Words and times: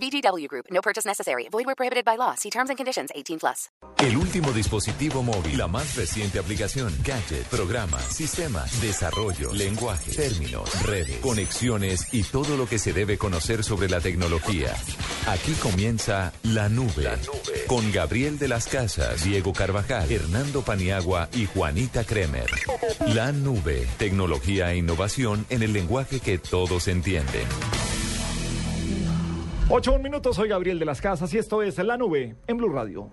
VGW 0.00 0.46
Group. 0.48 0.66
No 0.70 0.80
purchase 0.82 1.06
necessary. 1.06 1.48
Void 1.50 1.66
where 1.66 1.74
prohibited 1.74 2.04
by 2.04 2.16
law. 2.16 2.34
See 2.36 2.50
terms 2.50 2.70
and 2.70 2.76
conditions. 2.76 3.10
18 3.14 3.38
plus. 3.38 3.70
El 3.98 4.16
último 4.16 4.52
dispositivo 4.52 5.22
móvil, 5.22 5.56
la 5.56 5.68
más 5.68 5.96
reciente 5.96 6.38
aplicación, 6.38 6.94
gadget, 7.02 7.46
programa, 7.46 7.98
sistema, 7.98 8.62
desarrollo, 8.82 9.52
lenguaje, 9.54 10.12
términos, 10.12 10.82
redes, 10.82 11.16
conexiones 11.20 12.12
y 12.12 12.22
todo 12.22 12.58
lo 12.58 12.68
que 12.68 12.78
se 12.78 12.92
debe 12.92 13.16
conocer 13.16 13.64
sobre 13.64 13.88
la 13.88 14.00
tecnología. 14.00 14.74
Aquí 15.28 15.52
comienza 15.54 16.32
La 16.42 16.68
Nube, 16.68 17.04
la 17.04 17.16
nube. 17.16 17.64
con 17.66 17.90
Gabriel 17.90 18.38
de 18.38 18.48
las 18.48 18.66
Casas, 18.68 19.24
Diego 19.24 19.54
Carvajal, 19.54 20.12
Hernando 20.12 20.60
Paniagua 20.62 21.30
y 21.32 21.46
Juanita 21.46 22.04
Kremer. 22.04 22.50
La 23.14 23.32
Nube, 23.32 23.86
tecnología 23.98 24.72
e 24.72 24.76
innovación 24.76 25.46
en 25.48 25.62
el 25.62 25.72
lenguaje 25.72 26.20
que 26.20 26.36
todos 26.38 26.86
entienden. 26.88 27.46
Ocho 29.68 29.98
minutos, 29.98 30.36
soy 30.36 30.48
Gabriel 30.48 30.78
de 30.78 30.84
las 30.84 31.00
Casas 31.00 31.34
y 31.34 31.38
esto 31.38 31.60
es 31.60 31.76
La 31.78 31.96
Nube 31.96 32.36
en 32.46 32.56
Blue 32.56 32.68
Radio. 32.68 33.10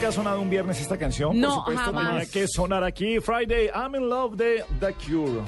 Nunca 0.00 0.08
ha 0.08 0.12
sonado 0.12 0.40
un 0.40 0.48
viernes 0.48 0.80
esta 0.80 0.96
canción. 0.96 1.38
No, 1.38 1.48
Por 1.48 1.56
supuesto, 1.74 1.84
jamás. 1.84 2.08
tenía 2.08 2.26
que 2.30 2.48
sonar 2.48 2.82
aquí. 2.84 3.20
Friday, 3.20 3.66
I'm 3.74 3.94
in 3.94 4.08
love 4.08 4.34
de 4.34 4.64
The 4.80 4.94
Cure. 4.94 5.42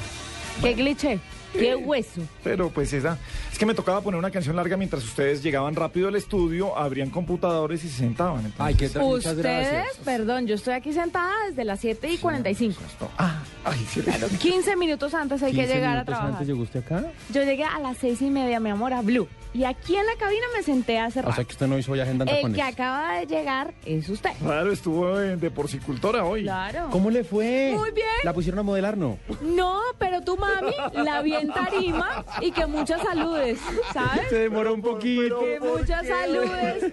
Qué 0.60 0.75
cliché, 0.75 1.19
qué 1.54 1.70
Eh, 1.70 1.76
hueso. 1.76 2.20
Pero 2.44 2.69
pues 2.69 2.93
esa. 2.93 3.16
Es 3.50 3.58
que 3.58 3.64
me 3.64 3.72
tocaba 3.72 4.02
poner 4.02 4.19
una 4.19 4.31
canción 4.31 4.54
larga 4.54 4.76
mientras 4.76 5.02
ustedes 5.04 5.43
llegaban 5.43 5.75
rápido 5.75 6.08
al 6.08 6.16
estudio, 6.16 6.76
abrían 6.76 7.08
computadores 7.08 7.82
y 7.84 7.88
se 7.88 7.96
sentaban. 7.99 8.40
Entonces, 8.44 8.60
Ay, 8.60 8.75
qué 8.75 8.90
tra- 8.90 9.00
muchas 9.00 9.34
Ustedes, 9.37 9.72
gracias. 9.72 9.96
perdón, 10.04 10.46
yo 10.46 10.54
estoy 10.56 10.75
aquí 10.75 10.93
sentada 10.93 11.32
desde 11.49 11.64
las 11.64 11.81
7 11.81 12.10
y 12.12 12.19
45. 12.19 12.78
Ah, 13.16 13.43
ay, 13.64 13.78
sí. 13.88 14.02
15 14.38 14.76
minutos 14.76 15.14
antes 15.14 15.43
hay 15.43 15.52
que 15.52 15.60
15 15.60 15.75
llegar 15.75 15.88
a 15.88 15.93
minutos 15.93 16.06
trabajar. 16.12 16.32
antes 16.32 16.46
llegó 16.46 16.62
usted 16.62 16.81
acá? 16.81 17.04
Yo 17.32 17.43
llegué 17.43 17.64
a 17.64 17.78
las 17.78 17.96
6 17.96 18.20
y 18.20 18.28
media, 18.28 18.60
mi 18.60 18.69
amor, 18.69 18.93
a 18.93 19.00
Blue. 19.00 19.26
Y 19.54 19.64
aquí 19.64 19.96
en 19.96 20.06
la 20.06 20.14
cabina 20.16 20.44
me 20.56 20.62
senté 20.62 20.99
hace 20.99 21.20
O 21.20 21.22
rato. 21.22 21.34
sea 21.37 21.44
que 21.44 21.52
usted 21.52 21.66
no 21.66 21.78
hizo 21.78 21.93
hoy 21.93 22.00
agenda 22.00 22.25
en 22.25 22.28
El 22.31 22.37
tacones. 22.37 22.56
que 22.56 22.62
acaba 22.62 23.19
de 23.19 23.26
llegar 23.26 23.75
es 23.84 24.08
usted. 24.08 24.31
Claro, 24.40 24.72
estuvo 24.72 25.20
en- 25.20 25.38
de 25.40 25.50
porcicultora 25.50 26.25
hoy. 26.25 26.43
Claro. 26.44 26.88
¿Cómo 26.90 27.10
le 27.10 27.25
fue? 27.25 27.72
Muy 27.76 27.90
bien. 27.90 28.06
¿La 28.25 28.32
pusieron 28.32 28.58
a 28.60 28.62
modelar, 28.62 28.96
no? 28.96 29.19
No, 29.43 29.81
pero 29.99 30.20
tu 30.22 30.37
mami 30.37 30.72
la 30.94 31.20
vi 31.22 31.34
en 31.34 31.52
tarima 31.52 32.25
y 32.40 32.50
que 32.52 32.66
muchas 32.66 33.02
saludes, 33.02 33.58
¿sabes? 33.93 34.28
Se 34.31 34.38
demoró 34.38 34.75
un 34.75 34.82
poquito. 34.82 35.40
Que 35.40 35.60
muchas 35.60 36.06
saludes. 36.06 36.93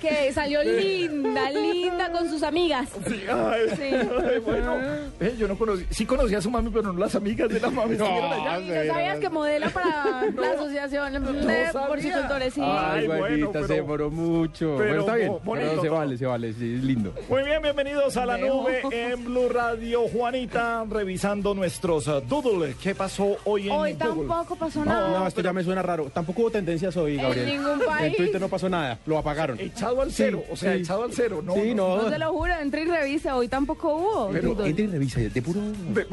Que 0.00 0.32
salió 0.32 0.62
linda, 0.64 1.50
linda 1.50 2.10
con 2.12 2.28
sus 2.28 2.42
amigas. 2.42 2.88
Sí, 3.06 3.22
ay, 3.30 3.62
Sí. 3.76 3.82
ay, 3.94 4.38
bueno, 4.44 4.76
eh, 5.20 5.34
yo 5.38 5.46
no 5.48 5.56
conocí, 5.56 5.86
sí 5.90 6.04
conocí 6.06 6.34
a 6.34 6.40
su 6.40 6.50
mami, 6.50 6.70
pero 6.70 6.92
no 6.92 6.98
las 6.98 7.14
amigas 7.14 7.48
de 7.48 7.60
la 7.60 7.70
mami. 7.70 7.92
estuvieron 7.92 8.32
allá. 8.32 8.58
¿Y 8.84 8.88
no 8.88 8.94
sabías 8.94 9.18
que 9.18 9.28
modela 9.28 9.68
para 9.70 10.26
la 10.34 10.50
asociación 10.52 11.12
de 11.46 11.66
sabía. 11.72 11.91
Porcicultores? 11.92 12.54
Sí. 12.54 12.60
Ay, 12.64 13.06
bueno, 13.06 13.20
Juanita, 13.26 13.66
se 13.66 13.74
demoró 13.74 14.10
mucho. 14.10 14.74
pero 14.78 14.88
Bueno, 14.88 15.00
está 15.00 15.14
bien. 15.16 15.28
bo- 15.28 15.40
bonito 15.40 15.68
Pero 15.70 15.82
se 15.82 15.88
vale, 15.88 16.18
se 16.18 16.26
vale, 16.26 16.52
sí, 16.54 16.74
es 16.76 16.84
lindo. 16.84 17.14
Muy 17.28 17.42
bien, 17.44 17.62
bienvenidos 17.62 18.16
a 18.16 18.26
la 18.26 18.38
nube 18.38 18.82
en 18.90 19.24
Blue 19.24 19.48
Radio. 19.48 20.08
Juanita, 20.08 20.84
revisando 20.88 21.54
nuestros 21.54 22.06
uh, 22.08 22.20
doodle. 22.20 22.74
¿Qué 22.82 22.94
pasó 22.94 23.36
hoy 23.44 23.66
en 23.66 23.72
Hoy 23.72 23.92
Google? 23.92 24.06
tampoco 24.28 24.56
pasó 24.56 24.84
nada. 24.84 25.18
No, 25.18 25.26
esto 25.26 25.40
ya 25.40 25.52
me 25.52 25.62
suena 25.62 25.82
raro. 25.82 26.10
Tampoco 26.12 26.42
hubo 26.42 26.50
tendencias 26.50 26.96
hoy, 26.96 27.16
Gabriel. 27.16 27.46
ningún 27.46 27.80
país. 27.80 28.06
En 28.12 28.16
Twitter 28.16 28.40
no 28.40 28.48
pasó 28.48 28.68
nada, 28.68 28.98
lo 29.06 29.18
apagaron. 29.18 29.58
Echado 29.60 30.00
al 30.02 30.10
cero, 30.12 30.42
o 30.50 30.56
sea, 30.56 30.74
sí. 30.74 30.80
echado 30.80 31.04
al 31.04 31.12
cero. 31.12 31.42
No, 31.44 31.54
sí, 31.54 31.74
no. 31.74 32.02
no. 32.02 32.08
Se 32.10 32.18
lo 32.18 32.32
juro, 32.32 32.52
entre 32.60 32.82
y 32.82 32.84
revise, 32.86 33.30
hoy 33.30 33.48
tampoco 33.48 33.94
hubo. 33.96 34.30
Pero 34.32 34.54
Doodle. 34.54 34.70
entre 34.70 34.84
y 34.84 34.88
revisa, 34.88 35.20
de 35.20 35.42
puro... 35.42 35.60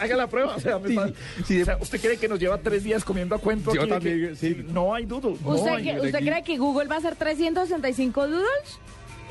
Haga 0.00 0.16
la 0.16 0.26
prueba. 0.26 0.56
O 0.56 0.60
sea, 0.60 0.78
me 0.78 0.90
Sí, 1.44 1.62
o 1.62 1.64
sea, 1.64 1.76
¿usted 1.80 2.00
cree 2.00 2.16
que 2.16 2.28
nos 2.28 2.38
lleva 2.38 2.58
tres 2.58 2.84
días 2.84 3.04
comiendo 3.04 3.34
a 3.34 3.38
cuento? 3.38 3.72
Yo 3.74 3.82
aquí 3.82 3.88
de 3.90 3.94
también, 3.94 4.28
que 4.30 4.34
sí. 4.36 4.64
No 4.72 4.79
hay 4.94 5.06
no 5.06 5.16
¿Usted, 5.18 5.66
hay. 5.70 5.82
que- 5.84 6.00
¿Usted 6.00 6.18
cree 6.20 6.42
que 6.42 6.56
Google 6.58 6.88
va 6.88 6.96
a 6.96 6.98
hacer 6.98 7.16
365 7.16 8.26
doodles? 8.28 8.78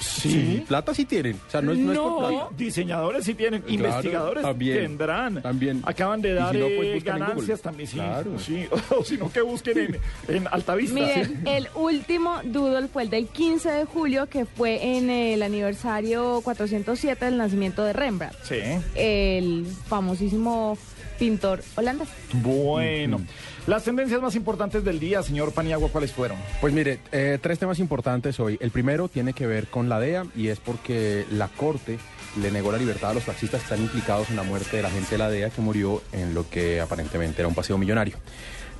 Sí, 0.01 0.63
plata 0.65 0.93
sí 0.93 1.03
tienen. 1.03 1.35
O 1.45 1.51
sea, 1.51 1.61
no 1.61 1.73
es, 1.73 1.77
no 1.77 1.91
es 1.91 1.97
por 1.99 2.19
plata. 2.29 2.47
Diseñadores 2.55 3.25
sí 3.25 3.33
tienen, 3.33 3.61
Claro, 3.61 3.73
investigadores 3.73 4.43
también, 4.43 4.77
tendrán. 4.77 5.41
también. 5.41 5.81
Acaban 5.85 6.21
de 6.21 6.35
dar 6.35 6.53
si 6.53 6.57
no, 6.61 6.67
pues, 6.77 6.87
eh, 6.87 6.99
ganancias 7.03 7.61
también, 7.61 7.89
sí. 7.89 7.95
Claro. 7.97 8.39
sí. 8.39 8.65
O 8.97 9.03
si 9.03 9.17
no, 9.17 9.29
que 9.29 9.41
busquen 9.41 9.77
en, 9.77 9.97
en 10.37 10.47
Altavista. 10.49 10.93
Miren, 10.95 11.41
el 11.45 11.67
último 11.75 12.37
doodle 12.45 12.87
fue 12.87 13.03
el 13.03 13.09
del 13.09 13.27
15 13.27 13.69
de 13.71 13.83
julio, 13.83 14.27
que 14.27 14.45
fue 14.45 14.95
en 14.97 15.09
el 15.09 15.43
aniversario 15.43 16.39
407 16.45 17.25
del 17.25 17.35
nacimiento 17.37 17.83
de 17.83 17.91
Rembrandt, 17.91 18.37
Sí. 18.43 18.55
el 18.95 19.65
famosísimo 19.87 20.77
pintor 21.19 21.61
holandés. 21.75 22.07
Bueno. 22.33 23.21
Las 23.67 23.83
tendencias 23.83 24.19
más 24.21 24.35
importantes 24.35 24.83
del 24.83 24.99
día, 24.99 25.21
señor 25.21 25.53
Paniagua, 25.53 25.89
¿cuáles 25.89 26.11
fueron? 26.11 26.37
Pues 26.59 26.73
mire, 26.73 26.99
eh, 27.11 27.37
tres 27.39 27.59
temas 27.59 27.77
importantes 27.77 28.39
hoy. 28.39 28.57
El 28.61 28.71
primero 28.71 29.09
tiene 29.09 29.33
que 29.33 29.45
ver 29.45 29.67
con 29.67 29.89
la 29.89 29.99
DEA 29.99 30.25
y 30.35 30.47
es 30.47 30.59
porque 30.59 31.25
la 31.29 31.49
Corte 31.49 31.99
le 32.41 32.51
negó 32.51 32.71
la 32.71 32.77
libertad 32.77 33.11
a 33.11 33.13
los 33.13 33.25
taxistas 33.25 33.61
que 33.61 33.65
están 33.65 33.81
implicados 33.81 34.29
en 34.29 34.37
la 34.37 34.43
muerte 34.43 34.77
de 34.77 34.83
la 34.83 34.89
gente 34.89 35.11
de 35.11 35.17
la 35.17 35.29
DEA 35.29 35.49
que 35.49 35.61
murió 35.61 36.01
en 36.11 36.33
lo 36.33 36.49
que 36.49 36.79
aparentemente 36.81 37.41
era 37.41 37.47
un 37.47 37.53
paseo 37.53 37.77
millonario. 37.77 38.17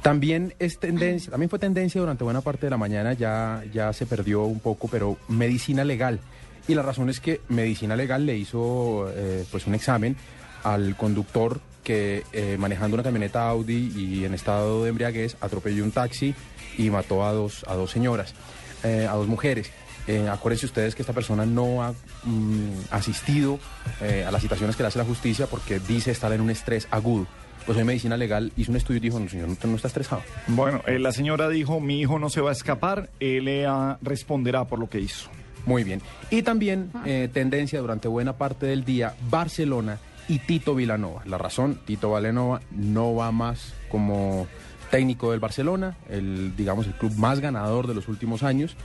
También 0.01 0.53
es 0.59 0.79
tendencia, 0.79 1.29
también 1.29 1.49
fue 1.49 1.59
tendencia 1.59 1.99
durante 1.99 2.23
buena 2.23 2.41
parte 2.41 2.67
de 2.67 2.69
la 2.69 2.77
mañana, 2.77 3.13
ya, 3.13 3.63
ya 3.73 3.91
se 3.91 4.05
perdió 4.05 4.43
un 4.43 4.59
poco, 4.59 4.87
pero 4.87 5.17
medicina 5.27 5.83
legal. 5.83 6.19
Y 6.67 6.75
la 6.75 6.83
razón 6.83 7.09
es 7.09 7.19
que 7.19 7.41
medicina 7.49 7.95
legal 7.95 8.25
le 8.25 8.37
hizo 8.37 9.11
eh, 9.13 9.43
pues 9.51 9.67
un 9.67 9.75
examen 9.75 10.15
al 10.63 10.95
conductor 10.95 11.59
que 11.83 12.23
eh, 12.33 12.57
manejando 12.57 12.95
una 12.95 13.03
camioneta 13.03 13.47
Audi 13.49 13.91
y 13.95 14.25
en 14.25 14.33
estado 14.33 14.83
de 14.83 14.89
embriaguez 14.89 15.37
atropelló 15.41 15.83
un 15.83 15.91
taxi 15.91 16.35
y 16.77 16.89
mató 16.89 17.25
a 17.25 17.33
dos, 17.33 17.65
a 17.67 17.75
dos 17.75 17.91
señoras, 17.91 18.33
eh, 18.83 19.07
a 19.09 19.13
dos 19.13 19.27
mujeres. 19.27 19.71
Eh, 20.07 20.27
acuérdense 20.27 20.65
ustedes 20.65 20.95
que 20.95 21.03
esta 21.03 21.13
persona 21.13 21.45
no 21.45 21.83
ha 21.83 21.91
mm, 22.23 22.85
asistido 22.89 23.59
eh, 24.01 24.25
a 24.27 24.31
las 24.31 24.41
citaciones 24.41 24.75
que 24.75 24.81
le 24.81 24.87
hace 24.87 24.97
la 24.97 25.05
justicia 25.05 25.45
porque 25.45 25.79
dice 25.79 26.11
estar 26.11 26.31
en 26.33 26.41
un 26.41 26.49
estrés 26.49 26.87
agudo. 26.89 27.27
Pues 27.65 27.77
hoy 27.77 27.83
Medicina 27.83 28.17
Legal 28.17 28.51
hizo 28.57 28.71
un 28.71 28.77
estudio 28.77 28.97
y 28.97 29.01
dijo, 29.01 29.19
no 29.19 29.29
señor, 29.29 29.49
no 29.63 29.75
está 29.75 29.87
estresado. 29.87 30.23
Bueno, 30.47 30.81
eh, 30.87 30.97
la 30.97 31.11
señora 31.11 31.49
dijo, 31.49 31.79
mi 31.79 31.99
hijo 32.01 32.17
no 32.17 32.31
se 32.31 32.41
va 32.41 32.49
a 32.49 32.53
escapar, 32.53 33.11
él 33.19 33.47
eh, 33.47 33.67
ah, 33.67 33.99
responderá 34.01 34.65
por 34.65 34.79
lo 34.79 34.89
que 34.89 34.99
hizo. 34.99 35.29
Muy 35.67 35.83
bien. 35.83 36.01
Y 36.31 36.41
también 36.41 36.89
eh, 37.05 37.29
tendencia 37.31 37.79
durante 37.79 38.07
buena 38.07 38.33
parte 38.33 38.65
del 38.65 38.85
día, 38.85 39.13
Barcelona 39.29 39.99
y 40.29 40.39
Tito 40.39 40.75
Vilanova. 40.75 41.23
La 41.25 41.37
razón, 41.37 41.79
Tito 41.85 42.15
Vilanova 42.15 42.61
no 42.71 43.15
va 43.15 43.31
más 43.31 43.73
como 43.89 44.47
técnico 44.91 45.31
del 45.31 45.39
Barcelona, 45.39 45.97
el, 46.07 46.55
digamos, 46.55 46.87
el 46.87 46.93
club 46.93 47.13
más 47.17 47.39
ganador 47.39 47.87
de 47.87 47.95
los 47.95 48.07
últimos 48.07 48.43
años. 48.43 48.75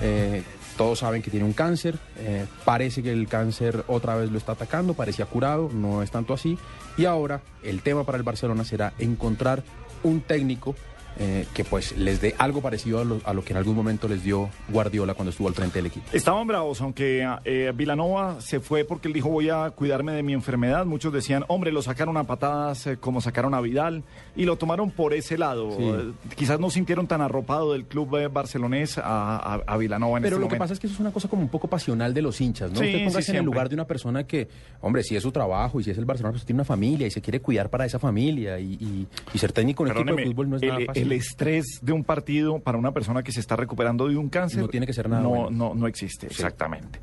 Eh, 0.00 0.42
todos 0.76 1.00
saben 1.00 1.20
que 1.20 1.30
tiene 1.30 1.44
un 1.44 1.52
cáncer, 1.52 1.98
eh, 2.18 2.46
parece 2.64 3.02
que 3.02 3.12
el 3.12 3.28
cáncer 3.28 3.84
otra 3.88 4.16
vez 4.16 4.30
lo 4.30 4.38
está 4.38 4.52
atacando, 4.52 4.94
parecía 4.94 5.26
curado, 5.26 5.70
no 5.72 6.02
es 6.02 6.10
tanto 6.10 6.32
así. 6.32 6.56
Y 6.96 7.04
ahora 7.04 7.42
el 7.62 7.82
tema 7.82 8.04
para 8.04 8.16
el 8.16 8.24
Barcelona 8.24 8.64
será 8.64 8.94
encontrar 8.98 9.62
un 10.02 10.20
técnico 10.20 10.74
eh, 11.18 11.46
que 11.54 11.64
pues 11.64 11.96
les 11.96 12.20
dé 12.20 12.34
algo 12.38 12.60
parecido 12.60 13.00
a 13.00 13.04
lo, 13.04 13.20
a 13.24 13.32
lo 13.34 13.44
que 13.44 13.52
en 13.52 13.56
algún 13.58 13.76
momento 13.76 14.08
les 14.08 14.22
dio 14.22 14.48
Guardiola 14.68 15.14
cuando 15.14 15.30
estuvo 15.30 15.48
al 15.48 15.54
frente 15.54 15.78
del 15.78 15.86
equipo. 15.86 16.06
Estaban 16.12 16.46
bravos, 16.46 16.80
aunque 16.80 17.26
eh, 17.44 17.72
Vilanova 17.74 18.40
se 18.40 18.60
fue 18.60 18.84
porque 18.84 19.08
él 19.08 19.14
dijo 19.14 19.28
voy 19.28 19.50
a 19.50 19.70
cuidarme 19.70 20.12
de 20.12 20.22
mi 20.22 20.32
enfermedad. 20.32 20.84
Muchos 20.86 21.12
decían, 21.12 21.44
hombre, 21.48 21.72
lo 21.72 21.82
sacaron 21.82 22.16
a 22.16 22.24
patadas 22.24 22.86
eh, 22.86 22.96
como 22.96 23.20
sacaron 23.20 23.54
a 23.54 23.60
Vidal 23.60 24.02
y 24.36 24.44
lo 24.44 24.56
tomaron 24.56 24.90
por 24.90 25.12
ese 25.14 25.38
lado. 25.38 25.76
Sí. 25.76 25.82
Eh, 25.84 26.12
quizás 26.36 26.58
no 26.60 26.70
sintieron 26.70 27.06
tan 27.06 27.20
arropado 27.20 27.72
del 27.72 27.84
club 27.84 28.16
eh, 28.16 28.28
barcelonés 28.28 28.98
a, 28.98 29.36
a, 29.36 29.54
a 29.66 29.76
Vilanova 29.76 30.18
en 30.18 30.22
Pero 30.22 30.36
este 30.36 30.44
lo 30.44 30.48
que 30.48 30.56
pasa 30.56 30.72
es 30.74 30.80
que 30.80 30.86
eso 30.86 30.94
es 30.94 31.00
una 31.00 31.10
cosa 31.12 31.28
como 31.28 31.42
un 31.42 31.48
poco 31.48 31.68
pasional 31.68 32.14
de 32.14 32.22
los 32.22 32.40
hinchas, 32.40 32.70
¿no? 32.70 32.78
Sí, 32.80 32.86
Usted 32.86 33.04
póngase 33.04 33.22
sí, 33.22 33.30
en 33.32 33.36
el 33.38 33.44
lugar 33.44 33.68
de 33.68 33.74
una 33.74 33.86
persona 33.86 34.24
que, 34.26 34.48
hombre, 34.80 35.02
si 35.02 35.16
es 35.16 35.22
su 35.22 35.32
trabajo 35.32 35.80
y 35.80 35.84
si 35.84 35.90
es 35.90 35.98
el 35.98 36.04
Barcelona, 36.04 36.32
pues 36.32 36.44
tiene 36.44 36.58
una 36.58 36.64
familia 36.64 37.06
y 37.06 37.10
se 37.10 37.20
quiere 37.20 37.40
cuidar 37.40 37.68
para 37.70 37.84
esa 37.86 37.98
familia 37.98 38.58
y, 38.58 38.72
y- 38.74 39.06
y 39.34 39.38
ser 39.38 39.52
técnico 39.52 39.84
en 39.86 39.92
un 39.92 39.98
equipo 39.98 40.16
de 40.16 40.24
fútbol 40.26 40.50
no 40.50 40.56
es 40.56 40.62
nada 40.62 40.78
el, 40.78 40.86
fácil. 40.86 41.01
El 41.02 41.12
estrés 41.12 41.78
de 41.82 41.92
un 41.92 42.04
partido 42.04 42.58
para 42.60 42.78
una 42.78 42.92
persona 42.92 43.22
que 43.22 43.32
se 43.32 43.40
está 43.40 43.56
recuperando 43.56 44.08
de 44.08 44.16
un 44.16 44.28
cáncer 44.28 44.60
No 44.60 44.68
tiene 44.68 44.86
que 44.86 44.92
ser 44.92 45.08
nada 45.08 45.22
no, 45.22 45.28
bueno. 45.30 45.50
no, 45.50 45.74
no 45.74 45.86
existe, 45.86 46.26
exactamente. 46.26 46.98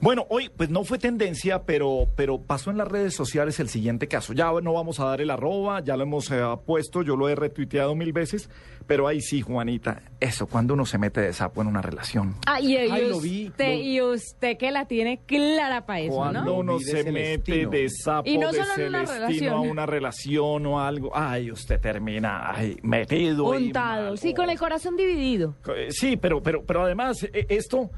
Bueno, 0.00 0.26
hoy 0.30 0.50
pues 0.56 0.70
no 0.70 0.84
fue 0.84 0.98
tendencia, 0.98 1.62
pero, 1.64 2.08
pero 2.16 2.40
pasó 2.40 2.70
en 2.70 2.78
las 2.78 2.88
redes 2.88 3.14
sociales 3.14 3.58
el 3.60 3.68
siguiente 3.68 4.08
caso. 4.08 4.32
Ya 4.32 4.50
no 4.62 4.72
vamos 4.72 5.00
a 5.00 5.06
dar 5.06 5.20
el 5.20 5.30
arroba, 5.30 5.80
ya 5.82 5.96
lo 5.96 6.02
hemos 6.04 6.30
eh, 6.30 6.40
puesto, 6.66 7.02
yo 7.02 7.16
lo 7.16 7.28
he 7.28 7.34
retuiteado 7.34 7.94
mil 7.94 8.12
veces, 8.12 8.48
pero 8.86 9.06
ahí 9.08 9.20
sí, 9.20 9.40
Juanita, 9.40 10.02
eso, 10.20 10.46
cuando 10.46 10.74
uno 10.74 10.84
se 10.84 10.98
mete 10.98 11.20
de 11.20 11.32
sapo 11.32 11.62
en 11.62 11.68
una 11.68 11.80
relación. 11.82 12.34
Ah, 12.46 12.60
y, 12.60 12.74
y 12.74 12.76
Ay, 12.76 13.08
lo 13.08 13.16
usted, 13.16 13.28
vi, 13.28 13.52
lo- 13.58 13.74
y 13.74 14.00
usted 14.02 14.56
que 14.58 14.70
la 14.70 14.86
tiene 14.86 15.20
clara 15.26 15.86
para 15.86 16.00
eso, 16.00 16.14
Cuando 16.16 16.44
¿no? 16.44 16.54
uno 16.54 16.78
se 16.80 17.10
mete 17.10 17.66
de 17.66 17.88
sapo 17.88 18.28
Y 18.28 18.36
no 18.38 18.52
de 18.52 18.62
solo 18.62 18.74
en 18.82 18.88
una 18.88 19.06
Celestino 19.06 19.26
relación. 19.28 19.54
a 19.54 19.60
una 19.60 19.86
relación 19.86 20.66
o 20.66 20.80
algo, 20.80 21.10
ay, 21.14 21.50
usted 21.50 21.80
termina 21.80 22.50
ay, 22.54 22.76
metido. 22.82 23.43
Mal. 23.44 24.18
sí, 24.18 24.34
con 24.34 24.50
el 24.50 24.58
corazón 24.58 24.96
dividido. 24.96 25.54
Eh, 25.74 25.88
Sí, 25.90 26.16
pero, 26.16 26.42
pero, 26.42 26.64
pero 26.64 26.82
además 26.84 27.22
eh, 27.32 27.46
esto 27.48 27.90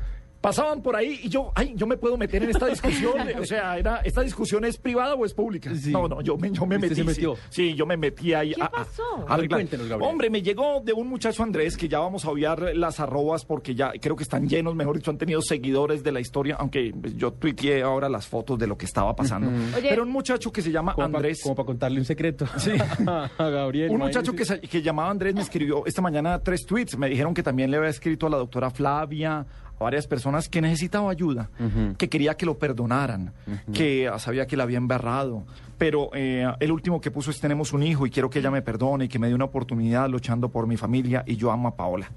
pasaban 0.47 0.81
por 0.83 0.95
ahí 0.97 1.21
y 1.25 1.29
yo, 1.29 1.50
ay, 1.55 1.73
yo 1.76 1.87
me 1.87 1.97
puedo 1.97 2.17
meter 2.17 2.43
en 2.43 2.50
esta 2.50 2.67
discusión. 2.67 3.15
o 3.41 3.45
sea, 3.45 3.76
era, 3.79 3.97
¿esta 3.99 4.23
discusión 4.23 4.65
es 4.65 4.76
privada 4.79 5.15
o 5.15 5.25
es 5.25 5.35
pública? 5.35 5.75
Sí. 5.75 5.91
No, 5.91 6.07
no, 6.09 6.21
yo 6.21 6.37
me, 6.37 6.50
yo 6.53 6.65
me 6.67 6.76
¿Usted 6.76 6.88
metí. 6.91 6.95
se 6.95 7.00
sí. 7.03 7.07
metió? 7.07 7.35
Sí, 7.49 7.75
yo 7.75 7.87
me 7.87 7.97
metí 7.97 8.33
ahí. 8.35 8.55
¿Qué 8.55 8.62
a- 8.62 8.67
a- 8.67 8.71
pasó? 8.71 9.03
a 9.26 9.35
arreglar. 9.35 9.59
Cuéntenos, 9.61 9.88
Gabriel. 9.88 10.11
Hombre, 10.11 10.31
me 10.31 10.43
llegó 10.43 10.81
de 10.85 10.93
un 10.93 11.09
muchacho 11.09 11.43
Andrés 11.43 11.76
que 11.76 11.88
ya 11.88 11.99
vamos 11.99 12.25
a 12.25 12.31
obviar 12.31 12.76
las 12.76 13.00
arrobas 13.00 13.45
porque 13.45 13.75
ya 13.75 13.93
creo 14.00 14.15
que 14.17 14.23
están 14.23 14.49
llenos, 14.49 14.75
mejor 14.75 14.97
dicho, 14.97 15.11
han 15.11 15.19
tenido 15.19 15.43
seguidores 15.43 16.03
de 16.05 16.12
la 16.12 16.21
historia, 16.21 16.57
aunque 16.59 16.95
pues, 17.00 17.17
yo 17.17 17.33
tuiteé 17.33 17.83
ahora 17.83 18.09
las 18.09 18.26
fotos 18.26 18.59
de 18.59 18.67
lo 18.67 18.79
que 18.79 18.87
estaba 18.87 19.15
pasando. 19.17 19.50
Oye. 19.76 19.88
Pero 19.88 20.03
un 20.05 20.11
muchacho 20.11 20.53
que 20.53 20.62
se 20.62 20.71
llama 20.71 20.95
como 20.95 21.11
pa- 21.11 21.17
Andrés. 21.19 21.41
como 21.43 21.55
para 21.55 21.67
contarle 21.67 21.99
un 21.99 22.05
secreto. 22.05 22.47
Sí. 22.57 22.71
a 23.07 23.29
Gabriel. 23.38 23.91
Un 23.91 23.99
muchacho 23.99 24.33
que, 24.35 24.45
se- 24.45 24.61
que 24.61 24.83
llamaba 24.83 25.11
Andrés 25.11 25.35
me 25.35 25.41
escribió 25.43 25.85
esta 25.87 26.03
mañana 26.03 26.38
tres 26.41 26.65
tweets. 26.65 26.97
Me 26.97 27.09
dijeron 27.09 27.35
que 27.35 27.43
también 27.43 27.71
le 27.71 27.76
había 27.79 27.91
escrito 27.91 28.26
a 28.26 28.31
la 28.31 28.37
doctora 28.37 28.71
Flavia, 28.71 29.45
a 29.78 29.85
varias 29.85 30.06
personas 30.06 30.49
que 30.49 30.61
necesitaba 30.61 31.11
ayuda, 31.11 31.50
que 31.99 32.09
quería 32.09 32.35
que 32.37 32.47
lo 32.47 32.59
perdonaran, 32.59 33.33
que 33.73 34.11
sabía 34.18 34.47
que 34.47 34.56
la 34.56 34.62
había 34.64 34.78
embarrado. 34.78 35.45
Pero 35.78 36.09
eh, 36.14 36.47
el 36.61 36.73
último 36.73 37.00
que 37.02 37.11
puso 37.11 37.30
es 37.30 37.38
tenemos 37.38 37.75
un 37.75 37.83
hijo 37.83 38.06
y 38.06 38.11
quiero 38.11 38.30
que 38.30 38.38
ella 38.38 38.50
me 38.50 38.62
perdone 38.62 39.04
y 39.04 39.09
que 39.09 39.18
me 39.18 39.28
dé 39.28 39.35
una 39.35 39.45
oportunidad 39.45 40.09
luchando 40.09 40.49
por 40.49 40.66
mi 40.66 40.78
familia 40.78 41.23
y 41.26 41.37
yo 41.37 41.50
amo 41.52 41.68
a 41.68 41.76
Paola. 41.76 42.11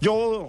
Yo 0.00 0.48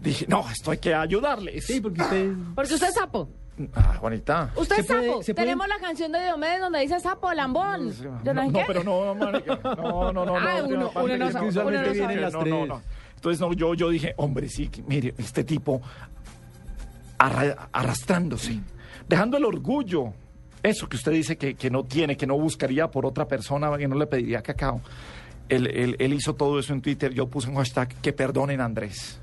dije, 0.00 0.24
no, 0.28 0.48
esto 0.50 0.70
hay 0.70 0.78
que 0.78 0.94
ayudarle. 0.94 1.60
Sí, 1.60 1.80
porque 1.82 2.00
usted... 2.00 2.32
Porque 2.54 2.72
usted 2.74 2.88
es 2.88 2.94
sapo. 2.94 3.28
Ah, 3.74 3.96
Juanita. 4.00 4.50
Usted 4.56 4.78
es 4.78 4.86
¿Se 4.86 4.92
puede- 4.94 5.06
sapo. 5.08 5.18
puede- 5.20 5.34
Tenemos 5.34 5.68
la 5.68 5.78
canción 5.78 6.10
de 6.12 6.24
Diomedes 6.24 6.60
donde 6.60 6.80
dice 6.80 6.98
sapo, 7.00 7.30
lambón. 7.34 7.88
No, 8.24 8.60
pero 8.66 8.82
no, 8.82 9.14
marica, 9.14 9.60
no, 9.62 10.12
no, 10.14 10.24
no, 10.24 10.36
Ah, 10.36 10.56
no, 10.62 10.66
uno- 10.68 10.86
aparte 10.86 11.02
uno 11.04 11.16
no 11.18 11.26
que 11.26 11.32
sabe, 11.32 11.48
usualmente 11.48 11.90
uno 11.90 12.00
no 12.00 12.08
vienen 12.08 12.08
sabe. 12.08 12.20
las 12.22 12.32
no, 12.32 12.38
no, 12.38 12.44
tres. 12.44 12.68
no. 12.68 12.82
Entonces 13.22 13.40
no, 13.40 13.52
yo, 13.52 13.72
yo 13.74 13.88
dije, 13.88 14.14
hombre, 14.16 14.48
sí, 14.48 14.68
mire, 14.88 15.14
este 15.16 15.44
tipo 15.44 15.80
arra- 17.18 17.68
arrastrándose, 17.70 18.58
dejando 19.08 19.36
el 19.36 19.44
orgullo, 19.44 20.12
eso 20.60 20.88
que 20.88 20.96
usted 20.96 21.12
dice 21.12 21.36
que, 21.38 21.54
que 21.54 21.70
no 21.70 21.84
tiene, 21.84 22.16
que 22.16 22.26
no 22.26 22.36
buscaría 22.36 22.90
por 22.90 23.06
otra 23.06 23.28
persona, 23.28 23.78
que 23.78 23.86
no 23.86 23.94
le 23.94 24.08
pediría 24.08 24.42
cacao. 24.42 24.80
Él, 25.48 25.96
él- 26.00 26.12
hizo 26.12 26.34
todo 26.34 26.58
eso 26.58 26.72
en 26.72 26.82
Twitter. 26.82 27.12
Yo 27.14 27.28
puse 27.28 27.48
un 27.48 27.54
hashtag 27.54 27.94
que 28.00 28.12
perdonen 28.12 28.60
Andrés. 28.60 29.20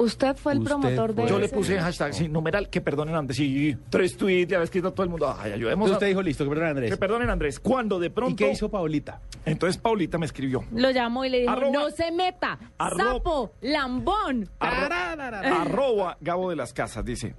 Usted 0.00 0.34
fue 0.36 0.52
el 0.54 0.58
Usted 0.60 0.70
promotor 0.70 1.14
de 1.14 1.22
fue- 1.22 1.30
Yo 1.30 1.38
le 1.38 1.48
puse 1.48 1.78
hashtag, 1.78 2.14
sí, 2.14 2.28
numeral, 2.28 2.68
que 2.70 2.80
perdonen 2.80 3.14
Andrés. 3.14 3.38
Y 3.40 3.76
tres 3.90 4.16
tweets, 4.16 4.50
le 4.50 4.56
había 4.56 4.64
escrito 4.64 4.88
a 4.88 4.90
todo 4.92 5.04
el 5.04 5.10
mundo. 5.10 5.34
Ay, 5.38 5.52
ayudemos 5.52 5.86
Entonces 5.88 5.92
a- 5.92 5.96
usted 5.96 6.06
dijo, 6.08 6.22
listo, 6.22 6.44
que 6.44 6.48
perdón, 6.50 6.64
Que 6.64 6.70
Andrés. 6.70 6.96
perdonen 6.98 7.28
a 7.28 7.32
Andrés. 7.34 7.60
Cuando 7.60 7.98
de 7.98 8.10
pronto. 8.10 8.32
¿Y 8.32 8.36
qué 8.36 8.50
hizo 8.52 8.68
Paulita? 8.70 9.20
Entonces 9.44 9.76
Paulita 9.80 10.18
me 10.18 10.26
escribió. 10.26 10.64
Lo 10.72 10.90
llamó 10.90 11.24
y 11.24 11.28
le 11.30 11.40
dijo, 11.40 11.52
Arroba- 11.52 11.72
no 11.72 11.90
se 11.90 12.10
meta, 12.12 12.58
arroba- 12.78 13.12
sapo, 13.14 13.52
lambón. 13.60 14.48
Arroba 14.58 16.16
Gabo 16.20 16.50
de 16.50 16.56
las 16.56 16.72
Casas, 16.72 17.04
dice. 17.04 17.34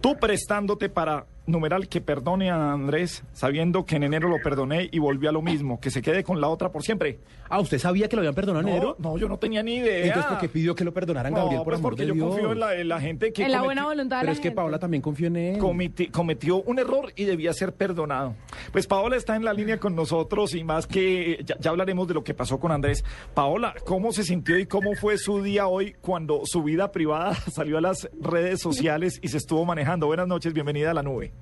Tú 0.00 0.16
prestándote 0.18 0.88
para 0.88 1.26
numeral 1.48 1.88
que 1.88 2.00
perdone 2.00 2.50
a 2.50 2.72
Andrés, 2.72 3.24
sabiendo 3.32 3.84
que 3.84 3.96
en 3.96 4.04
enero 4.04 4.28
lo 4.28 4.36
perdoné 4.42 4.88
y 4.92 4.98
volví 4.98 5.26
a 5.26 5.32
lo 5.32 5.42
mismo, 5.42 5.80
que 5.80 5.90
se 5.90 6.02
quede 6.02 6.22
con 6.22 6.40
la 6.40 6.48
otra 6.48 6.70
por 6.70 6.82
siempre. 6.82 7.18
Ah, 7.50 7.58
¿usted 7.60 7.78
sabía 7.78 8.08
que 8.08 8.16
lo 8.16 8.20
habían 8.20 8.34
perdonado 8.34 8.60
en 8.60 8.66
No, 8.66 8.76
enero? 8.76 8.96
no, 8.98 9.16
yo 9.18 9.28
no 9.28 9.38
tenía 9.38 9.62
ni 9.62 9.76
idea. 9.76 10.04
Entonces, 10.06 10.26
¿por 10.30 10.38
qué 10.38 10.48
pidió 10.48 10.74
que 10.74 10.84
lo 10.84 10.92
perdonaran, 10.92 11.32
No, 11.32 11.38
Gabriel, 11.40 11.58
por 11.60 11.64
pues 11.72 11.78
amor 11.78 11.92
porque 11.92 12.02
de 12.02 12.08
yo 12.08 12.14
Dios? 12.14 12.28
confío 12.28 12.52
en 12.52 12.60
la, 12.60 12.74
en 12.74 12.88
la 12.88 13.00
gente 13.00 13.32
que 13.32 13.44
En 13.44 13.52
la 13.52 13.62
buena 13.62 13.84
voluntad 13.84 14.16
de 14.18 14.20
Pero 14.20 14.26
la 14.32 14.32
es 14.32 14.40
que. 14.40 14.52
Paola 14.52 14.78
también 14.78 15.02
confió 15.02 15.28
en 15.28 15.36
él. 15.36 15.58
cometi- 15.58 16.10
cometió 16.10 16.62
un 16.62 16.78
error 16.78 17.12
y 17.16 17.24
debía 17.24 17.52
ser 17.54 17.72
perdonado. 17.74 18.34
Pues 18.72 18.86
Paola 18.86 19.16
está 19.16 19.34
en 19.36 19.44
la 19.44 19.52
línea 19.54 19.78
con 19.78 19.94
nosotros 19.96 20.54
y 20.54 20.64
más 20.64 20.86
que 20.86 21.42
ya, 21.44 21.56
ya 21.58 21.70
hablaremos 21.70 22.06
de 22.08 22.14
lo 22.14 22.22
que 22.24 22.34
pasó 22.34 22.60
con 22.60 22.70
Andrés. 22.72 23.04
Paola, 23.34 23.74
¿cómo 23.86 24.12
se 24.12 24.24
sintió 24.24 24.58
y 24.58 24.66
cómo 24.66 24.94
fue 24.94 25.16
su 25.16 25.42
día 25.42 25.66
hoy 25.68 25.94
cuando 26.02 26.42
su 26.44 26.62
vida 26.62 26.92
privada 26.92 27.34
salió 27.50 27.78
a 27.78 27.80
las 27.80 28.08
redes 28.20 28.60
sociales 28.60 29.18
y 29.22 29.28
se 29.28 29.38
estuvo 29.38 29.64
manejando? 29.64 30.06
Buenas 30.06 30.28
noches, 30.28 30.52
bienvenida 30.52 30.90
a 30.90 30.94
la 30.94 31.02
nube. 31.02 31.32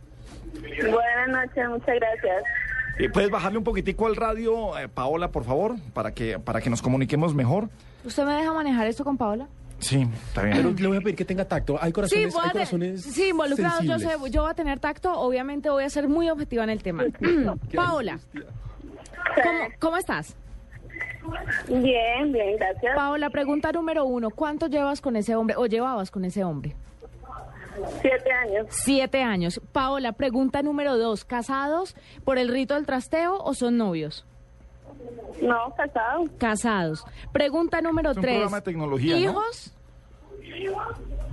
Buenas 0.80 1.28
noches, 1.28 1.68
muchas 1.68 1.94
gracias. 1.96 2.44
Eh, 2.98 3.08
¿Puedes 3.10 3.30
bajarle 3.30 3.58
un 3.58 3.64
poquitico 3.64 4.06
al 4.06 4.16
radio, 4.16 4.78
eh, 4.78 4.88
Paola, 4.88 5.30
por 5.30 5.44
favor, 5.44 5.74
para 5.92 6.12
que, 6.12 6.38
para 6.38 6.60
que 6.60 6.70
nos 6.70 6.80
comuniquemos 6.82 7.34
mejor? 7.34 7.68
¿Usted 8.04 8.24
me 8.24 8.34
deja 8.34 8.52
manejar 8.52 8.86
esto 8.86 9.04
con 9.04 9.16
Paola? 9.18 9.48
Sí, 9.78 10.08
está 10.28 10.40
Pero 10.40 10.70
bien. 10.70 10.76
le 10.82 10.88
voy 10.88 10.96
a 10.96 11.00
pedir 11.00 11.16
que 11.16 11.24
tenga 11.26 11.44
tacto. 11.44 11.76
Hay 11.78 11.88
Sí, 11.88 11.92
corazones, 11.92 12.32
voy 12.34 12.42
hay 12.44 12.50
corazones 12.52 13.02
sí, 13.02 13.28
involucrados, 13.28 13.84
yo 13.84 13.98
sé, 13.98 14.08
yo 14.30 14.40
voy 14.42 14.50
a 14.50 14.54
tener 14.54 14.80
tacto, 14.80 15.12
obviamente 15.20 15.68
voy 15.68 15.84
a 15.84 15.90
ser 15.90 16.08
muy 16.08 16.30
objetiva 16.30 16.64
en 16.64 16.70
el 16.70 16.82
tema. 16.82 17.04
Paola, 17.74 18.18
¿cómo, 18.32 19.58
cómo 19.78 19.96
estás? 19.98 20.34
Bien, 21.68 22.32
bien, 22.32 22.56
gracias. 22.56 22.94
Paola, 22.96 23.28
pregunta 23.28 23.70
número 23.72 24.06
uno, 24.06 24.30
¿cuánto 24.30 24.68
llevas 24.68 25.02
con 25.02 25.16
ese 25.16 25.34
hombre 25.36 25.56
o 25.58 25.66
llevabas 25.66 26.10
con 26.10 26.24
ese 26.24 26.42
hombre? 26.44 26.74
Siete 28.00 28.32
años. 28.32 28.66
Siete 28.70 29.22
años. 29.22 29.60
Paola, 29.72 30.12
pregunta 30.12 30.62
número 30.62 30.96
dos, 30.98 31.24
¿casados 31.24 31.94
por 32.24 32.38
el 32.38 32.48
rito 32.48 32.74
del 32.74 32.86
trasteo 32.86 33.38
o 33.38 33.54
son 33.54 33.76
novios? 33.76 34.24
No, 35.42 35.74
casado. 35.76 36.24
Casados. 36.38 37.04
Pregunta 37.32 37.80
número 37.80 38.10
Es 38.12 38.16
un 38.16 38.22
tres, 38.22 38.34
programa 38.36 38.56
de 38.58 38.62
tecnología, 38.62 39.14
¿no? 39.16 39.20
¿hijos? 39.20 39.74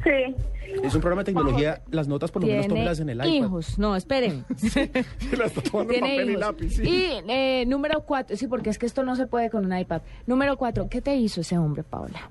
Sí. 0.04 0.36
Es 0.84 0.96
un 0.96 1.02
programa 1.02 1.22
de 1.22 1.26
tecnología, 1.26 1.82
las 1.92 2.08
notas 2.08 2.32
por 2.32 2.42
lo 2.42 2.48
menos 2.48 2.68
tómelas 2.68 3.00
en 3.00 3.10
el 3.10 3.18
iPad. 3.18 3.28
hijos. 3.28 3.80
No, 3.80 3.96
esperen. 3.96 4.44
Se 4.58 4.90
la 5.38 5.46
está 5.46 5.62
tomando 5.62 5.94
Tiene 5.94 6.10
papel 6.10 6.30
y 6.32 6.36
lápiz. 6.38 6.70
sí. 6.76 6.84
Y 6.84 7.32
eh, 7.32 7.64
número 7.68 8.02
cuatro, 8.02 8.36
sí, 8.36 8.48
porque 8.48 8.70
es 8.72 8.78
que 8.80 8.86
esto 8.86 9.04
no 9.04 9.16
se 9.16 9.28
puede 9.28 9.50
con 9.50 9.66
un 9.66 9.78
iPad. 9.78 10.02
Número 10.26 10.58
cuatro, 10.58 10.88
¿qué 10.90 11.02
te 11.02 11.16
hizo 11.16 11.42
ese 11.42 11.58
hombre, 11.58 11.84
Paola? 11.84 12.30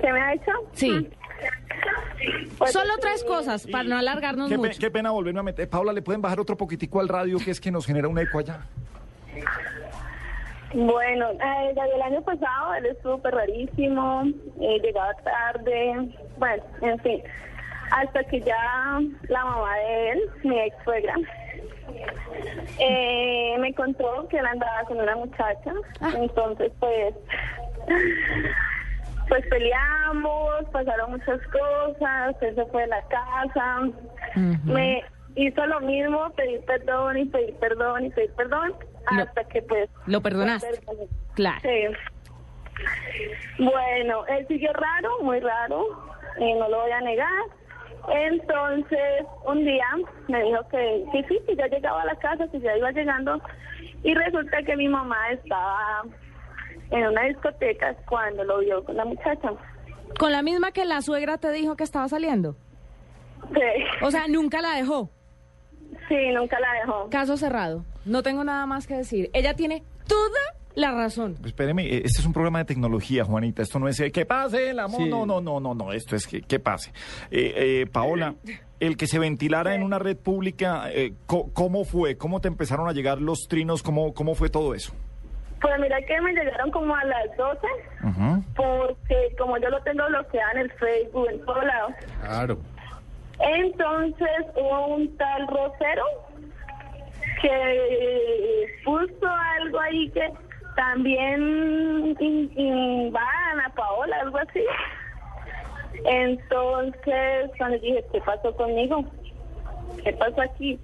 ¿Qué 0.00 0.12
me 0.12 0.20
ha 0.20 0.34
hecho? 0.34 0.50
Sí. 0.72 1.08
Pues, 2.58 2.72
Solo 2.72 2.94
tres 3.00 3.22
cosas, 3.24 3.66
para 3.70 3.84
no 3.84 3.96
alargarnos 3.98 4.48
Qué, 4.48 4.56
pe- 4.56 4.68
mucho. 4.68 4.78
qué 4.80 4.90
pena 4.90 5.10
volverme 5.12 5.40
a 5.40 5.42
meter. 5.44 5.68
Paula, 5.68 5.92
¿le 5.92 6.02
pueden 6.02 6.20
bajar 6.20 6.40
otro 6.40 6.56
poquitico 6.56 7.00
al 7.00 7.08
radio 7.08 7.38
que 7.38 7.50
es 7.52 7.60
que 7.60 7.70
nos 7.70 7.86
genera 7.86 8.08
un 8.08 8.18
eco 8.18 8.38
allá? 8.40 8.60
Bueno, 10.74 11.30
eh, 11.30 11.72
desde 11.74 11.94
el 11.94 12.02
año 12.02 12.20
pasado 12.22 12.74
él 12.74 12.86
estuvo 12.86 13.16
súper 13.16 13.34
rarísimo, 13.34 14.24
eh, 14.60 14.78
llegaba 14.82 15.14
tarde, 15.24 16.14
bueno, 16.36 16.62
en 16.82 16.98
fin. 17.00 17.22
Hasta 17.90 18.22
que 18.24 18.40
ya 18.40 19.00
la 19.28 19.44
mamá 19.44 19.74
de 19.76 20.10
él, 20.10 20.20
mi 20.44 20.58
ex 20.60 20.76
suegra, 20.84 21.14
eh, 22.80 23.56
me 23.60 23.72
contó 23.72 24.28
que 24.28 24.36
él 24.38 24.44
andaba 24.46 24.82
con 24.86 25.00
una 25.00 25.16
muchacha. 25.16 25.72
Ah. 26.00 26.12
Entonces, 26.16 26.70
pues, 26.78 27.14
pues 29.28 29.46
peleamos, 29.48 30.64
pasaron 30.72 31.12
muchas 31.12 31.40
cosas, 31.48 32.36
él 32.42 32.54
se 32.54 32.64
fue 32.66 32.82
de 32.82 32.88
la 32.88 33.02
casa, 33.08 33.80
me 34.64 35.04
hizo 35.36 35.66
lo 35.66 35.80
mismo, 35.80 36.30
pedir 36.30 36.60
perdón 36.64 37.18
y 37.18 37.24
pedir 37.26 37.54
perdón 37.56 38.06
y 38.06 38.10
pedir 38.10 38.32
perdón, 38.34 38.74
Lo- 39.12 39.22
hasta 39.22 39.44
que 39.44 39.62
pues... 39.62 39.88
lo 40.06 40.20
perdonaste. 40.20 40.80
Claro. 41.34 41.58
Sí. 41.62 41.84
Bueno, 43.58 44.24
él 44.26 44.46
siguió 44.48 44.72
raro, 44.72 45.22
muy 45.22 45.40
raro, 45.40 45.84
eh, 46.38 46.54
no 46.58 46.68
lo 46.68 46.80
voy 46.82 46.90
a 46.90 47.00
negar. 47.00 47.28
Entonces, 48.10 49.24
un 49.44 49.64
día 49.64 49.86
me 50.28 50.42
dijo 50.44 50.66
que 50.70 51.04
sí, 51.12 51.24
sí, 51.28 51.38
que 51.46 51.56
ya 51.56 51.66
llegaba 51.66 52.02
a 52.02 52.06
la 52.06 52.14
casa, 52.16 52.46
que 52.50 52.60
ya 52.60 52.76
iba 52.76 52.90
llegando. 52.92 53.40
Y 54.02 54.14
resulta 54.14 54.62
que 54.62 54.76
mi 54.76 54.88
mamá 54.88 55.30
estaba 55.32 56.04
en 56.90 57.06
una 57.06 57.22
discoteca 57.24 57.94
cuando 58.08 58.44
lo 58.44 58.58
vio 58.60 58.84
con 58.84 58.96
la 58.96 59.04
muchacha. 59.04 59.50
Con 60.18 60.32
la 60.32 60.42
misma 60.42 60.72
que 60.72 60.84
la 60.84 61.02
suegra 61.02 61.38
te 61.38 61.52
dijo 61.52 61.76
que 61.76 61.84
estaba 61.84 62.08
saliendo. 62.08 62.56
Sí, 63.54 63.60
O 64.02 64.10
sea, 64.10 64.26
nunca 64.28 64.60
la 64.60 64.74
dejó. 64.74 65.10
sí, 66.08 66.16
nunca 66.34 66.58
la 66.60 66.72
dejó. 66.84 67.08
Caso 67.10 67.36
cerrado. 67.36 67.84
No 68.04 68.22
tengo 68.22 68.42
nada 68.44 68.66
más 68.66 68.86
que 68.86 68.94
decir. 68.94 69.30
Ella 69.32 69.54
tiene 69.54 69.82
toda 70.06 70.40
la 70.74 70.92
razón. 70.92 71.36
Espéreme, 71.44 71.84
eh, 71.84 72.02
este 72.04 72.20
es 72.20 72.26
un 72.26 72.32
programa 72.32 72.60
de 72.60 72.64
tecnología, 72.64 73.24
Juanita. 73.24 73.62
Esto 73.62 73.78
no 73.78 73.88
es 73.88 74.00
eh, 74.00 74.10
que 74.10 74.24
pase 74.26 74.70
el 74.70 74.78
amor. 74.80 75.02
Sí. 75.02 75.08
No, 75.08 75.26
no, 75.26 75.40
no, 75.40 75.60
no, 75.60 75.74
no. 75.74 75.92
Esto 75.92 76.16
es 76.16 76.26
que, 76.26 76.40
que 76.42 76.58
pase. 76.58 76.90
Eh, 77.30 77.52
eh, 77.82 77.86
Paola, 77.92 78.34
el 78.80 78.96
que 78.96 79.06
se 79.06 79.18
ventilara 79.18 79.74
en 79.74 79.82
una 79.82 79.98
red 79.98 80.16
pública, 80.16 80.90
eh, 80.90 81.12
co- 81.26 81.50
¿cómo 81.52 81.84
fue? 81.84 82.16
¿Cómo 82.16 82.40
te 82.40 82.48
empezaron 82.48 82.88
a 82.88 82.92
llegar 82.92 83.20
los 83.20 83.46
trinos? 83.48 83.82
¿Cómo, 83.82 84.14
cómo 84.14 84.34
fue 84.34 84.48
todo 84.50 84.74
eso? 84.74 84.92
Pues 85.60 85.78
mira 85.80 86.00
que 86.02 86.20
me 86.20 86.32
llegaron 86.32 86.70
como 86.70 86.94
a 86.94 87.04
las 87.04 87.36
12, 87.36 87.66
Ujú. 88.04 88.42
porque 88.54 89.34
como 89.38 89.58
yo 89.58 89.70
lo 89.70 89.80
tengo 89.82 90.06
bloqueado 90.06 90.52
en 90.52 90.58
el 90.58 90.72
Facebook, 90.72 91.28
en 91.30 91.44
todos 91.44 91.64
lados. 91.64 91.92
Claro. 92.22 92.58
Entonces 93.40 94.46
hubo 94.56 94.86
un 94.96 95.16
tal 95.16 95.46
Rosero 95.48 96.04
que 97.42 98.66
puso 98.84 99.26
algo 99.60 99.80
ahí 99.80 100.10
que 100.10 100.32
también 100.76 102.16
in- 102.20 102.52
invadan 102.56 103.60
a 103.64 103.68
Paola, 103.74 104.16
algo 104.20 104.38
así. 104.38 104.62
Entonces, 106.04 107.50
cuando 107.58 107.78
dije, 107.78 108.04
¿qué 108.12 108.20
pasó 108.20 108.54
conmigo? 108.56 109.04
¿Qué 110.04 110.12
pasó 110.12 110.42
aquí? 110.42 110.80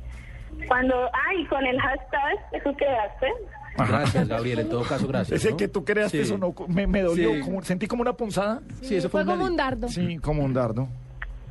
Cuando, 0.69 1.11
ay, 1.29 1.45
con 1.47 1.65
el 1.67 1.81
hashtag 1.81 2.51
que 2.51 2.61
tú 2.61 2.77
quedaste, 2.77 3.33
Gracias, 3.77 4.29
Gabriel. 4.29 4.61
En 4.61 4.69
todo 4.69 4.83
caso, 4.83 5.07
gracias. 5.09 5.41
Ese 5.41 5.51
¿no? 5.53 5.57
que 5.57 5.69
tú 5.69 5.85
creaste, 5.85 6.19
Sí. 6.19 6.23
eso 6.25 6.39
no, 6.39 6.55
me, 6.69 6.87
me 6.87 7.03
dolió, 7.03 7.35
Sí. 7.35 7.41
como- 7.41 7.63
sentí 7.63 7.87
como 7.87 8.03
una 8.03 8.13
punzada. 8.13 8.61
Sí, 8.83 8.97
eso 8.97 9.09
fue 9.09 9.25
fue, 9.25 9.33
como 9.33 9.45
un 9.45 9.57
dardo. 9.57 9.89
Sí, 9.89 10.17
como 10.19 10.45
un 10.45 10.55
dardo. 10.55 10.89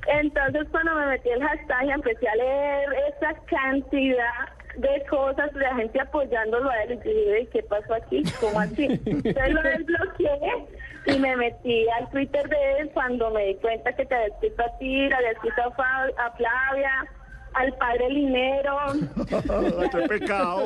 Entonces 0.07 0.67
cuando 0.71 0.95
me 0.95 1.05
metí 1.07 1.29
el 1.29 1.41
hashtag 1.41 1.85
y 1.85 1.91
empecé 1.91 2.27
a 2.27 2.35
leer 2.35 2.89
esa 3.15 3.33
cantidad 3.45 4.49
de 4.77 5.03
cosas 5.09 5.53
de 5.53 5.59
la 5.61 5.75
gente 5.75 5.99
apoyándolo 6.01 6.69
a 6.69 6.83
él 6.83 6.99
y 7.05 7.07
dije, 7.09 7.49
¿qué 7.53 7.63
pasó 7.63 7.93
aquí? 7.93 8.23
¿Cómo 8.41 8.59
así? 8.59 8.85
Entonces 9.05 9.53
lo 9.53 9.61
desbloqueé 9.61 10.65
y 11.05 11.19
me 11.19 11.35
metí 11.37 11.85
al 11.99 12.09
Twitter 12.09 12.47
de 12.49 12.79
él 12.79 12.89
cuando 12.93 13.29
me 13.31 13.45
di 13.45 13.55
cuenta 13.55 13.93
que 13.93 14.05
te 14.05 14.13
había 14.15 14.27
escrito 14.27 14.63
a 14.63 14.77
ti, 14.77 15.07
le 15.07 15.15
había 15.15 15.31
escrito 15.31 15.61
a, 15.61 15.71
Fa- 15.71 16.07
a 16.17 16.31
Flavia, 16.31 17.05
al 17.53 17.73
padre 17.77 18.09
Linero. 18.09 18.77
Ay, 18.89 19.89
qué 19.91 20.07
pecado, 20.07 20.63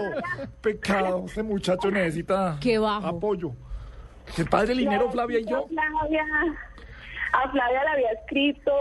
pecado. 0.62 1.24
Este 1.25 1.44
muchacho 1.44 1.91
necesita 1.91 2.58
Qué 2.62 2.77
bajo. 2.77 3.08
apoyo. 3.08 3.51
El 4.38 4.46
padre 4.48 4.75
Linero, 4.75 5.10
Flavia 5.12 5.39
y 5.39 5.46
yo. 5.46 5.65
A 5.65 5.67
Flavia, 5.67 6.25
a 7.34 7.50
Flavia 7.51 7.84
le 7.84 7.89
había 7.89 8.12
escrito, 8.12 8.72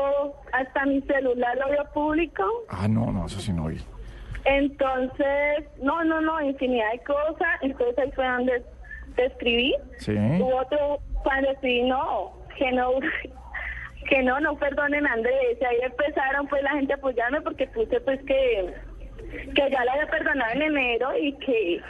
hasta 0.53 0.85
mi 0.87 1.01
celular 1.03 1.57
lo 1.59 1.71
vio 1.71 1.85
público. 1.93 2.45
Ah, 2.69 2.89
no, 2.89 3.13
no, 3.13 3.27
eso 3.27 3.41
sí 3.41 3.53
no 3.53 3.67
vi. 3.67 3.79
Entonces, 4.45 5.65
no, 5.83 6.05
no, 6.05 6.21
no, 6.21 6.41
infinidad 6.41 6.91
de 6.93 6.99
cosas. 7.01 7.49
Entonces 7.63 7.99
ahí 7.99 8.13
fue 8.13 8.27
donde 8.27 8.63
te 9.17 9.27
escribí. 9.27 9.75
Sí. 9.99 10.13
Hubo 10.13 10.57
otro 10.57 10.99
cuando 11.23 11.51
escribí, 11.51 11.83
no, 11.83 12.33
que 12.57 12.71
no, 12.73 12.91
que 14.09 14.23
no, 14.23 14.41
no 14.41 14.57
perdonen 14.57 15.07
Andrés. 15.07 15.59
Ahí 15.69 15.79
empezaron 15.83 16.47
pues 16.49 16.63
la 16.63 16.73
gente 16.73 16.93
a 16.93 16.97
apoyarme 16.97 17.41
porque 17.41 17.67
puse 17.69 18.01
pues 18.01 18.21
que, 18.27 18.73
que 19.55 19.71
ya 19.71 19.85
la 19.85 19.93
había 19.93 20.07
perdonado 20.09 20.53
en 20.55 20.63
enero 20.63 21.09
y 21.19 21.33
que, 21.39 21.81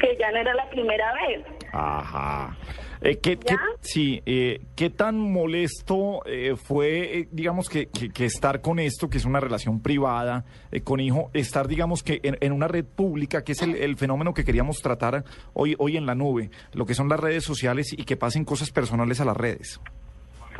que 0.00 0.16
ya 0.18 0.30
no 0.32 0.38
era 0.38 0.54
la 0.54 0.68
primera 0.70 1.12
vez. 1.14 1.44
Ajá. 1.72 2.56
Eh, 3.02 3.18
¿qué, 3.22 3.38
qué- 3.38 3.54
¿Ya? 3.54 3.58
sí, 3.80 4.20
eh, 4.26 4.60
¿qué 4.76 4.90
tan 4.90 5.16
molesto 5.18 6.20
eh, 6.26 6.54
fue, 6.56 7.20
eh, 7.20 7.28
digamos, 7.30 7.70
que, 7.70 7.86
que- 7.88 8.10
que 8.10 8.26
estar 8.26 8.60
con 8.60 8.78
esto, 8.78 9.08
que 9.08 9.16
es 9.16 9.24
una 9.24 9.40
relación 9.40 9.80
privada, 9.80 10.44
eh, 10.70 10.82
con 10.82 11.00
hijo, 11.00 11.30
estar, 11.32 11.66
digamos, 11.66 12.02
que 12.02 12.20
en, 12.22 12.36
en 12.42 12.52
una 12.52 12.68
red 12.68 12.84
pública, 12.84 13.42
que 13.42 13.52
es 13.52 13.62
el, 13.62 13.74
el 13.76 13.96
fenómeno 13.96 14.34
que 14.34 14.44
queríamos 14.44 14.82
tratar 14.82 15.24
hoy, 15.54 15.76
hoy 15.78 15.96
en 15.96 16.04
la 16.04 16.14
nube, 16.14 16.50
lo 16.74 16.84
que 16.84 16.92
son 16.94 17.08
las 17.08 17.18
redes 17.20 17.42
sociales 17.42 17.90
y 17.96 18.04
que 18.04 18.18
pasen 18.18 18.44
cosas 18.44 18.70
personales 18.70 19.18
a 19.20 19.24
las 19.24 19.36
redes? 19.36 19.80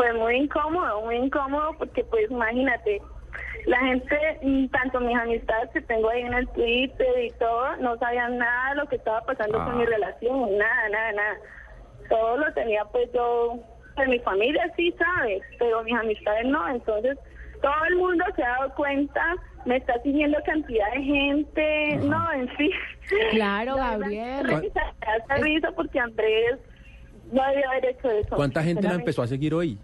Fue 0.01 0.15
muy 0.15 0.35
incómodo, 0.37 1.03
muy 1.03 1.17
incómodo 1.17 1.75
porque 1.77 2.03
pues 2.05 2.31
imagínate, 2.31 3.03
la 3.67 3.79
gente, 3.81 4.17
mm, 4.43 4.69
tanto 4.69 4.99
mis 4.99 5.15
amistades 5.15 5.69
que 5.75 5.83
tengo 5.83 6.09
ahí 6.09 6.23
en 6.23 6.33
el 6.33 6.49
Twitter 6.49 7.07
y 7.23 7.31
todo, 7.33 7.77
no 7.77 7.99
sabían 7.99 8.39
nada 8.39 8.71
de 8.71 8.77
lo 8.77 8.87
que 8.87 8.97
estaba 8.97 9.21
pasando 9.27 9.61
Ah. 9.61 9.67
con 9.67 9.77
mi 9.77 9.85
relación, 9.85 10.57
nada, 10.57 10.89
nada, 10.89 11.13
nada. 11.13 11.37
Todo 12.09 12.39
lo 12.39 12.51
tenía 12.55 12.83
pues 12.87 13.11
yo, 13.13 13.59
pues 13.95 14.09
mi 14.09 14.19
familia 14.21 14.73
sí 14.75 14.91
sabe, 14.99 15.43
pero 15.59 15.83
mis 15.83 15.95
amistades 15.95 16.47
no, 16.47 16.67
entonces 16.71 17.19
todo 17.61 17.85
el 17.91 17.97
mundo 17.97 18.25
se 18.37 18.43
ha 18.43 18.49
dado 18.59 18.75
cuenta, 18.77 19.37
me 19.67 19.77
está 19.77 20.01
siguiendo 20.03 20.39
cantidad 20.47 20.91
de 20.95 21.03
gente, 21.03 21.97
no, 22.05 22.33
en 22.33 22.49
fin. 22.57 22.71
Claro, 23.33 23.77
Gabriel. 23.77 24.47
risa, 24.49 24.95
risa 25.43 25.71
porque 25.73 26.01
Andrés 26.01 26.59
no 27.31 27.43
haber 27.43 27.85
hecho 27.85 28.09
eso. 28.11 28.35
¿Cuánta 28.35 28.63
gente 28.63 28.89
la 28.89 28.95
empezó 28.95 29.21
a 29.23 29.27
seguir 29.27 29.53
hoy? 29.53 29.79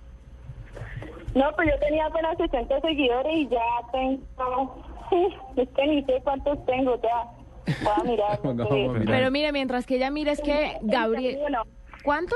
No, 1.37 1.52
pues 1.55 1.69
yo 1.71 1.78
tenía 1.81 2.07
apenas 2.07 2.35
60 2.38 2.81
seguidores 2.81 3.33
y 3.37 3.47
ya 3.49 3.61
tengo... 3.93 4.83
Es 5.57 5.69
que 5.69 5.87
ni 5.87 6.02
sé 6.05 6.19
cuántos 6.25 6.64
tengo 6.64 6.99
ya. 7.02 7.25
Voy 7.83 7.93
a 7.95 8.05
mirar. 8.05 8.45
no. 8.57 8.66
Pero 9.05 9.31
mire, 9.31 9.52
mientras 9.52 9.85
que 9.85 9.97
ella 9.97 10.11
mire, 10.11 10.33
es 10.33 10.40
que 10.40 10.78
Gabriel... 10.81 11.35
71, 11.35 11.62
¿Cuánto? 12.05 12.35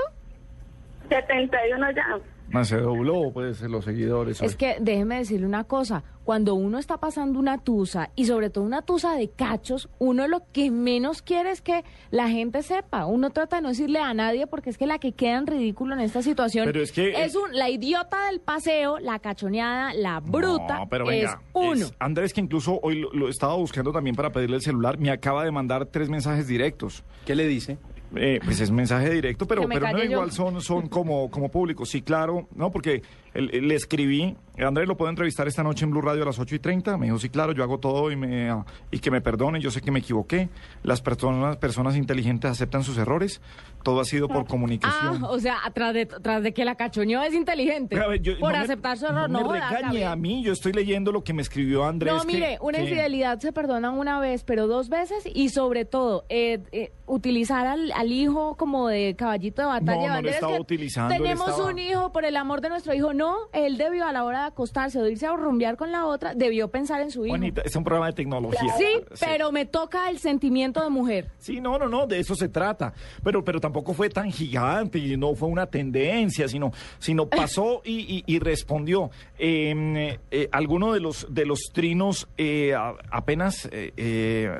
71 1.09 1.90
ya. 1.92 2.21
Más 2.50 2.69
se 2.69 2.78
dobló, 2.78 3.30
pues, 3.33 3.61
los 3.62 3.85
seguidores. 3.85 4.42
Es 4.42 4.57
que 4.57 4.76
déjeme 4.80 5.16
decirle 5.19 5.47
una 5.47 5.64
cosa, 5.64 6.02
cuando 6.25 6.54
uno 6.54 6.78
está 6.78 6.99
pasando 6.99 7.38
una 7.38 7.59
tusa 7.59 8.11
y 8.16 8.26
sobre 8.26 8.50
todo 8.50 8.64
una 8.64 8.83
tusa 8.83 9.14
de 9.14 9.30
cachos, 9.30 9.88
uno 9.99 10.26
lo 10.28 10.42
que 10.52 10.71
menos 10.71 11.23
quiere 11.23 11.50
es 11.50 11.61
que 11.62 11.85
la 12.11 12.28
gente 12.28 12.62
sepa. 12.62 13.07
Uno 13.07 13.30
trata 13.30 13.57
de 13.57 13.62
no 13.62 13.69
decirle 13.71 14.00
a 14.00 14.14
nadie 14.14 14.47
porque 14.47 14.71
es 14.71 14.78
que 14.78 14.87
la 14.87 14.99
que 14.99 15.12
queda 15.12 15.38
en 15.38 15.47
ridículo 15.47 15.95
en 15.95 16.00
esta 16.00 16.23
situación 16.23 16.66
Pero 16.66 16.83
es 16.83 16.92
que- 16.92 17.14
un, 17.37 17.57
la 17.57 17.69
idiota 17.71 18.26
del 18.26 18.40
paseo, 18.40 18.99
la 18.99 19.19
cachoneada, 19.19 19.95
la 19.95 20.21
bruta, 20.21 20.78
No, 20.80 20.88
pero 20.88 21.11
es 21.11 21.21
venga, 21.23 21.42
uno. 21.52 21.73
es 21.73 21.95
Andrés, 21.99 22.33
que 22.35 22.40
incluso 22.40 22.78
hoy 22.83 22.97
lo, 23.00 23.12
lo 23.12 23.28
estaba 23.28 23.54
buscando 23.54 23.92
también 23.92 24.14
para 24.16 24.30
pedirle 24.30 24.57
el 24.57 24.62
celular, 24.62 24.99
me 24.99 25.11
acaba 25.11 25.45
de 25.45 25.50
mandar 25.52 25.87
tres 25.87 26.09
mensajes 26.09 26.47
directos. 26.49 27.04
¿Qué 27.25 27.35
le 27.35 27.47
dice? 27.47 27.78
Eh, 28.17 28.40
pues 28.45 28.61
es 28.61 28.71
mensaje 28.71 29.11
directo, 29.11 29.47
pero, 29.47 29.69
pero 29.69 29.93
no 29.93 29.99
yo. 29.99 30.05
igual 30.05 30.33
son, 30.33 30.61
son 30.61 30.88
como, 30.88 31.31
como 31.31 31.49
públicos. 31.49 31.88
Sí, 31.88 32.02
claro, 32.02 32.49
no, 32.55 32.71
porque 32.71 33.02
le 33.35 33.75
escribí, 33.75 34.37
Andrés 34.59 34.87
lo 34.89 34.97
puedo 34.97 35.09
entrevistar 35.09 35.47
esta 35.49 35.63
noche 35.63 35.85
en 35.85 35.91
Blue 35.91 36.03
Radio 36.03 36.23
a 36.23 36.27
las 36.27 36.39
8 36.39 36.55
y 36.57 36.59
30. 36.59 36.99
Me 36.99 37.07
dijo, 37.07 37.19
sí, 37.19 37.29
claro, 37.31 37.53
yo 37.53 37.63
hago 37.63 37.79
todo 37.79 38.11
y, 38.11 38.17
me, 38.17 38.51
ah, 38.51 38.65
y 38.91 38.99
que 38.99 39.11
me 39.11 39.21
perdone, 39.21 39.61
yo 39.61 39.71
sé 39.71 39.81
que 39.81 39.91
me 39.91 40.01
equivoqué. 40.01 40.49
Las 40.83 41.01
personas, 41.01 41.57
personas 41.57 41.97
inteligentes 41.97 42.51
aceptan 42.51 42.83
sus 42.83 42.99
errores. 42.99 43.41
Todo 43.83 44.01
ha 44.01 44.05
sido 44.05 44.29
por 44.29 44.43
Ah, 44.43 44.47
comunicación. 44.47 45.25
o 45.25 45.39
sea, 45.39 45.57
atrás 45.65 45.95
de, 45.95 46.05
tras 46.05 46.43
de 46.43 46.53
que 46.53 46.67
la 46.67 46.75
cachoneó 46.75 47.23
es 47.23 47.33
inteligente. 47.33 47.99
A 47.99 48.07
ver, 48.09 48.21
yo- 48.21 48.39
por 48.39 48.53
no 48.53 48.59
me- 48.59 48.65
aceptar 48.65 48.99
su 48.99 49.07
error, 49.07 49.31
no 49.31 49.41
no, 49.41 49.51
me 49.53 49.59
regañe 49.61 50.05
a 50.05 50.15
mí, 50.17 50.43
yo 50.45 50.53
estoy 50.53 50.73
leyendo 50.75 51.13
lo 51.13 51.25
que 51.25 51.33
me 51.33 51.41
escribió 51.41 51.85
Andrés. 51.87 52.13
No, 52.13 52.21
que- 52.21 52.27
mire, 52.27 52.59
una 52.61 52.77
que- 52.79 52.85
infidelidad 52.85 53.39
se 53.41 53.53
perdona 53.53 53.91
una 53.91 54.21
vez, 54.21 54.45
pero 54.45 54.67
dos 54.67 54.91
veces 54.91 55.25
y 55.33 55.49
sobre 55.49 55.87
todo 55.87 56.27
eh, 56.29 56.59
eh, 56.73 56.93
utilizar 57.07 57.67
al, 57.67 57.91
al 57.93 58.13
hijo 58.13 58.57
como 58.59 58.89
de 58.89 59.15
caballito 59.17 59.63
de 59.63 59.69
batalla. 59.69 60.09
No, 60.09 60.15
no 60.17 60.23
lo 60.23 60.29
estaba 60.29 60.55
que 60.57 60.61
utilizando, 60.61 61.15
Tenemos 61.15 61.49
estaba- 61.49 61.71
un 61.71 61.79
hijo 61.79 62.13
por 62.13 62.27
el 62.27 62.37
amor 62.37 62.61
de 62.61 62.69
nuestro 62.69 62.93
hijo. 62.93 63.15
No, 63.21 63.37
él 63.53 63.77
debió 63.77 64.07
a 64.07 64.12
la 64.12 64.25
hora 64.25 64.41
de 64.41 64.47
acostarse 64.47 64.99
o 64.99 65.03
de 65.03 65.12
irse 65.12 65.27
a 65.27 65.37
rumbear 65.37 65.77
con 65.77 65.93
la 65.93 66.07
otra, 66.07 66.33
debió 66.35 66.69
pensar 66.71 67.03
en 67.03 67.11
su 67.11 67.27
hijo. 67.27 67.37
Es 67.65 67.77
un 67.77 67.85
programa 67.85 68.07
de 68.07 68.15
tecnología. 68.15 68.73
Sí, 68.79 68.87
pero 69.21 69.53
me 69.53 69.67
toca 69.67 70.09
el 70.09 70.19
sentimiento 70.19 70.83
de 70.83 70.89
mujer. 70.89 71.31
Sí, 71.39 71.61
no, 71.61 71.79
no, 71.79 71.87
no, 71.87 72.07
de 72.07 72.19
eso 72.19 72.35
se 72.35 72.49
trata. 72.49 72.95
Pero, 73.23 73.45
pero 73.45 73.61
tampoco 73.61 73.93
fue 73.93 74.09
tan 74.09 74.31
gigante 74.33 74.99
y 74.99 75.19
no 75.19 75.35
fue 75.35 75.49
una 75.50 75.67
tendencia, 75.67 76.49
sino, 76.49 76.73
sino 76.99 77.27
pasó 77.29 77.83
y, 77.85 78.25
y- 78.25 78.25
y 78.27 78.39
respondió. 78.39 79.11
Eh, 79.39 80.19
eh, 80.31 80.49
alguno 80.50 80.93
de 80.95 81.00
los 81.00 81.27
de 81.29 81.45
los 81.45 81.61
trinos 81.75 82.27
eh, 82.39 82.75
apenas 83.11 83.69
eh, 83.71 83.93
eh, 83.99 84.50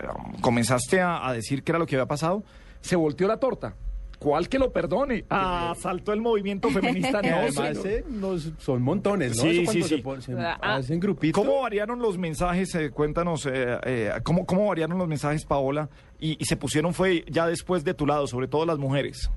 comenzaste 0.43 1.01
a, 1.01 1.27
a 1.27 1.33
decir 1.33 1.63
qué 1.63 1.73
era 1.73 1.79
lo 1.79 1.87
que 1.87 1.97
había 1.97 2.07
pasado, 2.07 2.43
se 2.83 2.95
volteó 2.97 3.27
la 3.27 3.39
torta. 3.39 3.75
¿Cuál 4.21 4.51
que 4.51 4.59
lo 4.59 4.71
perdone? 4.71 5.25
Ah, 5.31 5.75
saltó 5.79 6.13
el 6.13 6.21
movimiento 6.21 6.69
feminista. 6.69 7.21
Y 7.25 7.29
No, 7.31 7.37
además 7.37 7.85
eh, 7.87 8.05
nos- 8.09 8.53
son 8.59 8.83
montones, 8.83 9.35
¿no? 9.37 9.43
Sí, 9.43 9.49
Eso 9.49 9.65
cuando 9.65 9.73
sí, 9.73 9.89
se 9.89 9.97
sí. 9.97 10.03
pon- 10.03 10.21
se 10.23 10.33
Ah, 10.39 10.59
hacen 10.61 11.01
grupitos. 11.01 11.43
¿Cómo 11.43 11.63
variaron 11.63 12.01
los 12.01 12.19
mensajes? 12.19 12.75
Eh, 12.75 12.91
cuéntanos, 12.91 13.47
eh, 13.47 13.79
eh, 13.83 14.13
¿cómo, 14.23 14.45
¿cómo 14.45 14.67
variaron 14.67 14.99
los 14.99 15.09
mensajes, 15.09 15.47
Paola? 15.47 15.89
Y, 16.21 16.37
y 16.39 16.45
se 16.45 16.57
pusieron 16.59 16.93
fue 16.93 17.25
ya 17.31 17.47
después 17.47 17.83
de 17.83 17.95
tu 17.95 18.07
lado, 18.07 18.27
sobre 18.27 18.47
todo 18.47 18.67
las 18.67 18.77
mujeres. 18.79 19.31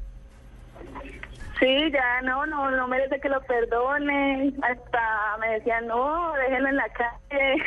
Sí, 1.59 1.91
ya 1.91 2.21
no, 2.23 2.45
no, 2.45 2.71
no 2.71 2.87
merece 2.87 3.19
que 3.19 3.29
lo 3.29 3.39
perdone. 3.43 4.53
Hasta 4.61 5.37
me 5.39 5.49
decían, 5.53 5.87
no, 5.87 6.33
déjenlo 6.33 6.69
en 6.69 6.75
la 6.75 6.89
calle. 6.89 7.63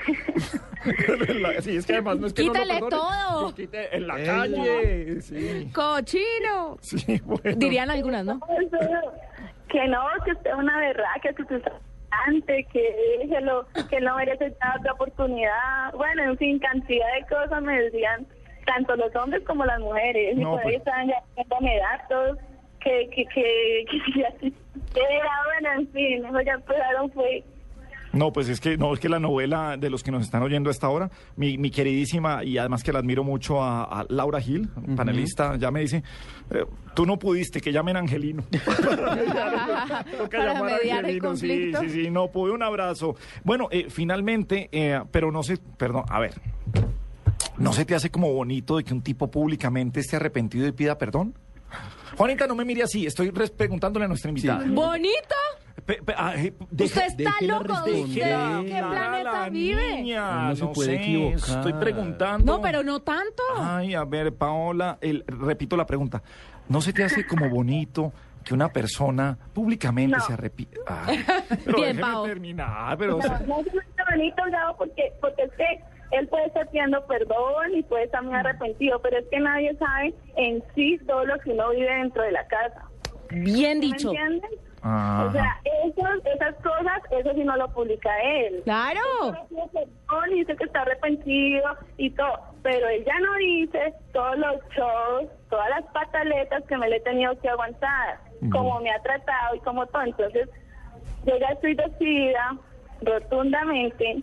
sí, 1.62 1.76
es 1.76 1.86
que 1.86 1.92
además 1.94 2.18
no 2.18 2.26
es 2.26 2.32
que 2.34 2.42
Quítale 2.42 2.74
no 2.74 2.80
lo 2.80 2.88
perdone, 2.88 3.16
todo. 3.30 3.54
quite 3.54 3.96
en 3.96 4.06
la 4.06 4.18
Ey. 4.18 4.26
calle. 4.26 5.20
Sí, 5.20 5.70
¡Cochino! 5.72 6.76
sí, 6.80 7.20
bueno. 7.24 7.56
Dirían 7.56 7.90
algunas, 7.90 8.24
¿no? 8.24 8.40
que 9.68 9.88
no, 9.88 10.00
que 10.24 10.32
usted 10.32 10.50
es 10.50 10.56
una 10.56 10.78
berraca, 10.78 11.32
que 11.32 11.42
usted 11.42 11.56
es 11.56 11.72
antes, 12.26 12.66
que 12.72 13.18
déjelo, 13.20 13.66
que 13.90 14.00
no 14.00 14.16
merece 14.16 14.54
otra 14.78 14.92
oportunidad. 14.92 15.92
Bueno, 15.94 16.22
en 16.22 16.38
fin, 16.38 16.58
cantidad 16.58 17.06
de 17.14 17.26
cosas 17.26 17.62
me 17.62 17.80
decían, 17.82 18.26
tanto 18.64 18.96
los 18.96 19.14
hombres 19.16 19.42
como 19.46 19.64
las 19.64 19.78
mujeres. 19.80 20.36
y 20.36 20.44
por 20.44 20.58
ahí 20.60 20.64
pues. 20.64 20.76
estaban 20.76 21.08
ya 21.08 21.22
dándome 21.36 21.78
datos, 21.78 22.38
que, 22.86 23.08
que, 23.10 23.24
que, 23.34 23.84
que, 23.90 24.12
que 24.12 24.26
así 24.26 24.54
era, 24.94 25.30
bueno, 25.44 25.80
en 25.80 25.88
fin, 25.92 26.24
eso 26.24 26.40
ya 26.40 26.52
empezaron 26.52 27.10
fue... 27.10 27.44
No, 28.12 28.32
pues 28.32 28.48
es 28.48 28.60
que 28.60 28.78
no 28.78 28.94
es 28.94 29.00
que 29.00 29.10
la 29.10 29.20
novela 29.20 29.76
de 29.76 29.90
los 29.90 30.02
que 30.02 30.10
nos 30.10 30.22
están 30.22 30.42
oyendo 30.42 30.70
a 30.70 30.72
esta 30.72 30.88
hora, 30.88 31.10
mi, 31.36 31.58
mi 31.58 31.70
queridísima 31.70 32.44
y 32.44 32.56
además 32.56 32.82
que 32.82 32.90
la 32.90 33.00
admiro 33.00 33.24
mucho 33.24 33.62
a, 33.62 33.82
a 33.82 34.06
Laura 34.08 34.40
Gil, 34.40 34.70
panelista, 34.96 35.56
ya 35.56 35.70
me 35.70 35.80
dice, 35.80 36.02
eh, 36.50 36.64
tú 36.94 37.04
no 37.04 37.18
pudiste, 37.18 37.60
que 37.60 37.72
llamen 37.72 37.98
Angelino. 37.98 38.42
Para 40.30 40.62
mediar 40.62 41.04
el 41.04 41.16
Angelino, 41.16 41.36
sí, 41.36 41.48
conflicto. 41.48 41.80
sí, 41.82 41.90
sí, 41.90 42.10
no 42.10 42.28
pude, 42.28 42.52
un 42.52 42.62
abrazo. 42.62 43.16
Bueno, 43.44 43.68
eh, 43.70 43.88
finalmente, 43.90 44.70
eh, 44.72 45.02
pero 45.10 45.30
no 45.30 45.42
sé, 45.42 45.58
perdón, 45.76 46.04
a 46.08 46.18
ver, 46.18 46.40
¿no 47.58 47.74
se 47.74 47.84
te 47.84 47.94
hace 47.94 48.08
como 48.10 48.32
bonito 48.32 48.78
de 48.78 48.84
que 48.84 48.94
un 48.94 49.02
tipo 49.02 49.30
públicamente 49.30 50.00
esté 50.00 50.16
arrepentido 50.16 50.66
y 50.66 50.72
pida 50.72 50.96
perdón? 50.96 51.34
Juanita, 52.16 52.46
no 52.46 52.54
me 52.54 52.64
mire 52.64 52.82
así, 52.82 53.06
estoy 53.06 53.30
preguntándole 53.30 54.04
a 54.04 54.08
nuestra 54.08 54.28
invitada. 54.30 54.64
¿Bonito? 54.66 55.34
Pe- 55.84 56.02
pe- 56.02 56.14
ah, 56.16 56.34
eh, 56.36 56.52
deja- 56.70 57.06
Usted 57.06 57.20
está 57.20 57.34
loco. 57.42 57.72
¿Usted 57.72 58.14
qué 58.14 58.78
planeta 58.78 59.22
la 59.42 59.48
vive? 59.50 59.96
niña, 60.02 60.48
No 60.48 60.56
se 60.56 60.66
puede 60.66 60.96
sé, 60.96 61.02
equivocar. 61.02 61.56
Estoy 61.58 61.72
preguntando. 61.74 62.56
No, 62.56 62.60
pero 62.62 62.82
no 62.82 63.00
tanto. 63.00 63.42
Ay, 63.56 63.94
a 63.94 64.04
ver, 64.04 64.32
Paola, 64.34 64.98
el- 65.00 65.24
repito 65.26 65.76
la 65.76 65.86
pregunta. 65.86 66.22
¿No 66.68 66.80
se 66.80 66.92
te 66.92 67.04
hace 67.04 67.24
como 67.26 67.48
bonito 67.48 68.12
que 68.42 68.54
una 68.54 68.68
persona 68.72 69.36
públicamente 69.52 70.16
No. 70.16 70.24
se 70.24 70.32
arrepienta? 70.32 71.02
Pero 71.64 71.78
Bien, 71.78 71.98
Pao. 72.00 72.24
terminar, 72.24 72.96
pero... 72.98 73.18
o 73.18 73.22
sea, 73.22 73.38
No, 73.46 73.56
no 73.58 73.60
es 73.60 73.66
bonito, 74.10 74.42
Gabo, 74.50 74.76
porque, 74.78 75.12
porque 75.20 75.48
que 75.56 75.80
él 76.12 76.28
puede 76.28 76.46
estar 76.46 76.66
pidiendo 76.68 77.04
perdón 77.06 77.74
y 77.74 77.82
puede 77.82 78.04
estar 78.04 78.22
muy 78.22 78.34
arrepentido, 78.34 79.00
pero 79.02 79.18
es 79.18 79.26
que 79.30 79.40
nadie 79.40 79.74
sabe 79.76 80.14
en 80.36 80.62
sí 80.74 80.98
todo 81.06 81.24
lo 81.24 81.38
que 81.40 81.50
uno 81.50 81.70
vive 81.70 81.92
dentro 81.94 82.22
de 82.22 82.32
la 82.32 82.46
casa. 82.46 82.82
Bien 83.30 83.80
¿Me 83.80 83.86
dicho. 83.86 84.10
entiendes? 84.10 84.50
Ajá. 84.82 85.24
O 85.26 85.32
sea, 85.32 85.60
esos- 85.84 86.26
esas 86.32 86.54
cosas, 86.56 87.00
eso 87.10 87.32
sí 87.34 87.42
no 87.42 87.56
lo 87.56 87.66
publica 87.72 88.10
él. 88.22 88.60
Claro. 88.64 89.00
Él 89.26 89.34
pide 89.48 89.62
perdón 89.72 90.30
y 90.32 90.34
dice 90.40 90.54
que 90.56 90.64
está 90.64 90.82
arrepentido 90.82 91.76
y 91.96 92.10
todo, 92.10 92.38
pero 92.62 92.86
él 92.88 93.04
ya 93.04 93.18
no 93.18 93.34
dice 93.38 93.94
todos 94.12 94.38
los 94.38 94.56
shows, 94.76 95.28
todas 95.50 95.68
las 95.70 95.82
pataletas 95.92 96.62
que 96.68 96.76
me 96.76 96.88
le 96.88 96.96
he 96.96 97.00
tenido 97.00 97.36
que 97.40 97.48
aguantar, 97.48 98.18
cómo 98.52 98.78
me 98.80 98.90
ha 98.92 99.02
tratado 99.02 99.56
y 99.56 99.60
como 99.60 99.84
todo. 99.86 100.02
Entonces, 100.02 100.48
yo 101.24 101.36
ya 101.36 101.48
estoy 101.48 101.74
decidida 101.74 102.56
rotundamente 103.02 104.20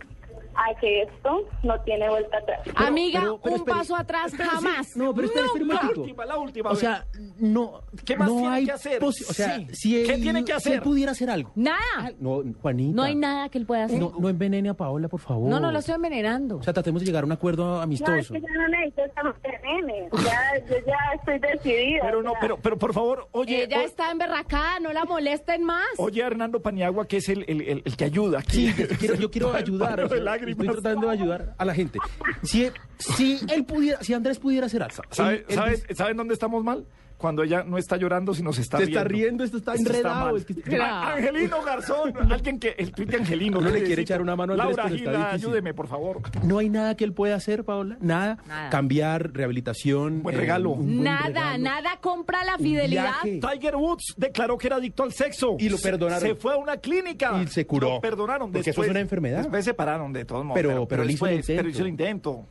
a 0.56 0.80
que 0.80 1.02
esto 1.02 1.46
no 1.62 1.80
tiene 1.82 2.08
vuelta 2.08 2.38
atrás. 2.38 2.60
Amiga, 2.74 3.20
pero- 3.20 3.40
pero 3.42 3.54
un 3.56 3.60
espere, 3.60 3.78
paso 3.78 3.96
atrás 3.96 4.26
espere, 4.32 4.48
sí. 4.48 4.54
jamás. 4.54 4.96
No, 4.96 5.14
pero 5.14 5.26
espera, 5.26 5.46
espera 5.46 5.64
un 5.64 5.68
La 5.68 5.90
última, 6.00 6.24
la 6.24 6.38
última. 6.38 6.70
O 6.70 6.76
sea, 6.76 7.06
no, 7.38 7.80
¿Qué 8.04 8.16
más 8.16 8.28
no 8.28 8.36
tiene 8.38 8.54
hay 8.54 8.64
que 8.66 8.72
hacer? 8.72 9.04
O 9.04 9.12
sea, 9.12 9.56
Sí. 9.56 9.66
si 9.72 10.00
él, 10.00 10.06
¿Qué 10.06 10.18
tiene 10.18 10.40
que 10.40 10.52
si 10.52 10.52
hacer? 10.52 10.72
él 10.74 10.80
pudiera 10.82 11.12
hacer 11.12 11.30
algo. 11.30 11.50
Nada. 11.54 12.12
No, 12.20 12.42
Juanita. 12.62 12.94
No 12.96 13.02
hay 13.02 13.14
nada 13.16 13.48
que 13.48 13.58
él 13.58 13.66
pueda 13.66 13.84
hacer. 13.84 13.98
No, 13.98 14.12
no 14.18 14.28
envenene 14.28 14.68
a 14.68 14.74
Paola, 14.74 15.08
por 15.08 15.20
favor. 15.20 15.48
No, 15.50 15.60
no 15.60 15.70
lo 15.72 15.78
estoy 15.78 15.94
envenenando. 15.96 16.56
O 16.58 16.62
sea, 16.62 16.72
tratemos 16.72 17.00
de 17.02 17.06
llegar 17.06 17.22
a 17.24 17.26
un 17.26 17.32
acuerdo 17.32 17.64
No, 17.66 17.76
es 17.78 17.82
amistoso. 17.84 18.34
que 18.34 18.40
ya 18.40 18.48
no 18.54 18.68
necesito 18.68 19.02
esa 19.04 19.22
nene. 19.62 20.08
Ya, 20.24 20.66
yo 20.68 20.76
ya 20.86 20.96
estoy 21.14 21.38
decidida. 21.38 22.00
pero 22.02 22.22
no, 22.22 22.32
pero, 22.40 22.58
pero 22.58 22.78
por 22.78 22.92
favor, 22.92 23.28
oye, 23.32 23.64
Ella 23.64 23.78
o- 23.80 23.82
está 23.82 24.10
emberracada, 24.10 24.80
no 24.80 24.92
la 24.92 25.04
molesten 25.04 25.62
más. 25.64 25.86
oye 25.98 26.22
Hernando 26.22 26.60
Paniagua, 26.60 27.06
que 27.06 27.18
es 27.18 27.28
el, 27.28 27.44
el, 27.48 27.60
el- 27.62 27.82
el 27.84 27.96
que 27.96 28.04
ayuda 28.04 28.38
aquí. 28.40 28.70
Sí, 28.70 28.74
yo 28.88 28.96
quiero, 28.98 29.14
yo 29.16 29.30
quiero 29.30 29.52
ayudar. 29.54 30.08
Lágrimas. 30.50 30.66
estoy 30.76 30.82
tratando 30.82 31.06
de 31.08 31.12
ayudar 31.12 31.54
a 31.58 31.64
la 31.64 31.74
gente. 31.74 31.98
Si, 32.42 32.70
si 32.98 33.40
él 33.52 33.64
pudiera, 33.64 34.02
si 34.02 34.14
Andrés 34.14 34.38
pudiera 34.38 34.66
hacer 34.66 34.82
algo. 34.82 35.02
¿Sabe- 35.10 35.36
él- 35.36 35.44
él 35.48 35.54
sabe- 35.56 35.94
¿Saben 35.94 36.16
dónde 36.16 36.34
estamos 36.34 36.62
mal? 36.64 36.84
Cuando 37.24 37.42
ella 37.42 37.64
no 37.64 37.78
está 37.78 37.96
llorando, 37.96 38.34
sino 38.34 38.52
se 38.52 38.60
está 38.60 38.76
Se 38.76 38.84
riendo. 38.84 39.00
está 39.00 39.08
riendo, 39.08 39.44
esto 39.44 39.56
está 39.56 39.72
Esto 39.72 39.88
enredado, 39.88 40.26
mal. 40.26 40.36
es 40.36 40.44
que- 40.44 40.54
Claro. 40.56 40.84
A- 40.84 41.12
Angelino 41.14 41.62
Garzón, 41.62 42.12
alguien 42.30 42.58
que, 42.58 42.74
el 42.76 42.92
tuit 42.92 43.08
de 43.08 43.16
Angelino. 43.16 43.60
Uno 43.60 43.70
le 43.70 43.82
quiere 43.82 44.02
echar 44.02 44.20
una 44.20 44.36
mano 44.36 44.52
a 44.52 44.56
Laura 44.56 44.82
pero 44.84 44.94
está 44.96 45.10
Gila, 45.12 45.30
ayúdeme, 45.30 45.72
por 45.72 45.88
favor. 45.88 46.20
No 46.42 46.58
hay 46.58 46.68
nada 46.68 46.94
que 46.98 47.04
él 47.04 47.14
pueda 47.14 47.36
hacer, 47.36 47.64
Paola. 47.64 47.96
Nada. 48.02 48.36
Nada. 48.46 48.68
Cambiar, 48.68 49.32
rehabilitación. 49.32 50.22
Buen 50.22 50.36
regalo. 50.36 50.72
un 50.72 50.84
buen 50.84 51.04
Nada, 51.04 51.26
regalo. 51.28 51.64
nada 51.64 51.90
compra 52.02 52.44
la 52.44 52.58
fidelidad. 52.58 53.14
Tiger 53.22 53.76
Woods 53.76 54.12
declaró 54.18 54.58
que 54.58 54.66
era 54.66 54.76
adicto 54.76 55.02
al 55.02 55.12
sexo. 55.14 55.56
Y 55.58 55.70
lo 55.70 55.78
perdonaron. 55.78 56.20
Se 56.28 56.34
fue 56.34 56.52
a 56.52 56.56
una 56.58 56.76
clínica. 56.76 57.40
Y 57.42 57.46
se 57.46 57.66
curó. 57.66 57.88
Lo 57.94 58.00
perdonaron. 58.02 58.52
Porque 58.52 58.68
eso 58.68 58.84
es 58.84 58.90
una 58.90 59.00
enfermedad. 59.00 59.38
Después 59.38 59.64
se 59.64 59.72
pararon 59.72 60.12
de 60.12 60.26
todos 60.26 60.44
modos. 60.44 60.60
Pero- 60.60 60.86
pero 60.86 61.02
él 61.04 61.10
hizo 61.10 61.26
el 61.26 61.38
después- 61.38 61.56
pero 61.56 61.68
hizo 61.70 61.80
el 61.80 61.88
intento. 61.88 62.46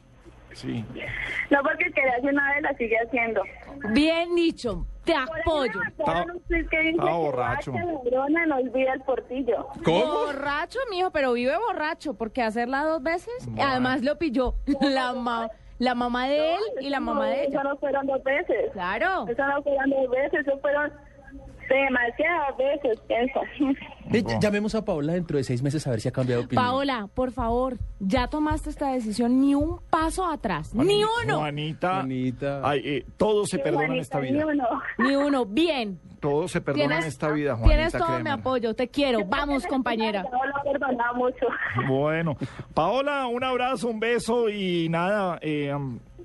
Sí. 0.53 0.85
No 1.49 1.61
porque 1.63 1.85
quería 1.91 2.13
hacer 2.17 2.31
una 2.33 2.53
vez, 2.53 2.61
la 2.63 2.73
sigue 2.75 2.95
haciendo. 3.05 3.41
Bien 3.91 4.35
dicho, 4.35 4.85
te 5.03 5.13
apoyo. 5.15 5.73
Por 5.73 5.83
que 5.83 5.87
estaba 5.89 6.25
que 6.69 6.93
borracho. 6.99 7.71
"Bacha, 7.73 7.85
ladrona, 7.85 8.45
no 8.45 8.55
olvida 8.57 8.93
el 8.93 9.01
portillo. 9.01 9.67
Borracho, 9.85 10.79
mijo, 10.89 11.11
pero 11.11 11.33
vive 11.33 11.57
borracho, 11.57 12.13
porque 12.13 12.41
hacerla 12.41 12.83
dos 12.83 13.01
veces, 13.03 13.33
además 13.59 14.01
lo 14.03 14.17
pilló 14.17 14.55
la, 14.81 15.13
ma- 15.13 15.49
la 15.79 15.95
mamá 15.95 16.27
de 16.27 16.53
él 16.55 16.61
y 16.81 16.89
la 16.89 16.99
mamá 16.99 17.27
de 17.29 17.45
ella. 17.45 17.59
Eso 17.59 17.63
no 17.69 17.77
fueron 17.77 18.05
dos 18.07 18.23
veces. 18.23 18.71
Claro. 18.73 19.25
Eso 19.27 19.45
no 19.47 19.61
fueron 19.63 19.89
dos 19.89 20.09
veces, 20.09 20.45
eso 20.47 20.57
fueron 20.59 20.93
demasiadas 21.69 22.57
veces, 22.57 22.99
pienso. 23.07 23.41
Llamemos 24.39 24.75
a 24.75 24.83
Paola 24.85 25.13
dentro 25.13 25.37
de 25.37 25.43
seis 25.43 25.61
meses 25.61 25.85
a 25.87 25.91
ver 25.91 26.01
si 26.01 26.07
ha 26.07 26.11
cambiado 26.11 26.41
de 26.41 26.45
opinión. 26.45 26.63
Paola, 26.63 27.09
por 27.13 27.31
favor, 27.31 27.77
ya 27.99 28.27
tomaste 28.27 28.69
esta 28.69 28.91
decisión, 28.91 29.39
ni 29.39 29.55
un 29.55 29.79
paso 29.89 30.25
atrás, 30.25 30.73
ni 30.75 31.03
uno, 31.03 31.39
Juanita. 31.39 31.95
Juanita. 31.95 32.61
Ay, 32.63 32.81
eh, 32.83 33.05
todo 33.17 33.45
se 33.45 33.59
perdona 33.59 33.93
en 33.93 33.99
esta 33.99 34.19
ni 34.19 34.31
vida. 34.31 34.45
uno. 34.45 34.67
ni 34.97 35.15
uno. 35.15 35.45
Bien. 35.45 35.99
Todo 36.19 36.47
se 36.47 36.61
perdona 36.61 36.99
en 36.99 37.03
esta 37.03 37.29
vida, 37.31 37.55
Juanita. 37.55 37.75
tienes 37.75 37.93
todo 37.93 38.19
mi 38.19 38.29
apoyo, 38.29 38.73
te 38.73 38.87
quiero. 38.87 39.25
Vamos, 39.25 39.65
compañera. 39.67 40.23
No 40.23 40.39
lo 40.45 41.13
mucho. 41.15 41.45
Bueno, 41.87 42.37
Paola, 42.73 43.27
un 43.27 43.43
abrazo, 43.43 43.89
un 43.89 43.99
beso 43.99 44.49
y 44.49 44.87
nada, 44.89 45.37
eh, 45.41 45.73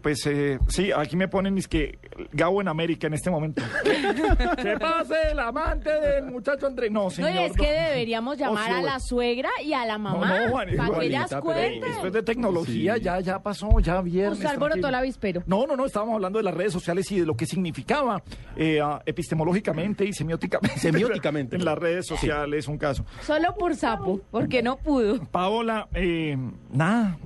pues 0.02 0.26
eh, 0.26 0.58
sí, 0.68 0.90
aquí 0.92 1.16
me 1.16 1.28
ponen 1.28 1.58
es 1.58 1.68
que 1.68 1.98
Gabo 2.32 2.60
en 2.60 2.68
América 2.68 3.06
en 3.06 3.14
este 3.14 3.30
momento. 3.30 3.62
¿Qué 4.62 4.76
pase 4.78 5.14
el 5.32 5.38
amante 5.38 5.90
del 5.90 6.26
muchacho 6.26 6.66
Andrés? 6.66 6.90
No, 6.90 7.04
No, 7.04 7.10
señor. 7.10 7.30
y 7.32 7.38
es 7.38 7.52
que 7.52 7.70
deberíamos 7.70 8.38
llamar 8.38 8.72
Oh, 8.72 8.76
a 8.76 8.82
la 8.82 9.00
suegra 9.00 9.50
y 9.64 9.72
a 9.72 9.84
la 9.86 9.98
No, 9.98 10.04
mamá 10.10 10.40
no, 10.40 10.50
Juan- 10.50 10.68
para 10.76 10.98
que 11.00 11.06
ellas 11.06 11.34
cuenten. 11.40 11.80
Después 11.80 12.12
de 12.12 12.22
tecnología 12.22 12.94
Sí. 12.96 13.00
ya 13.02 13.20
ya 13.20 13.38
pasó, 13.42 13.78
ya 13.80 14.00
viernes. 14.00 14.38
Usted 14.38 14.50
alborotó 14.50 14.88
el 14.88 14.94
avispero. 14.94 15.42
No, 15.46 15.66
no, 15.66 15.76
no, 15.76 15.86
estábamos 15.86 16.14
hablando 16.14 16.38
de 16.38 16.44
las 16.44 16.54
redes 16.54 16.72
sociales 16.72 17.10
y 17.12 17.20
de 17.20 17.26
lo 17.26 17.36
que 17.36 17.46
significaba 17.46 18.22
eh, 18.56 18.80
epistemológicamente 19.06 20.04
y 20.04 20.12
semióticamente. 20.12 20.78
Semióticamente. 20.78 21.56
en 21.56 21.64
las 21.64 21.78
redes 21.78 22.06
sociales, 22.06 22.68
un 22.68 22.78
caso. 22.78 23.04
Solo 23.22 23.54
por 23.56 23.74
sapo, 23.76 24.20
porque 24.30 24.62
no 24.62 24.76
pudo. 24.76 25.20
Paola, 25.26 25.88
eh, 25.94 26.36
nada, 26.72 27.16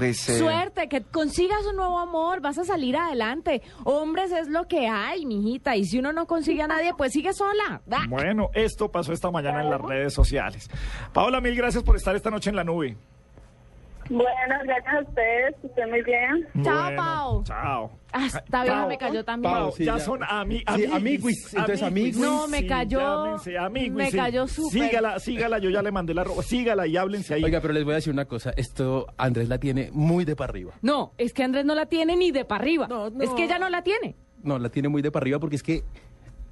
pues... 0.00 0.28
eh, 0.28 0.38
Suerte, 0.38 0.88
que 0.88 1.02
consigas 1.02 1.64
un 1.66 1.76
nuevo 1.76 1.98
amor, 1.98 2.40
vas 2.40 2.58
a 2.58 2.64
salir 2.64 2.96
adelante. 2.96 3.62
Hombres 3.84 4.32
es 4.32 4.48
lo 4.48 4.66
que 4.66 4.88
hay, 4.88 5.26
mijita, 5.26 5.76
y 5.76 5.84
si 5.84 5.98
uno 5.98 6.12
no 6.12 6.26
consigue 6.26 6.62
a 6.62 6.66
nadie, 6.66 6.92
pues 6.96 7.12
sigue 7.12 7.32
sola. 7.32 7.80
Ah. 7.90 8.04
Bueno, 8.08 8.50
esto 8.54 8.90
pasó 8.90 9.12
esta 9.12 9.30
mañana 9.30 9.62
en 9.62 9.70
las 9.70 9.80
redes 9.80 10.12
sociales. 10.12 10.68
Paola, 11.12 11.40
mil 11.40 11.54
gracias 11.54 11.82
por 11.82 11.96
estar 11.96 12.14
esta 12.16 12.30
noche 12.30 12.50
en 12.50 12.56
la 12.56 12.64
nube. 12.64 12.96
Bueno, 14.10 14.56
gracias 14.64 14.92
a 14.94 15.00
ustedes, 15.08 15.54
que 15.60 15.66
estén 15.68 15.88
muy 15.88 16.02
bien. 16.02 16.46
Chao, 16.64 16.82
Bueno, 16.82 16.96
Pao. 16.96 17.44
Chao. 17.44 17.90
Ah, 18.12 18.26
esta 18.26 18.64
vieja 18.64 18.86
me 18.88 18.98
cayó 18.98 19.24
también. 19.24 19.54
Sí, 19.76 19.84
ya, 19.84 19.98
ya. 19.98 20.00
son 20.04 20.20
ami 20.28 20.64
Sí, 20.74 20.84
amiguis, 20.92 21.54
entonces 21.54 21.82
amiguis. 21.82 22.18
No, 22.18 22.48
me 22.48 22.66
cayó- 22.66 22.98
llámense, 23.24 23.56
amiguis, 23.56 23.92
me 23.92 24.10
sí. 24.10 24.16
cayó 24.16 24.48
súper. 24.48 24.82
Sígala, 24.88 25.18
sígala, 25.20 25.58
yo 25.58 25.70
ya 25.70 25.80
le 25.80 25.92
mandé 25.92 26.12
la 26.12 26.24
ropa. 26.24 26.42
Sígala 26.42 26.88
y 26.88 26.96
háblense 26.96 27.34
ahí. 27.34 27.44
Oiga, 27.44 27.60
pero 27.60 27.72
les 27.72 27.84
voy 27.84 27.92
a 27.92 27.96
decir 27.96 28.12
una 28.12 28.24
cosa. 28.24 28.52
Esto 28.56 29.06
Andrés 29.16 29.48
la 29.48 29.58
tiene 29.58 29.90
muy 29.92 30.24
de 30.24 30.34
para 30.34 30.50
arriba. 30.50 30.72
No, 30.82 31.12
es 31.16 31.32
que 31.32 31.44
Andrés 31.44 31.64
no 31.64 31.76
la 31.76 31.86
tiene 31.86 32.16
ni 32.16 32.32
de 32.32 32.44
para 32.44 32.62
arriba. 32.62 32.88
No, 32.88 33.10
no. 33.10 33.22
Es 33.22 33.30
que 33.30 33.44
ella 33.44 33.60
no 33.60 33.68
la 33.68 33.82
tiene. 33.82 34.16
No, 34.42 34.58
la 34.58 34.70
tiene 34.70 34.88
muy 34.88 35.02
de 35.02 35.12
para 35.12 35.22
arriba 35.22 35.38
porque 35.38 35.54
es 35.56 35.62
que 35.62 35.84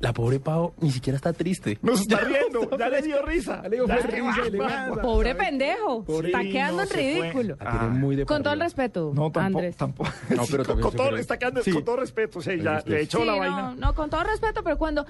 la 0.01 0.13
pobre 0.13 0.39
Pau 0.41 0.75
ni 0.81 0.91
siquiera 0.91 1.17
está 1.17 1.33
triste. 1.33 1.79
Nos 1.83 2.03
está 2.03 2.19
riendo, 2.21 2.69
ya 2.79 2.89
le 2.89 3.03
dio 3.03 3.21
risa. 3.25 3.63
Ya 3.63 3.69
le 3.69 3.77
dio 3.77 3.87
Ya. 3.87 4.93
Pobre 5.03 5.35
pendejo. 5.35 6.05
Pobre- 6.05 6.29
está 6.29 6.41
quedando 6.43 6.85
no, 6.85 6.91
en 6.91 6.97
ridículo. 6.97 7.57
Ah. 7.61 7.89
muy 7.93 8.17
de 8.17 8.25
Con 8.27 8.43
todo 8.43 8.55
el 8.55 8.61
respeto, 8.61 9.13
No, 9.15 9.31
tampoco. 9.31 9.41
Andrés. 9.41 9.77
tampoco. 9.77 10.11
No, 10.31 10.43
pero 10.51 10.65
con, 10.81 10.95
todo, 10.95 11.17
está 11.17 11.37
quedando, 11.39 11.63
Sí. 11.63 11.73
con 11.73 11.85
todo 11.85 11.97
respeto, 11.97 12.41
sí, 12.41 12.61
ya 12.63 12.79
Usted- 12.79 12.91
le 12.91 13.01
echó 13.03 13.19
Sí, 13.19 13.25
la 13.25 13.33
no, 13.33 13.39
vaina. 13.39 13.75
no, 13.77 13.95
con 13.95 14.09
todo 14.11 14.23
respeto, 14.25 14.63
pero 14.63 14.79
cuando, 14.79 15.05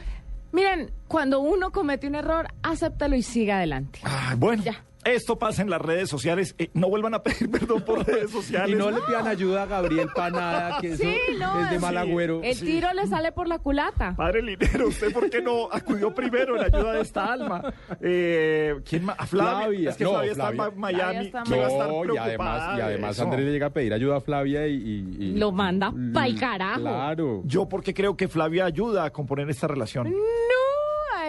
miren, 0.53 0.91
cuando 1.07 1.41
uno 1.41 1.71
comete 1.71 2.07
un 2.09 2.15
error, 2.15 2.49
acéptalo 2.63 3.15
y 3.17 3.23
siga 3.23 3.59
adelante. 3.59 4.01
Ay, 4.03 4.37
bueno, 4.37 4.63
Ya. 4.63 4.83
Esto 5.15 5.39
pasa 5.39 5.63
en 5.63 5.71
las 5.71 5.81
redes 5.81 6.09
sociales. 6.09 6.55
Eh, 6.59 6.71
no 6.75 6.89
vuelvan 6.89 7.15
a 7.15 7.23
pedir 7.23 7.51
perdón 7.51 7.83
por 7.83 8.07
redes 8.07 8.31
sociales. 8.31 8.71
Y 8.71 8.75
no 8.79 8.91
le 8.91 9.01
pidan 9.03 9.27
ayuda 9.27 9.63
a 9.65 9.67
Gabriel 9.67 10.09
para 10.15 10.31
nada, 10.31 10.81
que 10.81 10.89
eso 10.93 11.03
Sí, 11.03 11.17
no, 11.39 11.65
es 11.65 11.71
de 11.71 11.79
mal 11.79 11.97
agüero. 11.97 12.41
El 12.43 12.59
tiro 12.59 12.93
le 12.93 13.07
sale 13.07 13.33
por 13.33 13.49
la 13.49 13.59
culata. 13.59 14.15
Padre 14.17 14.43
Linero, 14.43 14.89
¿usted 14.89 15.13
por 15.13 15.29
qué 15.31 15.41
no 15.43 15.69
acudió 15.71 16.15
primero 16.15 16.57
en 16.57 16.65
ayuda 16.75 16.93
de 16.95 17.01
esta 17.03 17.33
alma? 17.33 17.73
Eh, 18.01 18.75
¿Quién 18.89 19.05
más? 19.05 19.17
A 19.19 19.27
Flavia. 19.27 19.59
Flavia. 19.59 19.91
Es 19.91 19.97
que 19.97 20.05
No, 20.05 20.11
Flavia 20.11 20.33
está 20.33 20.49
en 20.51 20.55
Flavia. 20.57 20.75
Miami. 20.79 21.03
Flavia 21.03 21.21
está 21.23 21.39
en 21.39 21.45
que 21.45 21.59
va 21.59 21.65
a 21.67 21.69
estar 21.69 21.89
No, 21.89 22.15
y 22.15 22.17
además, 22.19 22.71
y 22.73 22.77
de 22.77 22.83
además. 22.83 23.21
Andrés 23.21 23.45
le 23.45 23.53
llega 23.53 23.67
a 23.67 23.71
pedir 23.71 23.93
ayuda 23.95 24.17
a 24.17 24.21
Flavia 24.21 24.67
y... 24.67 24.75
y- 24.75 25.17
y- 25.19 25.33
Lo 25.39 25.53
manda 25.53 25.93
pa'l 26.15 26.39
carajo. 26.39 26.81
Claro. 26.81 27.43
Yo 27.45 27.69
porque 27.69 27.95
creo 27.95 28.17
que 28.17 28.29
Flavia 28.29 28.65
ayuda 28.65 29.05
a 29.05 29.11
componer 29.11 29.49
esta 29.51 29.67
relación. 29.67 30.11
No, 30.11 30.17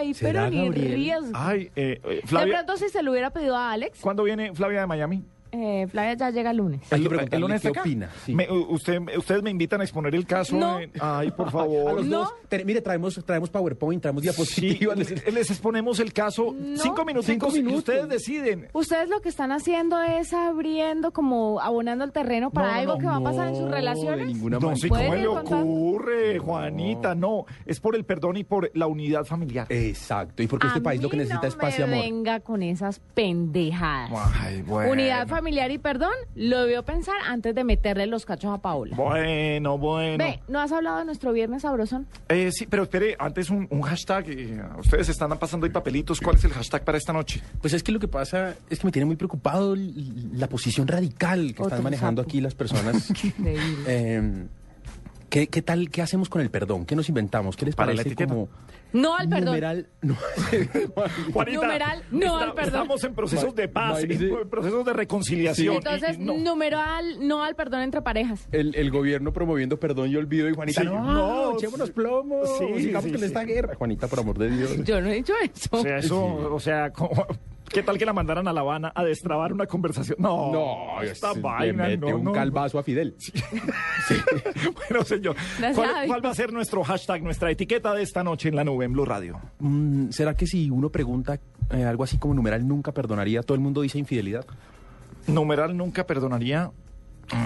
ay, 0.00 0.14
¿Será 0.14 0.44
pero 0.44 0.50
ni 0.50 0.64
Gabriel? 0.66 0.94
riesgo. 0.94 1.30
Ay, 1.34 1.70
eh, 1.76 2.00
eh, 2.04 2.22
De 2.24 2.46
pronto, 2.46 2.76
si 2.76 2.88
se 2.88 3.02
lo 3.02 3.10
hubiera 3.12 3.30
pedido 3.30 3.56
a 3.56 3.72
Alex, 3.72 3.98
¿cuándo 4.00 4.22
viene 4.24 4.52
Flavia 4.54 4.80
de 4.80 4.86
Miami? 4.86 5.22
Eh, 5.52 5.86
Flavia 5.90 6.14
ya 6.14 6.30
llega 6.30 6.50
el 6.50 6.56
lunes. 6.58 6.80
Hay 6.84 6.88
que 6.88 6.94
¿El- 6.96 7.08
preguntarle 7.08 7.36
el 7.36 7.40
lunes 7.42 7.62
qué 7.62 7.68
acá? 7.68 7.80
opina, 7.80 8.10
sí. 8.24 8.34
Me- 8.34 8.50
usted, 8.50 8.98
ustedes 9.16 9.42
me 9.42 9.50
invitan 9.50 9.80
a 9.80 9.84
exponer 9.84 10.14
el 10.14 10.26
caso. 10.26 10.56
No. 10.56 10.78
en- 10.80 10.92
Ay, 11.00 11.30
por 11.30 11.48
A 11.48 11.50
favor. 11.50 11.94
los 11.94 12.06
No. 12.06 12.18
dos. 12.20 12.32
Te- 12.48 12.64
mire, 12.64 12.80
traemos, 12.80 13.20
traemos 13.24 13.50
PowerPoint, 13.50 14.00
traemos 14.02 14.22
Sí, 14.22 14.28
diapositivas. 14.28 14.96
les- 14.98 15.32
les 15.34 15.50
exponemos 15.50 15.98
el 16.00 16.12
caso. 16.12 16.54
No. 16.56 16.76
Cinco 16.78 17.04
minutos 17.04 17.26
Cinco 17.26 17.48
y 17.50 17.62
minutos. 17.62 17.78
ustedes 17.80 18.08
deciden. 18.08 18.68
Ustedes 18.72 19.08
lo 19.08 19.20
que 19.20 19.28
están 19.28 19.52
haciendo 19.52 20.00
es 20.02 20.32
abriendo, 20.32 21.12
como 21.12 21.60
abonando 21.60 22.04
el 22.04 22.12
terreno 22.12 22.50
para 22.50 22.68
No, 22.68 22.72
no, 22.74 22.78
algo 22.80 22.92
no, 22.94 22.98
que 22.98 23.06
va 23.06 23.16
a 23.16 23.20
pasar 23.20 23.48
en 23.48 23.54
sus 23.56 23.64
No, 23.64 23.70
relaciones. 23.72 24.26
de 24.26 24.32
ninguna 24.34 24.58
No, 24.58 24.76
sí, 24.76 24.88
¿cómo 24.88 25.00
¿Pueden 25.00 25.22
le 25.22 25.28
ocurre, 25.28 26.38
Juanita? 26.38 27.14
No, 27.14 27.46
es 27.66 27.80
por 27.80 27.96
el 27.96 28.04
perdón 28.04 28.36
y 28.36 28.44
por 28.44 28.70
la 28.74 28.86
unidad 28.86 29.24
familiar. 29.24 29.66
Exacto. 29.68 30.42
Y 30.42 30.46
porque 30.46 30.66
este 30.68 30.78
A 30.78 30.82
país 30.82 31.02
lo 31.02 31.08
que 31.08 31.16
necesita 31.16 31.42
no 31.42 31.48
es 31.48 31.56
paz 31.56 31.78
y 31.78 31.82
amor. 31.82 31.98
venga 31.98 32.40
con 32.40 32.62
esas 32.62 33.00
pendejadas. 33.14 34.10
Ay, 34.40 34.62
bueno. 34.62 34.92
Unidad 34.92 35.26
familiar 35.26 35.39
y 35.70 35.78
perdón, 35.78 36.12
lo 36.34 36.60
debió 36.62 36.84
pensar 36.84 37.16
antes 37.26 37.54
de 37.54 37.64
meterle 37.64 38.06
los 38.06 38.24
cachos 38.26 38.52
a 38.52 38.58
Paola. 38.58 38.96
Bueno, 38.96 39.78
bueno. 39.78 40.18
Ve, 40.24 40.40
¿no 40.48 40.60
has 40.60 40.72
hablado 40.72 40.98
de 40.98 41.04
nuestro 41.04 41.32
viernes 41.32 41.62
sabrosón? 41.62 42.06
Eh, 42.28 42.50
sí, 42.52 42.66
pero 42.66 42.84
espere, 42.84 43.16
antes 43.18 43.50
un, 43.50 43.66
un 43.70 43.82
hashtag. 43.82 44.28
eh, 44.30 44.62
ustedes 44.78 45.08
están 45.08 45.30
pasando 45.38 45.66
ahí 45.66 45.72
papelitos. 45.72 46.20
¿Cuál 46.20 46.36
es 46.36 46.44
el 46.44 46.52
hashtag 46.52 46.84
para 46.84 46.98
esta 46.98 47.12
noche? 47.12 47.42
Pues 47.60 47.72
es 47.74 47.82
que 47.82 47.92
lo 47.92 47.98
que 48.00 48.08
pasa 48.08 48.54
es 48.68 48.78
que 48.80 48.86
me 48.86 48.92
tiene 48.92 49.06
muy 49.06 49.16
preocupado 49.16 49.74
la 49.76 50.48
posición 50.48 50.86
radical 50.86 51.46
que 51.54 51.62
Otro 51.62 51.66
están 51.66 51.82
manejando 51.82 52.22
sapo. 52.22 52.30
aquí 52.30 52.40
las 52.40 52.54
personas. 52.54 53.12
Eh, 53.86 54.46
¿qué, 55.30 55.46
qué 55.46 55.62
tal? 55.62 55.88
¿Qué 55.90 56.02
hacemos 56.02 56.28
con 56.28 56.42
el 56.42 56.50
perdón? 56.50 56.84
¿Qué 56.84 56.94
nos 56.96 57.08
inventamos? 57.08 57.56
¿Qué 57.56 57.64
les 57.66 57.74
Para 57.74 57.94
parece 57.94 58.14
como 58.14 58.48
No 58.92 59.16
al 59.16 59.28
perdón. 59.28 59.44
numeral? 59.46 59.86
No. 60.02 60.16
Juanita, 61.32 61.60
Numeral, 61.62 62.02
no 62.10 62.36
al 62.36 62.52
perdón. 62.54 62.82
Estamos 62.82 63.04
en 63.04 63.14
procesos 63.14 63.54
de 63.54 63.68
paz, 63.68 64.00
sí. 64.00 64.06
en 64.10 64.48
procesos 64.50 64.84
de 64.84 64.92
reconciliación. 64.92 65.76
Entonces, 65.76 66.18
y- 66.18 66.22
y 66.22 66.24
no. 66.24 66.36
numeral, 66.38 67.26
no 67.26 67.42
al 67.42 67.54
perdón 67.54 67.82
entre 67.82 68.02
parejas. 68.02 68.48
el, 68.52 68.74
el 68.74 68.90
gobierno 68.90 69.32
promoviendo 69.32 69.78
perdón 69.78 70.10
y 70.10 70.16
olvido 70.16 70.48
y 70.48 70.54
Juanita, 70.54 70.80
Sí, 70.82 70.86
no, 70.86 71.00
no, 71.00 71.56
echémonos 71.56 71.90
plomo, 71.90 72.42
sí, 72.58 72.82
sigamos 72.82 73.04
sí, 73.04 73.10
con 73.12 73.20
sí. 73.20 73.26
esta 73.26 73.44
guerra. 73.44 73.74
Juanita, 73.76 74.08
por 74.08 74.18
amor 74.20 74.38
de 74.38 74.50
Dios. 74.50 74.84
Yo 74.84 75.00
no 75.00 75.08
he 75.08 75.14
dicho 75.14 75.32
eso. 75.42 75.68
O 75.70 75.82
sea, 75.82 75.98
eso, 75.98 76.24
o 76.52 76.60
sea, 76.60 76.90
como- 76.92 77.26
¿Qué 77.70 77.82
tal 77.84 77.98
que 77.98 78.04
la 78.04 78.12
mandaran 78.12 78.48
a 78.48 78.52
La 78.52 78.62
Habana 78.62 78.90
a 78.94 79.04
destrabar 79.04 79.52
una 79.52 79.66
conversación? 79.66 80.16
No, 80.20 80.52
No, 80.52 81.02
esta 81.02 81.32
le 81.34 81.40
vaina, 81.40 81.84
mete 81.84 81.98
no, 81.98 82.16
un 82.16 82.24
no. 82.24 82.32
calvazo 82.32 82.78
a 82.78 82.82
Fidel. 82.82 83.14
bueno, 84.88 85.04
señor, 85.04 85.36
Gracias, 85.58 85.88
¿cuál, 86.06 86.24
va 86.24 86.30
a 86.30 86.34
ser 86.34 86.52
nuestro 86.52 86.82
hashtag, 86.82 87.22
nuestra 87.22 87.50
etiqueta 87.50 87.94
de 87.94 88.02
esta 88.02 88.24
noche 88.24 88.48
en 88.48 88.56
la 88.56 88.64
nube 88.64 88.84
en 88.86 88.92
Blue 88.92 89.04
Radio? 89.04 89.40
Mm, 89.60 90.10
¿Será 90.10 90.34
que 90.34 90.46
si 90.46 90.68
uno 90.70 90.90
pregunta 90.90 91.38
eh, 91.70 91.84
algo 91.84 92.02
así 92.04 92.18
como 92.18 92.34
numeral 92.34 92.66
nunca 92.66 92.92
perdonaría, 92.92 93.42
todo 93.42 93.54
el 93.54 93.60
mundo 93.60 93.82
dice 93.82 93.98
infidelidad? 93.98 94.44
Numeral 95.28 95.76
nunca 95.76 96.04
perdonaría. 96.06 96.72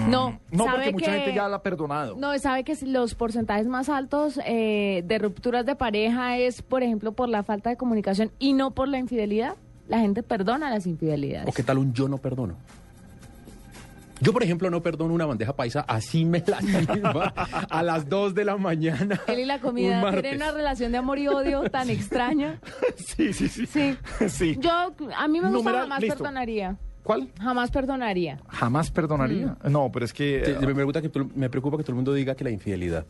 No, 0.09 0.39
No, 0.49 0.63
¿sabe 0.65 0.77
porque 0.77 0.91
mucha 0.93 1.05
que- 1.11 1.17
gente 1.19 1.35
ya 1.35 1.47
la 1.47 1.57
ha 1.57 1.61
perdonado. 1.61 2.15
No, 2.17 2.35
sabe 2.39 2.63
que 2.63 2.75
si 2.75 2.87
los 2.87 3.13
porcentajes 3.13 3.67
más 3.67 3.87
altos 3.89 4.39
eh, 4.43 5.03
de 5.05 5.19
rupturas 5.19 5.63
de 5.67 5.75
pareja 5.75 6.39
es, 6.39 6.63
por 6.63 6.81
ejemplo, 6.81 7.11
por 7.11 7.29
la 7.29 7.43
falta 7.43 7.69
de 7.69 7.77
comunicación 7.77 8.31
y 8.39 8.53
no 8.53 8.71
por 8.71 8.87
la 8.87 8.97
infidelidad. 8.97 9.55
La 9.87 9.99
gente 9.99 10.23
perdona 10.23 10.69
las 10.69 10.87
infidelidades. 10.87 11.47
¿O 11.47 11.51
qué 11.51 11.63
tal 11.63 11.77
un 11.77 11.93
yo 11.93 12.07
no 12.07 12.17
perdono? 12.17 12.55
Yo, 14.21 14.31
por 14.31 14.43
ejemplo, 14.43 14.69
no 14.69 14.81
perdono 14.81 15.13
una 15.13 15.25
bandeja 15.25 15.53
paisa, 15.55 15.81
así 15.81 16.23
me 16.23 16.41
la 16.47 16.61
sirva 16.61 17.33
a 17.69 17.83
las 17.83 18.07
2 18.07 18.33
de 18.33 18.45
la 18.45 18.55
mañana. 18.55 19.19
Él 19.27 19.39
y 19.39 19.45
la 19.45 19.55
un 19.55 19.61
comida 19.61 20.01
martes. 20.01 20.21
tienen 20.21 20.41
una 20.41 20.51
relación 20.53 20.91
de 20.93 20.97
amor 20.99 21.19
y 21.19 21.27
odio 21.27 21.63
tan 21.69 21.89
extraña. 21.89 22.59
Sí, 22.95 23.33
sí, 23.33 23.47
sí. 23.49 23.65
Sí. 23.65 23.97
Sí. 24.29 24.57
Yo, 24.59 24.71
a 24.71 25.27
mí 25.27 25.39
me 25.41 25.47
gusta 25.49 25.57
Numeral, 25.57 25.81
jamás 25.81 26.01
listo. 26.01 26.17
perdonaría. 26.17 26.77
¿Cuál? 27.03 27.29
Jamás 27.39 27.69
perdonaría. 27.71 28.39
Jamás 28.47 28.89
perdonaría. 28.89 29.57
No, 29.69 29.91
pero 29.91 30.05
es 30.05 30.13
que... 30.13 30.41
Sí, 30.45 30.51
eh, 30.51 30.57
me, 30.65 30.73
pregunta 30.73 31.01
que 31.01 31.09
todo- 31.09 31.29
me 31.35 31.49
preocupa 31.49 31.77
que 31.77 31.83
todo 31.83 31.91
el 31.91 31.95
mundo 31.97 32.13
diga 32.13 32.35
que 32.35 32.43
la 32.45 32.49
infidelidad. 32.51 33.05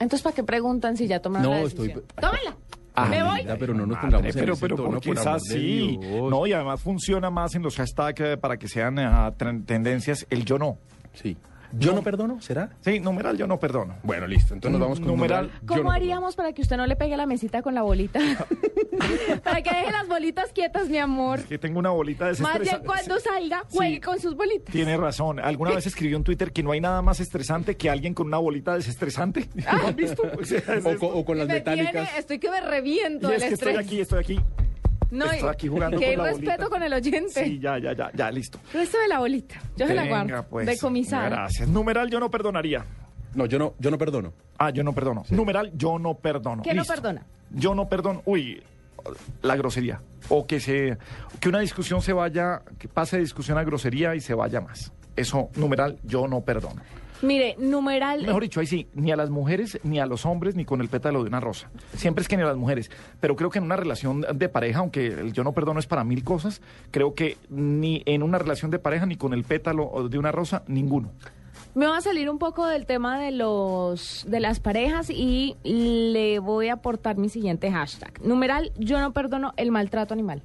Entonces, 0.00 0.22
¿para 0.22 0.34
qué 0.34 0.42
preguntan 0.44 0.96
si 0.96 1.06
ya 1.06 1.20
tomaron 1.20 1.50
No, 1.50 1.56
la 1.58 1.62
estoy- 1.64 1.88
decisión? 1.88 2.04
Ah, 3.04 3.06
¡Me 3.08 3.22
voy! 3.22 3.46
Pero 3.58 3.74
no 3.74 3.80
nos 3.86 3.88
Madre, 3.96 4.00
pongamos 4.02 4.34
en 4.34 4.40
pero, 4.40 4.52
ese 4.54 4.60
pero 4.60 4.76
tono, 4.76 4.88
así. 5.26 5.98
Dios. 6.00 6.30
No, 6.30 6.46
y 6.46 6.52
además 6.52 6.80
funciona 6.80 7.30
más 7.30 7.54
en 7.54 7.62
los 7.62 7.76
hashtags 7.76 8.20
eh, 8.20 8.36
para 8.36 8.56
que 8.56 8.68
sean 8.68 8.98
tren- 9.36 9.64
tendencias 9.64 10.26
el 10.30 10.44
yo 10.44 10.58
no. 10.58 10.78
Sí. 11.14 11.36
¿Yo 11.72 11.92
no 11.94 12.02
perdono? 12.02 12.40
¿Será? 12.40 12.70
Sí, 12.80 13.00
numeral 13.00 13.36
yo 13.36 13.46
no 13.46 13.58
perdono. 13.60 13.96
Bueno, 14.02 14.26
listo. 14.26 14.54
Entonces 14.54 14.72
nos 14.78 14.80
vamos 14.80 15.00
con 15.00 15.08
Numeral. 15.08 15.44
numeral. 15.46 15.60
yo 15.62 15.66
¿Cómo 15.68 15.82
no 15.84 15.90
haríamos 15.92 16.34
para 16.36 16.52
que 16.52 16.62
usted 16.62 16.76
no 16.76 16.86
le 16.86 16.96
pegue 16.96 17.14
a 17.14 17.16
la 17.16 17.26
mesita 17.26 17.62
con 17.62 17.74
la 17.74 17.82
bolita? 17.82 18.20
para 19.44 19.62
que 19.62 19.70
deje 19.70 19.90
las 19.92 20.08
bolitas 20.08 20.52
quietas, 20.52 20.88
mi 20.88 20.98
amor. 20.98 21.42
Que 21.44 21.58
tengo 21.58 21.78
una 21.78 21.90
bolita 21.90 22.30
de 22.30 22.40
Más 22.42 22.58
bien 22.60 22.78
cuando 22.84 23.18
salga, 23.20 23.64
juegue 23.70 23.94
Sí. 23.96 24.00
con 24.00 24.20
sus 24.20 24.34
bolitas. 24.34 24.72
Tiene 24.72 24.96
razón. 24.96 25.38
Alguna 25.40 25.72
vez 25.74 25.86
escribió 25.86 26.16
en 26.16 26.24
Twitter 26.24 26.52
que 26.52 26.62
no 26.62 26.72
hay 26.72 26.80
nada 26.80 27.02
más 27.02 27.20
estresante 27.20 27.76
que 27.76 27.90
alguien 27.90 28.14
con 28.14 28.26
una 28.26 28.38
bolita 28.38 28.74
desestresante. 28.74 29.48
¿Lo 29.54 29.88
han 29.88 29.96
visto? 29.96 30.22
O 30.38 30.44
sea, 30.44 30.58
es 30.58 31.24
con 31.24 31.38
las 31.38 31.46
Me 31.48 31.54
metálicas. 31.54 31.92
tiene- 31.92 32.08
estoy 32.18 32.38
que 32.38 32.50
me 32.50 32.60
reviento 32.60 33.30
Y 33.30 33.34
es 33.36 33.44
que 33.44 33.54
estoy 33.54 33.76
aquí, 33.76 34.00
estoy 34.00 34.18
aquí. 34.20 34.40
No, 35.10 35.24
estoy 35.24 35.48
aquí 35.48 35.68
jugando 35.68 35.98
Qué 35.98 36.14
con 36.14 36.24
la 36.24 36.30
respeto 36.32 36.50
bolita. 36.52 36.68
con 36.68 36.82
el 36.82 36.92
oyente. 36.92 37.44
Sí, 37.44 37.58
ya, 37.58 37.78
ya, 37.78 37.92
ya, 37.94 38.10
ya, 38.14 38.30
listo. 38.30 38.58
Préstame 38.70 39.08
la 39.08 39.18
bolita. 39.20 39.54
Yo 39.76 39.86
se 39.86 39.94
la 39.94 40.02
Venga, 40.02 40.24
guardo. 40.24 40.48
pues. 40.50 40.66
Decomisada. 40.66 41.28
Gracias. 41.30 41.68
Numeral 41.68 42.10
yo 42.10 42.20
no 42.20 42.30
perdonaría. 42.30 42.84
No, 43.34 43.46
yo 43.46 43.58
no, 43.58 43.74
yo 43.78 43.90
no 43.90 43.98
perdono. 43.98 44.32
Ah, 44.58 44.70
yo 44.70 44.82
no 44.82 44.92
perdono. 44.92 45.24
Numeral 45.30 45.70
yo 45.74 45.98
no 45.98 46.14
perdono. 46.14 46.62
¿Qué 46.62 46.74
no 46.74 46.84
perdona? 46.84 47.24
Yo 47.50 47.74
no 47.74 47.88
perdono. 47.88 48.22
Uy, 48.26 48.62
la 49.42 49.56
grosería. 49.56 50.00
O 50.28 50.46
que 50.46 50.60
se 50.60 50.98
que 51.40 51.48
una 51.48 51.60
discusión 51.60 52.02
se 52.02 52.12
vaya, 52.12 52.62
que 52.78 52.88
pase 52.88 53.16
de 53.16 53.22
discusión 53.22 53.56
a 53.58 53.64
grosería 53.64 54.14
y 54.14 54.20
se 54.20 54.34
vaya 54.34 54.60
más. 54.60 54.92
Eso, 55.16 55.50
numeral, 55.56 55.98
yo 56.04 56.28
no 56.28 56.40
perdono. 56.42 56.82
Mire, 57.22 57.56
numeral. 57.58 58.24
Mejor 58.24 58.42
dicho, 58.42 58.60
ahí 58.60 58.66
sí, 58.66 58.88
ni 58.94 59.10
a 59.10 59.16
las 59.16 59.28
mujeres, 59.30 59.78
ni 59.82 59.98
a 59.98 60.06
los 60.06 60.24
hombres, 60.24 60.54
ni 60.54 60.64
con 60.64 60.80
el 60.80 60.88
pétalo 60.88 61.22
de 61.22 61.28
una 61.28 61.40
rosa. 61.40 61.68
Siempre 61.94 62.22
es 62.22 62.28
que 62.28 62.36
ni 62.36 62.42
a 62.42 62.46
las 62.46 62.56
mujeres. 62.56 62.90
Pero 63.20 63.34
creo 63.36 63.50
que 63.50 63.58
en 63.58 63.64
una 63.64 63.76
relación 63.76 64.24
de 64.34 64.48
pareja, 64.48 64.78
aunque 64.80 65.06
el 65.08 65.32
yo 65.32 65.42
no 65.44 65.52
perdono 65.52 65.80
es 65.80 65.86
para 65.86 66.04
mil 66.04 66.22
cosas, 66.24 66.60
creo 66.90 67.14
que 67.14 67.36
ni 67.50 68.02
en 68.06 68.22
una 68.22 68.38
relación 68.38 68.70
de 68.70 68.78
pareja, 68.78 69.06
ni 69.06 69.16
con 69.16 69.32
el 69.34 69.44
pétalo 69.44 70.08
de 70.08 70.18
una 70.18 70.30
rosa, 70.32 70.62
ninguno. 70.68 71.10
Me 71.74 71.86
va 71.86 71.98
a 71.98 72.00
salir 72.00 72.28
un 72.30 72.38
poco 72.38 72.66
del 72.66 72.86
tema 72.86 73.20
de 73.20 73.30
los 73.30 74.24
de 74.28 74.40
las 74.40 74.58
parejas 74.58 75.10
y 75.10 75.56
le 75.64 76.38
voy 76.40 76.68
a 76.68 76.74
aportar 76.74 77.16
mi 77.18 77.28
siguiente 77.28 77.70
hashtag. 77.70 78.20
Numeral, 78.24 78.72
yo 78.78 78.98
no 79.00 79.12
perdono 79.12 79.52
el 79.56 79.70
maltrato 79.70 80.14
animal. 80.14 80.42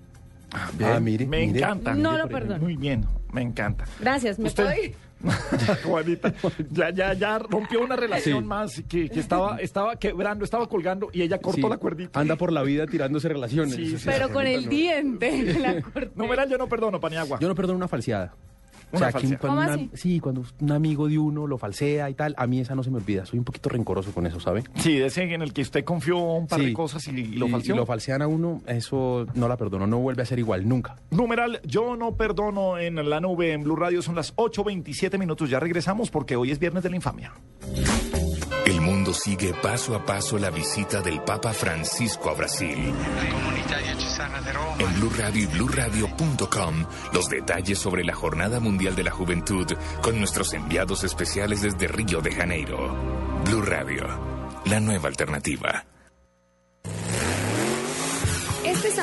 Ah, 0.51 0.99
mire, 0.99 1.25
Me 1.25 1.47
mire. 1.47 1.59
encanta. 1.59 1.95
No 1.95 2.17
lo 2.17 2.27
perdono. 2.27 2.61
Muy 2.61 2.75
bien, 2.75 3.05
me 3.31 3.41
encanta. 3.41 3.85
Gracias, 3.99 4.37
¿me 4.37 4.47
Usted- 4.47 4.63
puedo 4.65 4.83
ir? 4.83 4.95
Juanita, 5.85 6.33
ya, 6.71 6.89
ya, 6.91 7.13
ya 7.13 7.39
rompió 7.39 7.81
una 7.81 7.95
relación 7.95 8.39
Sí. 8.43 8.45
más 8.47 8.83
que, 8.89 9.09
que 9.09 9.19
estaba, 9.19 9.57
estaba 9.57 9.95
quebrando, 9.95 10.43
estaba 10.43 10.67
colgando 10.67 11.09
y 11.13 11.21
ella 11.21 11.39
cortó 11.39 11.61
Sí, 11.61 11.69
la 11.69 11.77
cuerdita. 11.77 12.19
Anda 12.19 12.35
por 12.35 12.51
la 12.51 12.61
vida 12.63 12.85
tirándose 12.87 13.29
relaciones. 13.29 13.75
Sí, 13.75 13.97
sí. 13.97 14.03
Pero 14.05 14.29
con 14.29 14.45
el 14.45 14.65
No. 14.65 14.69
diente. 14.69 15.59
la 15.59 15.81
corté. 15.93 16.11
Numeral, 16.15 16.49
yo 16.49 16.57
no 16.57 16.67
perdono, 16.67 16.99
Paniagua. 16.99 17.39
Yo 17.39 17.47
no 17.47 17.55
perdono 17.55 17.77
una 17.77 17.87
falseada. 17.87 18.33
Una 18.93 19.07
que 19.07 19.11
falseada. 19.13 19.37
cuando 19.39 19.55
¿Cómo 19.61 19.61
una- 19.61 19.73
así? 19.73 19.89
sí, 19.93 20.19
cuando 20.19 20.43
un 20.61 20.71
amigo 20.71 21.07
de 21.07 21.17
uno 21.17 21.47
lo 21.47 21.57
falsea 21.57 22.09
y 22.09 22.13
tal, 22.13 22.33
a 22.37 22.47
mí 22.47 22.59
esa 22.59 22.75
no 22.75 22.83
se 22.83 22.91
me 22.91 22.97
olvida. 22.97 23.25
Soy 23.25 23.39
un 23.39 23.45
poquito 23.45 23.69
rencoroso 23.69 24.11
con 24.13 24.25
eso, 24.27 24.39
¿sabe? 24.39 24.63
Sí, 24.75 24.97
de 24.97 25.07
ese 25.07 25.23
en 25.23 25.41
el 25.41 25.53
que 25.53 25.61
usted 25.61 25.83
confió 25.83 26.17
un 26.19 26.47
par 26.47 26.61
de 26.61 26.73
cosas 26.73 27.07
y, 27.07 27.11
y 27.11 27.23
lo 27.35 27.47
falseó. 27.47 27.75
y 27.75 27.77
lo 27.77 27.85
falsean 27.85 28.21
a 28.21 28.27
uno, 28.27 28.61
eso 28.67 29.25
no 29.35 29.47
la 29.47 29.57
perdono, 29.57 29.87
no 29.87 29.99
vuelve 29.99 30.21
a 30.23 30.25
ser 30.25 30.39
igual, 30.39 30.67
nunca. 30.67 30.95
Numeral, 31.11 31.59
yo 31.65 31.95
no 31.95 32.15
perdono 32.15 32.77
en 32.77 33.09
la 33.09 33.19
nube 33.19 33.53
en 33.53 33.63
Blue 33.63 33.75
Radio. 33.75 34.01
Son 34.01 34.15
las 34.15 34.35
8.27 34.35 35.17
minutos. 35.17 35.49
Ya 35.49 35.59
regresamos 35.59 36.09
porque 36.11 36.35
hoy 36.35 36.51
es 36.51 36.59
viernes 36.59 36.83
de 36.83 36.89
la 36.89 36.95
infamia. 36.95 37.33
El 38.65 38.79
mundo 38.79 39.13
sigue 39.13 39.53
paso 39.53 39.93
a 39.95 40.05
paso 40.05 40.37
la 40.37 40.49
visita 40.49 41.01
del 41.01 41.21
Papa 41.21 41.51
Francisco 41.53 42.29
a 42.29 42.33
Brasil. 42.33 42.93
En 44.79 44.93
Blue 44.95 45.11
Radio 45.17 45.43
y 45.43 45.45
BlueRadio.com, 45.47 46.85
los 47.11 47.27
detalles 47.27 47.77
sobre 47.77 48.05
la 48.05 48.13
Jornada 48.13 48.61
Mundial 48.61 48.95
de 48.95 49.03
la 49.03 49.11
Juventud 49.11 49.67
con 50.01 50.17
nuestros 50.17 50.53
enviados 50.53 51.03
especiales 51.03 51.61
desde 51.61 51.89
Río 51.89 52.21
de 52.21 52.31
Janeiro. 52.31 52.95
Blue 53.43 53.61
Radio, 53.61 54.07
la 54.65 54.79
nueva 54.79 55.09
alternativa. 55.09 55.85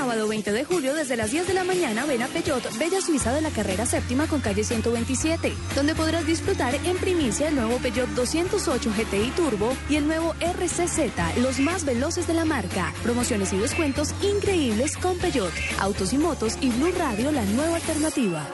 Sábado 0.01 0.29
20 0.29 0.53
de 0.53 0.65
julio 0.65 0.95
desde 0.95 1.15
las 1.15 1.31
10 1.31 1.49
de 1.49 1.53
la 1.53 1.63
mañana 1.63 2.07
ven 2.07 2.23
a 2.23 2.27
Peugeot 2.29 2.79
Bella 2.79 3.03
Suiza 3.03 3.35
de 3.35 3.43
la 3.43 3.51
carrera 3.51 3.85
séptima 3.85 4.27
con 4.27 4.41
calle 4.41 4.65
127, 4.65 5.53
donde 5.75 5.95
podrás 5.95 6.27
disfrutar 6.27 6.75
en 6.75 6.97
primicia 6.97 7.49
el 7.49 7.55
nuevo 7.55 7.77
Peugeot 7.77 8.09
208 8.09 8.93
GTI 8.97 9.31
Turbo 9.33 9.77
y 9.91 9.97
el 9.97 10.07
nuevo 10.07 10.35
RCZ, 10.41 11.37
los 11.43 11.61
más 11.61 11.85
veloces 11.85 12.27
de 12.27 12.33
la 12.33 12.47
marca. 12.47 12.95
Promociones 13.03 13.53
y 13.53 13.59
descuentos 13.59 14.15
increíbles 14.23 14.97
con 14.97 15.19
Peugeot. 15.19 15.53
Autos 15.81 16.15
y 16.15 16.17
motos 16.17 16.57
y 16.63 16.71
Blue 16.71 16.95
Radio, 16.97 17.31
la 17.31 17.45
nueva 17.45 17.77
alternativa. 17.77 18.49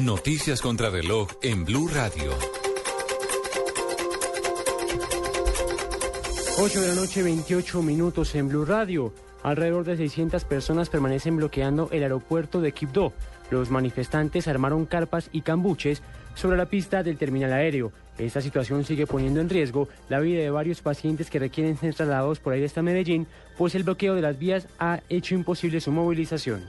Noticias 0.00 0.62
contra 0.62 0.88
reloj 0.88 1.28
en 1.42 1.66
Blue 1.66 1.86
Radio. 1.88 2.32
8 6.58 6.80
de 6.82 6.88
la 6.88 6.94
noche, 6.94 7.22
28 7.22 7.82
minutos 7.82 8.34
en 8.34 8.48
Blue 8.48 8.66
Radio. 8.66 9.12
Alrededor 9.42 9.84
de 9.84 9.96
600 9.96 10.44
personas 10.44 10.90
permanecen 10.90 11.36
bloqueando 11.36 11.88
el 11.92 12.02
aeropuerto 12.02 12.60
de 12.60 12.72
Quibdó. 12.72 13.14
Los 13.50 13.70
manifestantes 13.70 14.46
armaron 14.46 14.84
carpas 14.84 15.30
y 15.32 15.40
cambuches 15.40 16.02
sobre 16.34 16.58
la 16.58 16.66
pista 16.66 17.02
del 17.02 17.16
terminal 17.16 17.54
aéreo. 17.54 17.90
Esta 18.18 18.42
situación 18.42 18.84
sigue 18.84 19.06
poniendo 19.06 19.40
en 19.40 19.48
riesgo 19.48 19.88
la 20.10 20.20
vida 20.20 20.42
de 20.42 20.50
varios 20.50 20.82
pacientes 20.82 21.30
que 21.30 21.38
requieren 21.38 21.78
ser 21.78 21.94
trasladados 21.94 22.38
por 22.38 22.52
aire 22.52 22.66
hasta 22.66 22.82
Medellín, 22.82 23.26
pues 23.56 23.74
el 23.74 23.84
bloqueo 23.84 24.14
de 24.14 24.22
las 24.22 24.38
vías 24.38 24.68
ha 24.78 25.00
hecho 25.08 25.34
imposible 25.34 25.80
su 25.80 25.90
movilización. 25.90 26.62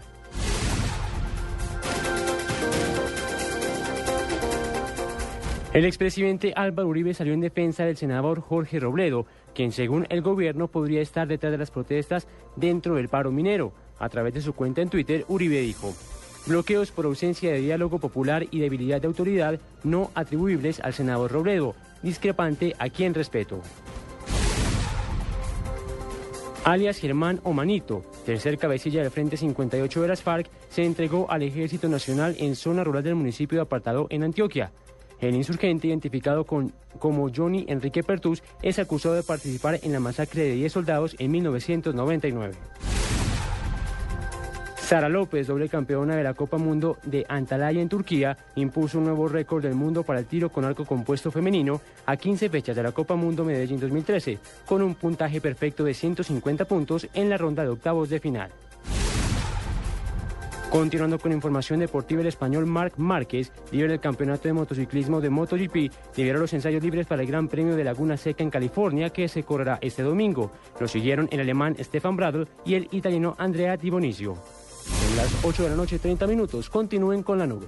El 5.74 5.86
expresidente 5.86 6.54
Álvaro 6.56 6.88
Uribe 6.90 7.16
salió 7.16 7.34
en 7.34 7.42
defensa 7.42 7.84
del 7.84 7.98
senador 7.98 8.42
Jorge 8.42 8.80
Robledo, 8.80 9.26
quien 9.56 9.72
según 9.72 10.06
el 10.10 10.22
gobierno 10.22 10.68
podría 10.68 11.02
estar 11.02 11.28
detrás 11.28 11.52
de 11.52 11.58
las 11.58 11.72
protestas 11.72 12.28
dentro 12.56 12.94
del 12.94 13.10
paro 13.10 13.32
minero. 13.32 13.74
A 13.98 14.08
través 14.08 14.36
de 14.36 14.42
su 14.42 14.54
cuenta 14.54 14.84
en 14.84 14.90
Twitter, 14.90 15.26
Uribe 15.28 15.62
dijo, 15.62 15.92
bloqueos 16.46 16.92
por 16.92 17.06
ausencia 17.06 17.52
de 17.52 17.62
diálogo 17.62 17.98
popular 17.98 18.46
y 18.52 18.60
debilidad 18.60 19.02
de 19.02 19.08
autoridad 19.08 19.60
no 19.84 20.12
atribuibles 20.14 20.80
al 20.80 20.94
senador 20.94 21.32
Robledo, 21.32 21.74
discrepante 22.04 22.76
a 22.78 22.90
quien 22.90 23.16
respeto. 23.16 23.60
Alias 26.66 27.00
Germán 27.00 27.42
Omanito, 27.44 28.04
tercer 28.28 28.60
cabecilla 28.60 29.02
del 29.02 29.12
Frente 29.12 29.38
58 29.38 30.02
de 30.04 30.08
las 30.08 30.22
FARC, 30.22 30.50
se 30.70 30.86
entregó 30.86 31.30
al 31.32 31.42
Ejército 31.42 31.90
Nacional 31.90 32.36
en 32.38 32.56
zona 32.56 32.84
rural 32.84 33.04
del 33.04 33.16
municipio 33.16 33.58
de 33.58 33.64
Apartado 33.64 34.06
en 34.12 34.24
Antioquia. 34.24 34.72
El 35.24 35.36
insurgente, 35.36 35.88
identificado 35.88 36.46
como 36.46 37.30
Johnny 37.34 37.64
Enrique 37.70 38.04
Pertus, 38.04 38.44
es 38.62 38.78
acusado 38.78 39.16
de 39.16 39.24
participar 39.24 39.80
en 39.82 39.94
la 39.94 40.02
masacre 40.02 40.44
de 40.44 40.56
10 40.56 40.74
soldados 40.74 41.16
en 41.18 41.32
1999. 41.32 42.54
Sara 44.76 45.08
López, 45.08 45.48
doble 45.48 45.70
campeona 45.70 46.18
de 46.18 46.24
la 46.24 46.34
Copa 46.34 46.58
Mundo 46.58 46.98
de 47.06 47.26
Antalya 47.30 47.82
en 47.82 47.88
Turquía, 47.88 48.38
impuso 48.56 48.98
un 48.98 49.06
nuevo 49.06 49.30
récord 49.30 49.64
del 49.64 49.76
mundo 49.76 50.04
para 50.04 50.20
el 50.20 50.26
tiro 50.26 50.50
con 50.50 50.66
arco 50.66 50.84
compuesto 50.84 51.32
femenino 51.32 51.80
a 52.06 52.18
15 52.18 52.50
fechas 52.50 52.76
de 52.76 52.84
la 52.84 52.92
Copa 52.92 53.16
Mundo 53.16 53.46
Medellín 53.46 53.80
2013, 53.80 54.40
con 54.66 54.82
un 54.82 54.94
puntaje 54.96 55.40
perfecto 55.40 55.86
de 55.86 55.94
150 55.94 56.66
puntos 56.66 57.08
en 57.14 57.30
la 57.30 57.38
ronda 57.38 57.64
de 57.64 57.70
octavos 57.70 58.10
de 58.10 58.20
final. 58.20 58.52
Continuando 60.74 61.20
con 61.20 61.32
información 61.32 61.82
deportiva, 61.82 62.22
el 62.22 62.28
español 62.28 62.66
Marc 62.66 62.98
Márquez, 62.98 63.52
líder 63.72 63.92
del 63.92 64.00
campeonato 64.00 64.48
de 64.48 64.54
motociclismo 64.54 65.22
de 65.22 65.30
MotoGP, 65.30 65.94
liberó 66.18 66.40
los 66.40 66.52
ensayos 66.52 66.82
libres 66.82 67.06
para 67.06 67.22
el 67.22 67.28
Gran 67.28 67.48
Premio 67.48 67.76
de 67.76 67.84
Laguna 67.84 68.18
Seca 68.18 68.42
en 68.42 68.50
California, 68.50 69.12
que 69.12 69.28
se 69.28 69.44
correrá 69.44 69.78
este 69.82 70.02
domingo. 70.02 70.52
Lo 70.80 70.88
siguieron 70.88 71.30
el 71.32 71.42
alemán 71.42 71.76
Stefan 71.80 72.16
Bradl 72.16 72.48
y 72.66 72.74
el 72.74 72.88
italiano 72.90 73.36
Andrea 73.38 73.78
Di 73.78 73.92
Bonisio. 73.92 74.36
En 75.12 75.18
las 75.18 75.46
8 75.46 75.62
de 75.62 75.70
la 75.70 75.76
noche, 75.76 76.00
30 76.00 76.26
minutos, 76.26 76.72
continúen 76.72 77.22
con 77.22 77.38
la 77.38 77.46
nube. 77.46 77.68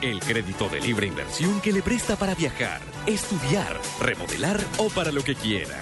El 0.00 0.20
crédito 0.20 0.68
de 0.68 0.80
libre 0.80 1.08
inversión 1.08 1.60
que 1.60 1.72
le 1.72 1.82
presta 1.82 2.14
para 2.14 2.36
viajar, 2.36 2.80
estudiar, 3.06 3.80
remodelar 4.00 4.60
o 4.76 4.88
para 4.90 5.10
lo 5.10 5.24
que 5.24 5.34
quiera. 5.34 5.76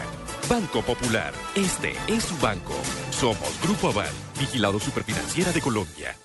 Banco 0.48 0.80
Popular, 0.80 1.34
este 1.54 1.92
es 2.08 2.24
su 2.24 2.34
banco. 2.38 2.72
Somos 3.10 3.60
Grupo 3.62 3.88
Aval, 3.88 4.08
vigilado 4.40 4.80
superfinanciera 4.80 5.52
de 5.52 5.60
Colombia. 5.60 6.16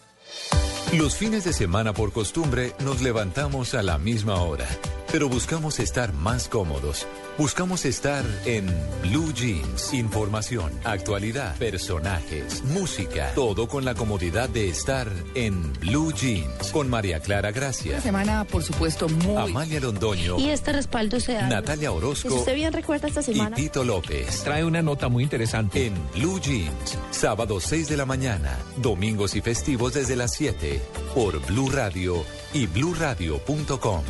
Los 0.94 1.18
fines 1.18 1.44
de 1.44 1.52
semana 1.52 1.92
por 1.92 2.14
costumbre 2.14 2.74
nos 2.80 3.02
levantamos 3.02 3.74
a 3.74 3.84
la 3.84 3.98
misma 3.98 4.42
hora, 4.42 4.68
pero 5.12 5.28
buscamos 5.28 5.80
estar 5.80 6.14
más 6.14 6.48
cómodos. 6.48 7.08
Buscamos 7.38 7.86
estar 7.86 8.26
en 8.46 8.68
Blue 9.02 9.34
Jeans. 9.34 9.94
Información, 9.94 10.72
actualidad, 10.84 11.56
personajes, 11.58 12.64
música, 12.66 13.32
todo 13.34 13.68
con 13.68 13.86
la 13.86 13.96
comodidad 13.96 14.50
de 14.50 14.68
estar 14.70 15.08
en 15.34 15.74
Blue 15.80 16.12
Jeans. 16.12 16.72
Con 16.72 16.90
María 16.90 17.20
Clara 17.20 17.52
Gracia. 17.52 17.94
Una 17.94 18.02
semana, 18.02 18.44
por 18.44 18.64
supuesto, 18.64 19.08
muy... 19.08 19.38
Amalia 19.38 19.80
Londoño. 19.80 20.38
Y 20.40 20.50
este 20.50 20.74
respaldo 20.74 21.20
se 21.20 21.34
da. 21.34 21.48
Natalia 21.48 21.92
Orozco. 21.92 22.30
Si 22.30 22.36
usted 22.36 22.56
bien 22.56 22.74
recuerda 22.74 23.08
esta 23.08 23.24
semana. 23.24 23.58
Y 23.58 23.64
Tito 23.64 23.84
López. 23.84 24.44
Trae 24.44 24.64
una 24.64 24.82
nota 24.82 25.08
muy 25.08 25.24
interesante. 25.24 25.88
En 25.88 25.94
Blue 26.14 26.40
Jeans. 26.40 26.98
Sábado 27.12 27.60
6 27.60 27.88
de 27.88 27.98
la 27.98 28.06
mañana. 28.06 28.60
Domingos 28.78 29.36
y 29.36 29.42
festivos 29.42 29.94
desde 29.94 30.16
las 30.16 30.34
7. 30.34 30.82
Por 31.16 31.44
Blue 31.48 31.70
Radio 31.70 32.24
y 32.54 32.68
bluradio.com. 32.68 34.04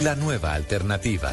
La 0.00 0.16
nueva 0.16 0.54
alternativa. 0.54 1.32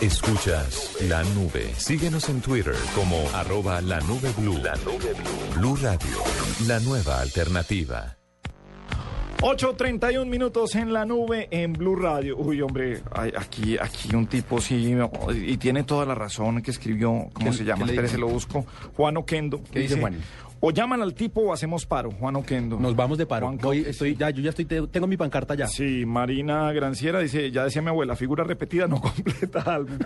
Escuchas 0.00 0.96
la 1.08 1.22
nube. 1.34 1.72
Síguenos 1.76 2.28
en 2.30 2.40
Twitter 2.40 2.74
como 2.94 3.16
arroba 3.34 3.80
la 3.82 4.00
nube 4.00 4.30
blue. 4.38 4.56
La 4.58 4.74
nube 4.76 5.12
blue. 5.12 5.60
Blue 5.60 5.76
Radio. 5.76 6.16
La 6.66 6.80
nueva 6.80 7.20
alternativa. 7.20 8.16
8.31 9.42 10.26
minutos 10.26 10.74
en 10.74 10.92
la 10.92 11.04
nube 11.06 11.48
en 11.50 11.72
Blue 11.72 11.96
Radio. 11.96 12.36
Uy, 12.36 12.60
hombre, 12.60 13.02
hay- 13.12 13.32
aquí, 13.36 13.78
aquí 13.78 14.14
un 14.14 14.26
tipo 14.26 14.60
sí, 14.60 14.94
y 15.34 15.56
tiene 15.56 15.82
toda 15.82 16.04
la 16.04 16.14
razón 16.14 16.60
que 16.60 16.70
escribió, 16.70 17.28
¿cómo 17.32 17.50
¿Qué- 17.50 17.56
se 17.56 17.64
llama? 17.64 17.86
Espérese, 17.86 18.18
lo 18.18 18.28
busco. 18.28 18.66
Juan 18.96 19.16
Oquendo. 19.16 19.62
¿Qué 19.72 19.80
dice 19.80 19.98
Juan? 19.98 20.18
O 20.62 20.70
llaman 20.72 21.00
al 21.00 21.14
tipo 21.14 21.40
o 21.40 21.52
hacemos 21.54 21.86
paro, 21.86 22.10
Juan 22.10 22.36
Oquendo. 22.36 22.78
Nos 22.78 22.94
vamos 22.94 23.16
de 23.16 23.24
paro. 23.24 23.50
Voy, 23.62 23.78
estoy, 23.78 24.14
ya, 24.14 24.28
yo 24.28 24.42
ya 24.42 24.50
estoy, 24.50 24.66
te- 24.66 24.86
tengo 24.88 25.06
mi 25.06 25.16
pancarta 25.16 25.54
ya. 25.54 25.66
Sí, 25.66 26.04
Marina 26.04 26.70
Granciera 26.72 27.18
dice, 27.20 27.50
ya 27.50 27.64
decía 27.64 27.80
mi 27.80 27.88
abuela, 27.88 28.14
figura 28.14 28.44
repetida 28.44 28.86
no 28.86 29.00
completa 29.00 29.60
álbum. 29.60 29.96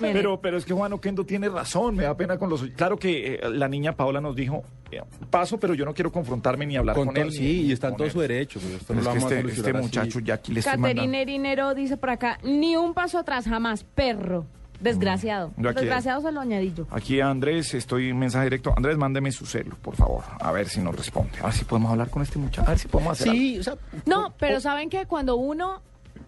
pero, 0.00 0.40
pero 0.40 0.56
es 0.56 0.64
que 0.64 0.72
Juan 0.72 0.94
Oquendo 0.94 1.24
tiene 1.26 1.50
razón, 1.50 1.96
me 1.96 2.04
da 2.04 2.16
pena 2.16 2.38
con 2.38 2.48
los... 2.48 2.62
Claro 2.76 2.96
que 2.98 3.34
eh, 3.34 3.40
la 3.50 3.68
niña 3.68 3.92
Paola 3.94 4.22
nos 4.22 4.34
dijo, 4.34 4.64
eh, 4.90 5.02
paso, 5.28 5.60
pero 5.60 5.74
yo 5.74 5.84
no 5.84 5.92
quiero 5.92 6.10
confrontarme 6.10 6.64
ni 6.64 6.76
hablar 6.76 6.96
con, 6.96 7.14
él. 7.14 7.30
sí, 7.30 7.40
ni 7.42 7.48
y 7.68 7.72
está 7.72 7.88
en 7.88 7.96
todo 7.96 8.06
él. 8.06 8.10
su 8.12 8.20
derecho. 8.20 8.60
pero 8.62 8.74
esto 8.76 8.86
Pero 8.88 8.94
no 8.94 9.00
es 9.00 9.04
lo 9.06 9.12
que 9.12 9.18
vamos 9.18 9.32
a 9.32 9.38
este, 9.48 9.60
este 9.60 9.70
así. 9.70 9.82
muchacho 9.82 10.20
ya 10.20 10.34
aquí 10.34 10.52
le 10.52 10.60
estoy 10.60 10.72
mandando... 10.78 11.02
Caterina 11.02 11.18
Erinero 11.20 11.74
dice 11.74 11.98
por 11.98 12.08
acá, 12.08 12.38
ni 12.42 12.74
un 12.76 12.94
paso 12.94 13.18
atrás, 13.18 13.44
jamás, 13.46 13.84
perro. 13.84 14.46
Desgraciado. 14.80 15.52
Yo 15.56 15.68
aquí- 15.70 15.80
Desgraciado 15.80 16.20
se 16.22 16.32
lo 16.32 16.40
añadillo. 16.40 16.86
Aquí 16.90 17.20
Andrés, 17.20 17.74
estoy 17.74 18.10
en 18.10 18.18
mensaje 18.18 18.44
directo. 18.44 18.72
Andrés, 18.76 18.96
mándeme 18.96 19.32
su 19.32 19.44
celo, 19.46 19.76
por 19.82 19.96
favor. 19.96 20.24
A 20.40 20.52
ver 20.52 20.68
si 20.68 20.80
nos 20.80 20.94
responde. 20.96 21.38
A 21.40 21.46
ver 21.46 21.52
si 21.54 21.64
podemos 21.64 21.90
hablar 21.90 22.10
con 22.10 22.22
este 22.22 22.38
muchacho. 22.38 22.62
A 22.66 22.70
ver 22.70 22.78
si 22.78 22.88
podemos 22.88 23.12
hacer 23.20 23.32
Sí, 23.32 23.58
o 23.58 23.62
sea, 23.62 23.74
No, 24.06 24.32
pero 24.38 24.60
saben 24.60 24.88
que 24.90 25.06
cuando 25.06 25.36
uno 25.36 25.82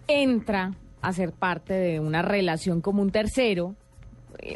entra 0.07 0.73
a 1.01 1.13
ser 1.13 1.31
parte 1.31 1.73
de 1.73 1.99
una 1.99 2.21
relación 2.21 2.81
como 2.81 3.01
un 3.01 3.11
tercero, 3.11 3.75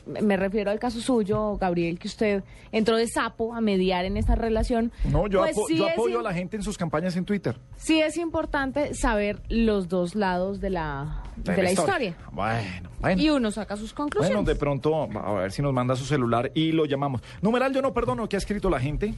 me 0.05 0.37
refiero 0.37 0.71
al 0.71 0.79
caso 0.79 0.99
suyo, 1.01 1.57
Gabriel, 1.57 1.99
que 1.99 2.07
usted 2.07 2.43
entró 2.71 2.97
de 2.97 3.07
sapo 3.07 3.53
a 3.53 3.61
mediar 3.61 4.05
en 4.05 4.17
esta 4.17 4.35
relación. 4.35 4.91
No, 5.05 5.27
yo, 5.27 5.39
pues 5.41 5.55
apo- 5.55 5.67
sí 5.67 5.77
yo 5.77 5.87
apoyo 5.89 6.19
a 6.19 6.23
la 6.23 6.33
gente 6.33 6.57
en 6.57 6.63
sus 6.63 6.77
campañas 6.77 7.15
en 7.15 7.25
Twitter. 7.25 7.57
Sí 7.77 8.01
es 8.01 8.17
importante 8.17 8.93
saber 8.93 9.41
los 9.49 9.87
dos 9.89 10.15
lados 10.15 10.59
de 10.61 10.69
la, 10.71 11.23
de 11.37 11.61
la 11.61 11.71
historia. 11.71 12.15
Bueno, 12.31 12.89
bueno. 12.99 13.21
Y 13.21 13.29
uno 13.29 13.51
saca 13.51 13.77
sus 13.77 13.93
conclusiones. 13.93 14.35
Bueno, 14.35 14.47
de 14.47 14.55
pronto, 14.55 15.03
a 15.19 15.33
ver 15.33 15.51
si 15.51 15.61
nos 15.61 15.73
manda 15.73 15.95
su 15.95 16.05
celular 16.05 16.51
y 16.55 16.71
lo 16.71 16.85
llamamos. 16.85 17.21
Numeral, 17.41 17.73
yo 17.73 17.81
no 17.81 17.93
perdono, 17.93 18.27
¿qué 18.27 18.35
ha 18.35 18.39
escrito 18.39 18.69
la 18.69 18.79
gente? 18.79 19.13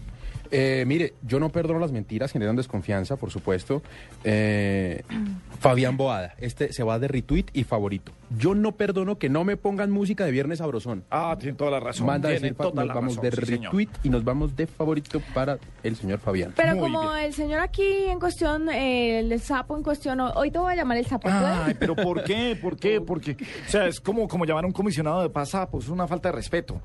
Eh, 0.52 0.84
mire, 0.88 1.14
yo 1.22 1.40
no 1.40 1.50
perdono 1.50 1.80
las 1.80 1.92
mentiras, 1.92 2.32
generan 2.32 2.56
desconfianza, 2.56 3.16
por 3.18 3.32
supuesto. 3.32 3.82
Eh, 4.24 5.04
Fabián 5.60 5.98
Boada, 5.98 6.36
este 6.40 6.72
se 6.74 6.84
va 6.84 7.00
de 7.00 7.08
retweet 7.08 7.46
y 7.54 7.64
favorito. 7.64 8.12
Yo 8.38 8.54
no 8.56 8.74
perdono 8.74 9.18
que 9.18 9.30
no 9.30 9.44
me 9.44 9.58
pongan 9.58 9.90
música 9.92 10.26
de 10.26 10.32
Viernes 10.32 10.60
Sabrosón. 10.60 11.04
Ah, 11.10 11.36
tiene 11.40 11.58
toda 11.58 11.72
la 11.72 11.80
razón. 11.80 12.08
Manda 12.08 12.30
a 12.30 12.34
decir, 12.34 12.54
toda 12.56 12.72
nos 12.84 12.88
la 12.88 12.94
vamos 12.94 13.16
razón, 13.16 13.30
de 13.30 13.36
sí, 13.38 13.46
señor. 13.46 13.64
retweet 13.74 13.90
y 14.04 14.10
nos 14.10 14.24
vamos 14.24 14.56
de 14.56 14.68
favorito 14.68 15.22
para 15.34 15.58
el 15.84 15.96
señor 15.96 16.20
Fabián. 16.20 16.54
Pero 16.56 16.74
Muy 16.76 16.82
como 16.92 17.12
bien. 17.14 17.24
el 17.26 17.34
señor 17.34 17.60
aquí 17.62 18.06
en 18.08 18.20
cuestión, 18.20 18.70
eh, 18.70 19.20
el 19.20 19.40
sapo 19.40 19.76
en 19.78 19.84
cuestión, 19.84 20.20
hoy 20.20 20.52
te 20.52 20.60
voy 20.60 20.74
a 20.74 20.76
llamar 20.76 20.98
el 20.98 21.06
sapo. 21.06 21.28
Ay, 21.32 21.76
pero 21.80 21.96
¿por 21.96 22.24
qué? 22.24 22.58
¿Por 22.62 22.78
qué? 22.78 23.00
Porque, 23.08 23.38
o 23.66 23.70
sea, 23.70 23.88
es 23.88 24.00
como, 24.00 24.28
como 24.28 24.46
llamar 24.46 24.64
a 24.66 24.68
un 24.68 24.74
comisionado 24.74 25.22
de 25.22 25.30
pasa, 25.30 25.70
pues 25.70 25.86
es 25.86 25.90
una 25.90 26.08
falta 26.08 26.30
de 26.30 26.36
respeto. 26.36 26.82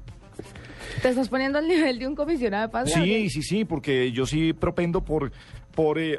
¿Te 1.01 1.09
estás 1.09 1.29
poniendo 1.29 1.59
al 1.59 1.69
nivel 1.69 1.99
de 1.99 2.07
un 2.07 2.15
comisionado 2.15 2.67
de 2.67 2.69
paz? 2.73 2.89
Sí, 2.89 2.95
Gabriel? 2.99 3.31
sí, 3.31 3.43
sí, 3.43 3.65
porque 3.65 4.13
yo 4.13 4.27
sí 4.27 4.53
propendo 4.53 5.01
por, 5.03 5.33
por 5.75 5.99
eh, 5.99 6.19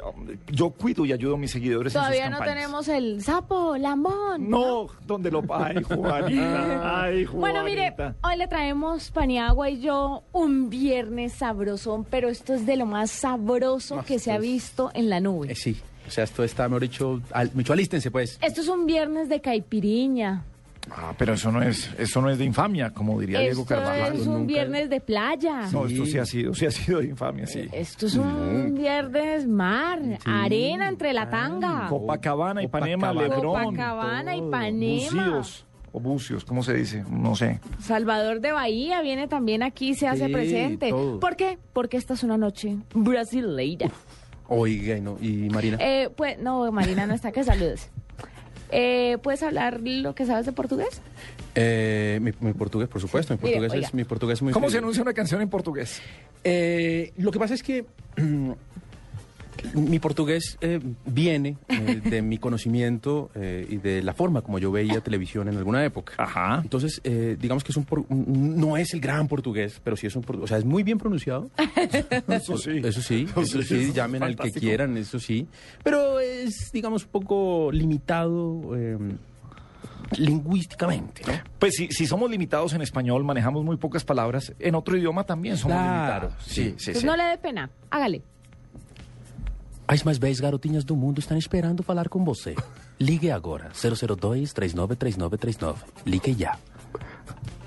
yo 0.50 0.70
cuido 0.70 1.04
y 1.06 1.12
ayudo 1.12 1.34
a 1.34 1.38
mis 1.38 1.50
seguidores 1.52 1.94
en 1.94 2.00
Todavía 2.00 2.22
sus 2.24 2.30
no 2.32 2.36
campañas. 2.38 2.54
tenemos 2.56 2.88
el 2.88 3.22
sapo, 3.22 3.76
lambón. 3.76 4.48
No, 4.50 4.86
donde 5.06 5.30
lo... 5.30 5.42
Ay, 5.50 5.82
Juanita, 5.82 7.02
ay, 7.04 7.24
Juanita. 7.24 7.38
Bueno, 7.38 7.64
mire, 7.64 7.94
hoy 8.22 8.36
le 8.36 8.48
traemos 8.48 9.10
Paniagua 9.10 9.70
y 9.70 9.80
yo 9.80 10.22
un 10.32 10.70
viernes 10.70 11.34
sabrosón, 11.34 12.04
pero 12.10 12.28
esto 12.28 12.54
es 12.54 12.66
de 12.66 12.76
lo 12.76 12.86
más 12.86 13.10
sabroso 13.10 13.96
No, 13.96 14.04
que 14.04 14.18
se 14.18 14.32
ha 14.32 14.36
pues- 14.36 14.48
visto 14.50 14.90
en 14.94 15.08
la 15.10 15.20
nube. 15.20 15.52
Eh, 15.52 15.54
sí, 15.54 15.76
o 16.06 16.10
sea, 16.10 16.24
esto 16.24 16.42
está, 16.44 16.68
mejor 16.68 16.82
dicho, 16.82 17.20
al, 17.30 17.50
mucho 17.54 17.72
alístense 17.72 18.10
pues. 18.10 18.38
Esto 18.42 18.60
es 18.60 18.68
un 18.68 18.86
viernes 18.86 19.28
de 19.28 19.40
caipiriña. 19.40 20.44
Ah, 20.90 21.14
pero 21.16 21.32
eso 21.34 21.50
no 21.50 21.62
es, 21.62 21.90
eso 21.98 22.20
no 22.20 22.30
es 22.30 22.38
de 22.38 22.44
infamia, 22.44 22.90
como 22.90 23.18
diría 23.18 23.40
Diego 23.40 23.62
Esto 23.62 23.74
Carvajal. 23.74 24.14
es 24.16 24.26
un 24.26 24.46
viernes 24.46 24.90
de 24.90 25.00
playa. 25.00 25.68
No, 25.72 25.86
esto 25.86 26.04
sí 26.06 26.18
ha 26.18 26.26
sido, 26.26 26.54
sí 26.54 26.66
ha 26.66 26.70
sido 26.70 27.00
de 27.00 27.06
infamia, 27.06 27.46
sí. 27.46 27.68
Esto 27.72 28.06
es 28.06 28.14
un 28.16 28.74
viernes 28.74 29.46
mar, 29.46 30.00
arena 30.24 30.88
entre 30.88 31.12
la 31.12 31.28
tanga. 31.30 31.86
Copacabana, 31.88 32.62
Ipanema, 32.62 33.08
Copacabana. 33.08 33.34
Lebrón. 33.36 33.64
Copacabana, 33.64 34.36
Ipanema. 34.36 35.24
Bucios, 35.38 35.66
o 35.92 36.00
bucios, 36.00 36.44
¿cómo 36.44 36.62
se 36.62 36.74
dice? 36.74 37.04
No 37.10 37.34
sé. 37.34 37.60
Salvador 37.80 38.40
de 38.40 38.52
Bahía 38.52 39.00
viene 39.02 39.26
también 39.26 39.62
aquí, 39.62 39.94
se 39.94 40.06
hace 40.06 40.26
Sí, 40.26 40.32
presente. 40.32 40.90
todo. 40.90 41.18
¿Por 41.18 41.36
qué? 41.36 41.58
Porque 41.72 41.96
esta 41.96 42.14
es 42.14 42.22
una 42.22 42.36
noche 42.36 42.76
brasileira. 42.94 43.90
Oiga, 44.46 44.96
y, 44.96 45.00
no, 45.00 45.16
y 45.20 45.48
Marina. 45.48 45.78
Eh, 45.80 46.10
pues, 46.14 46.38
no, 46.38 46.70
Marina 46.70 47.06
no 47.06 47.14
está, 47.14 47.32
que 47.32 47.42
saludes. 47.42 47.90
Eh, 48.76 49.18
¿Puedes 49.22 49.40
hablar 49.44 49.80
lo 49.80 50.16
que 50.16 50.26
sabes 50.26 50.46
de 50.46 50.52
portugués? 50.52 51.00
Eh, 51.54 52.18
mi, 52.20 52.32
mi 52.40 52.52
portugués, 52.54 52.88
por 52.88 53.00
supuesto, 53.00 53.32
mi 53.32 53.38
portugués, 53.38 53.72
es, 53.72 53.94
mi 53.94 54.02
portugués 54.02 54.38
es 54.38 54.42
muy 54.42 54.52
¿Cómo 54.52 54.68
se 54.68 54.78
anuncia 54.78 55.00
una 55.00 55.12
canción 55.12 55.40
en 55.40 55.48
portugués? 55.48 56.02
Eh, 56.42 57.12
lo 57.16 57.30
que 57.30 57.38
pasa 57.38 57.54
es 57.54 57.62
que 57.62 57.86
mm, 58.16 58.50
Mi 59.74 59.98
portugués 59.98 60.56
eh, 60.60 60.80
viene 61.06 61.56
eh, 61.68 62.00
de 62.04 62.22
mi 62.22 62.38
conocimiento 62.38 63.30
eh, 63.34 63.66
y 63.68 63.76
de 63.76 64.02
la 64.02 64.12
forma 64.14 64.42
como 64.42 64.58
yo 64.58 64.70
veía 64.70 65.00
televisión 65.00 65.48
en 65.48 65.56
alguna 65.56 65.84
época. 65.84 66.14
Ajá. 66.18 66.60
Entonces, 66.62 67.00
eh, 67.04 67.36
digamos 67.40 67.64
que 67.64 67.72
es 67.72 67.76
un, 67.76 67.84
por- 67.84 68.04
un- 68.08 68.58
no 68.60 68.76
es 68.76 68.92
el 68.94 69.00
gran 69.00 69.26
portugués, 69.28 69.80
pero 69.82 69.96
sí 69.96 70.06
es 70.06 70.16
un 70.16 70.22
portugués. 70.22 70.44
O 70.44 70.48
sea, 70.48 70.58
es 70.58 70.64
muy 70.64 70.82
bien 70.82 70.98
pronunciado. 70.98 71.50
Eso 72.28 72.58
sí. 72.58 72.78
Eso 72.84 73.00
sí, 73.02 73.26
Eso 73.36 73.62
sí, 73.62 73.92
llamen 73.92 74.22
al 74.22 74.36
que 74.36 74.50
quieran, 74.52 74.96
eso 74.96 75.18
sí. 75.18 75.46
Pero 75.82 76.20
es, 76.20 76.70
digamos, 76.72 77.04
un 77.04 77.10
poco 77.10 77.70
limitado 77.72 78.76
eh, 78.76 78.96
lingüísticamente, 80.18 81.22
¿no? 81.26 81.32
Pues 81.58 81.74
si, 81.74 81.88
si 81.88 82.06
somos 82.06 82.30
limitados 82.30 82.72
en 82.74 82.82
español, 82.82 83.24
manejamos 83.24 83.64
muy 83.64 83.76
pocas 83.76 84.04
palabras, 84.04 84.52
en 84.58 84.74
otro 84.74 84.96
idioma 84.96 85.24
también 85.24 85.56
somos 85.56 85.76
Claro, 85.76 86.28
limitados. 86.28 86.44
sí. 86.46 86.74
sí, 86.76 86.90
Pues 86.92 87.00
sí. 87.00 87.06
no 87.06 87.16
le 87.16 87.24
dé 87.24 87.38
pena. 87.38 87.70
Hágale. 87.90 88.22
As 89.86 90.02
mais 90.02 90.18
10 90.18 90.40
garotinhas 90.40 90.82
do 90.84 90.96
mundo 90.96 91.18
estão 91.20 91.36
esperando 91.36 91.82
falar 91.82 92.08
com 92.08 92.24
você. 92.24 92.54
Ligue 92.98 93.30
agora, 93.30 93.70
002-393939. 93.74 95.76
Ligue 96.06 96.34
ya. 96.34 96.58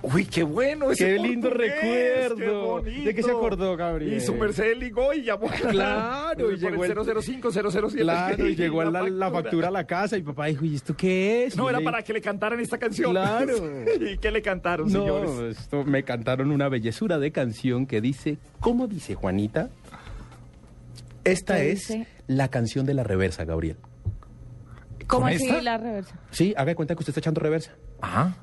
Uy, 0.02 0.26
qué 0.26 0.44
bueno 0.44 0.92
ese 0.92 1.06
Qué 1.06 1.20
lindo 1.20 1.50
recuerdo. 1.50 2.82
qué. 2.84 2.92
¿De 3.04 3.14
qué 3.16 3.24
se 3.24 3.32
acordó, 3.32 3.76
Gabriel? 3.76 4.14
Y 4.14 4.22
su 4.22 4.34
merced 4.36 4.78
ligó 4.78 5.14
y 5.14 5.24
llamó. 5.24 5.48
Claro, 5.70 6.52
y 6.52 6.58
llegó 6.58 6.86
el- 6.86 6.92
el 6.92 7.22
005, 7.22 7.52
007. 7.52 8.04
Claro, 8.04 8.48
y 8.48 8.56
llegó 8.56 8.84
la, 8.86 9.04
la 9.10 9.32
factura 9.32 9.68
a 9.68 9.72
la 9.72 9.86
casa 9.86 10.16
y 10.18 10.22
papá 10.22 10.46
dijo, 10.46 10.64
¿y 10.66 10.76
esto 10.76 10.96
qué 10.96 11.46
es? 11.46 11.58
No, 11.58 11.66
Y 11.66 11.70
era 11.70 11.80
le- 11.80 11.86
para 11.86 12.04
que 12.04 12.14
le 12.14 12.22
cantaran 12.22 12.60
esta 12.62 12.78
canción. 12.78 13.12
Claro. 13.12 13.54
¿Y 14.12 14.18
qué 14.18 14.32
le 14.32 14.42
cantaron, 14.42 14.90
señores? 14.90 15.30
No, 15.30 15.46
esto 15.48 15.84
me 15.84 16.04
cantaron 16.04 16.52
una 16.52 16.70
bellezura 16.70 17.20
de 17.20 17.32
canción 17.32 17.86
que 17.86 18.00
dice, 18.00 18.38
¿cómo 18.62 18.88
dice 18.88 19.16
Juanita? 19.16 19.70
Esta 21.32 21.56
¿Qué 21.56 21.72
es 21.72 21.88
dice? 21.88 22.08
la 22.28 22.48
canción 22.50 22.86
de 22.86 22.94
la 22.94 23.04
reversa, 23.04 23.46
Gabriel. 23.46 23.78
¿Cómo 25.08 25.26
¿Con 25.26 25.34
así 25.34 25.48
esta? 25.48 25.62
la 25.62 25.78
reversa? 25.78 26.20
Sí, 26.32 26.54
haga 26.58 26.66
de 26.72 26.76
cuenta 26.76 26.96
que 26.96 27.00
usted 27.00 27.12
está 27.12 27.20
echando 27.22 27.40
reversa. 27.42 27.72
Ajá. 28.02 28.36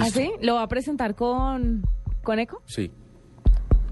¿Así? 0.00 0.30
¿Lo 0.40 0.54
va 0.56 0.62
a 0.62 0.68
presentar 0.68 1.14
con, 1.14 1.82
con 2.22 2.38
eco? 2.38 2.62
Sí. 2.66 2.90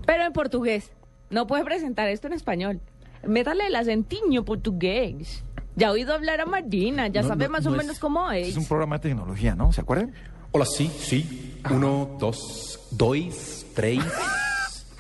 Pero 0.07 0.25
en 0.25 0.33
portugués. 0.33 0.91
No 1.31 1.47
puede 1.47 1.65
presentar 1.65 2.09
esto 2.09 2.27
en 2.27 2.33
español. 2.33 2.81
Métale 3.27 3.67
el 3.67 3.77
acentiño 3.77 4.45
portugués. 4.45 5.45
Ya 5.77 5.89
ha 5.89 5.93
oído 5.93 6.15
hablar 6.15 6.41
a 6.41 6.47
Marina, 6.47 7.07
ya 7.09 7.23
No, 7.23 7.29
sabe 7.29 7.45
no, 7.47 7.51
más 7.53 7.65
no 7.65 7.71
o 7.71 7.75
es- 7.75 7.79
menos 7.83 7.99
cómo 7.99 8.31
es. 8.33 8.49
Es 8.49 8.57
un 8.57 8.67
programa 8.67 8.97
de 8.99 9.09
tecnología, 9.11 9.55
¿no? 9.55 9.73
¿Se 9.73 9.81
acuerdan? 9.81 10.13
Hola, 10.53 10.65
sí, 10.65 10.89
sí. 10.99 11.61
Uno, 11.71 12.17
dos, 12.19 12.89
dois, 12.93 13.67
três. 13.75 14.03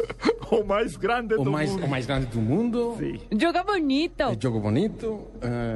O 0.50 0.64
más 0.64 0.96
grande 0.96 1.34
o, 1.34 1.44
do 1.44 1.50
mais, 1.50 1.70
mundo. 1.70 1.84
o 1.84 1.88
mais 1.88 2.06
grande 2.06 2.26
do 2.26 2.40
mundo. 2.40 2.96
Joga 3.38 3.62
bonito. 3.62 4.22
É 4.22 4.36
jogo 4.40 4.60
bonito. 4.60 5.28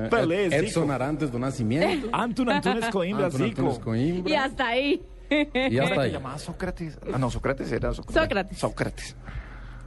Pelé, 0.09 0.47
Ed- 0.47 0.55
Edson 0.55 0.81
Zico. 0.81 0.93
Arantes 0.93 1.31
do 1.31 1.39
Nascimento. 1.39 2.09
Antun 2.13 2.49
Antunes 2.49 2.89
Coimbra, 2.89 3.27
Antônio 3.27 3.49
Zico. 3.49 3.61
Antunes 3.61 3.79
Coimbra. 3.79 4.33
Y 4.33 4.35
hasta 4.35 4.67
ahí. 4.69 5.03
Y 5.31 5.77
¿Cómo 5.79 5.89
hasta 5.91 6.07
llamaba 6.09 6.39
Sócrates? 6.39 6.99
Ah, 7.13 7.19
no, 7.19 7.31
Sócrates 7.31 7.71
era 7.71 7.93
Sócrates. 7.93 8.23
Sócrates. 8.23 8.59
Sócrates. 8.59 9.17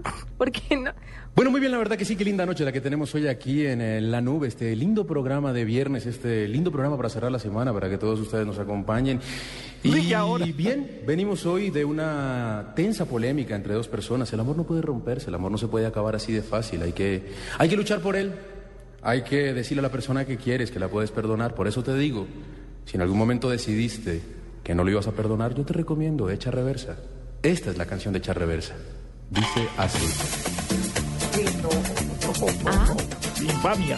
¿Por 0.38 0.52
qué 0.52 0.76
no? 0.76 0.92
Bueno, 1.36 1.52
muy 1.52 1.60
bien, 1.60 1.74
la 1.74 1.78
verdad 1.78 1.98
que 1.98 2.06
sí, 2.06 2.16
qué 2.16 2.24
linda 2.24 2.46
noche 2.46 2.64
la 2.64 2.72
que 2.72 2.80
tenemos 2.80 3.14
hoy 3.14 3.28
aquí 3.28 3.66
en 3.66 3.82
eh, 3.82 4.00
La 4.00 4.22
Nube, 4.22 4.48
este 4.48 4.74
lindo 4.74 5.06
programa 5.06 5.52
de 5.52 5.66
viernes, 5.66 6.06
este 6.06 6.48
lindo 6.48 6.72
programa 6.72 6.96
para 6.96 7.10
cerrar 7.10 7.30
la 7.30 7.40
semana, 7.40 7.74
para 7.74 7.90
que 7.90 7.98
todos 7.98 8.22
ustedes 8.22 8.48
nos 8.48 8.58
acompañen. 8.58 9.20
Y 9.84 10.14
ahora. 10.14 10.46
bien, 10.46 11.02
venimos 11.06 11.46
hoy 11.46 11.72
de 11.72 11.84
una 11.84 12.72
tensa 12.74 13.06
polémica 13.06 13.54
entre 13.54 13.74
dos 13.74 13.90
personas. 13.90 14.32
El 14.32 14.40
amor 14.40 14.56
no 14.56 14.64
puede 14.64 14.82
romperse, 14.82 15.28
el 15.28 15.36
amor 15.36 15.52
no 15.52 15.58
se 15.58 15.68
puede 15.68 15.86
acabar 15.86 16.16
así 16.16 16.32
de 16.32 16.42
fácil, 16.42 16.82
hay 16.82 16.94
que, 16.94 17.34
hay 17.58 17.68
que 17.68 17.76
luchar 17.76 18.00
por 18.00 18.16
él, 18.16 18.34
hay 19.02 19.24
que 19.24 19.54
decirle 19.54 19.80
a 19.80 19.84
la 19.84 19.92
persona 19.92 20.24
que 20.24 20.38
quieres 20.38 20.72
que 20.72 20.80
la 20.80 20.88
puedes 20.88 21.12
perdonar. 21.12 21.54
Por 21.54 21.68
eso 21.68 21.84
te 21.84 21.94
digo, 21.98 22.28
si 22.86 22.96
en 22.96 23.02
algún 23.02 23.18
momento 23.18 23.50
decidiste 23.50 24.22
que 24.64 24.74
no 24.74 24.86
lo 24.86 24.92
ibas 24.92 25.08
a 25.08 25.12
perdonar, 25.12 25.54
yo 25.54 25.66
te 25.66 25.74
recomiendo, 25.74 26.30
echa 26.30 26.50
reversa. 26.50 26.98
Esta 27.44 27.72
es 27.72 27.78
la 27.78 27.86
canción 27.86 28.14
de 28.14 28.20
echar 28.20 28.40
reversa. 28.40 28.76
Dice 29.30 29.68
así. 29.78 30.06
Infamia. 33.42 33.98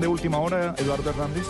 De 0.00 0.06
última 0.06 0.38
hora, 0.38 0.74
Eduardo 0.78 1.10
Hernández. 1.10 1.46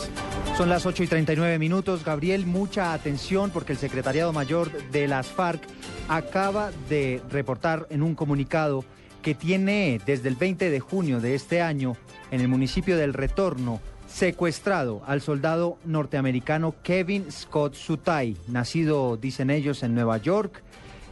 Son 0.57 0.69
las 0.69 0.87
8 0.87 1.03
y 1.03 1.07
39 1.07 1.59
minutos. 1.59 2.05
Gabriel, 2.05 2.47
mucha 2.47 2.93
atención 2.93 3.51
porque 3.51 3.73
el 3.73 3.79
Secretariado 3.79 4.33
Mayor 4.33 4.71
de 4.91 5.09
las 5.09 5.29
FARC 5.29 5.63
acaba 6.09 6.71
de 6.89 7.23
reportar 7.31 7.87
en 7.91 8.03
un 8.03 8.15
comunicado 8.15 8.85
que 9.23 9.35
tiene 9.35 10.01
desde 10.07 10.29
el 10.29 10.37
20 10.37 10.71
de 10.71 10.81
junio 10.81 11.21
de 11.21 11.35
este 11.35 11.61
año 11.61 11.97
en 12.31 12.41
el 12.41 12.49
municipio 12.49 12.97
del 12.97 13.13
Retorno 13.13 13.81
secuestrado 14.07 15.03
al 15.07 15.21
soldado 15.21 15.79
norteamericano 15.85 16.75
Kevin 16.83 17.31
Scott 17.31 17.75
Sutai, 17.75 18.37
nacido, 18.49 19.17
dicen 19.17 19.51
ellos, 19.51 19.83
en 19.83 19.95
Nueva 19.95 20.17
York. 20.19 20.63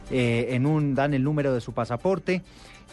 Eh, 0.09 0.47
en 0.51 0.65
un 0.65 0.95
dan 0.95 1.13
el 1.13 1.23
número 1.23 1.53
de 1.53 1.59
su 1.59 1.73
pasaporte 1.73 2.41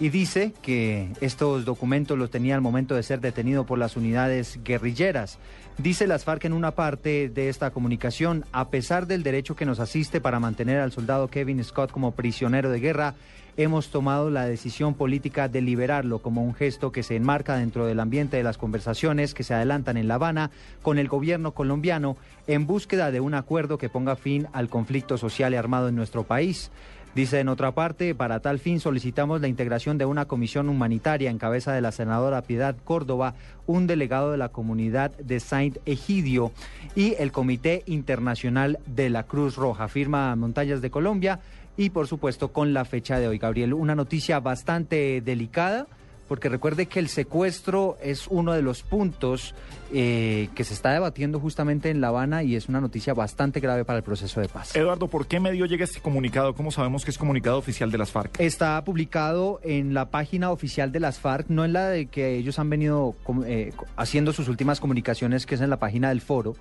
y 0.01 0.09
dice 0.09 0.53
que 0.63 1.09
estos 1.21 1.65
documentos 1.65 2.19
los 2.19 2.31
tenía 2.31 2.55
al 2.55 2.61
momento 2.61 2.95
de 2.95 3.03
ser 3.03 3.21
detenido 3.21 3.65
por 3.65 3.79
las 3.79 3.97
unidades 3.97 4.59
guerrilleras. 4.65 5.39
Dice 5.79 6.07
las 6.07 6.25
FARC 6.25 6.45
en 6.45 6.53
una 6.53 6.73
parte 6.73 7.29
de 7.29 7.49
esta 7.49 7.71
comunicación, 7.71 8.45
a 8.53 8.69
pesar 8.69 9.07
del 9.07 9.23
derecho 9.23 9.57
que 9.57 9.67
nos 9.67 9.81
asiste 9.81 10.21
para 10.21 10.41
mantener 10.41 10.81
al 10.81 10.93
soldado 10.93 11.29
Kevin 11.29 11.63
Scott 11.63 11.91
como 11.91 12.13
prisionero 12.13 12.71
de 12.71 12.81
guerra, 12.81 13.15
hemos 13.57 13.89
tomado 13.89 14.31
la 14.31 14.47
decisión 14.47 14.95
política 14.95 15.49
de 15.49 15.61
liberarlo 15.61 16.21
como 16.21 16.45
un 16.45 16.55
gesto 16.55 16.91
que 16.91 17.03
se 17.03 17.17
enmarca 17.17 17.57
dentro 17.57 17.87
del 17.87 18.01
ambiente 18.01 18.37
de 18.37 18.43
las 18.43 18.59
conversaciones 18.59 19.33
que 19.35 19.45
se 19.45 19.55
adelantan 19.55 19.97
en 19.97 20.09
La 20.09 20.15
Habana 20.15 20.51
con 20.83 20.99
el 20.99 21.09
gobierno 21.09 21.53
colombiano 21.53 22.17
en 22.47 22.67
búsqueda 22.67 23.11
de 23.11 23.21
un 23.21 23.35
acuerdo 23.35 23.79
que 23.79 23.89
ponga 23.89 24.17
fin 24.17 24.49
al 24.53 24.69
conflicto 24.69 25.19
social 25.19 25.53
y 25.55 25.57
armado 25.57 25.89
en 25.89 25.97
nuestro 25.97 26.25
país. 26.25 26.71
Dice 27.15 27.39
en 27.39 27.49
otra 27.49 27.71
parte, 27.71 28.13
para 28.13 28.41
tal 28.41 28.59
fin 28.59 28.81
solicitamos 28.81 29.41
la 29.41 29.47
integración 29.47 29.99
de 29.99 30.05
una 30.05 30.25
comisión 30.25 30.69
humanitaria 30.69 31.31
en 31.31 31.39
cabeza 31.39 31.73
de 31.73 31.81
la 31.81 31.93
senadora 31.93 32.43
Piedad 32.43 32.75
Córdoba, 32.83 33.35
un 33.69 33.87
delegado 33.87 34.33
de 34.33 34.37
la 34.37 34.49
comunidad 34.49 35.17
de 35.19 35.39
Saint 35.39 35.79
Egidio 35.87 36.51
y 36.97 37.15
el 37.21 37.31
Comité 37.31 37.85
Internacional 37.87 38.81
de 38.87 39.11
la 39.11 39.23
Cruz 39.23 39.55
Roja. 39.55 39.87
Firma 39.87 40.35
Montañas 40.35 40.83
de 40.83 40.91
Colombia 40.91 41.39
y 41.77 41.91
por 41.91 42.09
supuesto 42.09 42.49
con 42.53 42.75
la 42.75 42.85
fecha 42.85 43.21
de 43.21 43.29
hoy, 43.29 43.39
Gabriel. 43.39 43.75
Una 43.75 43.95
noticia 43.95 44.41
bastante 44.41 45.21
delicada 45.21 45.87
porque 46.27 46.49
recuerde 46.49 46.87
que 46.87 46.99
el 46.99 47.09
secuestro 47.09 47.97
es 48.03 48.27
uno 48.29 48.53
de 48.53 48.63
los 48.63 48.83
puntos 48.83 49.55
eh, 49.93 50.49
que 50.55 50.65
se 50.65 50.75
está 50.75 50.93
debatiendo 50.93 51.39
justamente 51.39 51.91
en 51.91 52.01
La 52.01 52.09
Habana 52.09 52.43
y 52.43 52.57
es 52.57 52.69
una 52.69 52.81
noticia 52.81 53.15
bastante 53.15 53.61
grave 53.61 53.85
para 53.85 53.99
el 53.99 54.03
proceso 54.03 54.41
de 54.41 54.49
paz. 54.49 54.75
Eduardo, 54.75 55.09
¿por 55.09 55.27
qué 55.27 55.41
medio 55.41 55.67
llega 55.67 55.85
este 55.85 56.01
comunicado? 56.01 56.55
¿Cómo 56.55 56.71
sabemos 56.71 57.05
que 57.05 57.11
es 57.11 57.19
comunicado 57.19 57.59
oficial 57.59 57.91
de 57.91 57.99
las 57.99 58.11
FARC? 58.11 58.41
Está 58.41 58.83
publicado 58.85 59.61
en 59.63 59.95
la 59.95 60.11
página 60.11 60.51
oficial 60.51 60.91
de 60.91 61.01
las 61.01 61.21
FARC, 61.21 61.49
no 61.49 61.65
en 61.65 61.75
la 61.75 61.89
de 61.89 62.07
que 62.07 62.37
ellos 62.37 62.59
han 62.59 62.71
venido 62.71 63.15
eh, 63.47 63.73
haciendo 63.97 64.33
sus 64.33 64.49
últimas 64.49 64.81
comunicaciones, 64.81 65.47
que 65.47 65.55
es 65.55 65.61
en 65.61 65.71
la 65.71 65.79
página 65.79 66.09
del 66.09 66.21
foro. 66.21 66.57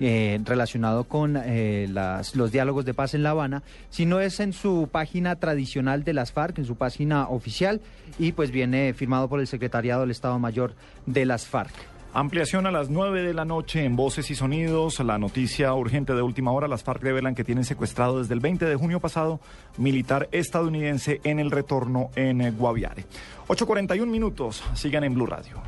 Eh, 0.00 0.40
relacionado 0.44 1.04
con 1.04 1.36
eh, 1.36 1.86
los 2.34 2.50
diálogos 2.50 2.84
de 2.84 2.94
paz 2.94 3.14
en 3.14 3.22
La 3.22 3.30
Habana, 3.30 3.62
sino 3.90 4.18
es 4.18 4.40
en 4.40 4.52
su 4.52 4.88
página 4.90 5.36
tradicional 5.36 6.02
de 6.02 6.14
las 6.14 6.32
FARC, 6.32 6.58
en 6.58 6.64
su 6.64 6.74
página 6.74 7.28
oficial, 7.28 7.80
y 8.18 8.32
pues 8.32 8.50
viene 8.50 8.92
firmado 8.92 9.28
por 9.28 9.38
el 9.38 9.46
Secretariado 9.46 10.00
del 10.00 10.10
Estado 10.10 10.38
Mayor 10.40 10.74
de 11.06 11.24
las 11.26 11.46
FARC. 11.46 11.72
Ampliación 12.16 12.64
a 12.66 12.70
las 12.70 12.90
9 12.90 13.22
de 13.22 13.34
la 13.34 13.44
noche 13.44 13.84
en 13.84 13.96
Voces 13.96 14.30
y 14.30 14.36
Sonidos. 14.36 15.00
La 15.00 15.18
noticia 15.18 15.74
urgente 15.74 16.14
de 16.14 16.22
última 16.22 16.52
hora. 16.52 16.68
Las 16.68 16.84
FARC 16.84 17.02
revelan 17.02 17.34
que 17.34 17.42
tienen 17.42 17.64
secuestrado 17.64 18.20
desde 18.20 18.34
el 18.34 18.40
20 18.40 18.66
de 18.66 18.76
junio 18.76 19.00
pasado 19.00 19.40
militar 19.78 20.28
estadounidense 20.30 21.20
en 21.24 21.40
el 21.40 21.50
retorno 21.50 22.10
en 22.14 22.40
eh, 22.40 22.50
Guaviare. 22.52 23.04
8.41 23.48 24.06
minutos. 24.06 24.62
Sigan 24.74 25.02
en 25.02 25.14
Blue 25.14 25.26
Radio. 25.26 25.60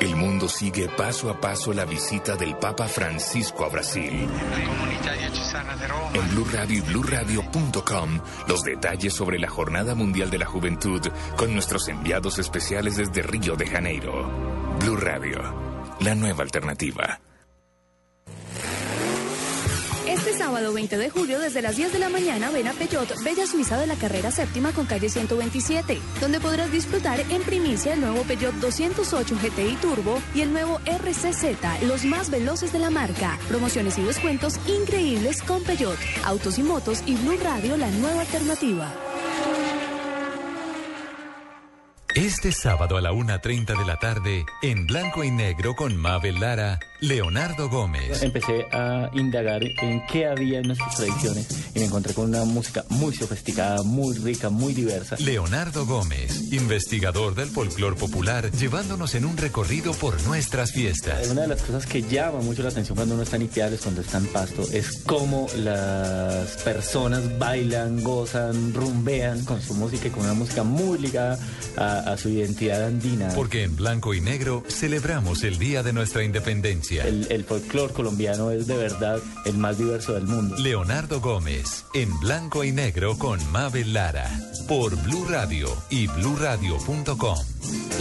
El 0.00 0.14
mundo 0.14 0.48
sigue 0.48 0.88
paso 0.88 1.28
a 1.28 1.40
paso 1.40 1.72
la 1.72 1.84
visita 1.84 2.36
del 2.36 2.56
Papa 2.56 2.86
Francisco 2.86 3.64
a 3.64 3.68
Brasil. 3.68 4.28
En 6.14 6.28
Blue 6.30 6.46
Radio 6.52 6.78
y 6.78 6.80
BlueRadio.com, 6.82 8.20
los 8.46 8.62
detalles 8.62 9.12
sobre 9.12 9.40
la 9.40 9.48
Jornada 9.48 9.96
Mundial 9.96 10.30
de 10.30 10.38
la 10.38 10.46
Juventud 10.46 11.00
con 11.36 11.52
nuestros 11.52 11.88
enviados 11.88 12.38
especiales 12.38 12.96
desde 12.96 13.22
Río 13.22 13.56
de 13.56 13.66
Janeiro. 13.66 14.30
Blue 14.78 14.96
Radio, 14.96 15.40
la 16.00 16.14
nueva 16.14 16.44
alternativa. 16.44 17.20
Este 20.28 20.44
sábado 20.44 20.74
20 20.74 20.98
de 20.98 21.08
julio, 21.08 21.40
desde 21.40 21.62
las 21.62 21.76
10 21.76 21.90
de 21.90 21.98
la 21.98 22.10
mañana, 22.10 22.50
ven 22.50 22.68
a 22.68 22.74
Peyot, 22.74 23.24
Bella 23.24 23.46
Suiza 23.46 23.78
de 23.78 23.86
la 23.86 23.94
carrera 23.94 24.30
séptima 24.30 24.72
con 24.72 24.84
calle 24.84 25.08
127, 25.08 25.98
donde 26.20 26.38
podrás 26.38 26.70
disfrutar 26.70 27.18
en 27.30 27.40
primicia 27.40 27.94
el 27.94 28.02
nuevo 28.02 28.24
Peugeot 28.24 28.52
208 28.56 29.36
GTI 29.36 29.76
Turbo 29.76 30.20
y 30.34 30.42
el 30.42 30.52
nuevo 30.52 30.80
RCZ, 30.84 31.82
los 31.86 32.04
más 32.04 32.28
veloces 32.28 32.74
de 32.74 32.78
la 32.78 32.90
marca. 32.90 33.38
Promociones 33.48 33.96
y 33.96 34.02
descuentos 34.02 34.60
increíbles 34.66 35.42
con 35.42 35.62
Peugeot. 35.62 35.98
Autos 36.24 36.58
y 36.58 36.62
motos 36.62 37.02
y 37.06 37.14
Blue 37.14 37.38
Radio, 37.42 37.78
la 37.78 37.88
nueva 37.88 38.20
alternativa. 38.20 38.92
Este 42.14 42.50
sábado 42.50 42.96
a 42.96 43.00
la 43.00 43.12
1.30 43.12 43.78
de 43.78 43.84
la 43.86 43.96
tarde, 43.96 44.44
en 44.60 44.86
blanco 44.86 45.22
y 45.22 45.30
negro 45.30 45.76
con 45.76 45.96
Mabel 45.96 46.40
Lara, 46.40 46.80
Leonardo 47.00 47.68
Gómez. 47.68 48.22
Empecé 48.22 48.66
a 48.72 49.08
indagar 49.14 49.62
en 49.62 50.04
qué 50.06 50.26
había 50.26 50.58
en 50.58 50.66
nuestras 50.66 50.96
tradiciones 50.96 51.46
y 51.74 51.78
me 51.78 51.84
encontré 51.84 52.12
con 52.12 52.24
una 52.24 52.44
música 52.44 52.84
muy 52.88 53.14
sofisticada, 53.14 53.84
muy 53.84 54.16
rica, 54.16 54.50
muy 54.50 54.74
diversa. 54.74 55.16
Leonardo 55.20 55.86
Gómez, 55.86 56.52
investigador 56.52 57.36
del 57.36 57.48
folclor 57.48 57.96
popular, 57.96 58.50
llevándonos 58.50 59.14
en 59.14 59.26
un 59.26 59.36
recorrido 59.36 59.92
por 59.92 60.20
nuestras 60.24 60.72
fiestas. 60.72 61.28
Una 61.28 61.42
de 61.42 61.48
las 61.48 61.62
cosas 61.62 61.86
que 61.86 62.02
llama 62.02 62.40
mucho 62.40 62.64
la 62.64 62.70
atención 62.70 62.96
cuando 62.96 63.14
uno 63.14 63.22
está 63.22 63.36
en 63.36 63.42
Ipiales, 63.42 63.80
cuando 63.80 64.00
está 64.00 64.18
en 64.18 64.26
Pasto, 64.26 64.62
es 64.72 65.02
cómo 65.06 65.46
las 65.56 66.48
personas 66.64 67.38
bailan, 67.38 68.02
gozan, 68.02 68.74
rumbean 68.74 69.44
con 69.44 69.62
su 69.62 69.74
música 69.74 70.08
y 70.08 70.10
con 70.10 70.24
una 70.24 70.34
música 70.34 70.64
muy 70.64 70.98
ligada 70.98 71.38
a, 71.76 71.98
a 72.12 72.16
su 72.16 72.28
identidad 72.28 72.84
andina. 72.84 73.28
Porque 73.36 73.62
en 73.62 73.76
blanco 73.76 74.14
y 74.14 74.20
negro 74.20 74.64
celebramos 74.68 75.44
el 75.44 75.58
Día 75.58 75.84
de 75.84 75.92
nuestra 75.92 76.24
Independencia. 76.24 76.87
El, 76.90 77.26
el 77.30 77.44
folclore 77.44 77.92
colombiano 77.92 78.50
es 78.50 78.66
de 78.66 78.76
verdad 78.76 79.20
el 79.44 79.58
más 79.58 79.78
diverso 79.78 80.14
del 80.14 80.24
mundo. 80.24 80.56
Leonardo 80.58 81.20
Gómez, 81.20 81.84
en 81.94 82.18
blanco 82.20 82.64
y 82.64 82.72
negro 82.72 83.18
con 83.18 83.40
Mabel 83.52 83.92
Lara, 83.92 84.28
por 84.66 84.96
Blue 85.02 85.26
Radio 85.28 85.68
y 85.90 86.06
bluradio.com. 86.06 87.38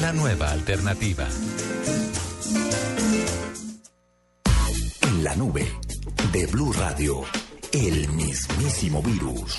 La 0.01 0.13
nueva 0.13 0.51
alternativa. 0.51 1.27
En 5.01 5.23
la 5.23 5.35
nube 5.35 5.67
de 6.31 6.45
Blue 6.47 6.71
Radio, 6.73 7.23
el 7.73 8.07
mismísimo 8.09 9.01
virus. 9.01 9.57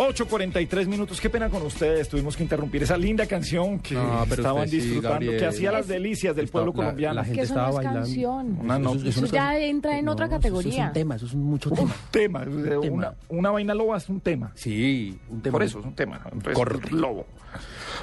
8.43 0.00 0.86
minutos, 0.86 1.20
qué 1.20 1.28
pena 1.28 1.50
con 1.50 1.60
ustedes, 1.62 2.08
tuvimos 2.08 2.34
que 2.34 2.42
interrumpir 2.42 2.82
esa 2.82 2.96
linda 2.96 3.26
canción 3.26 3.78
que 3.80 3.94
No, 3.94 4.24
pero 4.28 4.40
estaban 4.40 4.64
usted 4.64 4.70
sí, 4.70 4.76
disfrutando, 4.84 5.10
Gabriel. 5.16 5.38
que 5.38 5.46
hacía 5.46 5.70
las 5.72 5.86
delicias 5.88 6.34
del 6.34 6.48
pueblo 6.48 6.72
la- 6.72 6.76
colombiano. 6.76 7.14
la 7.16 7.24
gente 7.24 7.42
estaba 7.42 7.68
no 7.68 7.74
bailando. 7.74 8.00
canción. 8.00 8.58
Una 8.60 8.78
no- 8.78 8.90
Eso- 8.94 8.98
eso 9.00 9.08
Eso 9.10 9.20
no 9.20 9.26
es- 9.26 9.32
ya 9.32 9.58
entra 9.58 9.98
en 9.98 10.08
otra 10.08 10.26
No, 10.26 10.32
eso- 10.32 10.40
categoría. 10.40 10.82
es 10.84 10.86
un 10.88 10.92
tema, 10.94 11.16
eso 11.16 11.26
es 11.26 11.34
mucho 11.34 11.70
tema. 11.70 11.94
tema, 12.10 12.42
eh, 12.44 12.76
una, 12.90 13.14
una 13.28 13.50
vaina 13.50 13.74
loba 13.74 13.98
es 13.98 14.08
un 14.08 14.20
tema. 14.20 14.52
Sí, 14.54 15.18
un 15.28 15.42
tema. 15.42 15.52
Por 15.52 15.62
eso 15.64 15.80
es 15.80 15.84
un 15.84 15.94
tema. 15.94 16.18
Entonces, 16.24 16.54
Correcto. 16.54 16.96
lobo. 16.96 17.26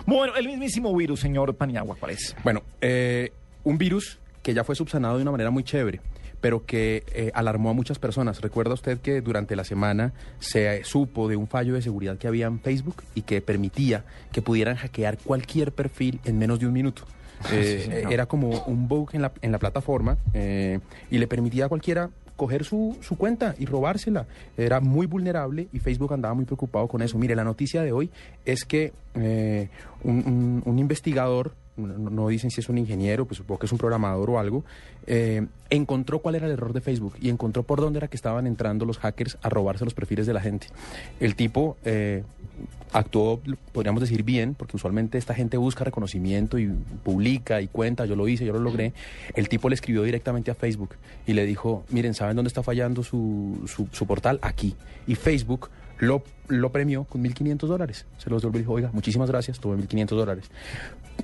Bueno, 0.06 0.36
el 0.36 0.46
mismísimo 0.46 0.96
virus, 0.96 1.20
señor 1.20 1.56
Paniagua, 1.56 1.96
parece. 1.96 2.36
Bueno, 2.44 2.62
eh, 2.80 3.32
un 3.64 3.78
virus 3.80 4.20
que 4.44 4.54
ya 4.54 4.64
fue 4.64 4.76
subsanado 4.76 5.16
de 5.18 5.24
una 5.24 5.32
manera 5.32 5.50
muy 5.50 5.64
chévere, 5.64 6.00
pero 6.42 6.66
que 6.66 7.04
eh, 7.14 7.32
alarmó 7.34 7.70
a 7.70 7.74
muchas 7.74 8.00
personas. 8.00 8.42
¿Recuerda 8.42 8.74
usted 8.74 9.00
que 9.00 9.22
durante 9.22 9.56
la 9.56 9.64
semana 9.64 10.14
se 10.40 10.78
eh, 10.78 10.84
supo 10.84 11.28
de 11.28 11.36
un 11.36 11.48
fallo 11.48 11.74
de 11.74 11.82
seguridad 11.82 12.18
que 12.18 12.28
había 12.28 12.48
en 12.48 12.60
Facebook 12.60 13.04
y 13.16 13.24
que 13.24 13.42
permitía 13.42 14.06
que 14.32 14.42
pudieran 14.42 14.76
hackear 14.76 15.18
cualquier 15.18 15.72
perfil 15.72 16.20
en 16.26 16.38
menos 16.38 16.60
de 16.60 16.68
un 16.68 16.74
minuto? 16.74 17.04
Eh, 17.52 17.82
Sí, 17.86 17.92
señor. 17.92 18.12
era 18.14 18.26
como 18.26 18.50
un 18.66 18.88
bug 18.88 19.10
en 19.14 19.22
la, 19.22 19.32
en 19.42 19.52
la 19.52 19.60
plataforma 19.60 20.18
eh, 20.34 20.80
y 21.12 21.20
le 21.20 21.28
permitía 21.28 21.66
a 21.66 21.70
cualquiera 21.70 22.10
coger 22.36 22.64
su, 22.66 22.98
su 23.02 23.16
cuenta 23.18 23.56
y 23.60 23.66
robársela. 23.66 24.26
Era 24.58 24.80
muy 24.80 25.06
vulnerable 25.08 25.68
y 25.74 25.80
Facebook 25.80 26.14
andaba 26.14 26.34
muy 26.36 26.46
preocupado 26.46 26.88
con 26.88 27.02
eso. 27.02 27.18
Mire, 27.18 27.36
la 27.36 27.44
noticia 27.44 27.82
de 27.84 27.92
hoy 27.92 28.10
es 28.46 28.64
que 28.66 28.94
eh, 29.16 29.70
un, 30.04 30.18
un- 30.26 30.62
un 30.66 30.80
investigador, 30.80 31.54
no, 31.78 32.28
dicen 32.28 32.52
si 32.52 32.60
es 32.60 32.70
un 32.70 32.78
ingeniero, 32.78 33.26
pues 33.26 33.38
supongo 33.38 33.60
que 33.60 33.66
es 33.68 33.72
un 33.72 33.78
programador 33.78 34.30
o 34.32 34.40
algo, 34.40 34.64
eh, 35.06 35.46
encontró 35.70 36.20
cuál 36.20 36.36
era 36.36 36.48
el 36.48 36.54
error 36.54 36.74
de 36.74 36.82
Facebook 36.82 37.16
y 37.22 37.30
encontró 37.30 37.64
por 37.64 37.80
dónde 37.80 38.00
era 38.00 38.08
que 38.08 38.18
estaban 38.18 38.48
entrando 38.48 38.86
los 38.86 38.98
hackers 38.98 39.38
a 39.42 39.50
robarse 39.50 39.86
los 39.86 39.94
perfiles 39.94 40.26
de 40.26 40.34
la 40.34 40.42
gente. 40.42 40.68
El 41.20 41.36
tipo 41.36 41.78
eh, 41.86 42.24
actuó, 42.92 43.42
podríamos 43.72 44.02
decir, 44.02 44.24
bien, 44.24 44.56
porque 44.56 44.76
usualmente 44.76 45.18
esta 45.18 45.34
gente 45.34 45.58
busca 45.58 45.84
reconocimiento 45.84 46.58
y 46.58 46.68
publica 47.04 47.62
y 47.62 47.68
cuenta, 47.68 48.06
yo 48.06 48.16
lo 48.16 48.28
hice, 48.28 48.46
yo 48.46 48.54
lo 48.54 48.60
logré. 48.60 48.94
El 49.36 49.50
tipo 49.50 49.70
le 49.70 49.76
escribió 49.76 50.04
directamente 50.04 50.52
a 50.52 50.56
Facebook 50.56 50.96
y 51.26 51.34
le 51.34 51.46
dijo, 51.46 51.84
miren, 51.90 52.14
¿saben 52.14 52.36
dónde 52.36 52.48
está 52.48 52.64
fallando 52.64 53.04
su, 53.04 53.64
su 53.92 54.08
portal? 54.08 54.40
Aquí. 54.42 54.76
Y 55.06 55.16
Facebook 55.16 55.70
lo, 56.00 56.24
lo 56.48 56.72
premió 56.72 57.04
con 57.06 57.24
1.500 57.24 57.68
dólares. 57.68 58.06
Se 58.18 58.30
los 58.30 58.42
devolvió 58.42 58.60
dijo, 58.60 58.74
oiga, 58.74 58.90
muchísimas 58.94 59.30
gracias, 59.30 59.60
tuve 59.60 59.78
1.500 59.78 60.08
dólares. 60.10 60.52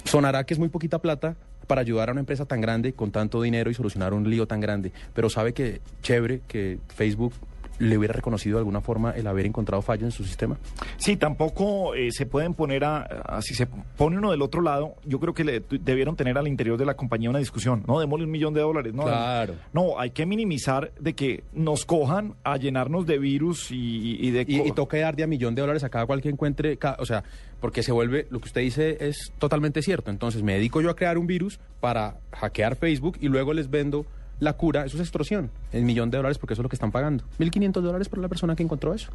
Sonará 0.06 0.46
que 0.46 0.54
es 0.54 0.60
muy 0.60 0.70
poquita 0.70 1.00
plata 1.00 1.36
para 1.68 1.82
ayudar 1.82 2.10
a 2.10 2.12
una 2.12 2.22
empresa 2.22 2.46
tan 2.46 2.62
grande 2.62 2.94
con 2.94 3.12
tanto 3.12 3.42
dinero 3.42 3.70
y 3.72 3.74
solucionar 3.74 4.14
un 4.14 4.30
lío 4.30 4.48
tan 4.48 4.60
grande, 4.60 4.92
pero 5.14 5.30
sabe 5.30 5.54
que 5.54 5.82
chévere 6.02 6.42
que 6.48 6.80
Facebook 6.90 7.34
le 7.80 7.98
hubiera 7.98 8.14
reconocido 8.14 8.58
de 8.58 8.60
alguna 8.62 8.82
forma 8.82 9.12
el 9.12 9.26
haber 9.28 9.46
encontrado 9.46 9.82
fallos 9.82 10.04
en 10.06 10.12
su 10.12 10.24
sistema. 10.24 10.58
Sí, 10.98 11.18
tampoco 11.18 11.96
eh, 11.96 12.10
se 12.12 12.26
pueden 12.26 12.54
poner 12.54 12.84
a, 12.84 13.02
a- 13.02 13.42
si 13.42 13.54
se 13.56 13.66
pone 13.66 14.18
uno 14.18 14.32
del 14.32 14.42
otro 14.42 14.62
lado, 14.62 14.96
yo 15.06 15.20
creo 15.20 15.34
que 15.34 15.44
le, 15.44 15.64
debieron 15.70 16.16
tener 16.16 16.38
al 16.38 16.48
interior 16.48 16.78
de 16.78 16.86
la 16.86 16.94
compañía 16.96 17.30
una 17.30 17.40
discusión, 17.40 17.84
no, 17.88 18.00
démosle 18.00 18.26
un 18.26 18.32
millón 18.32 18.54
de 18.54 18.62
dólares, 18.62 18.94
no, 18.94 19.04
Claro. 19.04 19.56
no, 19.74 20.00
hay 20.00 20.12
que 20.12 20.26
minimizar 20.26 20.92
de 21.00 21.14
que 21.14 21.44
nos 21.54 21.86
cojan 21.86 22.36
a 22.44 22.58
llenarnos 22.58 23.06
de 23.06 23.18
virus 23.20 23.72
y, 23.72 24.18
y 24.26 24.32
de 24.32 24.46
Y, 24.48 24.62
y 24.62 24.72
toca 24.72 24.98
dar 24.98 25.16
de 25.16 25.24
a 25.24 25.28
millón 25.28 25.56
de 25.56 25.62
dólares 25.62 25.84
a 25.84 25.90
cada 25.90 26.06
cual 26.06 26.22
que 26.22 26.30
encuentre, 26.30 26.78
o 27.00 27.06
sea, 27.06 27.24
porque 27.60 27.82
se 27.84 27.92
vuelve, 27.92 28.28
lo 28.30 28.40
que 28.40 28.48
usted 28.48 28.62
dice 28.62 28.98
es 29.00 29.32
totalmente 29.40 29.82
cierto. 29.82 30.12
Entonces 30.12 30.44
me 30.44 30.54
dedico 30.54 30.82
yo 30.82 30.90
a 30.90 30.96
crear 30.96 31.18
un 31.18 31.28
virus 31.28 31.60
para 31.80 32.18
hackear 32.34 32.76
Facebook 32.76 33.18
y 33.22 33.28
luego 33.30 33.54
les 33.54 33.70
vendo 33.70 34.06
la 34.40 34.54
cura, 34.54 34.86
eso 34.86 34.98
es 34.98 35.02
extorsión, 35.02 35.50
el 35.72 35.84
millón 35.84 36.12
de 36.12 36.18
dólares 36.18 36.38
porque 36.38 36.54
eso 36.54 36.62
es 36.62 36.64
lo 36.64 36.70
que 36.70 36.76
están 36.76 36.92
pagando. 36.92 37.24
1.500 37.40 37.82
dólares 37.82 38.10
por 38.10 38.20
la 38.20 38.28
persona 38.28 38.56
que 38.56 38.64
encontró 38.64 38.94
eso. 38.94 39.10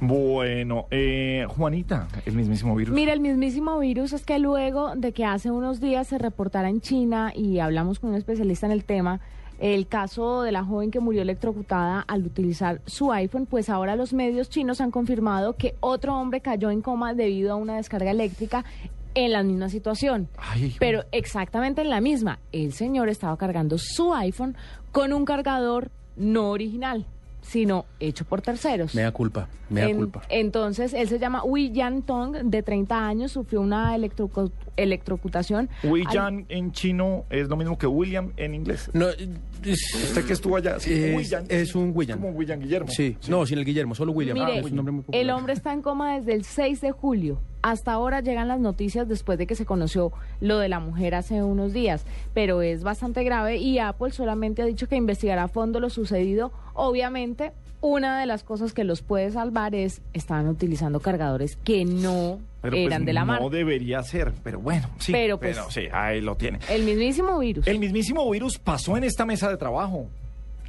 Bueno, 0.00 0.86
eh, 0.90 1.46
Juanita, 1.48 2.08
el 2.26 2.34
mismísimo 2.34 2.74
virus. 2.74 2.94
Mira, 2.94 3.12
el 3.12 3.20
mismísimo 3.20 3.78
virus 3.78 4.12
es 4.12 4.24
que 4.24 4.38
luego 4.38 4.96
de 4.96 5.12
que 5.12 5.24
hace 5.24 5.50
unos 5.50 5.80
días 5.80 6.08
se 6.08 6.18
reportara 6.18 6.68
en 6.68 6.80
China 6.80 7.32
y 7.34 7.58
hablamos 7.60 8.00
con 8.00 8.10
un 8.10 8.16
especialista 8.16 8.66
en 8.66 8.72
el 8.72 8.84
tema, 8.84 9.20
el 9.60 9.86
caso 9.86 10.42
de 10.42 10.52
la 10.52 10.64
joven 10.64 10.90
que 10.90 11.00
murió 11.00 11.22
electrocutada 11.22 12.00
al 12.00 12.24
utilizar 12.24 12.80
su 12.86 13.12
iPhone, 13.12 13.46
pues 13.46 13.70
ahora 13.70 13.94
los 13.94 14.12
medios 14.12 14.50
chinos 14.50 14.80
han 14.80 14.90
confirmado 14.90 15.54
que 15.54 15.76
otro 15.80 16.18
hombre 16.18 16.40
cayó 16.40 16.70
en 16.70 16.82
coma 16.82 17.14
debido 17.14 17.52
a 17.52 17.56
una 17.56 17.76
descarga 17.76 18.10
eléctrica 18.10 18.64
en 19.14 19.32
la 19.32 19.42
misma 19.42 19.68
situación. 19.68 20.28
Pero 20.78 21.04
exactamente 21.12 21.80
en 21.82 21.90
la 21.90 22.00
misma. 22.00 22.38
El 22.52 22.72
señor 22.72 23.08
estaba 23.08 23.36
cargando 23.36 23.76
su 23.78 24.12
iPhone 24.14 24.56
con 24.92 25.12
un 25.12 25.24
cargador 25.24 25.90
no 26.16 26.50
original, 26.50 27.06
sino 27.42 27.84
hecho 28.00 28.24
por 28.24 28.40
terceros. 28.42 28.94
Me 28.94 29.02
da 29.02 29.12
culpa, 29.12 29.48
me 29.68 29.82
da 29.82 29.88
En- 29.90 29.96
culpa. 29.96 30.22
Entonces, 30.28 30.94
él 30.94 31.08
se 31.08 31.18
llama 31.18 31.42
Wei 31.44 31.70
Yan 31.72 32.02
Tong, 32.02 32.36
de 32.44 32.62
30 32.62 33.06
años, 33.06 33.32
sufrió 33.32 33.60
una 33.60 33.96
electrocu- 33.96 34.50
electrocutación. 34.76 35.68
Wei 35.82 36.04
al- 36.06 36.12
Yan 36.14 36.46
en 36.48 36.72
chino 36.72 37.24
es 37.30 37.48
lo 37.48 37.56
mismo 37.56 37.76
que 37.78 37.86
William 37.86 38.32
en 38.36 38.54
inglés. 38.54 38.90
No, 38.92 39.06
Usted 39.66 40.24
que 40.26 40.34
estuvo 40.34 40.56
allá, 40.56 40.78
sí, 40.78 40.92
es, 40.92 41.16
William, 41.16 41.44
es 41.48 41.74
un 41.74 41.92
William. 41.94 42.20
como 42.20 42.32
William 42.36 42.60
Guillermo. 42.60 42.88
Sí, 42.90 43.16
no, 43.28 43.46
sin 43.46 43.58
el 43.58 43.64
Guillermo, 43.64 43.94
solo 43.94 44.12
William. 44.12 44.36
Mire, 44.38 44.52
Ah, 44.52 44.60
es 44.60 44.64
un 44.66 44.76
nombre 44.76 44.92
muy 44.92 45.02
popular. 45.02 45.22
el 45.22 45.30
hombre 45.30 45.52
está 45.54 45.72
en 45.72 45.80
coma 45.82 46.16
desde 46.16 46.34
el 46.34 46.44
6 46.44 46.80
de 46.82 46.90
julio. 46.92 47.40
Hasta 47.64 47.92
ahora 47.92 48.20
llegan 48.20 48.46
las 48.48 48.60
noticias 48.60 49.08
después 49.08 49.38
de 49.38 49.46
que 49.46 49.54
se 49.54 49.64
conoció 49.64 50.12
lo 50.42 50.58
de 50.58 50.68
la 50.68 50.80
mujer 50.80 51.14
hace 51.14 51.42
unos 51.42 51.72
días, 51.72 52.04
pero 52.34 52.60
es 52.60 52.82
bastante 52.84 53.24
grave 53.24 53.56
y 53.56 53.78
Apple 53.78 54.10
solamente 54.10 54.60
ha 54.60 54.66
dicho 54.66 54.86
que 54.86 54.96
investigará 54.96 55.44
a 55.44 55.48
fondo 55.48 55.80
lo 55.80 55.88
sucedido. 55.88 56.52
Obviamente, 56.74 57.52
una 57.80 58.20
de 58.20 58.26
las 58.26 58.42
cosas 58.42 58.74
que 58.74 58.84
los 58.84 59.00
puede 59.00 59.30
salvar 59.30 59.74
es 59.74 60.02
estaban 60.12 60.46
utilizando 60.46 61.00
cargadores 61.00 61.56
que 61.56 61.86
no 61.86 62.38
Pero 62.60 62.72
pues, 62.76 62.86
eran 62.86 63.06
de 63.06 63.14
la 63.14 63.20
no 63.20 63.26
marca. 63.28 63.48
debería 63.48 64.02
ser, 64.02 64.34
pero 64.42 64.60
bueno, 64.60 64.90
sí. 64.98 65.12
Pero, 65.12 65.40
pues, 65.40 65.58
sí, 65.70 65.84
ahí 65.90 66.20
lo 66.20 66.36
tiene. 66.36 66.58
El 66.68 66.82
mismísimo 66.82 67.38
virus. 67.38 67.66
El 67.66 67.78
mismísimo 67.78 68.30
virus 68.30 68.58
pasó 68.58 68.98
en 68.98 69.04
esta 69.04 69.24
mesa 69.24 69.48
de 69.48 69.56
trabajo. 69.56 70.06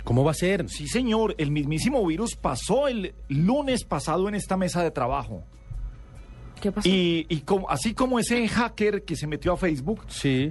¿Cómo 0.06 0.24
va 0.24 0.32
a 0.32 0.36
ser? 0.36 0.70
Sí, 0.70 0.88
señor, 0.88 1.36
el 1.40 1.52
mismísimo 1.52 2.06
virus 2.06 2.38
pasó 2.38 2.88
el 2.88 3.14
lunes 3.28 3.84
pasado 3.84 4.30
en 4.30 4.36
esta 4.36 4.56
mesa 4.56 4.82
de 4.82 4.92
trabajo. 4.92 5.44
¿Qué 6.62 6.72
pasó? 6.72 6.88
Y, 6.90 7.26
y 7.30 7.42
como, 7.42 7.70
así 7.70 7.94
como 7.94 8.18
ese 8.20 8.48
hacker 8.48 9.04
que 9.04 9.16
se 9.16 9.28
metió 9.28 9.54
a 9.54 9.58
Facebook, 9.58 10.02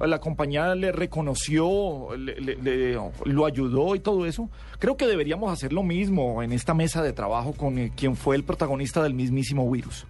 la 0.06 0.20
compañía 0.20 0.74
le 0.74 0.92
reconoció, 0.92 2.14
le- 2.16 2.40
le- 2.40 2.56
le- 2.56 2.98
lo 3.24 3.46
ayudó 3.46 3.94
y 3.94 4.00
todo 4.00 4.26
eso, 4.26 4.48
creo 4.78 4.96
que 4.96 5.06
deberíamos 5.06 5.52
hacer 5.52 5.72
lo 5.72 5.82
mismo 5.82 6.42
en 6.42 6.52
esta 6.52 6.74
mesa 6.74 7.02
de 7.02 7.12
trabajo 7.12 7.52
con 7.52 7.78
eh, 7.78 7.92
quien 7.96 8.16
fue 8.16 8.36
el 8.36 8.44
protagonista 8.44 9.02
del 9.02 9.14
mismísimo 9.14 9.68
virus. 9.70 10.06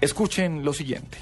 Escuchen 0.00 0.64
lo 0.64 0.72
siguiente. 0.72 1.18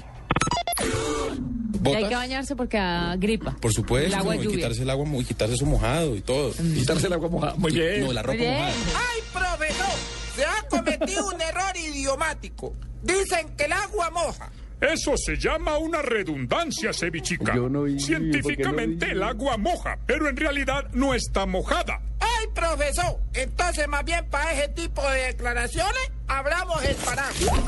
Y 1.85 1.89
hay 1.93 2.07
que 2.09 2.15
bañarse 2.15 2.55
porque 2.55 2.77
da 2.77 3.15
gripa. 3.15 3.55
Por 3.61 3.71
supuesto, 3.73 4.07
El 4.07 4.13
agua 4.13 4.35
y 4.35 4.39
lluvia. 4.43 4.57
quitarse 4.57 4.83
el 4.83 4.89
agua 4.89 5.05
y 5.19 5.23
quitarse 5.23 5.53
eso 5.55 5.65
mojado 5.65 6.15
y 6.15 6.21
todo. 6.21 6.51
Quitarse 6.51 7.07
el 7.07 7.13
agua 7.13 7.29
mojada, 7.29 7.55
muy 7.55 7.71
bien. 7.71 8.01
No, 8.05 8.11
la 8.13 8.21
ropa 8.21 8.37
mojada. 8.43 8.67
¡Ay, 8.67 9.21
profesor! 9.31 9.95
Se 10.35 10.45
ha 10.45 10.67
cometido 10.69 11.27
un 11.27 11.41
error 11.41 11.75
idiomático. 11.77 12.73
Dicen 13.01 13.55
que 13.57 13.65
el 13.65 13.73
agua 13.73 14.09
moja. 14.11 14.51
Eso 14.81 15.17
se 15.17 15.35
llama 15.35 15.77
una 15.77 16.01
redundancia, 16.01 16.93
cevichica. 16.93 17.53
Yo 17.53 17.67
no 17.67 17.83
vi, 17.83 17.99
Científicamente 17.99 19.11
el 19.11 19.21
agua 19.23 19.57
moja, 19.57 19.97
pero 20.05 20.29
en 20.29 20.37
realidad 20.37 20.85
no 20.93 21.13
está 21.13 21.45
mojada. 21.45 22.01
¡Ay, 22.21 22.47
profesor! 22.55 23.17
Entonces, 23.33 23.87
más 23.89 24.05
bien 24.05 24.25
para 24.29 24.53
ese 24.53 24.69
tipo 24.69 25.01
de 25.11 25.23
declaraciones, 25.27 26.11
abramos 26.27 26.81
el 26.85 26.95
paraguas. 26.95 27.61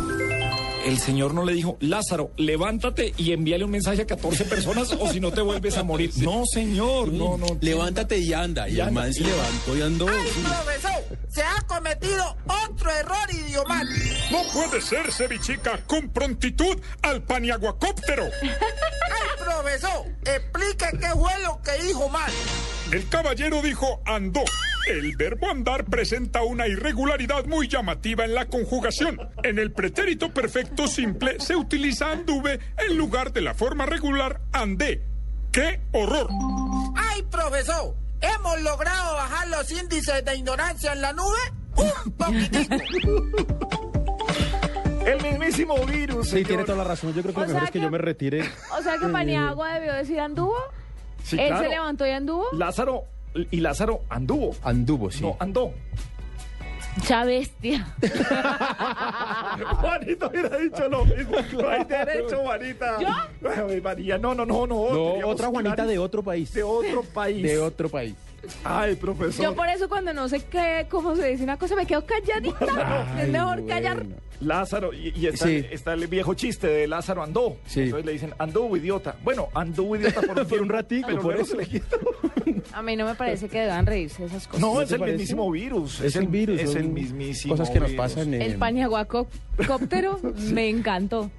El 0.86 0.97
señor 0.99 1.34
no 1.34 1.45
le 1.45 1.53
dijo, 1.53 1.77
Lázaro, 1.79 2.32
levántate 2.38 3.13
y 3.17 3.34
envíale 3.34 3.65
un 3.65 3.71
mensaje 3.71 4.01
a 4.01 4.07
14 4.07 4.45
personas 4.45 4.91
o 4.93 5.07
si 5.11 5.19
no 5.19 5.32
te 5.32 5.41
vuelves 5.41 5.77
a 5.77 5.84
morir. 5.84 6.11
No, 6.17 6.43
señor, 6.51 7.11
no, 7.13 7.38
no. 7.38 7.45
Levántate 7.61 8.17
y 8.17 8.34
anda. 8.34 8.67
Y 8.67 8.71
Y 8.71 8.75
el 8.75 8.88
anda. 8.88 9.01
man 9.01 9.13
se 9.13 9.21
levantó 9.23 9.77
y 9.77 9.82
andó. 9.82 10.07
¡Ay, 10.07 10.27
profesor! 10.43 11.17
Se 11.32 11.41
ha 11.41 11.61
cometido 11.65 12.36
otro 12.45 12.91
error 12.91 13.32
idiomático. 13.32 14.15
No 14.32 14.43
puede 14.51 14.82
ser, 14.82 15.11
cevichica, 15.13 15.79
con 15.88 16.09
prontitud 16.09 16.77
al 17.01 17.23
paniaguacóptero. 17.23 18.25
¡Ay, 18.43 19.45
profesor! 19.45 20.07
Explique 20.25 20.86
qué 20.99 21.07
fue 21.13 21.32
lo 21.41 21.61
que 21.61 21.82
dijo 21.84 22.09
mal. 22.09 22.29
El 22.91 23.07
caballero 23.07 23.61
dijo 23.61 24.01
andó. 24.05 24.43
El 24.88 25.15
verbo 25.15 25.49
andar 25.49 25.86
presenta 25.86 26.43
una 26.43 26.67
irregularidad 26.67 27.45
muy 27.45 27.69
llamativa 27.69 28.25
en 28.25 28.36
la 28.36 28.47
conjugación. 28.47 29.17
En 29.43 29.57
el 29.57 29.71
pretérito 29.71 30.34
perfecto 30.34 30.88
simple 30.88 31.39
se 31.39 31.55
utiliza 31.55 32.11
anduve 32.11 32.59
en 32.77 32.97
lugar 32.97 33.32
de 33.32 33.39
la 33.39 33.53
forma 33.53 33.86
regular 33.86 34.41
andé. 34.51 35.01
¡Qué 35.53 35.79
horror! 35.93 36.27
¡Ay, 36.97 37.23
profesor! 37.23 38.01
¿Hemos 38.22 38.61
logrado 38.61 39.15
bajar 39.15 39.47
los 39.47 39.72
índices 39.72 40.24
de 40.24 40.36
ignorancia 40.38 40.93
en 40.93 41.01
la 41.01 41.13
nube? 41.13 41.39
¡Un 41.76 42.11
poquitico! 42.13 42.76
El 45.05 45.22
mismísimo 45.24 45.76
virus. 45.86 46.30
Sí, 46.30 46.43
tiene 46.43 46.63
toda 46.63 46.78
la 46.80 46.84
razón. 46.84 47.13
Yo 47.13 47.22
creo 47.24 47.34
que 47.34 47.39
O 47.39 47.43
lo 47.43 47.47
mejor 47.49 47.63
es 47.63 47.72
que, 47.72 47.80
que- 47.80 47.84
yo 47.86 47.91
me 47.91 47.97
retire. 47.97 48.43
O 48.78 48.82
sea 48.84 48.97
que 48.99 49.07
Paniagua 49.07 49.74
debió 49.74 49.93
decir 49.93 50.19
anduvo. 50.19 50.55
Sí, 51.24 51.39
Él 51.39 51.47
claro. 51.47 51.63
se 51.63 51.69
levantó 51.69 52.05
y 52.05 52.11
anduvo. 52.11 52.45
Lázaro, 52.53 53.05
y 53.34 53.59
Lázaro 53.61 54.01
anduvo. 54.09 54.55
Anduvo, 54.63 55.09
sí. 55.11 55.22
No, 55.24 55.38
andó. 55.39 55.74
Cha 57.06 57.24
bestia. 57.24 57.88
Juanito 59.80 60.28
hubiera 60.28 60.58
dicho 60.58 60.88
lo 60.89 61.06
mismo. 61.06 61.38
No 61.54 61.70
hay 61.70 61.84
derecho, 61.86 62.38
Juanita. 62.39 62.98
¿Yo? 63.00 63.50
Ay, 63.70 63.82
María, 63.82 64.18
no, 64.18 64.36
no, 64.36 64.46
no, 64.46 64.68
no. 64.68 64.78
Otra 65.28 65.48
Juanita 65.48 65.86
de 65.86 65.98
otro 65.98 66.22
país. 66.24 66.54
De 66.54 66.64
otro 66.64 67.04
país. 67.14 67.44
De 67.44 67.60
otro 67.60 67.89
país. 67.89 68.14
Ay, 68.64 68.96
profesor. 68.96 69.44
Yo 69.44 69.56
por 69.56 69.68
eso 69.70 69.88
cuando 69.88 70.14
no 70.14 70.28
sé 70.28 70.44
qué, 70.46 70.88
cómo 70.89 71.16
se 71.16 71.28
dice 71.28 71.44
una 71.44 71.58
cosa, 71.58 71.76
me 71.76 71.86
quedo 71.86 72.04
calladita. 72.06 73.06
es 73.22 73.30
mejor 73.30 73.66
callar. 73.68 74.04
Lázaro, 74.39 74.92
y, 74.92 75.14
y 75.16 75.28
está, 75.28 75.46
Sí. 75.46 75.64
está 75.70 75.94
el 75.94 76.08
viejo 76.08 76.34
chiste 76.34 76.66
de 76.66 76.88
Lázaro 76.88 77.22
andó. 77.22 77.58
Sí. 77.68 77.82
Entonces 77.82 78.06
le 78.08 78.12
dicen, 78.14 78.34
anduvo 78.39 78.76
idiota. 78.76 79.16
Bueno, 79.24 79.50
anduvo 79.54 79.96
idiota 79.96 80.22
por 80.22 80.30
un, 80.39 80.48
Por 80.48 80.62
un 80.62 80.68
tiempo, 80.68 80.74
ratico, 80.74 81.08
pero 81.10 81.22
por 81.22 81.36
eso. 81.36 81.56
le 81.56 81.68
quita. 81.68 81.96
A 82.74 82.82
mí 82.82 82.95
no 82.95 83.05
me 83.05 83.15
parece 83.15 83.49
que 83.49 83.59
deban 83.59 83.86
reírse 83.86 84.26
esas 84.26 84.47
cosas. 84.47 84.61
No, 84.61 84.76
¿No 84.76 84.82
es 84.82 84.91
el 84.91 84.99
parece? 84.99 85.17
mismísimo 85.17 85.51
virus. 85.51 85.99
Es 86.01 86.15
el 86.15 86.28
virus. 86.28 86.59
Es 86.59 86.76
el 86.76 86.89
mismísimo 86.89 87.53
Cosas 87.53 87.69
que 87.69 87.80
nos 87.80 87.89
virus. 87.89 88.01
pasan 88.05 88.34
en... 88.34 88.41
El 88.41 88.55
paniaguacóptero 88.55 90.19
me 90.53 90.69
encantó. 90.69 91.30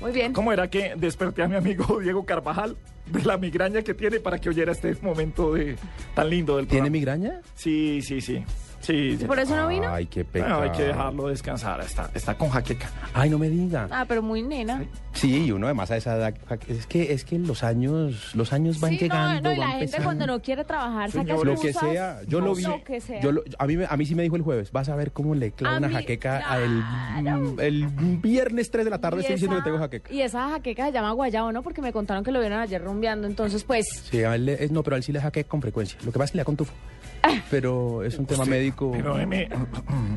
Muy 0.00 0.10
bien. 0.12 0.32
¿Cómo 0.32 0.52
era 0.52 0.68
que 0.68 0.94
desperté 0.96 1.42
a 1.42 1.48
mi 1.48 1.56
amigo 1.56 2.00
Diego 2.02 2.24
Carvajal 2.24 2.76
de 3.06 3.22
la 3.24 3.36
migraña 3.36 3.82
que 3.82 3.94
tiene 3.94 4.18
para 4.20 4.38
que 4.38 4.48
oyera 4.48 4.72
este 4.72 4.94
momento 5.02 5.54
de 5.54 5.76
tan 6.14 6.30
lindo 6.30 6.56
del 6.56 6.66
¿Tiene 6.66 6.90
programa? 6.90 7.16
migraña? 7.18 7.40
Sí, 7.54 8.00
sí, 8.02 8.20
sí. 8.20 8.42
Sí, 8.82 9.16
sí. 9.16 9.24
¿Por 9.24 9.38
eso 9.38 9.56
no 9.56 9.68
vino? 9.68 9.88
Ay, 9.88 10.06
qué 10.06 10.24
Bueno, 10.24 10.46
pecado. 10.46 10.62
hay 10.62 10.70
que 10.72 10.82
dejarlo 10.82 11.28
descansar. 11.28 11.80
Está, 11.80 12.10
está 12.14 12.36
con 12.36 12.50
jaqueca. 12.50 12.90
Ay, 13.14 13.30
no 13.30 13.38
me 13.38 13.48
diga. 13.48 13.86
Ah, 13.90 14.04
pero 14.06 14.22
muy 14.22 14.42
nena. 14.42 14.84
Sí, 15.12 15.44
y 15.46 15.52
uno 15.52 15.66
además 15.66 15.90
a 15.92 15.96
esa 15.96 16.16
edad, 16.16 16.34
es 16.68 16.86
que 16.86 17.12
es 17.12 17.24
que 17.24 17.38
los 17.38 17.62
años, 17.62 18.34
los 18.34 18.52
años 18.52 18.80
van 18.80 18.90
Sí, 18.90 18.96
no, 18.96 19.00
llegando, 19.02 19.48
no, 19.50 19.54
y 19.54 19.58
la 19.58 19.60
van 19.66 19.70
gente 19.72 19.86
pesando. 19.86 20.04
cuando 20.04 20.26
no 20.26 20.42
quiere 20.42 20.64
trabajar 20.64 21.10
saca 21.12 21.24
Señor, 21.26 21.46
lo 21.46 21.60
que 21.60 21.72
sea, 21.72 22.20
yo 22.26 22.40
lo 22.40 22.54
vi. 22.54 22.62
Lo 22.64 22.82
que 22.82 23.00
sea. 23.00 23.20
Yo 23.20 23.30
lo- 23.32 23.44
a, 23.58 23.66
mí, 23.66 23.76
a 23.88 23.96
mí 23.96 24.04
sí 24.06 24.14
me 24.14 24.24
dijo 24.24 24.34
el 24.36 24.42
jueves, 24.42 24.72
vas 24.72 24.88
a 24.88 24.96
ver 24.96 25.12
cómo 25.12 25.34
le 25.34 25.52
clava 25.52 25.76
una 25.78 25.88
mí, 25.88 25.94
jaqueca 25.94 26.38
a 26.38 26.58
claro. 27.20 27.54
el, 27.60 27.60
el 27.60 27.86
viernes 28.18 28.70
3 28.70 28.84
de 28.84 28.90
la 28.90 28.98
tarde, 28.98 29.18
Y 29.18 29.20
estoy 29.20 29.34
diciendo 29.34 29.54
que 29.56 29.58
esa- 29.60 29.64
tengo 29.64 29.78
jaqueca. 29.78 30.12
Y 30.12 30.22
esa 30.22 30.48
jaqueca 30.50 30.86
se 30.86 30.92
llama 30.92 31.12
guayabo, 31.12 31.52
¿no? 31.52 31.62
Porque 31.62 31.82
me 31.82 31.92
contaron 31.92 32.24
que 32.24 32.32
lo 32.32 32.40
vieron 32.40 32.58
ayer 32.58 32.82
rumbeando. 32.82 33.28
Entonces, 33.28 33.62
pues, 33.62 33.86
Sí, 34.10 34.24
a 34.24 34.34
él 34.34 34.46
le- 34.46 34.64
es- 34.64 34.72
no, 34.72 34.82
pero 34.82 34.94
a 34.94 34.98
él 34.98 35.04
sí 35.04 35.12
le 35.12 35.20
jaqueca 35.20 35.48
con 35.48 35.60
frecuencia. 35.62 35.96
Lo 36.04 36.10
que 36.10 36.18
pasa 36.18 36.24
es 36.24 36.30
que 36.32 36.38
le 36.38 36.40
da 36.40 36.44
con 36.46 36.56
tufo. 36.56 36.72
Pero 37.50 38.02
es 38.02 38.18
un 38.18 38.26
tema 38.26 38.44
médico. 38.44 38.90
Pero, 38.92 39.18
M, 39.20 39.48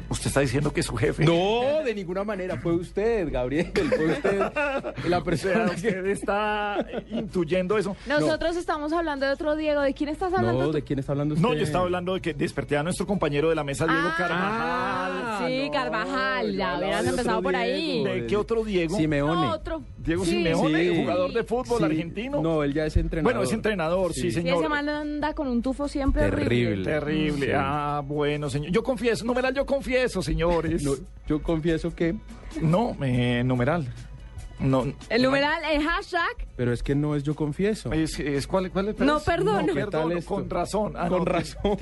usted 0.10 0.28
está 0.28 0.39
diciendo 0.39 0.72
que 0.74 0.80
es 0.82 0.86
su 0.86 0.95
jefe. 0.95 1.24
No, 1.26 1.84
de 1.84 1.93
ninguna 1.93 2.24
manera. 2.24 2.58
Fue 2.58 2.74
usted, 2.74 3.32
Gabriel. 3.32 3.72
Fue 3.74 4.06
usted 4.08 4.41
la 5.10 5.24
persona 5.24 5.66
que... 5.70 5.88
usted 5.88 6.06
está 6.08 6.86
intuyendo 7.10 7.78
eso. 7.78 7.95
Nosotros 8.08 8.56
estamos 8.56 8.93
hablando 8.93 9.26
de 9.26 9.34
otro 9.34 9.56
Diego. 9.56 9.82
¿De 9.82 9.93
quién 9.93 10.10
estás 10.10 10.34
hablando? 10.34 10.66
No? 10.66 10.72
¿de 10.72 10.82
quién 10.84 10.99
está 10.99 11.12
hablando 11.14 11.36
usted? 11.36 11.47
No, 11.47 11.53
yo 11.53 11.64
estaba 11.64 11.84
hablando 11.86 12.14
de 12.14 12.22
que 12.22 12.34
desperté 12.34 12.78
a 12.78 12.84
nuestro 12.84 13.06
compañero 13.06 13.49
de 13.49 13.56
la 13.56 13.64
mesa, 13.64 13.86
Diego 13.86 14.01
Ah, 14.03 14.16
Carvajal. 14.18 15.47
sí, 15.49 15.70
Carvajal. 15.72 16.56
ya 16.56 16.78
hubieras 16.78 17.06
empezado 17.08 17.41
por 17.41 17.56
ahí. 17.56 17.99
Diego. 17.99 18.06
¿De 18.16 18.28
qué 18.28 18.38
otro 18.38 18.64
Diego? 18.64 18.97
Simeone. 18.97 19.34
No, 19.34 19.51
otro. 19.53 19.84
Diego 20.06 20.24
Sí. 20.24 20.32
Simeone, 20.32 20.89
Sí. 20.89 20.95
jugador 21.01 21.34
de 21.34 21.43
fútbol 21.43 21.80
Sí. 21.80 21.84
argentino. 21.86 22.41
No, 22.41 22.64
él 22.64 22.74
ya 22.74 22.86
es 22.86 22.95
entrenador. 22.97 23.34
Bueno, 23.34 23.43
es 23.47 23.53
entrenador, 23.53 24.14
sí, 24.14 24.22
Sí. 24.22 24.28
Sí, 24.32 24.38
señor. 24.38 24.60
ese 24.60 24.70
man 24.70 24.88
anda 24.89 25.34
con 25.34 25.47
un 25.47 25.62
tufo 25.62 25.88
siempre 25.88 26.24
Terrible. 26.24 26.45
horrible. 26.68 26.91
Terrible. 26.91 27.45
Sí. 27.47 27.51
Ah, 27.56 28.01
bueno, 28.06 28.49
señor. 28.49 28.72
Yo 28.72 28.84
confieso, 28.84 29.26
numeral, 29.26 29.53
yo 29.53 29.66
confieso, 29.66 30.22
señores. 30.22 30.84
No, 30.84 30.93
yo 31.28 31.41
confieso 31.41 31.93
que... 31.95 32.16
No, 32.62 32.95
eh, 33.01 33.43
numeral. 33.45 33.86
No. 34.60 34.86
El 35.10 35.22
numeral, 35.24 35.62
el 35.70 35.84
hashtag. 35.84 36.47
Pero 36.56 36.72
es 36.72 36.82
que 36.82 36.95
no 36.95 37.16
es 37.16 37.24
yo 37.24 37.36
confieso. 37.36 37.91
Es, 37.91 38.18
es- 38.20 38.47
¿cuál, 38.47 38.72
cuál 38.72 38.89
es? 38.89 38.99
No, 38.99 39.20
perdono. 39.20 39.62
No, 39.62 39.74
¿Qué 39.74 39.82
tal 39.82 39.89
perdono, 39.91 40.18
esto? 40.18 40.34
con 40.36 40.49
razón. 40.49 40.93
Ah, 40.95 41.10
Con 41.10 41.20
no, 41.20 41.26
razón. 41.26 41.78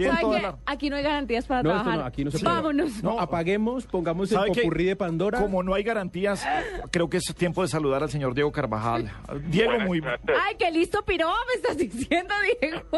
Aquí 0.65 0.89
no 0.89 0.95
hay 0.95 1.03
garantías 1.03 1.45
para 1.45 1.61
No, 1.61 1.69
esto 1.69 1.83
trabajar. 1.83 1.99
no, 2.01 2.05
aquí 2.07 2.25
no 2.25 2.31
se 2.31 2.39
puede. 2.39 2.55
Vámonos. 2.55 3.03
No, 3.03 3.19
apaguemos, 3.19 3.85
pongamos 3.85 4.31
el 4.31 4.39
popurrí 4.47 4.85
de 4.85 4.95
Pandora. 4.95 5.39
Como 5.39 5.61
no 5.61 5.73
hay 5.75 5.83
garantías, 5.83 6.45
creo 6.91 7.09
que 7.09 7.17
es 7.17 7.23
tiempo 7.37 7.61
de 7.61 7.67
saludar 7.67 8.01
al 8.03 8.09
señor 8.09 8.33
Diego 8.33 8.51
Carvajal. 8.51 9.11
Diego, 9.49 9.79
muy 9.81 10.01
Ay, 10.27 10.55
qué 10.57 10.71
listo 10.71 11.03
piró, 11.05 11.29
me 11.47 11.53
estás 11.55 11.77
diciendo, 11.77 12.33
Diego. 12.59 12.81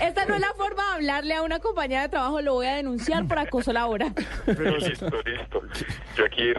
Esta 0.00 0.24
no 0.26 0.34
es 0.34 0.40
la 0.40 0.52
forma 0.56 0.82
de 0.86 0.92
hablarle 0.94 1.34
a 1.34 1.42
una 1.42 1.58
compañera 1.58 2.02
de 2.02 2.08
trabajo, 2.08 2.40
lo 2.40 2.54
voy 2.54 2.66
a 2.66 2.76
denunciar 2.76 3.26
por 3.26 3.38
acoso 3.38 3.72
laboral. 3.72 4.14
listo, 4.46 5.06
listo. 5.24 5.62
Yo 6.16 6.24
aquí 6.26 6.52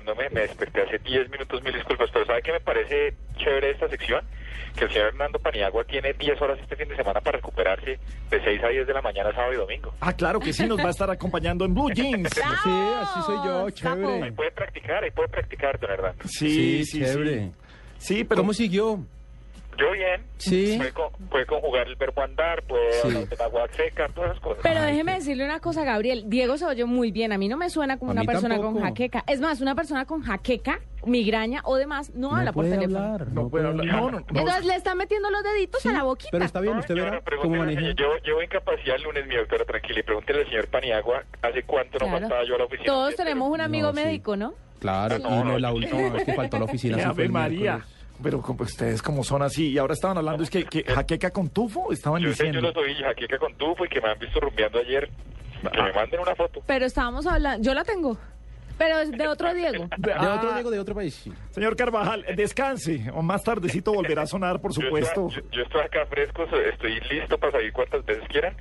recuperándome, 0.00 0.30
me 0.30 0.40
desperté 0.46 0.82
hace 0.82 0.98
10 0.98 1.30
minutos, 1.30 1.62
mil 1.62 1.72
disculpas, 1.74 2.10
pero 2.12 2.26
¿sabe 2.26 2.42
qué 2.42 2.52
me 2.52 2.60
parece 2.60 3.14
chévere 3.36 3.70
esta 3.70 3.88
sección? 3.88 4.24
Que 4.76 4.84
el 4.84 4.90
señor 4.92 5.08
Hernando 5.08 5.38
Paniagua 5.38 5.84
tiene 5.84 6.12
10 6.12 6.40
horas 6.40 6.58
este 6.60 6.76
fin 6.76 6.88
de 6.88 6.96
semana 6.96 7.20
para 7.20 7.36
recuperarse 7.38 7.98
de 8.30 8.44
6 8.44 8.62
a 8.62 8.68
10 8.68 8.86
de 8.86 8.94
la 8.94 9.02
mañana, 9.02 9.32
sábado 9.32 9.52
y 9.52 9.56
domingo. 9.56 9.92
Ah, 10.00 10.12
claro 10.12 10.38
que 10.38 10.52
sí, 10.52 10.66
nos 10.66 10.78
va 10.78 10.86
a 10.88 10.90
estar 10.90 11.10
acompañando 11.10 11.64
en 11.64 11.74
Blue 11.74 11.90
Jeans. 11.94 12.30
Sí, 12.32 12.40
así 13.00 13.20
soy 13.26 13.36
yo, 13.44 13.66
Ahí 13.66 13.72
chévere. 13.72 14.32
puede 14.32 14.50
practicar, 14.52 15.02
ahí 15.04 15.10
puede 15.10 15.28
practicar, 15.28 15.78
don 15.80 15.90
Hernando. 15.90 16.24
Sí, 16.26 16.50
Sí, 16.50 16.84
sí, 16.84 17.00
chévere. 17.00 17.38
sí. 17.40 17.52
Sí, 17.98 18.24
pero 18.24 18.40
¿Cómo 18.40 18.54
siguió? 18.54 19.04
Yo 19.80 19.92
bien. 19.92 20.22
Sí. 20.38 20.74
Puede, 20.76 20.92
con- 20.92 21.12
puede 21.30 21.46
conjugar 21.46 21.86
el 21.88 21.96
verbo 21.96 22.22
andar, 22.22 22.62
puede 22.64 22.92
Sí. 23.02 23.26
seca, 23.76 24.08
todas 24.08 24.30
esas 24.32 24.40
cosas. 24.42 24.60
Pero 24.62 24.82
déjeme 24.82 25.14
decirle 25.14 25.44
una 25.44 25.60
cosa, 25.60 25.84
Gabriel. 25.84 26.24
Diego 26.26 26.56
se 26.58 26.66
oye 26.66 26.84
muy 26.84 27.10
bien. 27.12 27.32
A 27.32 27.38
mí 27.38 27.48
no 27.48 27.56
me 27.56 27.70
suena 27.70 27.98
como 27.98 28.10
A 28.10 28.14
una 28.14 28.24
persona 28.24 28.58
con 28.58 28.80
jaqueca. 28.80 29.24
Es 29.26 29.40
más, 29.40 29.60
una 29.60 29.74
persona 29.74 30.04
con 30.04 30.22
jaqueca, 30.22 30.80
migraña 31.06 31.62
o 31.64 31.76
demás 31.76 32.12
no, 32.14 32.34
habla 32.36 32.52
por 32.52 32.64
teléfono. 32.64 32.98
hablar. 32.98 33.28
no 33.32 33.48
puede 33.48 33.66
hablar. 33.68 33.86
No, 33.86 34.10
no, 34.10 34.20
no. 34.20 34.26
Entonces 34.28 34.64
le 34.66 34.74
están 34.74 34.98
metiendo 34.98 35.30
los 35.30 35.42
deditos 35.42 35.84
a 35.86 35.92
la 35.92 36.02
boquita. 36.02 36.28
Pero 36.32 36.44
está 36.44 36.60
bien, 36.60 36.76
usted 36.76 36.94
verá 36.94 37.22
cómo 37.40 37.56
maneja. 37.56 37.80
señor, 37.80 38.22
Llevo, 38.22 38.42
incapacidad 38.42 38.96
el 38.96 39.02
lunes, 39.02 39.26
mi 39.26 39.36
doctora, 39.36 39.64
tranquila, 39.64 40.00
y 40.00 40.02
pregúntele 40.02 40.40
al 40.40 40.46
señor 40.46 40.68
Paniagua 40.68 41.24
hace 41.42 41.62
cuánto 41.62 41.98
no 41.98 42.06
Claro. 42.06 42.20
faltaba 42.20 42.44
yo 42.44 42.54
a 42.54 42.58
la 42.58 42.64
oficina. 42.64 42.86
Todos 42.86 43.16
tenemos 43.16 43.50
un 43.50 43.60
amigo 43.60 43.88
No, 43.92 43.98
sí. 43.98 44.04
médico, 44.04 44.36
¿no? 44.36 44.54
Claro, 44.78 45.18
No, 45.18 45.28
y 45.28 45.30
no 45.30 45.44
no, 45.44 45.58
la 45.58 45.72
última 45.72 46.10
vez 46.10 46.24
que 46.24 46.32
faltó 46.34 46.56
a 46.56 46.58
la 46.60 46.64
oficina. 46.66 46.96
Ave 47.08 47.28
María. 47.28 47.80
Pero 48.22 48.40
como 48.42 48.62
ustedes 48.64 49.00
como 49.02 49.24
son 49.24 49.42
así, 49.42 49.70
y 49.70 49.78
ahora 49.78 49.94
estaban 49.94 50.18
hablando, 50.18 50.42
es 50.42 50.50
que, 50.50 50.64
que 50.64 50.82
jaqueca 50.84 51.30
con 51.30 51.48
tufo, 51.48 51.92
estaban 51.92 52.20
Yo 52.22 52.32
sé, 52.32 52.38
yo 52.38 52.44
diciendo. 52.50 52.68
los 52.68 52.76
oí 52.76 52.94
jaqueca 52.94 53.38
con 53.38 53.54
tufo 53.54 53.84
y 53.84 53.88
que 53.88 54.00
me 54.00 54.10
han 54.10 54.18
visto 54.18 54.38
rumbeando 54.40 54.78
ayer. 54.78 55.08
Que 55.72 55.82
me 55.82 55.92
manden 55.92 56.20
una 56.20 56.34
foto. 56.34 56.62
Pero 56.66 56.86
estábamos 56.86 57.26
hablando, 57.26 57.62
yo 57.62 57.74
la 57.74 57.84
tengo, 57.84 58.16
pero 58.78 58.98
es 59.00 59.10
de 59.10 59.28
otro 59.28 59.52
Diego. 59.52 59.88
De 59.98 60.12
Ah, 60.12 60.36
otro 60.38 60.52
Diego, 60.54 60.70
de 60.70 60.78
otro 60.78 60.94
país. 60.94 61.14
sí. 61.14 61.32
Señor 61.50 61.76
Carvajal, 61.76 62.24
descanse, 62.34 63.10
o 63.14 63.20
más 63.22 63.42
tardecito 63.42 63.92
volverá 63.92 64.22
a 64.22 64.26
sonar, 64.26 64.60
por 64.60 64.72
Yo 64.74 64.80
supuesto. 64.82 65.28
estoy, 65.28 65.42
yo, 65.44 65.50
yo 65.50 65.62
estoy 65.64 65.80
acá 65.82 66.06
fresco, 66.06 66.44
estoy 66.44 66.98
listo 67.10 67.36
para 67.38 67.52
salir 67.52 67.72
cuantas 67.74 68.04
veces 68.06 68.24
quieran. 68.28 68.54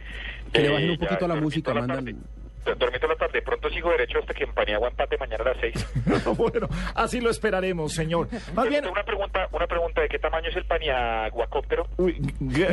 Que 0.52 0.60
le 0.62 0.68
Eh, 0.68 0.72
bajen 0.72 0.90
un 0.90 0.98
ya 0.98 1.08
poquito 1.08 1.26
a 1.26 1.28
la 1.30 1.36
música, 1.36 1.74
mandan... 1.74 2.18
toda 2.64 2.90
la 3.08 3.16
tarde, 3.16 3.42
pronto 3.42 3.70
sigo 3.70 3.90
derecho 3.92 4.20
hasta 4.20 4.34
que 4.34 4.44
en 4.44 4.54
Paniagua 4.54 4.90
empate 4.90 5.18
mañana 5.18 5.44
a 5.44 5.50
las 5.50 5.58
6. 5.62 6.26
bueno, 6.38 6.68
así 6.96 7.20
lo 7.22 7.30
esperaremos, 7.30 7.94
señor. 7.94 8.28
Más 8.54 8.68
bien, 8.70 8.86
Una 8.88 9.04
pregunta, 9.04 9.48
una 9.52 9.68
pregunta, 9.68 10.02
¿de 10.02 10.10
qué 10.10 10.20
tamaño 10.20 10.50
es 10.50 10.56
el 10.56 10.66
Paniaguacóptero? 10.66 11.88
uy, 11.98 12.20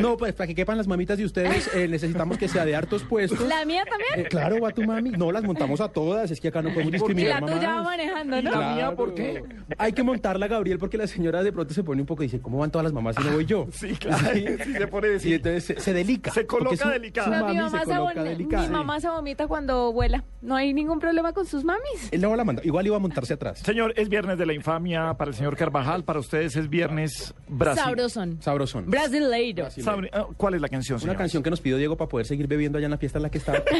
No, 0.00 0.16
pues 0.16 0.32
para 0.34 0.46
que 0.46 0.54
quepan 0.54 0.76
las 0.76 0.86
mamitas 0.86 1.18
de 1.18 1.24
ustedes, 1.24 1.74
eh, 1.74 1.88
necesitamos 1.88 2.38
que 2.38 2.48
sea 2.48 2.64
de 2.64 2.74
hartos 2.76 3.02
puestos. 3.04 3.40
La 3.40 3.64
mía 3.64 3.84
también. 3.88 4.26
Eh, 4.26 4.28
claro, 4.28 4.60
va 4.60 4.70
tu 4.70 4.82
mami. 4.82 5.10
No, 5.10 5.32
las 5.32 5.42
montamos 5.42 5.80
a 5.80 5.88
todas, 5.88 6.30
es 6.30 6.40
que 6.40 6.48
acá 6.48 6.62
no 6.62 6.70
podemos 6.70 6.88
Y 6.88 6.92
discriminar 6.92 7.42
la 7.42 7.52
tuya 7.54 7.74
va 7.76 7.82
manejando, 7.82 8.38
¿Y 8.38 8.42
¿no? 8.42 8.50
la 8.52 8.74
mía 8.74 8.92
por 8.96 9.14
qué? 9.14 9.42
Hay 9.78 9.92
que 9.92 10.02
montarla, 10.02 10.46
Gabriel, 10.48 10.78
porque 10.78 10.96
la 10.98 11.06
señora 11.06 11.42
de 11.42 11.52
pronto 11.52 11.72
se 11.74 11.82
pone 11.82 12.00
un 12.00 12.06
poco 12.06 12.22
y 12.22 12.26
dice, 12.26 12.40
¿cómo 12.40 12.58
van 12.58 12.70
todas 12.70 12.84
las 12.84 12.92
mamás 12.92 13.16
si 13.16 13.22
no 13.24 13.32
voy 13.32 13.46
yo? 13.46 13.66
Sí, 13.76 13.94
claro, 13.96 14.26
sí 14.34 14.72
se 14.72 14.86
pone 14.86 15.08
Y 15.22 15.34
entonces 15.34 15.64
se, 15.64 15.80
se 15.80 15.92
delica. 15.92 16.30
Se 16.32 16.46
coloca 16.46 16.76
su- 16.76 16.88
delicada. 16.88 17.38
su 17.40 17.46
mi, 17.46 17.56
mamá 17.56 17.70
se 17.80 17.84
se 17.86 17.96
coloca 17.96 18.14
vom- 18.14 18.24
delicada. 18.24 18.62
mi 18.66 18.72
mamá 18.72 19.00
se 19.00 19.08
vomita 19.08 19.46
cuando 19.46 19.75
vuela. 19.92 20.24
No 20.42 20.54
hay 20.54 20.72
ningún 20.72 20.98
problema 21.00 21.32
con 21.32 21.44
sus 21.46 21.64
mamis. 21.64 22.08
Él 22.12 22.20
no 22.20 22.34
la 22.36 22.44
manda. 22.44 22.62
Igual 22.64 22.86
iba 22.86 22.96
a 22.96 22.98
montarse 23.00 23.34
atrás. 23.34 23.58
Señor, 23.60 23.92
es 23.96 24.08
viernes 24.08 24.38
de 24.38 24.46
la 24.46 24.52
infamia 24.52 25.14
para 25.14 25.30
el 25.30 25.36
señor 25.36 25.56
Carvajal, 25.56 26.04
para 26.04 26.20
ustedes 26.20 26.54
es 26.56 26.68
viernes 26.70 27.34
Brasil. 27.48 27.82
Sabrosón. 27.84 28.38
Sabrosón. 28.40 28.90
Brasileiro. 28.90 29.66
Ah, 30.12 30.26
¿Cuál 30.36 30.54
es 30.54 30.60
la 30.60 30.68
canción, 30.68 30.96
Una 30.96 31.00
señor? 31.00 31.16
canción 31.16 31.42
que 31.42 31.50
nos 31.50 31.60
pidió 31.60 31.76
Diego 31.78 31.96
para 31.96 32.08
poder 32.08 32.26
seguir 32.26 32.46
bebiendo 32.46 32.78
allá 32.78 32.84
en 32.86 32.90
la 32.92 32.98
fiesta 32.98 33.18
en 33.18 33.22
la 33.24 33.30
que 33.30 33.38
está. 33.38 33.62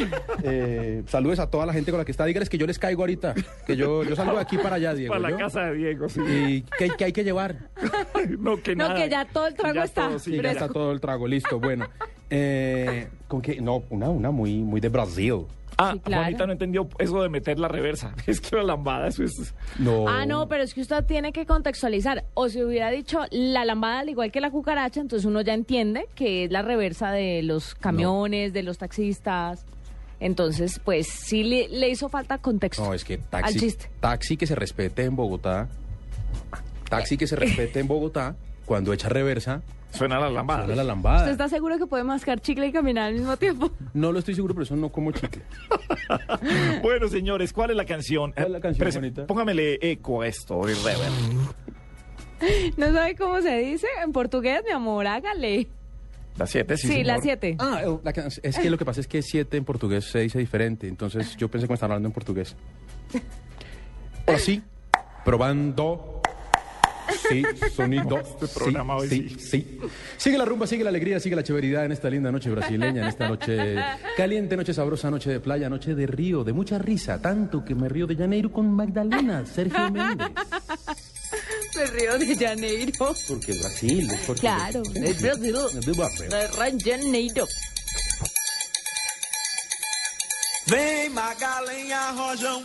Eh, 0.42 1.02
saludes 1.06 1.38
a 1.40 1.50
toda 1.50 1.66
la 1.66 1.72
gente 1.72 1.90
con 1.90 1.98
la 1.98 2.04
que 2.04 2.10
está. 2.12 2.24
Dígales 2.24 2.48
que 2.48 2.58
yo 2.58 2.66
les 2.66 2.78
caigo 2.78 3.02
ahorita. 3.02 3.34
Que 3.66 3.76
yo, 3.76 4.04
yo 4.04 4.14
salgo 4.14 4.34
de 4.36 4.40
aquí 4.42 4.58
para 4.58 4.76
allá, 4.76 4.94
Diego. 4.94 5.10
Para 5.12 5.22
la 5.22 5.30
¿yo? 5.30 5.38
casa 5.38 5.62
de 5.66 5.74
Diego, 5.74 6.08
sí. 6.08 6.20
¿Y 6.20 6.62
qué, 6.78 6.90
qué 6.96 7.04
hay 7.06 7.12
que 7.12 7.24
llevar? 7.24 7.70
no, 8.38 8.60
que 8.62 8.76
No, 8.76 8.88
nada. 8.88 8.94
que 9.02 9.08
ya 9.08 9.24
todo 9.24 9.46
el 9.46 9.54
trago 9.54 9.74
Ya 9.74 9.84
está. 9.84 10.08
todo, 10.08 10.18
sí, 10.18 10.40
ya 10.40 10.52
está 10.52 10.68
todo 10.68 10.92
el 10.92 11.00
trago 11.00 11.26
listo. 11.26 11.58
Bueno, 11.58 11.88
eh, 12.30 13.08
¿con 13.28 13.40
qué? 13.42 13.60
No, 13.60 13.82
una, 13.90 14.08
una 14.10 14.30
muy, 14.30 14.58
muy 14.58 14.80
de 14.80 14.88
Brasil. 14.88 15.46
Ah, 15.78 15.92
Sí, 15.94 16.00
claro. 16.00 16.22
Juanita 16.22 16.46
no 16.46 16.52
entendió 16.52 16.88
eso 16.98 17.22
de 17.22 17.28
meter 17.28 17.58
la 17.58 17.68
reversa. 17.68 18.14
Es 18.26 18.40
que 18.40 18.56
la 18.56 18.62
lambada, 18.62 19.08
eso 19.08 19.22
es... 19.24 19.54
No. 19.78 20.08
Ah, 20.08 20.24
no, 20.26 20.48
pero 20.48 20.62
es 20.62 20.72
que 20.74 20.80
usted 20.80 21.04
tiene 21.04 21.32
que 21.32 21.44
contextualizar. 21.46 22.24
O 22.34 22.48
si 22.48 22.62
hubiera 22.62 22.90
dicho 22.90 23.20
la 23.30 23.64
lambada 23.64 24.00
al 24.00 24.08
igual 24.08 24.32
que 24.32 24.40
la 24.40 24.50
cucaracha, 24.50 25.00
entonces 25.00 25.26
uno 25.26 25.40
ya 25.42 25.52
entiende 25.54 26.08
que 26.14 26.44
es 26.44 26.50
la 26.50 26.62
reversa 26.62 27.10
de 27.12 27.42
los 27.42 27.74
camiones, 27.74 28.52
de 28.52 28.62
los 28.62 28.78
taxistas. 28.78 29.64
Entonces, 30.18 30.80
pues 30.82 31.08
sí 31.08 31.44
le, 31.44 31.68
le 31.68 31.90
hizo 31.90 32.08
falta 32.08 32.38
contexto. 32.38 32.82
No, 32.82 32.94
es 32.94 33.04
que 33.04 33.14
Al 33.14 33.20
taxi, 33.42 33.60
chiste. 33.60 33.90
taxi 34.00 34.36
que 34.38 34.46
se 34.46 34.54
respete 34.54 35.04
en 35.04 35.14
Bogotá, 35.14 35.68
taxi 36.88 37.18
que 37.18 37.26
se 37.26 37.36
respete 37.36 37.80
en 37.80 37.88
Bogotá, 37.88 38.34
cuando 38.64 38.92
echa 38.94 39.10
reversa, 39.10 39.60
Suena 39.92 40.18
la 40.20 40.28
lambada. 40.28 40.66
suena 40.66 40.74
la 40.76 40.82
¿Usted 40.82 40.88
lambada. 40.88 41.30
está 41.30 41.48
seguro 41.48 41.78
que 41.78 41.86
puede 41.86 42.04
mascar 42.04 42.40
chicle 42.40 42.66
y 42.66 42.72
caminar 42.72 43.08
al 43.08 43.14
mismo 43.14 43.36
tiempo? 43.36 43.70
No 43.94 44.12
lo 44.12 44.18
estoy 44.18 44.34
seguro, 44.34 44.52
pero 44.54 44.64
eso 44.64 44.76
no 44.76 44.90
como 44.90 45.10
chicle. 45.12 45.42
Bueno, 46.82 47.08
señores, 47.08 47.52
¿cuál 47.52 47.70
es 47.70 47.76
la 47.76 47.84
canción? 47.86 48.32
¿Cuál 48.32 48.46
es 48.46 48.52
la 48.52 48.60
canción, 48.60 48.86
Prese- 48.88 48.92
Juanita? 48.94 49.26
Póngamele 49.26 49.78
eco 49.80 50.22
a 50.22 50.26
esto, 50.28 50.60
y 50.68 50.74
rever. 50.74 51.10
¿No 52.76 52.92
sabe 52.92 53.16
cómo 53.16 53.40
se 53.40 53.56
dice? 53.58 53.86
En 54.04 54.12
portugués, 54.12 54.62
mi 54.66 54.72
amor, 54.72 55.06
hágale. 55.06 55.68
La 56.36 56.46
7, 56.46 56.76
sí, 56.76 56.88
Sí, 56.88 57.04
la 57.04 57.14
señor. 57.18 57.38
7. 57.40 57.56
Ah, 57.58 57.80
eh, 57.82 57.98
la 58.04 58.12
can- 58.12 58.28
es 58.42 58.58
que 58.58 58.68
lo 58.68 58.76
que 58.76 58.84
pasa 58.84 59.00
es 59.00 59.08
que 59.08 59.22
siete 59.22 59.56
en 59.56 59.64
portugués 59.64 60.04
se 60.04 60.18
dice 60.20 60.38
diferente, 60.38 60.86
entonces 60.86 61.34
yo 61.38 61.48
pensé 61.48 61.66
que 61.66 61.70
me 61.70 61.74
estaban 61.76 61.92
hablando 61.92 62.08
en 62.08 62.12
portugués. 62.12 62.54
Ahora 64.26 64.38
sí, 64.38 64.62
probando. 65.24 66.15
Sí, 67.28 67.42
sonido. 67.74 68.18
Este 68.18 68.48
programa 68.48 68.96
hoy 68.96 69.08
sí, 69.08 69.36
sí. 69.38 69.78
Sigue 70.16 70.38
la 70.38 70.44
rumba, 70.44 70.66
sigue 70.66 70.84
la 70.84 70.90
alegría, 70.90 71.20
sigue 71.20 71.36
la 71.36 71.42
chéveridad 71.42 71.84
en 71.84 71.92
esta 71.92 72.08
linda 72.10 72.30
noche 72.30 72.50
brasileña, 72.50 73.02
en 73.02 73.08
esta 73.08 73.28
noche 73.28 73.76
caliente, 74.16 74.56
noche 74.56 74.74
sabrosa, 74.74 75.10
noche 75.10 75.30
de 75.30 75.40
playa, 75.40 75.68
noche 75.68 75.94
de 75.94 76.06
río, 76.06 76.44
de 76.44 76.52
mucha 76.52 76.78
risa, 76.78 77.20
tanto 77.20 77.64
que 77.64 77.74
me 77.74 77.88
río 77.88 78.06
de 78.06 78.16
Janeiro 78.16 78.52
con 78.52 78.70
Magdalena, 78.70 79.44
Sergio 79.46 79.90
Méndez. 79.90 80.28
Me 81.76 81.86
río 81.86 82.18
de 82.18 82.36
Janeiro. 82.36 82.92
Porque 83.28 83.52
Brasil, 83.58 84.10
es 84.10 84.20
porque 84.26 84.40
Claro, 84.40 84.82
es 84.82 85.22
Brasil. 85.22 85.56
Es 85.78 85.86
de 85.86 85.92
Brasil. 85.92 86.28
De 86.28 86.90
Janeiro. 86.90 87.46
Vem 90.68 91.10
Magalenha 91.10 92.10
Rojão, 92.10 92.64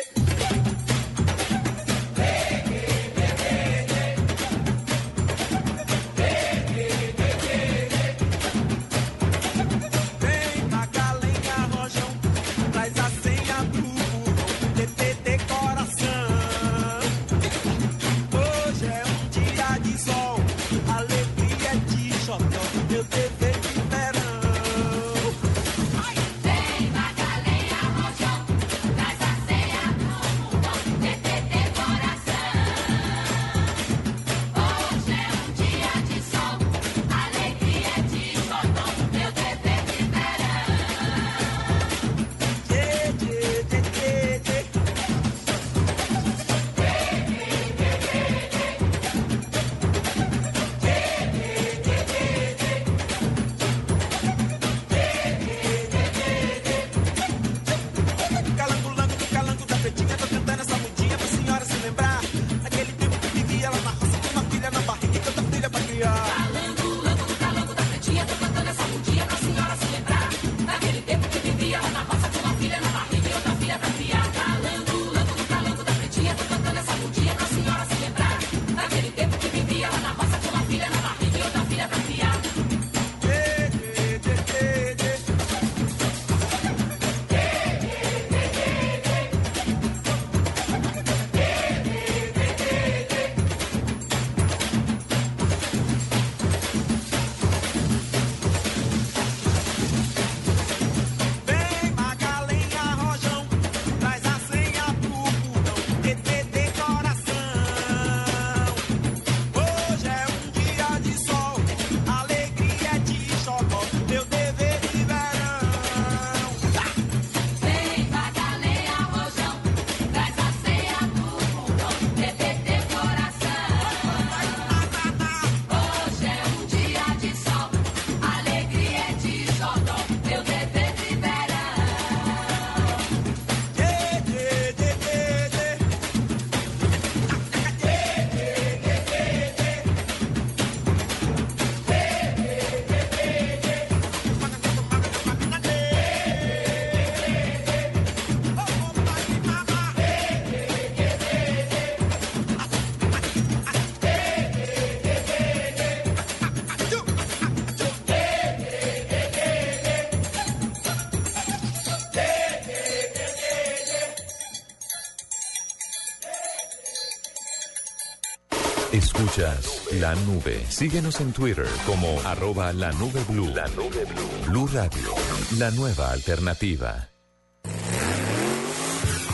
La 170.01 170.15
nube. 170.15 170.65
Síguenos 170.67 171.21
en 171.21 171.31
Twitter 171.31 171.67
como 171.85 172.19
arroba 172.25 172.73
la 172.73 172.91
nube 172.93 173.23
blue. 173.29 173.47
La 173.49 173.67
nube 173.67 174.03
blue. 174.05 174.51
Blue 174.51 174.67
Radio, 174.73 175.13
la 175.59 175.69
nueva 175.69 176.11
alternativa. 176.11 177.07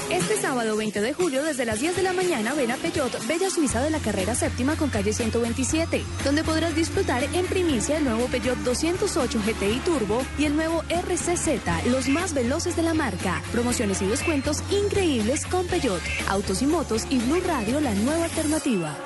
Este 0.09 0.38
sábado 0.38 0.76
20 0.76 0.99
de 0.99 1.13
julio, 1.13 1.41
desde 1.43 1.63
las 1.63 1.80
10 1.80 1.95
de 1.95 2.03
la 2.03 2.11
mañana, 2.11 2.53
ven 2.53 2.72
a 2.72 2.76
Peyot, 2.76 3.28
Bella 3.28 3.49
Suiza 3.49 3.82
de 3.82 3.89
la 3.89 3.99
carrera 3.99 4.36
séptima 4.36 4.76
con 4.76 4.89
calle 4.89 5.13
127, 5.13 6.03
donde 6.26 6.43
podrás 6.43 6.76
disfrutar 6.76 7.24
en 7.24 7.45
primicia 7.45 7.97
el 7.97 8.03
nuevo 8.03 8.26
Peugeot 8.28 8.57
208 8.59 9.39
GTI 9.45 9.80
Turbo 9.86 10.22
y 10.38 10.45
el 10.45 10.55
nuevo 10.55 10.84
RCZ, 10.89 11.88
los 11.91 12.09
más 12.09 12.34
veloces 12.34 12.76
de 12.76 12.84
la 12.84 12.93
marca. 12.93 13.41
Promociones 13.53 14.01
y 14.01 14.07
descuentos 14.07 14.63
increíbles 14.70 15.45
con 15.45 15.65
Peyot. 15.68 16.01
Autos 16.28 16.61
y 16.61 16.65
motos 16.65 17.07
y 17.09 17.20
Blue 17.20 17.41
Radio, 17.45 17.80
la 17.80 17.93
nueva 17.93 18.26
alternativa. 18.26 18.97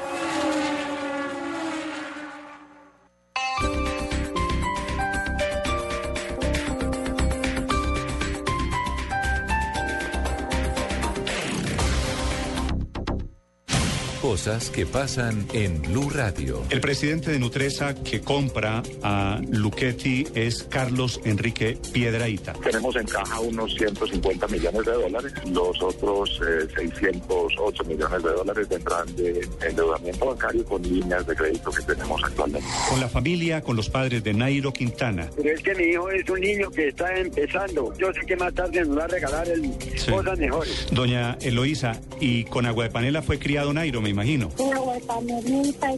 Cosas 14.42 14.72
que 14.72 14.88
pasan 14.88 15.46
en 15.54 15.84
Blue 15.84 16.10
Radio. 16.10 16.64
El 16.72 16.82
presidente 16.82 17.30
de 17.30 17.38
Nutresa 17.38 17.94
que 17.94 18.22
compra 18.22 18.82
a 19.04 19.39
Luchetti 19.52 20.26
es 20.34 20.64
Carlos 20.64 21.22
Enrique 21.26 21.78
Piedraíta. 21.94 22.54
Tenemos 22.54 22.96
en 22.96 23.06
caja 23.06 23.39
unos 23.39 23.76
150 23.76 24.48
millones 24.48 24.84
de 24.84 24.94
dólares. 24.94 25.34
Los 25.46 25.80
otros 25.84 26.42
eh, 26.42 26.68
608 26.76 27.84
millones 27.84 28.24
de 28.24 28.32
dólares 28.32 28.68
vendrán 28.68 29.16
de 29.16 29.48
endeudamiento 29.62 30.26
bancario 30.26 30.66
con 30.66 30.82
líneas 30.82 31.28
de 31.28 31.36
crédito 31.36 31.70
que 31.70 31.84
tenemos 31.84 32.20
actualmente. 32.24 32.68
Con 32.89 33.00
la 33.00 33.10
familia, 33.10 33.62
con 33.62 33.76
los 33.76 33.92
padres 33.92 34.24
de 34.24 34.34
Nairo 34.34 34.74
Quintana. 34.74 35.30
Pero 35.36 35.52
es 35.52 35.62
que 35.62 35.76
mi 35.76 35.84
hijo 35.84 36.10
es 36.10 36.28
un 36.28 36.39
niño 36.39 36.72
que 36.72 36.88
está 36.88 37.16
empezando. 37.16 37.94
Yo 38.00 38.12
sé 38.12 38.22
que 38.26 38.36
más 38.38 38.52
tarde 38.56 38.84
nos 38.86 38.98
va 38.98 39.04
a 39.04 39.08
regalar 39.08 39.48
el, 39.48 39.72
Sí. 39.98 40.10
cosas 40.10 40.39
mejores. 40.39 40.88
Doña 40.92 41.38
Eloísa, 41.42 42.02
y 42.20 42.46
con 42.46 42.66
agua 42.66 42.86
de 42.86 42.89
panela 42.89 43.22
fue 43.22 43.38
criado 43.38 43.72
Nairo, 43.72 44.02
me 44.02 44.10
imagino. 44.10 44.32
Panelita 44.50 45.94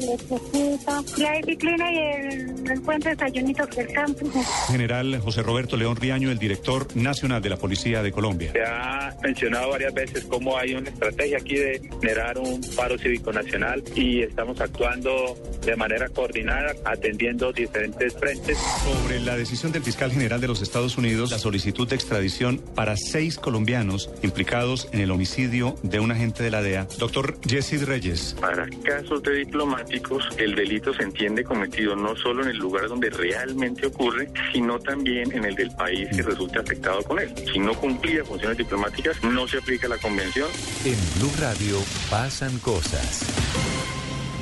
y 1.17 1.23
ahí 1.23 1.41
biclina 1.45 1.91
y 1.91 1.97
el, 1.97 2.81
puente 2.81 3.09
desayunitos 3.09 3.69
del 3.75 3.87
campo. 3.93 4.25
General 4.67 5.19
José 5.19 5.41
Roberto 5.41 5.77
León 5.77 5.95
Riaño, 5.95 6.31
el 6.31 6.39
director 6.39 6.87
nacional 6.95 7.41
de 7.41 7.49
la 7.49 7.57
Policía 7.57 8.01
de 8.03 8.11
Colombia. 8.11 8.51
Se 8.51 8.63
ha 8.63 9.15
mencionado 9.21 9.69
varias 9.69 9.93
veces 9.93 10.25
cómo 10.25 10.57
hay 10.57 10.73
una 10.73 10.89
estrategia 10.89 11.37
aquí 11.37 11.55
de 11.55 11.89
generar 12.01 12.37
un 12.37 12.61
paro 12.75 12.97
cívico 12.97 13.31
nacional 13.31 13.83
y 13.95 14.21
estamos 14.21 14.59
actuando 14.59 15.37
de 15.65 15.75
manera 15.75 16.09
coordinada, 16.09 16.73
atendiendo 16.85 17.51
diferentes 17.53 18.13
frentes. 18.13 18.57
Sobre 18.57 19.19
la 19.19 19.37
decisión 19.37 19.71
del 19.71 19.83
fiscal 19.83 20.11
general 20.11 20.41
de 20.41 20.47
los 20.47 20.61
Estados 20.61 20.97
Unidos, 20.97 21.31
la 21.31 21.39
solicitud 21.39 21.87
de 21.87 21.95
extradición 21.95 22.61
para 22.75 22.97
seis 22.97 23.37
colombianos 23.37 24.09
implicados 24.21 24.89
en 24.91 24.99
el 24.99 25.11
homicidio 25.11 25.75
de 25.83 25.99
un 25.99 26.11
agente 26.11 26.43
de 26.43 26.51
la 26.51 26.61
DEA. 26.61 26.87
Doctor 26.97 27.37
Jesse 27.47 27.85
Reyes. 27.85 28.22
Para 28.39 28.67
casos 28.83 29.21
de 29.23 29.35
diplomáticos, 29.35 30.27
el 30.37 30.55
delito 30.55 30.93
se 30.93 31.03
entiende 31.03 31.43
cometido 31.43 31.95
no 31.95 32.15
solo 32.15 32.43
en 32.43 32.49
el 32.49 32.57
lugar 32.57 32.87
donde 32.87 33.09
realmente 33.09 33.87
ocurre, 33.87 34.31
sino 34.51 34.79
también 34.79 35.31
en 35.31 35.45
el 35.45 35.55
del 35.55 35.71
país 35.75 36.07
que 36.15 36.21
resulte 36.21 36.59
afectado 36.59 37.03
con 37.03 37.19
él. 37.19 37.33
Si 37.51 37.59
no 37.59 37.73
cumplía 37.73 38.23
funciones 38.23 38.57
diplomáticas, 38.57 39.23
no 39.23 39.47
se 39.47 39.57
aplica 39.57 39.87
la 39.87 39.97
convención. 39.97 40.49
En 40.85 40.97
Blue 41.19 41.33
Radio 41.39 41.77
pasan 42.09 42.57
cosas. 42.59 43.25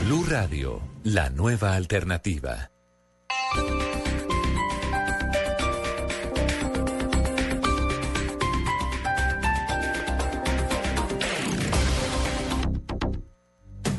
Blue 0.05 0.25
Radio, 0.29 0.82
la 1.03 1.29
nueva 1.29 1.75
alternativa. 1.75 2.71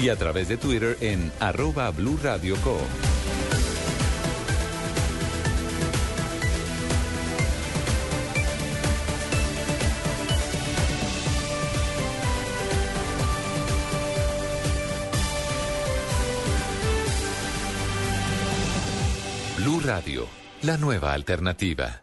y 0.00 0.10
a 0.10 0.16
través 0.16 0.48
de 0.48 0.56
Twitter 0.56 0.96
en 1.00 1.32
arroba 1.40 1.90
Blue 1.90 2.18
Radio 2.22 2.54
Co. 2.62 2.78
Blue 19.56 19.80
Radio, 19.80 20.26
la 20.62 20.76
nueva 20.76 21.12
alternativa. 21.12 22.02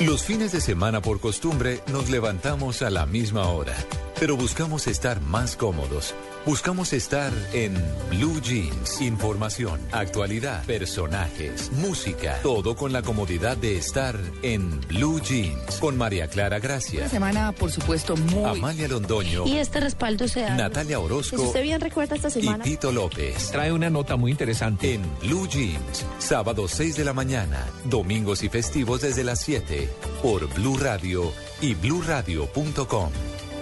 Los 0.00 0.24
fines 0.24 0.52
de 0.52 0.60
semana 0.60 1.00
por 1.00 1.20
costumbre 1.20 1.80
nos 1.90 2.10
levantamos 2.10 2.82
a 2.82 2.90
la 2.90 3.06
misma 3.06 3.48
hora, 3.48 3.74
pero 4.18 4.36
buscamos 4.36 4.88
estar 4.88 5.20
más 5.20 5.56
cómodos. 5.56 6.14
Buscamos 6.46 6.92
estar 6.92 7.32
en 7.52 7.74
Blue 8.08 8.40
Jeans. 8.40 9.00
Información, 9.00 9.80
actualidad, 9.90 10.64
personajes, 10.64 11.72
música, 11.72 12.38
todo 12.40 12.76
con 12.76 12.92
la 12.92 13.02
comodidad 13.02 13.56
de 13.56 13.76
estar 13.76 14.16
en 14.42 14.80
Blue 14.82 15.20
Jeans. 15.20 15.78
Con 15.80 15.96
María 15.96 16.28
Clara 16.28 16.60
Gracia, 16.60 17.00
Una 17.00 17.08
semana, 17.08 17.50
por 17.50 17.72
supuesto, 17.72 18.16
muy... 18.16 18.44
Amalia 18.44 18.86
Londoño, 18.86 19.44
Y 19.44 19.58
este 19.58 19.80
respaldo 19.80 20.28
se 20.28 20.42
da... 20.42 20.54
Natalia 20.54 21.00
Orozco 21.00 21.42
usted 21.42 21.64
bien 21.64 21.80
recuerda 21.80 22.14
esta 22.14 22.28
y 22.28 22.30
semana... 22.30 22.62
Tito 22.62 22.92
López. 22.92 23.50
Trae 23.50 23.72
una 23.72 23.90
nota 23.90 24.14
muy 24.14 24.30
interesante. 24.30 24.94
En 24.94 25.02
Blue 25.18 25.48
Jeans, 25.48 26.06
sábado 26.20 26.68
6 26.68 26.94
de 26.94 27.04
la 27.04 27.12
mañana, 27.12 27.66
domingos 27.86 28.44
y 28.44 28.48
festivos 28.48 29.00
desde 29.00 29.24
las 29.24 29.40
7, 29.40 29.90
por 30.22 30.46
Blue 30.54 30.78
Radio 30.78 31.32
y 31.60 31.74
bluradio.com. 31.74 33.10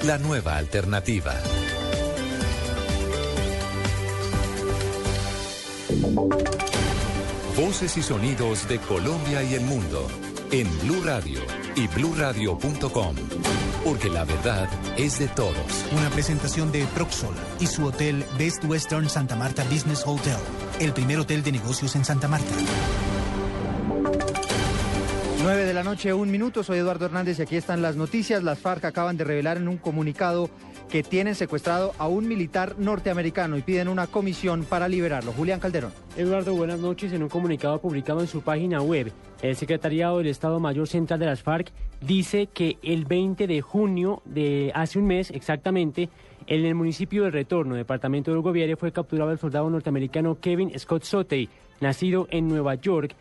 La 0.02 0.18
nueva 0.18 0.58
alternativa. 0.58 1.34
Voces 7.56 7.96
y 7.96 8.02
sonidos 8.02 8.66
de 8.66 8.80
Colombia 8.80 9.44
y 9.44 9.54
el 9.54 9.60
mundo 9.60 10.08
en 10.50 10.66
Blue 10.80 11.00
Radio 11.04 11.38
y 11.76 11.86
bluradio.com. 11.86 13.14
Porque 13.84 14.10
la 14.10 14.24
verdad 14.24 14.68
es 14.96 15.20
de 15.20 15.28
todos. 15.28 15.86
Una 15.96 16.10
presentación 16.10 16.72
de 16.72 16.84
Proxol 16.96 17.34
y 17.60 17.68
su 17.68 17.84
hotel 17.84 18.24
Best 18.36 18.64
Western 18.64 19.08
Santa 19.08 19.36
Marta 19.36 19.62
Business 19.70 20.02
Hotel, 20.04 20.36
el 20.80 20.92
primer 20.92 21.20
hotel 21.20 21.44
de 21.44 21.52
negocios 21.52 21.94
en 21.94 22.04
Santa 22.04 22.26
Marta. 22.26 22.54
9 25.40 25.64
de 25.64 25.74
la 25.74 25.84
noche, 25.84 26.12
un 26.12 26.32
minuto. 26.32 26.64
Soy 26.64 26.78
Eduardo 26.78 27.06
Hernández 27.06 27.38
y 27.38 27.42
aquí 27.42 27.54
están 27.54 27.82
las 27.82 27.94
noticias. 27.94 28.42
Las 28.42 28.58
FARC 28.58 28.84
acaban 28.86 29.16
de 29.16 29.22
revelar 29.22 29.58
en 29.58 29.68
un 29.68 29.76
comunicado 29.78 30.50
que 30.94 31.02
tienen 31.02 31.34
secuestrado 31.34 31.92
a 31.98 32.06
un 32.06 32.28
militar 32.28 32.76
norteamericano 32.78 33.58
y 33.58 33.62
piden 33.62 33.88
una 33.88 34.06
comisión 34.06 34.64
para 34.64 34.86
liberarlo. 34.86 35.32
Julián 35.32 35.58
Calderón. 35.58 35.90
Eduardo, 36.16 36.54
buenas 36.54 36.78
noches. 36.78 37.12
En 37.12 37.24
un 37.24 37.28
comunicado 37.28 37.80
publicado 37.80 38.20
en 38.20 38.28
su 38.28 38.42
página 38.42 38.80
web, 38.80 39.10
el 39.42 39.56
Secretariado 39.56 40.18
del 40.18 40.28
Estado 40.28 40.60
Mayor 40.60 40.86
Central 40.86 41.18
de 41.18 41.26
las 41.26 41.42
FARC 41.42 41.72
dice 42.00 42.46
que 42.46 42.78
el 42.84 43.06
20 43.06 43.48
de 43.48 43.60
junio 43.60 44.22
de 44.24 44.70
hace 44.72 45.00
un 45.00 45.08
mes 45.08 45.32
exactamente, 45.32 46.10
en 46.46 46.64
el 46.64 46.76
municipio 46.76 47.24
de 47.24 47.32
Retorno, 47.32 47.74
departamento 47.74 48.30
de 48.30 48.36
Hugo 48.36 48.52
Viere, 48.52 48.76
fue 48.76 48.92
capturado 48.92 49.32
el 49.32 49.38
soldado 49.40 49.68
norteamericano 49.68 50.38
Kevin 50.40 50.78
Scott 50.78 51.02
Sotey, 51.02 51.48
nacido 51.80 52.28
en 52.30 52.46
Nueva 52.46 52.76
York 52.76 53.16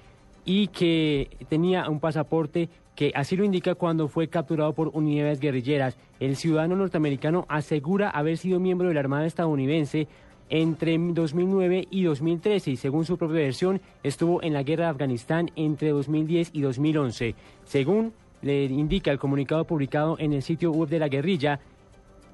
y 0.46 0.68
que 0.68 1.28
tenía 1.50 1.90
un 1.90 2.00
pasaporte 2.00 2.70
que 2.96 3.12
así 3.16 3.36
lo 3.36 3.44
indica 3.44 3.76
cuando 3.76 4.08
fue 4.08 4.28
capturado 4.28 4.74
por 4.74 4.90
unidades 4.94 5.40
guerrilleras. 5.40 5.98
El 6.20 6.36
ciudadano 6.36 6.76
norteamericano 6.76 7.46
asegura 7.50 8.10
haber 8.10 8.38
sido 8.38 8.60
miembro 8.60 8.88
de 8.88 8.94
la 8.94 9.00
Armada 9.00 9.26
estadounidense 9.26 10.08
entre 10.50 10.98
2009 10.98 11.88
y 11.90 12.04
2013 12.04 12.72
y 12.72 12.76
según 12.76 13.06
su 13.06 13.18
propia 13.18 13.38
versión 13.38 13.82
estuvo 14.04 14.44
en 14.44 14.54
la 14.54 14.64
guerra 14.64 14.86
de 14.86 14.92
Afganistán 14.92 15.52
entre 15.56 15.90
2010 15.90 16.52
y 16.54 16.62
2011. 16.62 17.36
Según 17.64 18.14
le 18.42 18.66
indica 18.66 19.10
el 19.10 19.20
comunicado 19.20 19.66
publicado 19.66 20.18
en 20.20 20.34
el 20.34 20.44
sitio 20.44 20.72
web 20.72 20.90
de 20.90 21.00
la 21.00 21.08
guerrilla, 21.08 21.60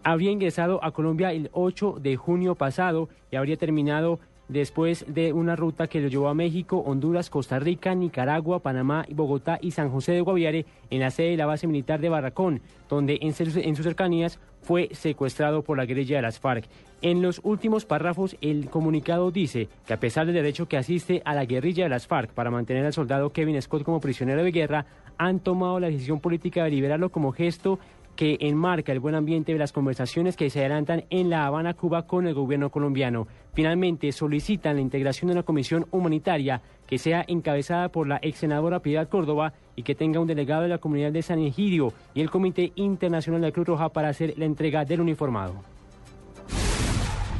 habría 0.03 0.32
ingresado 0.32 0.84
a 0.84 0.91
Colombia 0.91 1.32
el 1.32 1.49
8 1.53 1.97
de 2.01 2.16
junio 2.16 2.55
pasado 2.55 3.10
y 3.32 3.36
habría 3.36 3.57
terminado 3.57 4.20
después 4.50 5.06
de 5.08 5.32
una 5.32 5.56
ruta 5.56 5.88
que 5.88 6.02
lo 6.02 6.10
llevó 6.10 6.28
a 6.28 6.34
México, 6.34 6.80
Honduras, 6.86 7.30
Costa 7.30 7.60
Rica, 7.60 7.95
Nicaragua, 7.95 8.60
Panamá, 8.60 9.06
Bogotá 9.10 9.60
y 9.62 9.72
San 9.72 9.89
José 9.89 10.12
de 10.12 10.22
Guaviare 10.22 10.66
en 10.89 11.00
la 11.00 11.12
sede 11.12 11.30
de 11.32 11.38
la 11.38 11.45
base 11.45 11.68
militar 11.68 12.02
de 12.02 12.10
Barracón, 12.10 12.62
donde 12.89 13.20
en, 13.22 13.34
sus- 13.34 13.56
en 13.56 13.76
sus 13.76 13.86
cercanías 13.86 14.39
fue 14.62 14.89
secuestrado 14.91 15.62
por 15.62 15.78
la 15.78 15.86
guerrilla 15.86 16.18
de 16.18 16.24
las 16.24 16.39
FARC. 16.39 16.66
En 17.02 17.22
los 17.22 17.39
últimos 17.43 17.86
párrafos, 17.86 18.36
el 18.41 18.70
comunicado 18.70 19.32
dice 19.32 19.70
que 19.88 19.93
a 19.93 20.00
pesar 20.02 20.26
del 20.26 20.36
derecho 20.36 20.68
que 20.68 20.76
asiste 20.76 21.22
a 21.24 21.34
la 21.34 21.45
guerrilla 21.45 21.84
de 21.86 21.89
las 21.89 22.08
FARC 22.08 22.32
para 22.34 22.52
mantener 22.52 22.86
al 22.86 22.91
soldado 22.93 23.32
Kevin 23.32 23.62
Scott 23.62 23.84
como 23.84 24.02
prisionero 24.02 24.43
de 24.43 24.52
guerra, 24.52 24.86
han 25.18 25.39
tomado 25.39 25.80
la 25.80 25.88
decisión 25.89 26.20
política 26.20 26.64
de 26.64 26.72
liberarlo 26.72 27.10
como 27.10 27.32
gesto 27.32 27.80
que 28.20 28.38
enmarca 28.42 28.92
el 28.92 29.00
buen 29.00 29.16
ambiente 29.16 29.54
de 29.54 29.58
las 29.58 29.72
conversaciones 29.72 30.36
que 30.36 30.50
se 30.50 30.60
adelantan 30.60 31.06
en 31.10 31.30
La 31.30 31.46
Habana, 31.46 31.74
Cuba, 31.74 32.06
con 32.06 32.28
el 32.28 32.34
gobierno 32.34 32.70
colombiano. 32.70 33.30
Finalmente, 33.54 34.12
solicitan 34.12 34.76
la 34.76 34.82
integración 34.82 35.30
de 35.30 35.36
una 35.36 35.44
comisión 35.44 35.88
humanitaria 35.92 36.62
que 36.86 36.98
sea 36.98 37.24
encabezada 37.26 37.88
por 37.88 38.10
la 38.10 38.20
ex 38.22 38.40
senadora 38.40 38.82
Piedad 38.82 39.08
Córdoba 39.08 39.54
y 39.78 39.84
que 39.84 39.96
tenga 39.96 40.20
un 40.20 40.28
delegado 40.28 40.64
de 40.64 40.68
la 40.68 40.80
comunidad 40.80 41.14
de 41.14 41.22
San 41.22 41.40
Egidio 41.40 41.94
y 42.14 42.20
el 42.20 42.30
Comité 42.30 42.74
Internacional 42.76 43.40
de 43.40 43.48
la 43.48 43.54
Cruz 43.54 43.68
Roja 43.68 43.88
para 43.88 44.10
hacer 44.10 44.34
la 44.36 44.44
entrega 44.44 44.84
del 44.84 45.00
uniformado. 45.00 45.54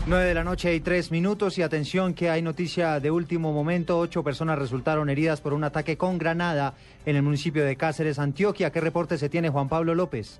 9 0.08 0.26
de 0.26 0.34
la 0.34 0.46
noche 0.46 0.74
y 0.74 0.80
3 0.80 1.12
minutos 1.12 1.58
y 1.58 1.62
atención 1.62 2.14
que 2.14 2.30
hay 2.30 2.42
noticia 2.42 3.02
de 3.02 3.12
último 3.12 3.52
momento. 3.52 4.00
Ocho 4.00 4.24
personas 4.24 4.58
resultaron 4.58 5.10
heridas 5.10 5.42
por 5.42 5.52
un 5.52 5.66
ataque 5.66 5.98
con 5.98 6.18
granada 6.18 6.74
en 7.06 7.18
el 7.18 7.22
municipio 7.22 7.66
de 7.66 7.76
Cáceres, 7.76 8.18
Antioquia. 8.18 8.72
¿Qué 8.72 8.80
reporte 8.80 9.18
se 9.18 9.28
tiene 9.28 9.50
Juan 9.50 9.68
Pablo 9.68 9.94
López? 9.94 10.40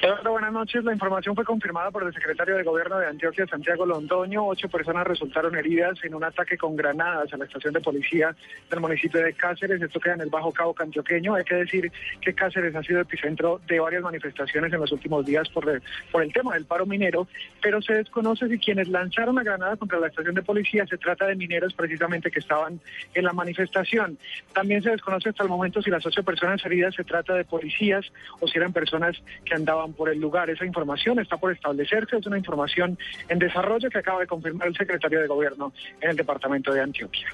Buenas 0.00 0.52
noches. 0.54 0.82
La 0.82 0.94
información 0.94 1.34
fue 1.34 1.44
confirmada 1.44 1.90
por 1.90 2.02
el 2.02 2.14
secretario 2.14 2.56
de 2.56 2.62
Gobierno 2.62 2.98
de 2.98 3.06
Antioquia, 3.06 3.46
Santiago 3.46 3.84
Londoño. 3.84 4.46
Ocho 4.46 4.66
personas 4.70 5.06
resultaron 5.06 5.54
heridas 5.54 6.02
en 6.02 6.14
un 6.14 6.24
ataque 6.24 6.56
con 6.56 6.74
granadas 6.74 7.30
a 7.34 7.36
la 7.36 7.44
estación 7.44 7.74
de 7.74 7.80
policía 7.80 8.34
del 8.70 8.80
municipio 8.80 9.22
de 9.22 9.34
Cáceres. 9.34 9.82
Esto 9.82 10.00
queda 10.00 10.14
en 10.14 10.22
el 10.22 10.30
Bajo 10.30 10.52
Cabo 10.52 10.74
Antioqueño. 10.78 11.34
Hay 11.34 11.44
que 11.44 11.56
decir 11.56 11.92
que 12.22 12.32
Cáceres 12.32 12.74
ha 12.74 12.82
sido 12.82 13.02
epicentro 13.02 13.60
de 13.68 13.78
varias 13.78 14.02
manifestaciones 14.02 14.72
en 14.72 14.80
los 14.80 14.90
últimos 14.90 15.26
días 15.26 15.46
por 15.50 15.68
el, 15.68 15.82
por 16.10 16.22
el 16.22 16.32
tema 16.32 16.54
del 16.54 16.64
paro 16.64 16.86
minero, 16.86 17.28
pero 17.60 17.82
se 17.82 17.92
desconoce 17.92 18.48
si 18.48 18.58
quienes 18.58 18.88
lanzaron 18.88 19.34
la 19.34 19.42
granada 19.42 19.76
contra 19.76 20.00
la 20.00 20.06
estación 20.06 20.34
de 20.34 20.42
policía 20.42 20.86
se 20.86 20.96
trata 20.96 21.26
de 21.26 21.36
mineros 21.36 21.74
precisamente 21.74 22.30
que 22.30 22.38
estaban 22.38 22.80
en 23.12 23.24
la 23.24 23.34
manifestación. 23.34 24.16
También 24.54 24.82
se 24.82 24.92
desconoce 24.92 25.28
hasta 25.28 25.42
el 25.42 25.50
momento 25.50 25.82
si 25.82 25.90
las 25.90 26.06
ocho 26.06 26.22
personas 26.22 26.64
heridas 26.64 26.94
se 26.94 27.04
trata 27.04 27.34
de 27.34 27.44
policías 27.44 28.10
o 28.40 28.48
si 28.48 28.56
eran 28.56 28.72
personas 28.72 29.22
que 29.44 29.54
andaban 29.54 29.89
por 29.92 30.08
el 30.08 30.18
lugar. 30.18 30.50
Esa 30.50 30.64
información 30.64 31.18
está 31.18 31.36
por 31.36 31.52
establecerse, 31.52 32.16
es 32.16 32.26
una 32.26 32.38
información 32.38 32.98
en 33.28 33.38
desarrollo 33.38 33.88
que 33.90 33.98
acaba 33.98 34.20
de 34.20 34.26
confirmar 34.26 34.68
el 34.68 34.76
secretario 34.76 35.20
de 35.20 35.26
Gobierno 35.26 35.72
en 36.00 36.10
el 36.10 36.16
departamento 36.16 36.72
de 36.72 36.80
Antioquia. 36.80 37.28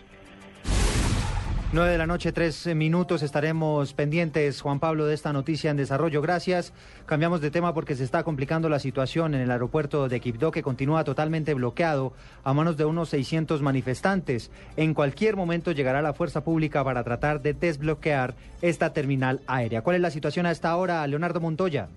9 1.73 1.91
de 1.91 1.99
la 1.99 2.07
noche, 2.07 2.31
3 2.31 2.75
minutos. 2.77 3.23
Estaremos 3.23 3.93
pendientes, 3.93 4.63
Juan 4.63 4.79
Pablo, 4.79 5.05
de 5.05 5.15
esta 5.15 5.33
noticia 5.33 5.71
en 5.71 5.77
desarrollo. 5.77 6.23
Gracias. 6.23 6.73
Cambiamos 7.07 7.41
de 7.41 7.51
tema 7.51 7.75
porque 7.75 7.97
se 7.97 8.05
está 8.05 8.23
complicando 8.23 8.69
la 8.69 8.79
situación 8.79 9.35
en 9.35 9.41
el 9.41 9.51
aeropuerto 9.51 10.09
de 10.09 10.21
Quibdó, 10.21 10.53
que 10.53 10.63
continúa 10.63 11.03
totalmente 11.03 11.55
bloqueado 11.55 12.13
a 12.45 12.55
manos 12.55 12.77
de 12.77 12.85
unos 12.85 13.09
600 13.09 13.63
manifestantes. 13.63 14.53
En 14.77 14.95
cualquier 14.95 15.35
momento 15.35 15.73
llegará 15.73 16.03
la 16.03 16.15
fuerza 16.15 16.45
pública 16.45 16.85
para 16.85 17.03
tratar 17.03 17.43
de 17.43 17.53
desbloquear 17.53 18.37
esta 18.63 18.93
terminal 18.93 19.41
aérea. 19.49 19.83
¿Cuál 19.83 19.97
es 19.97 20.03
la 20.03 20.11
situación 20.11 20.47
a 20.47 20.53
esta 20.53 20.75
hora, 20.77 21.05
Leonardo 21.07 21.41
Montoya? 21.41 21.89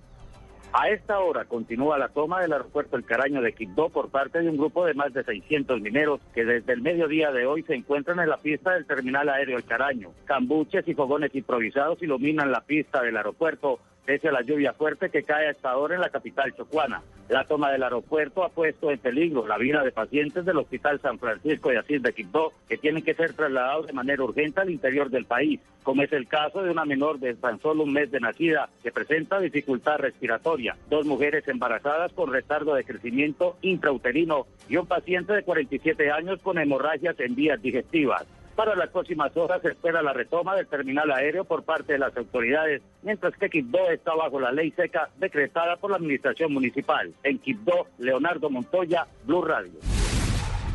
A 0.71 0.89
esta 0.89 1.19
hora 1.19 1.45
continúa 1.45 1.97
la 1.97 2.09
toma 2.09 2.41
del 2.41 2.53
aeropuerto 2.53 2.95
El 2.95 3.03
Caraño 3.03 3.41
de 3.41 3.53
Quibdó 3.53 3.89
por 3.89 4.09
parte 4.09 4.39
de 4.39 4.49
un 4.49 4.57
grupo 4.57 4.85
de 4.85 4.93
más 4.93 5.11
de 5.13 5.23
600 5.23 5.81
mineros 5.81 6.21
que 6.35 6.45
desde 6.45 6.73
el 6.73 6.83
mediodía 6.83 7.31
de 7.31 7.47
hoy 7.47 7.63
se 7.63 7.73
encuentran 7.73 8.19
en 8.19 8.29
la 8.29 8.37
pista 8.37 8.73
del 8.73 8.85
terminal 8.85 9.29
aéreo 9.29 9.57
El 9.57 9.63
Caraño. 9.63 10.11
Cambuches 10.25 10.87
y 10.87 10.93
fogones 10.93 11.33
improvisados 11.33 12.03
iluminan 12.03 12.51
la 12.51 12.61
pista 12.61 13.01
del 13.01 13.17
aeropuerto 13.17 13.79
pese 14.09 14.27
a 14.27 14.31
la 14.31 14.41
lluvia 14.41 14.73
fuerte 14.73 15.11
que 15.11 15.21
cae 15.21 15.49
hasta 15.49 15.69
ahora 15.69 15.93
en 15.93 16.01
la 16.01 16.09
capital 16.09 16.51
chocuana. 16.55 17.03
La 17.29 17.43
toma 17.43 17.71
del 17.71 17.83
aeropuerto 17.83 18.43
ha 18.43 18.49
puesto 18.49 18.89
en 18.89 18.97
peligro 18.97 19.45
la 19.45 19.59
vida 19.59 19.83
de 19.83 19.91
pacientes 19.91 20.45
del 20.45 20.57
Hospital 20.57 20.99
San 20.99 21.19
Francisco 21.19 21.69
de 21.69 21.77
Asís 21.77 22.01
de 22.01 22.11
Quibdó, 22.11 22.51
que 22.67 22.79
tienen 22.79 23.03
que 23.03 23.13
ser 23.13 23.33
trasladados 23.33 23.85
de 23.85 23.93
manera 23.93 24.23
urgente 24.23 24.61
al 24.61 24.71
interior 24.71 25.11
del 25.11 25.25
país, 25.25 25.59
como 25.83 26.01
es 26.01 26.11
el 26.11 26.27
caso 26.27 26.63
de 26.63 26.71
una 26.71 26.85
menor 26.85 27.19
de 27.19 27.35
tan 27.35 27.59
solo 27.61 27.83
un 27.83 27.93
mes 27.93 28.09
de 28.09 28.19
nacida 28.19 28.67
que 28.81 28.91
presenta 28.91 29.39
dificultad 29.39 29.99
respiratoria, 29.99 30.75
dos 30.89 31.05
mujeres 31.05 31.47
embarazadas 31.47 32.11
con 32.13 32.33
retardo 32.33 32.73
de 32.73 32.85
crecimiento 32.85 33.57
intrauterino 33.61 34.47
y 34.67 34.77
un 34.77 34.87
paciente 34.87 35.33
de 35.33 35.43
47 35.43 36.09
años 36.09 36.41
con 36.41 36.57
hemorragias 36.57 37.19
en 37.19 37.35
vías 37.35 37.61
digestivas. 37.61 38.25
Para 38.59 38.75
las 38.75 38.89
próximas 38.89 39.31
horas 39.37 39.61
se 39.61 39.69
espera 39.69 40.01
la 40.01 40.11
retoma 40.11 40.53
del 40.53 40.67
terminal 40.67 41.09
aéreo 41.11 41.45
por 41.45 41.63
parte 41.63 41.93
de 41.93 41.99
las 41.99 42.17
autoridades, 42.17 42.81
mientras 43.03 43.33
que 43.37 43.49
Quibdó 43.49 43.89
está 43.89 44.13
bajo 44.13 44.37
la 44.37 44.51
ley 44.51 44.71
seca 44.71 45.07
decretada 45.17 45.77
por 45.77 45.91
la 45.91 45.95
administración 45.95 46.51
municipal. 46.51 47.13
En 47.23 47.39
Quibdó, 47.39 47.87
Leonardo 47.99 48.49
Montoya, 48.49 49.07
Blue 49.23 49.45
Radio. 49.45 49.79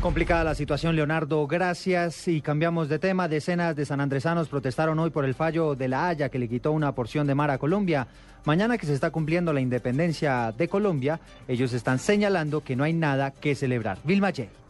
Complicada 0.01 0.43
la 0.43 0.55
situación, 0.55 0.95
Leonardo. 0.95 1.45
Gracias. 1.45 2.27
Y 2.27 2.41
cambiamos 2.41 2.89
de 2.89 2.97
tema. 2.97 3.27
Decenas 3.27 3.75
de 3.75 3.85
sanandresanos 3.85 4.49
protestaron 4.49 4.97
hoy 4.97 5.11
por 5.11 5.23
el 5.23 5.35
fallo 5.35 5.75
de 5.75 5.87
la 5.87 6.07
Haya 6.07 6.29
que 6.29 6.39
le 6.39 6.49
quitó 6.49 6.71
una 6.71 6.95
porción 6.95 7.27
de 7.27 7.35
mar 7.35 7.51
a 7.51 7.59
Colombia. 7.59 8.07
Mañana 8.45 8.79
que 8.79 8.87
se 8.87 8.95
está 8.95 9.11
cumpliendo 9.11 9.53
la 9.53 9.61
independencia 9.61 10.51
de 10.57 10.67
Colombia, 10.67 11.19
ellos 11.47 11.71
están 11.71 11.99
señalando 11.99 12.61
que 12.61 12.75
no 12.75 12.83
hay 12.83 12.93
nada 12.93 13.29
que 13.29 13.53
celebrar. 13.53 13.99
Vilma 14.03 14.31
Yeh. 14.31 14.64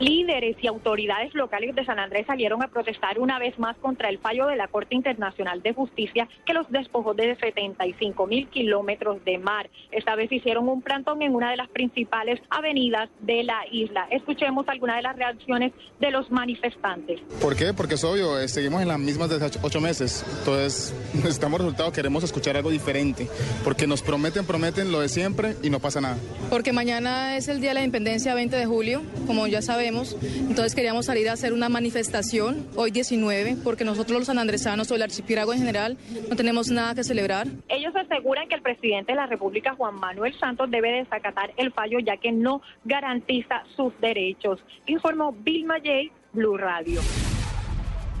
Líderes 0.00 0.56
y 0.62 0.66
autoridades 0.68 1.34
locales 1.34 1.74
de 1.74 1.84
San 1.84 1.98
Andrés 1.98 2.24
salieron 2.26 2.62
a 2.62 2.68
protestar 2.68 3.18
una 3.18 3.38
vez 3.38 3.58
más 3.58 3.76
contra 3.78 4.08
el 4.08 4.18
fallo 4.18 4.46
de 4.46 4.54
la 4.56 4.68
Corte 4.68 4.94
Internacional 4.94 5.60
de 5.62 5.72
Justicia 5.74 6.28
que 6.46 6.52
los 6.52 6.70
despojó 6.70 7.14
de 7.14 7.34
75 7.36 8.26
mil 8.26 8.48
kilómetros 8.48 9.24
de 9.24 9.38
mar. 9.38 9.68
Esta 9.90 10.14
vez 10.14 10.30
hicieron 10.30 10.68
un 10.68 10.82
plantón 10.82 11.22
en 11.22 11.34
una 11.34 11.50
de 11.50 11.56
las 11.56 11.68
principales 11.68 12.40
avenidas 12.50 13.08
de 13.20 13.42
la 13.42 13.60
isla. 13.72 14.06
Escuchemos 14.10 14.68
algunas 14.68 14.96
de 14.96 15.02
las 15.02 15.16
reacciones 15.16 15.72
de 15.98 16.10
los 16.12 16.30
manifestantes. 16.30 17.20
¿Por 17.40 17.56
qué? 17.56 17.72
Porque 17.74 17.94
es 17.94 18.04
obvio, 18.04 18.38
eh, 18.38 18.46
seguimos 18.48 18.80
en 18.82 18.88
las 18.88 18.98
mismas 19.00 19.28
desde 19.30 19.46
ocho- 19.46 19.60
ocho 19.62 19.80
meses. 19.80 20.24
Entonces, 20.38 20.94
necesitamos 21.14 21.60
resultados, 21.60 21.92
queremos 21.92 22.22
escuchar 22.22 22.56
algo 22.56 22.70
diferente. 22.70 23.26
Porque 23.64 23.86
nos 23.88 24.02
prometen, 24.02 24.46
prometen 24.46 24.92
lo 24.92 25.00
de 25.00 25.08
siempre 25.08 25.56
y 25.62 25.70
no 25.70 25.80
pasa 25.80 26.00
nada. 26.00 26.16
Porque 26.50 26.72
mañana 26.72 27.36
es 27.36 27.48
el 27.48 27.60
Día 27.60 27.70
de 27.70 27.74
la 27.74 27.80
Independencia 27.80 28.34
20 28.34 28.54
de 28.56 28.66
julio, 28.66 29.02
como 29.26 29.46
ya 29.48 29.60
sabemos. 29.88 30.16
Entonces 30.22 30.74
queríamos 30.74 31.06
salir 31.06 31.28
a 31.28 31.32
hacer 31.32 31.52
una 31.52 31.68
manifestación 31.68 32.66
hoy 32.76 32.90
19, 32.90 33.56
porque 33.64 33.84
nosotros 33.84 34.18
los 34.18 34.26
sanandresanos 34.26 34.90
o 34.90 34.94
el 34.94 35.02
archipiélago 35.02 35.52
en 35.52 35.60
general 35.60 35.96
no 36.28 36.36
tenemos 36.36 36.70
nada 36.70 36.94
que 36.94 37.04
celebrar. 37.04 37.46
Ellos 37.68 37.94
aseguran 37.96 38.48
que 38.48 38.56
el 38.56 38.62
presidente 38.62 39.12
de 39.12 39.16
la 39.16 39.26
República, 39.26 39.74
Juan 39.74 39.94
Manuel 39.94 40.38
Santos, 40.38 40.70
debe 40.70 40.92
desacatar 40.92 41.52
el 41.56 41.72
fallo 41.72 41.98
ya 42.00 42.18
que 42.18 42.32
no 42.32 42.60
garantiza 42.84 43.62
sus 43.76 43.98
derechos. 44.00 44.60
Informó 44.86 45.32
Vilma 45.32 45.76
J. 45.76 46.12
Blue 46.32 46.58
Radio. 46.58 47.00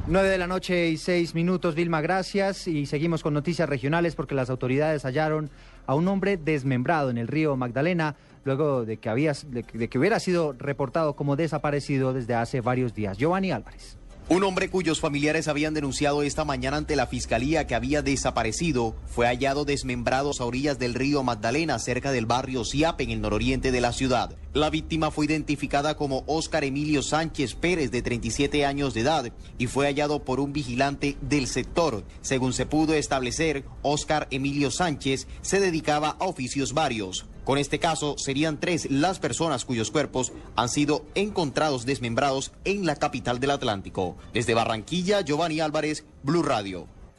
9 0.06 0.26
de 0.26 0.38
la 0.38 0.46
noche 0.46 0.88
y 0.88 0.96
6 0.96 1.34
minutos, 1.34 1.74
Vilma, 1.74 2.00
gracias. 2.00 2.66
Y 2.66 2.86
seguimos 2.86 3.22
con 3.22 3.34
noticias 3.34 3.68
regionales 3.68 4.16
porque 4.16 4.34
las 4.34 4.48
autoridades 4.48 5.04
hallaron 5.04 5.50
a 5.86 5.94
un 5.94 6.08
hombre 6.08 6.38
desmembrado 6.38 7.10
en 7.10 7.18
el 7.18 7.28
río 7.28 7.56
Magdalena 7.56 8.16
luego 8.44 8.84
de 8.84 8.96
que, 8.98 9.08
había, 9.08 9.32
de, 9.46 9.62
que- 9.88 9.98
hubiera 9.98 10.20
sido 10.20 10.52
reportado 10.52 11.16
como 11.16 11.36
desaparecido 11.36 12.12
desde 12.12 12.34
hace 12.34 12.60
varios 12.60 12.94
días. 12.94 13.18
Giovanni 13.18 13.50
Álvarez. 13.50 13.96
Un 14.30 14.44
hombre 14.44 14.68
cuyos 14.68 15.00
familiares 15.00 15.48
habían 15.48 15.72
denunciado 15.72 16.22
esta 16.22 16.44
mañana 16.44 16.76
ante 16.76 16.96
la 16.96 17.06
fiscalía 17.06 17.66
que 17.66 17.74
había 17.74 18.02
desaparecido 18.02 18.94
fue 19.06 19.26
hallado 19.26 19.64
desmembrado 19.64 20.32
a 20.38 20.44
orillas 20.44 20.78
del 20.78 20.92
río 20.92 21.22
Magdalena, 21.22 21.78
cerca 21.78 22.12
del 22.12 22.26
barrio 22.26 22.62
Siap, 22.62 23.00
en 23.00 23.08
el 23.08 23.22
nororiente 23.22 23.72
de 23.72 23.80
la 23.80 23.94
ciudad. 23.94 24.36
La 24.52 24.68
víctima 24.68 25.10
fue 25.10 25.24
identificada 25.24 25.96
como 25.96 26.24
Óscar 26.26 26.64
Emilio 26.64 27.02
Sánchez 27.02 27.54
Pérez, 27.54 27.90
de 27.90 28.02
37 28.02 28.66
años 28.66 28.92
de 28.92 29.00
edad, 29.00 29.32
y 29.56 29.66
fue 29.66 29.86
hallado 29.86 30.22
por 30.22 30.40
un 30.40 30.52
vigilante 30.52 31.16
del 31.22 31.46
sector. 31.46 32.04
Según 32.20 32.52
se 32.52 32.66
pudo 32.66 32.92
establecer, 32.92 33.64
Óscar 33.80 34.28
Emilio 34.30 34.70
Sánchez 34.70 35.26
se 35.40 35.58
dedicaba 35.58 36.16
a 36.20 36.26
oficios 36.26 36.74
varios. 36.74 37.24
Con 37.48 37.56
este 37.56 37.78
caso, 37.78 38.18
serían 38.18 38.60
tres 38.60 38.90
las 38.90 39.20
personas 39.20 39.64
cuyos 39.64 39.90
cuerpos 39.90 40.34
han 40.54 40.68
sido 40.68 41.06
encontrados 41.14 41.86
desmembrados 41.86 42.52
en 42.66 42.84
la 42.84 42.94
capital 42.94 43.40
del 43.40 43.52
Atlántico. 43.52 44.18
Desde 44.34 44.52
Barranquilla, 44.52 45.22
Giovanni 45.22 45.60
Álvarez, 45.60 46.04
Blue 46.22 46.42
Radio. 46.42 46.97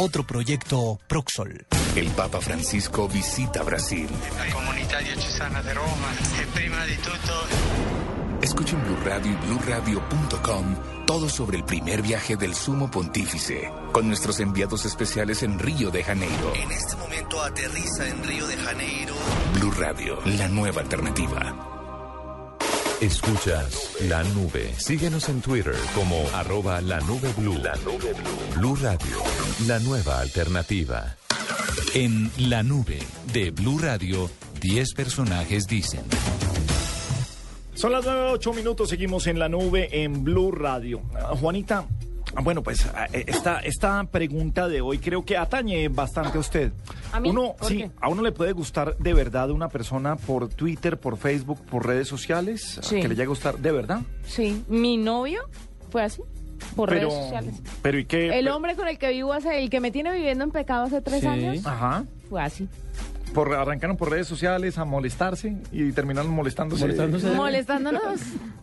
Otro 0.00 0.24
proyecto 0.24 1.00
Proxol. 1.08 1.66
El 1.96 2.08
Papa 2.10 2.40
Francisco 2.40 3.08
visita 3.08 3.64
Brasil. 3.64 4.08
La 4.36 4.52
comunità 4.52 5.00
diocesana 5.00 5.60
di 5.60 5.72
Roma 5.72 6.10
e 6.40 6.46
prima 6.52 6.84
di 6.84 6.94
tutto 6.96 7.88
Escuchen 8.40 8.80
Blue 8.84 8.96
Radio 9.02 9.32
y 9.32 9.34
BlueRadio.com 9.34 11.04
todo 11.04 11.28
sobre 11.28 11.56
el 11.56 11.64
primer 11.64 12.02
viaje 12.02 12.36
del 12.36 12.54
Sumo 12.54 12.88
Pontífice 12.88 13.72
con 13.90 14.06
nuestros 14.06 14.38
enviados 14.38 14.84
especiales 14.84 15.42
en 15.42 15.58
Río 15.58 15.90
de 15.90 16.04
Janeiro. 16.04 16.52
En 16.54 16.70
este 16.70 16.94
momento 16.94 17.42
aterriza 17.42 18.06
en 18.06 18.22
Río 18.22 18.46
de 18.46 18.56
Janeiro. 18.56 19.14
Blue 19.54 19.72
Radio, 19.72 20.20
la 20.26 20.46
nueva 20.46 20.80
alternativa. 20.80 21.77
Escuchas 23.00 23.96
la 24.08 24.24
nube. 24.24 24.74
Síguenos 24.76 25.28
en 25.28 25.40
Twitter 25.40 25.76
como 25.94 26.16
arroba 26.34 26.80
la 26.80 26.98
nube 27.02 27.32
blue. 27.36 27.56
La 27.62 27.76
nube 27.76 28.12
blue. 28.12 28.56
Blue 28.56 28.74
Radio, 28.74 29.22
la 29.68 29.78
nueva 29.78 30.18
alternativa. 30.18 31.16
En 31.94 32.28
la 32.50 32.64
nube 32.64 32.98
de 33.32 33.52
Blue 33.52 33.78
Radio, 33.78 34.28
10 34.60 34.94
personajes 34.94 35.68
dicen. 35.68 36.02
Son 37.74 37.92
las 37.92 38.04
9, 38.04 38.32
8 38.32 38.52
minutos, 38.52 38.88
seguimos 38.88 39.28
en 39.28 39.38
la 39.38 39.48
nube 39.48 40.02
en 40.02 40.24
Blue 40.24 40.50
Radio. 40.50 41.00
Ah, 41.14 41.36
Juanita, 41.38 41.86
bueno, 42.42 42.62
pues 42.62 42.86
ah, 42.94 43.06
eh, 43.12 43.24
esta, 43.26 43.60
esta 43.60 44.04
pregunta 44.04 44.68
de 44.68 44.80
hoy 44.80 44.98
creo 44.98 45.24
que 45.24 45.36
atañe 45.36 45.88
bastante 45.88 46.36
a 46.38 46.40
usted. 46.40 46.72
¿A 47.12 47.20
mí? 47.20 47.30
Uno, 47.30 47.54
¿Por 47.58 47.68
sí, 47.68 47.78
qué? 47.78 47.90
a 48.00 48.08
uno 48.08 48.22
le 48.22 48.32
puede 48.32 48.52
gustar 48.52 48.96
de 48.98 49.14
verdad 49.14 49.50
una 49.50 49.68
persona 49.68 50.16
por 50.16 50.48
Twitter, 50.48 50.98
por 50.98 51.16
Facebook, 51.16 51.60
por 51.66 51.86
redes 51.86 52.06
sociales, 52.08 52.78
Sí. 52.82 52.96
que 53.00 53.08
le 53.08 53.14
llegue 53.14 53.24
a 53.24 53.28
gustar 53.28 53.58
de 53.58 53.72
verdad. 53.72 54.00
Sí, 54.26 54.62
mi 54.68 54.96
novio 54.96 55.40
fue 55.90 56.02
así, 56.02 56.22
por 56.76 56.88
pero, 56.90 57.08
redes 57.08 57.22
sociales. 57.24 57.54
Pero 57.82 57.98
¿y 57.98 58.04
qué? 58.04 58.38
El 58.38 58.48
hombre 58.48 58.76
con 58.76 58.86
el 58.88 58.98
que 58.98 59.10
vivo 59.10 59.32
hace, 59.32 59.62
el 59.62 59.70
que 59.70 59.80
me 59.80 59.90
tiene 59.90 60.12
viviendo 60.12 60.44
en 60.44 60.50
pecado 60.50 60.84
hace 60.84 61.00
tres 61.00 61.20
Sí. 61.22 61.26
años, 61.26 61.66
Ajá. 61.66 62.04
fue 62.28 62.42
así. 62.42 62.68
Por, 63.34 63.54
arrancaron 63.54 63.96
por 63.96 64.10
redes 64.10 64.26
sociales 64.26 64.78
a 64.78 64.84
molestarse 64.84 65.56
y 65.70 65.92
terminaron 65.92 66.30
molestándose. 66.30 66.86
Molestándonos 67.34 68.02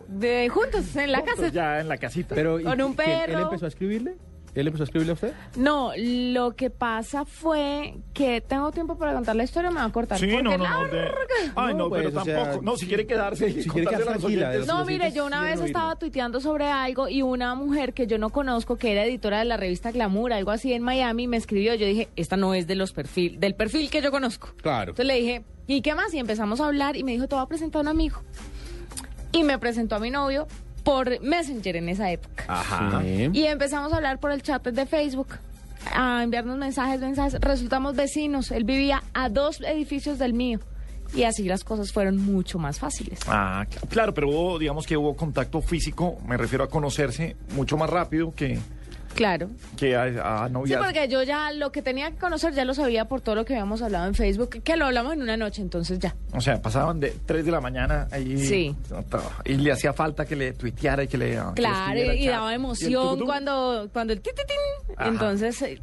de 0.08 0.48
juntos 0.48 0.94
en 0.96 1.12
la 1.12 1.24
casa. 1.24 1.48
Ya 1.48 1.80
en 1.80 1.88
la 1.88 1.96
casita. 1.98 2.34
Pero, 2.34 2.60
¿y 2.60 2.64
Con 2.64 2.80
un 2.80 2.96
qué- 2.96 3.02
¿Él 3.04 3.30
perro. 3.32 3.42
empezó 3.44 3.64
a 3.64 3.68
escribirle? 3.68 4.16
¿Él 4.56 4.66
empezó 4.66 4.82
a 4.82 4.86
escribirle 4.86 5.12
a 5.12 5.14
usted? 5.14 5.32
No, 5.56 5.92
lo 5.96 6.56
que 6.56 6.70
pasa 6.70 7.24
fue 7.24 7.94
que 8.14 8.40
tengo 8.40 8.72
tiempo 8.72 8.96
para 8.98 9.12
contar 9.14 9.36
la 9.36 9.44
historia, 9.44 9.70
me 9.70 9.76
va 9.80 9.84
a 9.84 9.92
cortar. 9.92 10.18
Sí, 10.18 10.26
porque 10.26 10.42
no, 10.42 10.50
no, 10.52 10.58
no. 10.58 10.64
larga. 10.64 10.90
de- 10.96 11.52
Ay, 11.54 11.74
no, 11.74 11.78
No, 11.84 11.88
pues, 11.90 12.04
pero 12.06 12.20
o 12.20 12.24
sea, 12.24 12.42
tampoco. 12.44 12.62
no, 12.64 12.76
si 12.76 12.86
quiere 12.86 13.06
quedarse. 13.06 13.48
si 13.52 13.68
quiere 13.68 13.84
contarle 13.84 13.90
quedar 13.90 14.00
a 14.08 14.12
los 14.14 14.20
tranquila, 14.22 14.48
oyentes. 14.48 14.66
No, 14.68 14.84
mire, 14.84 15.12
yo 15.12 15.26
una 15.26 15.42
vez 15.42 15.60
estaba 15.60 15.96
tuiteando 15.96 16.40
sobre 16.40 16.66
algo 16.66 17.08
y 17.08 17.22
una 17.22 17.54
mujer 17.54 17.92
que 17.92 18.06
yo 18.06 18.18
no 18.18 18.30
conozco, 18.30 18.76
que 18.76 18.92
era 18.92 19.04
editora 19.04 19.38
de 19.40 19.44
la 19.44 19.56
revista 19.56 19.90
Glamour, 19.92 20.32
algo 20.32 20.50
así 20.50 20.72
en 20.72 20.82
Miami, 20.82 21.26
me 21.28 21.36
escribió. 21.36 21.74
Yo 21.74 21.86
dije, 21.86 22.08
esta 22.16 22.36
no 22.36 22.54
es 22.54 22.66
de 22.66 22.74
los 22.76 22.92
perfil, 22.92 23.38
del 23.38 23.54
perfil 23.54 23.90
que 23.90 24.00
yo 24.00 24.10
conozco. 24.10 24.48
Claro. 24.62 24.92
Entonces 24.92 25.06
le 25.06 25.14
dije, 25.20 25.44
¿y 25.66 25.82
qué 25.82 25.94
más? 25.94 26.14
Y 26.14 26.18
empezamos 26.18 26.60
a 26.62 26.66
hablar 26.66 26.96
y 26.96 27.04
me 27.04 27.12
dijo, 27.12 27.28
te 27.28 27.34
voy 27.34 27.44
a 27.44 27.46
presentar 27.48 27.80
a 27.80 27.82
un 27.82 27.88
amigo. 27.88 28.22
Y 29.32 29.42
me 29.44 29.58
presentó 29.58 29.96
a 29.96 29.98
mi 29.98 30.10
novio 30.10 30.46
por 30.86 31.20
Messenger 31.20 31.74
en 31.76 31.88
esa 31.88 32.10
época. 32.12 32.44
Ajá. 32.46 33.02
Y 33.04 33.42
empezamos 33.44 33.92
a 33.92 33.96
hablar 33.96 34.20
por 34.20 34.30
el 34.30 34.40
chat 34.40 34.64
de 34.64 34.86
Facebook, 34.86 35.26
a 35.92 36.22
enviarnos 36.22 36.56
mensajes, 36.58 37.00
mensajes. 37.00 37.40
Resultamos 37.40 37.96
vecinos. 37.96 38.52
Él 38.52 38.62
vivía 38.62 39.02
a 39.12 39.28
dos 39.28 39.60
edificios 39.62 40.18
del 40.20 40.32
mío. 40.32 40.60
Y 41.12 41.24
así 41.24 41.42
las 41.44 41.64
cosas 41.64 41.92
fueron 41.92 42.16
mucho 42.24 42.58
más 42.60 42.78
fáciles. 42.78 43.18
Ah, 43.26 43.66
cl- 43.68 43.88
claro, 43.88 44.14
pero 44.14 44.28
hubo, 44.28 44.58
digamos 44.60 44.86
que 44.86 44.96
hubo 44.96 45.16
contacto 45.16 45.60
físico, 45.60 46.18
me 46.26 46.36
refiero 46.36 46.62
a 46.64 46.68
conocerse 46.68 47.36
mucho 47.56 47.76
más 47.76 47.90
rápido 47.90 48.32
que, 48.34 48.58
Claro. 49.16 49.48
Que 49.76 49.96
a, 49.96 50.44
a 50.44 50.46
Sí, 50.46 50.52
novia. 50.52 50.78
porque 50.78 51.08
yo 51.08 51.22
ya 51.22 51.50
lo 51.52 51.72
que 51.72 51.82
tenía 51.82 52.10
que 52.10 52.18
conocer 52.18 52.52
ya 52.54 52.64
lo 52.64 52.74
sabía 52.74 53.06
por 53.06 53.20
todo 53.20 53.34
lo 53.34 53.44
que 53.44 53.54
habíamos 53.54 53.82
hablado 53.82 54.06
en 54.06 54.14
Facebook, 54.14 54.62
que 54.62 54.76
lo 54.76 54.84
hablamos 54.86 55.14
en 55.14 55.22
una 55.22 55.36
noche, 55.36 55.62
entonces 55.62 55.98
ya. 55.98 56.14
O 56.32 56.40
sea, 56.40 56.60
pasaban 56.62 57.00
de 57.00 57.14
3 57.26 57.44
de 57.44 57.50
la 57.50 57.60
mañana 57.60 58.06
ahí. 58.10 58.38
Sí. 58.38 58.76
Y 59.44 59.54
le 59.54 59.72
hacía 59.72 59.92
falta 59.92 60.24
que 60.26 60.36
le 60.36 60.52
tuiteara 60.52 61.02
y 61.04 61.08
que 61.08 61.18
le. 61.18 61.30
que 61.30 61.36
le 61.36 61.52
Claro, 61.54 61.98
escribiera 61.98 62.14
y, 62.14 62.26
daba 62.28 62.50
¿Y 62.50 62.54
el 62.54 62.60
emoción 62.60 63.04
tucutú? 63.04 63.24
cuando, 63.24 63.88
cuando 63.92 64.12
el 64.12 64.20
tititín. 64.20 64.56
Ajá. 64.96 65.08
Entonces, 65.08 65.62
eh, 65.62 65.78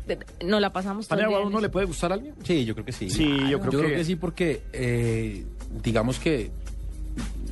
nos 0.46 0.62
la 0.62 0.72
pasamos 0.72 1.08
todo 1.08 1.22
¿a 1.24 1.40
uno 1.42 1.60
le 1.60 1.70
puede 1.70 1.86
gustar 1.86 2.12
a 2.12 2.16
alguien? 2.16 2.36
Sí, 2.44 2.66
yo 2.66 2.74
creo 2.76 2.86
que 2.86 2.92
sí. 2.92 3.10
Sí, 3.10 3.50
yo 3.50 3.60
creo 3.60 3.82
que- 3.82 4.04
sí 4.04 4.16
porque 4.16 4.62
eh, 4.74 5.46
digamos 5.84 6.20
que 6.20 6.52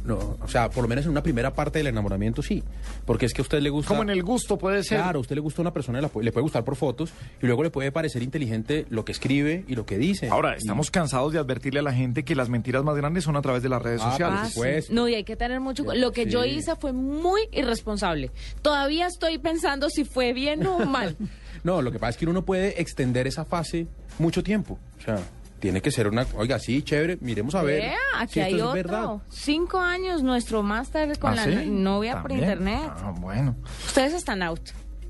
no, 0.03 0.37
o 0.41 0.47
sea, 0.47 0.69
por 0.71 0.81
lo 0.83 0.87
menos 0.87 1.05
en 1.05 1.11
una 1.11 1.21
primera 1.21 1.53
parte 1.53 1.77
del 1.79 1.87
enamoramiento 1.87 2.41
sí, 2.41 2.63
porque 3.05 3.27
es 3.27 3.33
que 3.33 3.41
a 3.41 3.43
usted 3.43 3.59
le 3.61 3.69
gusta 3.69 3.89
Como 3.89 4.01
en 4.01 4.09
el 4.09 4.23
gusto 4.23 4.57
puede 4.57 4.83
ser. 4.83 4.97
Claro, 4.99 5.19
a 5.19 5.21
usted 5.21 5.35
le 5.35 5.41
gusta 5.41 5.61
una 5.61 5.71
persona, 5.71 6.01
le 6.01 6.09
puede 6.09 6.41
gustar 6.41 6.63
por 6.63 6.75
fotos 6.75 7.13
y 7.41 7.45
luego 7.45 7.61
le 7.63 7.69
puede 7.69 7.91
parecer 7.91 8.23
inteligente 8.23 8.87
lo 8.89 9.05
que 9.05 9.11
escribe 9.11 9.63
y 9.67 9.75
lo 9.75 9.85
que 9.85 9.99
dice. 9.99 10.29
Ahora, 10.29 10.53
Y- 10.55 10.57
estamos 10.57 10.89
cansados 10.89 11.33
de 11.33 11.39
advertirle 11.39 11.81
a 11.81 11.83
la 11.83 11.93
gente 11.93 12.23
que 12.23 12.33
las 12.35 12.49
mentiras 12.49 12.83
más 12.83 12.95
grandes 12.95 13.23
son 13.23 13.35
a 13.35 13.41
través 13.43 13.61
de 13.61 13.69
las 13.69 13.81
redes 13.81 14.01
Ah, 14.03 14.09
sociales. 14.11 14.39
Ah, 14.57 14.81
sí. 14.81 14.91
No, 14.93 15.07
y 15.07 15.13
hay 15.13 15.23
que 15.23 15.35
tener 15.35 15.59
mucho... 15.59 15.83
Lo 15.93 16.11
que 16.11 16.25
yo 16.25 16.43
hice 16.45 16.75
fue 16.75 16.93
muy 16.93 17.41
irresponsable. 17.51 18.31
Todavía 18.63 19.05
estoy 19.05 19.37
pensando 19.37 19.89
si 19.91 20.03
fue 20.03 20.33
bien 20.33 20.65
o 20.65 20.79
mal. 20.85 21.15
No, 21.63 21.83
lo 21.83 21.91
que 21.91 21.99
pasa 21.99 22.09
es 22.11 22.17
que 22.17 22.25
uno 22.25 22.33
no 22.33 22.43
puede 22.43 22.81
extender 22.81 23.27
esa 23.27 23.45
fase 23.45 23.85
mucho 24.17 24.41
tiempo. 24.41 24.79
O 24.99 25.01
sea, 25.03 25.19
tiene 25.61 25.81
que 25.81 25.91
ser 25.91 26.07
una, 26.09 26.25
oiga, 26.35 26.59
sí, 26.59 26.81
chévere, 26.81 27.17
miremos 27.21 27.55
a 27.55 27.61
ver. 27.63 27.81
Vea, 27.83 27.97
aquí 28.17 28.33
si 28.33 28.39
esto 28.41 28.47
hay 28.49 28.55
es 28.55 28.61
otro. 28.61 28.73
verdad. 28.73 29.09
Cinco 29.29 29.79
años 29.79 30.23
nuestro 30.23 30.63
máster 30.63 31.17
con 31.19 31.31
¿Ah, 31.31 31.35
la 31.35 31.43
sí? 31.45 31.69
novia 31.69 32.21
por 32.21 32.31
internet. 32.33 32.81
Ah, 32.97 33.13
bueno. 33.17 33.55
Ustedes 33.85 34.13
están 34.13 34.41
out. 34.43 34.59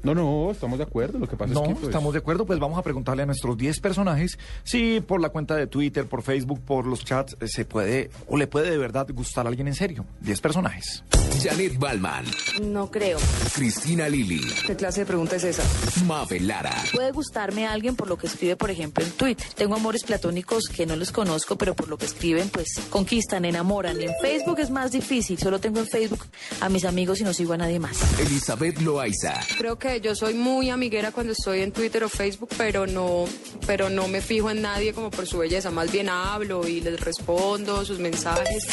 No, 0.04 0.16
no, 0.16 0.52
estamos 0.52 0.78
de 0.78 0.84
acuerdo. 0.86 1.20
Lo 1.20 1.28
que 1.28 1.36
pasa 1.36 1.54
No, 1.54 1.62
es 1.64 1.68
que 1.70 1.74
pues, 1.76 1.86
estamos 1.86 2.14
de 2.14 2.20
acuerdo, 2.20 2.46
pues 2.46 2.60
vamos 2.60 2.78
a 2.78 2.82
preguntarle 2.82 3.24
a 3.24 3.26
nuestros 3.26 3.58
10 3.58 3.80
personajes 3.80 4.38
si 4.64 5.02
por 5.02 5.22
la 5.22 5.30
cuenta 5.30 5.56
de 5.56 5.68
Twitter, 5.68 6.06
por 6.08 6.22
Facebook, 6.24 6.62
por 6.62 6.86
los 6.88 7.06
chats, 7.06 7.38
eh, 7.40 7.48
se 7.48 7.66
puede 7.66 8.10
o 8.28 8.38
le 8.38 8.48
puede 8.48 8.72
de 8.72 8.78
verdad 8.78 9.08
gustar 9.14 9.46
a 9.46 9.50
alguien 9.50 9.68
en 9.68 9.76
serio. 9.76 10.06
10 10.22 10.42
personajes. 10.42 11.04
Janet 11.42 11.78
Balman, 11.80 12.26
No 12.62 12.92
creo. 12.92 13.18
Cristina 13.56 14.08
Lili, 14.10 14.42
¿Qué 14.68 14.76
clase 14.76 15.02
de 15.02 15.06
pregunta 15.06 15.38
es 15.38 15.44
esa? 15.44 15.64
Mabel 16.06 16.48
Lara, 16.48 16.76
Puede 16.94 17.12
gustarme 17.12 17.66
a 17.68 17.72
alguien 17.72 17.96
por 17.96 18.08
lo 18.08 18.18
que 18.18 18.28
escribe, 18.28 18.56
por 18.56 18.70
ejemplo, 18.70 19.04
en 19.04 19.12
Twitter. 19.12 19.48
Tengo 19.56 19.76
amores 19.76 20.04
platónicos 20.04 20.66
que 20.66 20.86
no 20.86 20.96
los 20.96 21.12
conozco, 21.12 21.58
pero 21.58 21.74
por 21.76 21.88
lo 21.88 21.98
que 21.98 22.06
escriben, 22.06 22.50
pues 22.50 22.68
conquistan, 22.90 23.46
enamoran. 23.46 24.00
En 24.02 24.12
Facebook 24.22 24.60
es 24.60 24.70
más 24.70 24.92
difícil. 24.92 25.38
Solo 25.40 25.60
tengo 25.60 25.80
en 25.80 25.88
Facebook 25.88 26.26
a 26.60 26.70
mis 26.70 26.86
amigos 26.86 27.22
y 27.22 27.24
no 27.24 27.34
sigo 27.34 27.54
a 27.54 27.58
nadie 27.58 27.80
más. 27.80 27.98
Elizabeth 28.20 28.80
Loaiza, 28.82 29.40
Creo 29.58 29.78
que 29.80 29.91
yo 29.98 30.16
soy 30.16 30.34
muy 30.34 30.70
amiguera 30.70 31.12
cuando 31.12 31.34
estoy 31.34 31.62
en 31.62 31.72
Twitter 31.72 32.04
o 32.04 32.10
Facebook, 32.10 32.50
pero 32.58 32.88
no, 32.88 33.26
pero 33.66 33.90
no 33.90 34.08
me 34.08 34.22
fijo 34.22 34.50
en 34.50 34.62
nadie 34.62 34.94
como 34.94 35.12
por 35.12 35.28
su 35.28 35.40
belleza. 35.40 35.72
Más 35.72 35.92
bien 35.92 36.10
hablo 36.10 36.68
y 36.68 36.82
les 36.82 37.00
respondo 37.00 37.84
sus 37.84 38.00
mensajes, 38.00 38.68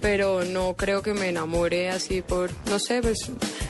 pero 0.00 0.44
no 0.44 0.74
creo 0.76 1.02
que 1.02 1.14
me 1.14 1.28
enamore 1.28 1.90
así 1.90 2.22
por, 2.22 2.50
no 2.68 2.78
sé, 2.78 3.00
pues 3.02 3.18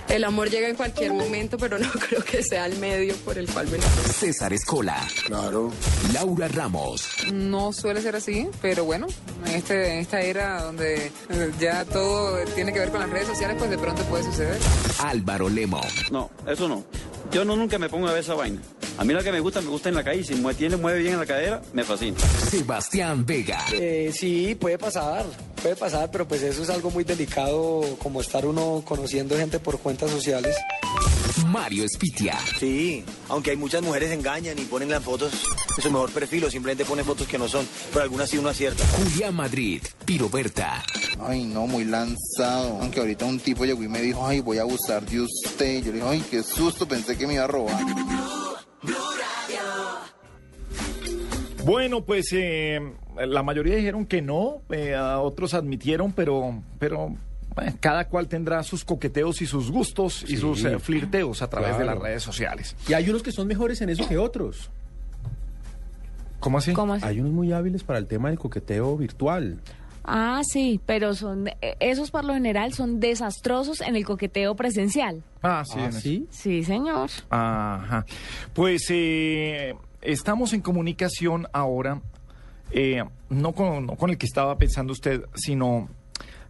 el 0.09 0.25
amor 0.25 0.51
llega 0.51 0.69
en 0.69 0.77
cualquier 0.77 1.13
momento, 1.13 1.57
pero 1.59 1.79
no 1.79 1.91
creo 2.09 2.25
que 2.25 2.43
sea 2.43 2.67
el 2.67 2.79
medio 2.79 3.15
por 3.17 3.39
el 3.39 3.49
cual 3.49 3.69
me 3.69 3.77
enamore. 3.79 4.09
César 4.13 4.53
Escola, 4.53 5.07
claro, 5.27 5.71
Laura 6.13 6.49
Ramos, 6.49 7.07
No 7.33 7.73
suele 7.73 8.01
ser 8.03 8.17
así, 8.17 8.49
pero 8.63 8.85
bueno, 8.85 9.07
en, 9.47 9.53
este, 9.55 9.93
en 9.93 9.99
esta 9.99 10.21
era 10.21 10.63
donde 10.63 11.07
eh, 11.07 11.51
ya 11.61 11.85
todo 11.85 12.39
tiene 12.55 12.73
que 12.73 12.79
ver 12.81 12.91
con 12.91 13.01
las 13.01 13.11
redes 13.11 13.29
sociales, 13.29 13.57
pues 13.59 13.71
de 13.71 13.79
pronto 13.79 14.03
puede 14.05 14.25
suceder. 14.25 14.59
Álvaro 14.99 15.49
Lemo, 15.49 15.81
No, 16.11 16.31
eso 16.47 16.69
no. 16.69 16.85
Yo 17.33 17.45
no 17.45 17.55
nunca 17.55 17.79
me 17.79 17.89
pongo 17.89 18.09
a 18.09 18.13
ver 18.13 18.23
esa 18.25 18.35
vaina. 18.35 18.61
A 18.99 19.05
mí 19.05 19.15
lo 19.15 19.23
que 19.23 19.31
me 19.31 19.39
gusta, 19.39 19.61
me 19.61 19.69
gusta 19.69 19.89
en 19.89 19.95
la 19.95 20.03
calle. 20.03 20.25
Si 20.25 20.35
mue- 20.35 20.55
tiene, 20.57 20.77
mueve 20.77 20.99
bien 20.99 21.13
en 21.15 21.21
la 21.21 21.27
cadera, 21.27 21.63
me 21.73 21.85
fascina. 21.85 22.19
Sebastián 22.51 23.25
Vega, 23.25 23.65
Eh, 23.73 24.11
sí, 24.13 24.57
puede 24.57 24.79
pasar, 24.79 25.25
puede 25.61 25.77
pasar, 25.77 26.11
pero 26.11 26.27
pues 26.27 26.43
eso 26.43 26.63
es 26.63 26.71
algo 26.71 26.91
muy 26.91 27.05
delicado, 27.05 27.83
como 28.03 28.21
estar 28.21 28.45
uno 28.47 28.83
conociendo 28.85 29.37
gente 29.37 29.59
por 29.59 29.79
cuentas 29.79 30.11
sociales. 30.11 30.57
Mario 31.47 31.85
Espitia, 31.85 32.39
Sí, 32.59 33.05
aunque 33.29 33.51
hay 33.51 33.57
muchas 33.57 33.83
mujeres 33.83 34.11
engañan 34.11 34.59
y 34.59 34.63
ponen 34.63 34.91
las 34.91 35.03
fotos 35.03 35.33
de 35.77 35.83
su 35.83 35.91
mejor 35.91 36.11
perfil 36.11 36.45
o 36.45 36.51
simplemente 36.51 36.85
ponen 36.85 37.05
fotos 37.05 37.27
que 37.27 37.39
no 37.39 37.49
son, 37.49 37.67
pero 37.93 38.03
algunas 38.03 38.29
sí 38.31 38.39
uno 38.39 38.49
acierta. 38.51 38.85
Julián 38.99 39.35
Madrid, 39.35 39.83
Piroberta, 40.05 40.85
Ay, 41.23 41.45
no, 41.45 41.67
muy 41.67 41.85
lanzado. 41.85 42.79
Aunque 42.81 43.01
ahorita 43.01 43.25
un 43.27 43.39
tipo 43.41 43.65
llegó 43.65 43.83
y 43.83 43.89
me 43.89 44.01
dijo, 44.01 44.27
ay, 44.27 44.41
voy 44.41 44.59
a 44.59 44.63
abusar 44.63 45.05
de 45.05 45.21
usted. 45.21 45.83
Yo 45.83 45.93
le 45.93 45.99
dije, 45.99 46.07
ay, 46.09 46.25
qué 46.31 46.43
susto, 46.43 46.89
pensé 46.89 47.17
que 47.17 47.27
me 47.27 47.35
iba 47.35 47.45
a 47.45 47.47
robar. 47.47 47.79
Bueno, 51.65 52.05
pues 52.05 52.27
eh, 52.33 52.81
la 53.17 53.43
mayoría 53.43 53.77
dijeron 53.77 54.07
que 54.07 54.23
no, 54.23 54.63
eh, 54.71 54.95
a 54.95 55.21
otros 55.21 55.55
admitieron, 55.55 56.13
pero, 56.13 56.63
pero 56.79 57.15
eh, 57.63 57.73
cada 57.81 58.09
cual 58.09 58.29
tendrá 58.29 58.63
sus 58.63 58.85
coqueteos 58.85 59.43
y 59.43 59.47
sus 59.47 59.71
gustos 59.71 60.23
y 60.25 60.29
Sí, 60.29 60.37
sus 60.37 60.65
eh, 60.65 60.79
flirteos 60.79 61.43
a 61.43 61.51
través 61.51 61.79
de 61.79 61.85
las 61.85 61.99
redes 61.99 62.23
sociales. 62.23 62.77
Y 62.89 62.95
hay 62.95 63.09
unos 63.11 63.23
que 63.23 63.33
son 63.33 63.47
mejores 63.47 63.81
en 63.81 63.91
eso 63.91 64.09
que 64.09 64.19
otros. 64.19 64.71
¿Cómo 66.39 66.59
así? 66.59 66.73
¿Cómo 66.73 66.95
así? 66.95 67.05
Hay 67.05 67.21
unos 67.21 67.33
muy 67.33 67.53
hábiles 67.53 67.85
para 67.85 67.99
el 67.99 68.07
tema 68.07 68.31
del 68.31 68.39
coqueteo 68.39 68.97
virtual. 68.97 69.61
Ah, 70.03 70.41
sí, 70.43 70.81
pero 70.87 71.15
son 71.15 71.51
esos 71.61 72.11
por 72.11 72.25
lo 72.25 72.33
general 72.33 72.73
son 72.73 73.01
desastrosos 73.01 73.83
en 73.83 73.97
el 73.97 74.05
coqueteo 74.07 74.55
presencial. 74.57 75.23
Ah, 75.43 75.63
sí. 75.67 75.79
Ah. 75.79 75.93
¿sí? 75.93 76.27
Sí, 76.31 76.65
señor. 76.65 77.11
Ajá. 77.29 78.07
Pues 78.55 78.87
eh, 78.89 79.75
estamos 80.03 80.53
en 80.53 80.61
comunicación 80.61 81.47
ahora, 81.53 82.01
eh, 82.71 83.03
no, 83.29 83.53
con, 83.53 83.87
no 83.87 83.97
con 83.97 84.11
el 84.11 84.19
que 84.19 84.27
estaba 84.27 84.57
pensando 84.59 84.93
usted, 84.93 85.25
sino 85.35 85.89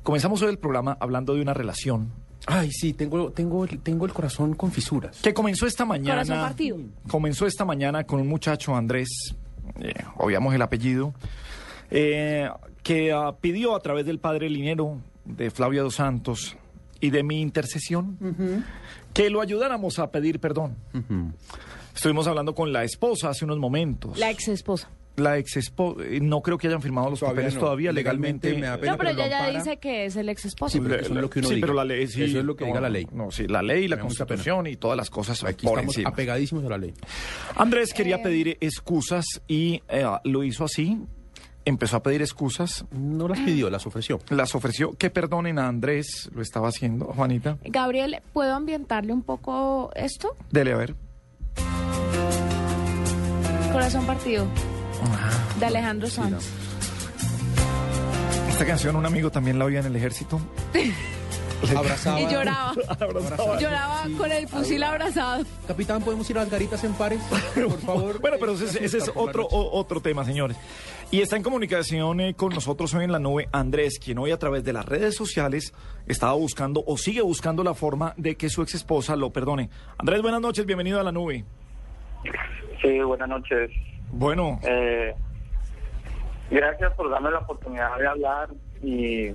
comenzamos 0.02 0.42
hoy 0.42 0.50
el 0.50 0.58
programa 0.58 0.96
hablando 1.00 1.34
de 1.34 1.42
una 1.42 1.54
relación 1.54 2.12
Ay, 2.46 2.70
sí, 2.72 2.94
tengo, 2.94 3.30
tengo, 3.32 3.64
el- 3.66 3.80
tengo 3.80 4.06
el 4.06 4.14
corazón 4.14 4.54
con 4.54 4.72
fisuras. 4.72 5.20
que 5.20 5.34
comenzó 5.34 5.66
esta 5.66 5.84
mañana. 5.84 6.22
Corazón 6.22 6.40
partido. 6.40 6.78
Comenzó 7.10 7.46
esta 7.46 7.66
mañana 7.66 8.04
con 8.04 8.18
un 8.18 8.28
muchacho, 8.28 8.74
Andrés, 8.74 9.08
eh, 9.78 9.92
obviamos 10.16 10.54
el 10.54 10.62
apellido, 10.62 11.12
eh, 11.90 12.48
que 12.82 13.12
ah, 13.12 13.36
pidió 13.38 13.76
a 13.76 13.80
través 13.80 14.06
del 14.06 14.20
padre 14.20 14.48
Linero, 14.48 14.98
de 15.26 15.50
Flavio 15.50 15.82
dos 15.82 15.96
Santos 15.96 16.56
y 16.98 17.10
de 17.10 17.22
mi 17.22 17.42
intercesión, 17.42 18.16
que 19.12 19.28
lo 19.28 19.42
ayudáramos 19.42 19.98
a 19.98 20.10
pedir 20.10 20.40
perdón. 20.40 20.76
Estuvimos 21.94 22.26
hablando 22.26 22.54
con 22.54 22.72
la 22.72 22.84
esposa 22.84 23.30
hace 23.30 23.44
unos 23.44 23.58
momentos. 23.58 24.18
La 24.18 24.30
ex 24.30 24.48
esposa. 24.48 24.88
La 25.16 25.36
ex 25.36 25.56
esposa, 25.56 26.00
no 26.22 26.40
creo 26.40 26.56
que 26.56 26.68
hayan 26.68 26.80
firmado 26.80 27.10
los 27.10 27.18
Todavía 27.20 27.40
papeles 27.42 27.54
no. 27.56 27.60
todavía 27.60 27.92
Legalmente 27.92 28.48
legalmente. 28.48 28.60
me 28.60 28.66
da 28.68 28.78
pena, 28.80 28.92
No, 28.92 28.98
pero 28.98 29.10
pero 29.16 29.26
ella 29.26 29.50
ya 29.52 29.58
dice 29.58 29.76
que 29.78 30.06
es 30.06 30.16
el 30.16 30.28
ex 30.28 30.44
esposo. 30.46 30.72
Sí, 30.72 30.80
pero 30.80 30.94
eso 31.00 31.12
es 31.14 31.20
lo 31.20 31.28
que 31.28 31.40
uno 31.40 31.48
sí, 31.48 31.54
diga. 31.56 31.66
pero 31.66 31.74
la 31.74 31.84
ley, 31.84 32.06
sí, 32.06 32.22
Eso 32.22 32.38
es 32.38 32.44
lo 32.44 32.56
que 32.56 32.64
no, 32.64 32.68
diga 32.68 32.80
la 32.80 32.88
ley. 32.88 33.06
No, 33.12 33.30
sí, 33.30 33.46
la 33.46 33.60
ley, 33.60 33.88
la 33.88 33.98
constitución 33.98 34.66
y 34.68 34.76
todas 34.76 34.96
las 34.96 35.10
cosas 35.10 35.42
Aquí 35.44 35.66
por 35.66 35.74
estamos 35.78 35.96
encima. 35.96 36.10
apegadísimos 36.10 36.64
a 36.64 36.68
la 36.70 36.78
ley. 36.78 36.94
Andrés 37.56 37.92
quería 37.92 38.22
pedir 38.22 38.56
excusas 38.60 39.26
y 39.46 39.82
eh, 39.88 40.06
lo 40.24 40.42
hizo 40.44 40.64
así. 40.64 40.96
Empezó 41.66 41.96
a 41.96 42.02
pedir 42.02 42.22
excusas. 42.22 42.86
No 42.90 43.28
las 43.28 43.40
pidió, 43.40 43.68
las 43.68 43.86
ofreció. 43.86 44.20
Las 44.30 44.54
ofreció. 44.54 44.94
Que 44.96 45.10
perdonen 45.10 45.58
a 45.58 45.66
Andrés. 45.68 46.30
Lo 46.34 46.40
estaba 46.40 46.68
haciendo, 46.68 47.06
Juanita. 47.06 47.58
Gabriel, 47.64 48.22
¿puedo 48.32 48.54
ambientarle 48.54 49.12
un 49.12 49.22
poco 49.22 49.90
esto? 49.94 50.34
Dele 50.50 50.72
a 50.72 50.76
ver. 50.76 50.94
Corazón 53.72 54.04
partido. 54.06 54.46
De 55.58 55.66
Alejandro 55.66 56.08
Sanz. 56.08 56.44
Esta 58.50 58.66
canción 58.66 58.96
un 58.96 59.06
amigo 59.06 59.30
también 59.30 59.58
la 59.58 59.64
oía 59.64 59.80
en 59.80 59.86
el 59.86 59.96
ejército. 59.96 60.40
Abrazaba. 61.76 62.20
Y 62.20 62.26
lloraba. 62.26 62.72
Abrazaba. 62.98 63.60
Lloraba 63.60 64.02
con 64.16 64.32
el 64.32 64.48
fusil 64.48 64.82
abrazado. 64.82 65.44
Capitán, 65.68 66.02
¿podemos 66.02 66.28
ir 66.30 66.38
a 66.38 66.42
las 66.42 66.50
garitas 66.50 66.82
en 66.84 66.92
pares? 66.94 67.20
Por 67.54 67.80
favor. 67.80 68.18
Bueno, 68.20 68.36
pero 68.40 68.54
ese, 68.54 68.82
ese 68.84 68.98
es 68.98 69.10
otro, 69.14 69.44
o- 69.46 69.78
otro 69.78 70.00
tema, 70.00 70.24
señores. 70.24 70.56
Y 71.12 71.20
está 71.22 71.36
en 71.36 71.42
comunicación 71.42 72.20
eh, 72.20 72.34
con 72.34 72.50
nosotros 72.54 72.94
hoy 72.94 73.02
en 73.04 73.10
la 73.10 73.18
nube 73.18 73.48
Andrés, 73.50 73.98
quien 73.98 74.18
hoy 74.18 74.30
a 74.30 74.38
través 74.38 74.62
de 74.62 74.72
las 74.72 74.86
redes 74.86 75.16
sociales 75.16 75.74
estaba 76.06 76.34
buscando 76.34 76.84
o 76.86 76.96
sigue 76.96 77.20
buscando 77.20 77.64
la 77.64 77.74
forma 77.74 78.14
de 78.16 78.36
que 78.36 78.48
su 78.48 78.62
ex 78.62 78.76
esposa 78.76 79.16
lo 79.16 79.30
perdone. 79.30 79.70
Andrés, 79.98 80.22
buenas 80.22 80.40
noches, 80.40 80.64
bienvenido 80.66 81.00
a 81.00 81.02
la 81.02 81.10
nube. 81.10 81.44
Sí, 82.80 83.00
buenas 83.00 83.28
noches. 83.28 83.70
Bueno, 84.12 84.60
Eh, 84.62 85.12
gracias 86.48 86.92
por 86.94 87.10
darme 87.10 87.32
la 87.32 87.38
oportunidad 87.40 87.96
de 87.98 88.06
hablar 88.06 88.48
y 88.80 89.30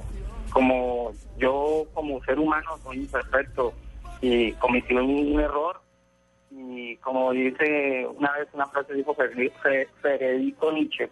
como 0.52 1.11
yo 1.38 1.85
como 1.93 2.23
ser 2.23 2.39
humano 2.39 2.69
soy 2.84 2.97
imperfecto 2.99 3.73
y 4.22 4.53
cometí 4.53 4.93
un 4.93 5.39
error 5.41 5.81
y 6.52 6.95
como 6.97 7.31
dice 7.34 8.07
una 8.18 8.31
vez 8.38 8.47
una 8.53 8.65
frase 8.68 8.93
dijo 8.93 9.14
Federico 9.14 9.56
Fe- 9.61 9.88
Federico 10.02 10.72
Nietzsche, 10.72 11.10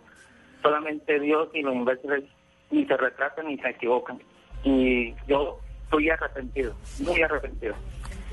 solamente 0.64 1.20
Dios 1.20 1.50
y 1.54 1.62
los 1.62 1.76
imbéciles 1.76 2.24
ni 2.72 2.86
se 2.86 2.98
retratan 2.98 3.48
ni 3.48 3.58
se 3.60 3.70
equivocan 3.70 4.20
y 4.64 5.14
yo 5.28 5.60
estoy 5.84 6.10
arrepentido, 6.10 6.74
muy 7.00 7.22
arrepentido. 7.22 7.76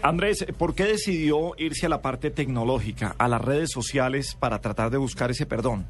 Andrés, 0.02 0.46
¿por 0.56 0.74
qué 0.74 0.84
decidió 0.84 1.52
irse 1.58 1.86
a 1.86 1.88
la 1.90 2.00
parte 2.00 2.30
tecnológica, 2.30 3.14
a 3.18 3.28
las 3.28 3.42
redes 3.42 3.70
sociales, 3.70 4.34
para 4.38 4.60
tratar 4.60 4.90
de 4.90 4.96
buscar 4.96 5.30
ese 5.30 5.44
perdón? 5.44 5.84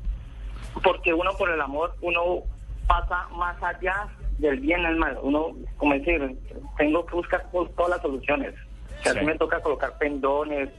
Porque 0.82 1.14
uno 1.14 1.30
por 1.38 1.50
el 1.50 1.60
amor, 1.60 1.94
uno 2.00 2.42
pasa 2.88 3.28
más 3.36 3.62
allá 3.62 4.08
del 4.38 4.58
bien 4.58 4.84
el 4.84 4.96
mal. 4.96 5.16
Uno, 5.22 5.54
como 5.76 5.94
decir, 5.94 6.36
tengo 6.76 7.06
que 7.06 7.14
buscar 7.14 7.48
todas 7.52 7.90
las 7.90 8.02
soluciones. 8.02 8.54
O 8.98 9.02
sea, 9.02 9.12
a 9.12 9.14
mí 9.14 9.26
me 9.26 9.36
toca 9.36 9.60
colocar 9.60 9.96
pendones. 9.98 10.70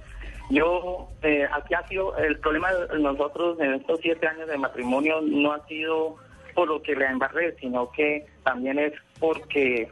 Yo, 0.52 1.08
eh, 1.24 1.48
aquí 1.52 1.74
ha 1.74 1.88
sido, 1.88 2.16
el 2.18 2.38
problema 2.40 2.72
de 2.74 3.00
nosotros 3.00 3.58
en 3.60 3.74
estos 3.76 4.00
siete 4.02 4.28
años 4.28 4.48
de 4.50 4.58
matrimonio 4.58 5.22
no 5.22 5.54
ha 5.54 5.66
sido 5.68 6.18
por 6.54 6.68
lo 6.68 6.82
que 6.82 6.94
le 6.96 7.06
embarré, 7.06 7.56
sino 7.60 7.90
que 7.92 8.26
también 8.44 8.78
es 8.78 8.94
porque 9.20 9.90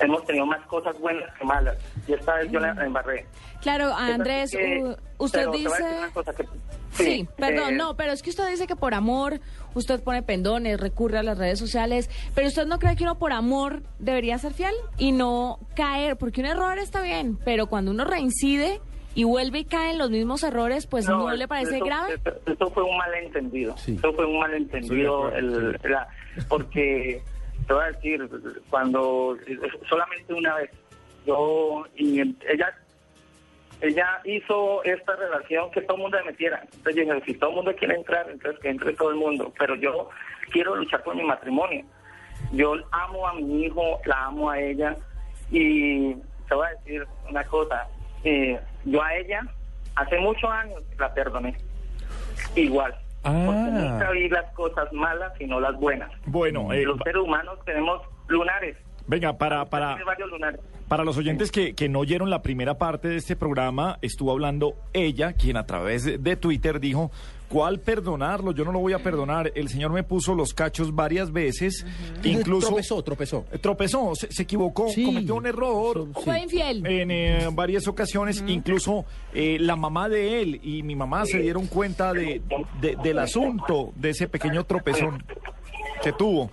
hemos 0.00 0.24
tenido 0.26 0.44
más 0.46 0.60
cosas 0.66 0.98
buenas 0.98 1.32
que 1.38 1.44
malas. 1.44 1.76
Y 2.08 2.14
esta 2.14 2.34
vez 2.34 2.50
yo 2.50 2.58
la 2.58 2.70
embarré. 2.84 3.26
Claro, 3.60 3.94
Andrés, 3.94 4.50
que- 4.50 4.96
usted 5.18 5.48
dice... 5.50 5.84
Sí, 6.90 7.26
perdón, 7.38 7.74
eh, 7.74 7.76
no, 7.76 7.96
pero 7.96 8.12
es 8.12 8.22
que 8.22 8.28
usted 8.30 8.48
dice 8.50 8.66
que 8.66 8.76
por 8.76 8.92
amor 8.92 9.40
usted 9.74 10.02
pone 10.02 10.22
pendones, 10.22 10.78
recurre 10.78 11.18
a 11.18 11.22
las 11.22 11.38
redes 11.38 11.58
sociales, 11.58 12.10
pero 12.34 12.48
usted 12.48 12.66
no 12.66 12.78
cree 12.78 12.96
que 12.96 13.04
uno 13.04 13.18
por 13.18 13.32
amor 13.32 13.82
debería 13.98 14.36
ser 14.36 14.52
fiel 14.52 14.74
y 14.98 15.12
no 15.12 15.58
caer, 15.74 16.16
porque 16.16 16.40
un 16.42 16.48
error 16.48 16.78
está 16.78 17.00
bien, 17.00 17.38
pero 17.46 17.66
cuando 17.68 17.92
uno 17.92 18.04
reincide 18.04 18.80
y 19.14 19.24
vuelve 19.24 19.60
y 19.60 19.64
cae 19.64 19.90
en 19.92 19.98
los 19.98 20.10
mismos 20.10 20.42
errores, 20.42 20.86
pues 20.86 21.08
no, 21.08 21.30
le 21.32 21.46
parece 21.48 21.76
eso, 21.76 21.84
grave. 21.84 22.14
Eso, 22.14 22.30
eso 22.46 22.70
fue 22.70 22.82
un 22.82 22.96
malentendido. 22.96 23.76
Sí. 23.76 23.94
Eso 23.96 24.12
fue 24.14 24.26
un 24.26 24.38
malentendido. 24.38 25.30
El- 25.34 25.78
la- 25.84 26.08
porque, 26.48 27.22
te 27.66 27.72
voy 27.74 27.82
a 27.84 27.86
decir, 27.92 28.28
cuando 28.70 29.36
solamente 29.88 30.32
una 30.34 30.54
vez, 30.56 30.70
yo 31.26 31.84
y 31.96 32.20
ella 32.20 32.74
ella 33.80 34.20
hizo 34.24 34.82
esta 34.84 35.16
relación 35.16 35.68
que 35.72 35.80
todo 35.82 35.96
el 35.96 36.02
mundo 36.02 36.16
se 36.18 36.24
metiera. 36.24 36.60
Entonces 36.62 36.94
yo 36.94 37.14
dije, 37.14 37.26
si 37.26 37.34
todo 37.34 37.50
el 37.50 37.56
mundo 37.56 37.74
quiere 37.76 37.96
entrar, 37.96 38.30
entonces 38.30 38.60
que 38.60 38.68
entre 38.70 38.92
todo 38.94 39.10
el 39.10 39.16
mundo. 39.16 39.52
Pero 39.58 39.74
yo 39.74 40.08
quiero 40.52 40.76
luchar 40.76 41.02
por 41.02 41.16
mi 41.16 41.24
matrimonio. 41.24 41.84
Yo 42.52 42.74
amo 42.92 43.26
a 43.26 43.34
mi 43.34 43.64
hijo, 43.64 43.98
la 44.06 44.26
amo 44.26 44.50
a 44.50 44.60
ella. 44.60 44.96
Y 45.50 46.14
te 46.48 46.54
voy 46.54 46.66
a 46.68 46.70
decir 46.78 47.04
una 47.28 47.42
cosa. 47.44 47.88
eh, 48.24 48.60
yo 48.84 49.02
a 49.02 49.14
ella, 49.16 49.40
hace 49.96 50.18
muchos 50.18 50.50
años, 50.50 50.82
la 50.98 51.12
perdoné. 51.14 51.56
Igual. 52.56 52.94
Porque 53.22 53.70
nunca 53.70 54.10
vi 54.10 54.28
las 54.28 54.52
cosas 54.52 54.92
malas, 54.92 55.32
sino 55.38 55.60
las 55.60 55.74
buenas. 55.76 56.10
Bueno, 56.26 56.72
eh, 56.72 56.82
Los 56.84 56.98
seres 57.04 57.22
humanos 57.22 57.58
tenemos 57.64 58.02
lunares. 58.28 58.76
venga, 59.06 59.32
para, 59.38 59.64
para, 59.66 59.96
para 60.88 61.04
los 61.04 61.16
oyentes 61.16 61.52
que, 61.52 61.74
que 61.74 61.88
no 61.88 62.00
oyeron 62.00 62.30
la 62.30 62.42
primera 62.42 62.78
parte 62.78 63.08
de 63.08 63.16
este 63.16 63.36
programa, 63.36 63.98
estuvo 64.02 64.32
hablando 64.32 64.74
ella, 64.92 65.34
quien 65.34 65.56
a 65.56 65.66
través 65.66 66.04
de, 66.04 66.18
de 66.18 66.36
Twitter 66.36 66.80
dijo, 66.80 67.12
¿cuál 67.52 67.80
perdonarlo? 67.80 68.52
Yo 68.52 68.64
no 68.64 68.72
lo 68.72 68.78
voy 68.78 68.94
a 68.94 68.98
perdonar. 69.02 69.52
El 69.54 69.68
señor 69.68 69.92
me 69.92 70.02
puso 70.02 70.34
los 70.34 70.54
cachos 70.54 70.94
varias 70.94 71.30
veces, 71.30 71.84
incluso... 72.24 72.68
Tropezó, 72.68 73.02
tropezó. 73.02 73.44
Eh, 73.52 73.58
Tropezó, 73.58 74.14
se, 74.14 74.32
se 74.32 74.42
equivocó, 74.44 74.86
cometió 75.04 75.34
un 75.34 75.46
error. 75.46 76.08
Fue 76.24 76.40
infiel. 76.40 76.84
En 76.86 77.10
eh, 77.10 77.48
varias 77.52 77.86
ocasiones, 77.86 78.42
incluso 78.46 79.04
eh, 79.34 79.58
la 79.60 79.76
mamá 79.76 80.08
de 80.08 80.40
él 80.40 80.60
y 80.62 80.82
mi 80.82 80.96
mamá 80.96 81.26
se 81.26 81.38
dieron 81.40 81.66
cuenta 81.66 82.12
de, 82.12 82.40
de- 82.80 82.96
del 83.02 83.18
asunto, 83.18 83.92
de 83.96 84.10
ese 84.10 84.28
pequeño 84.28 84.64
tropezón 84.64 85.22
que 86.02 86.12
tuvo. 86.12 86.50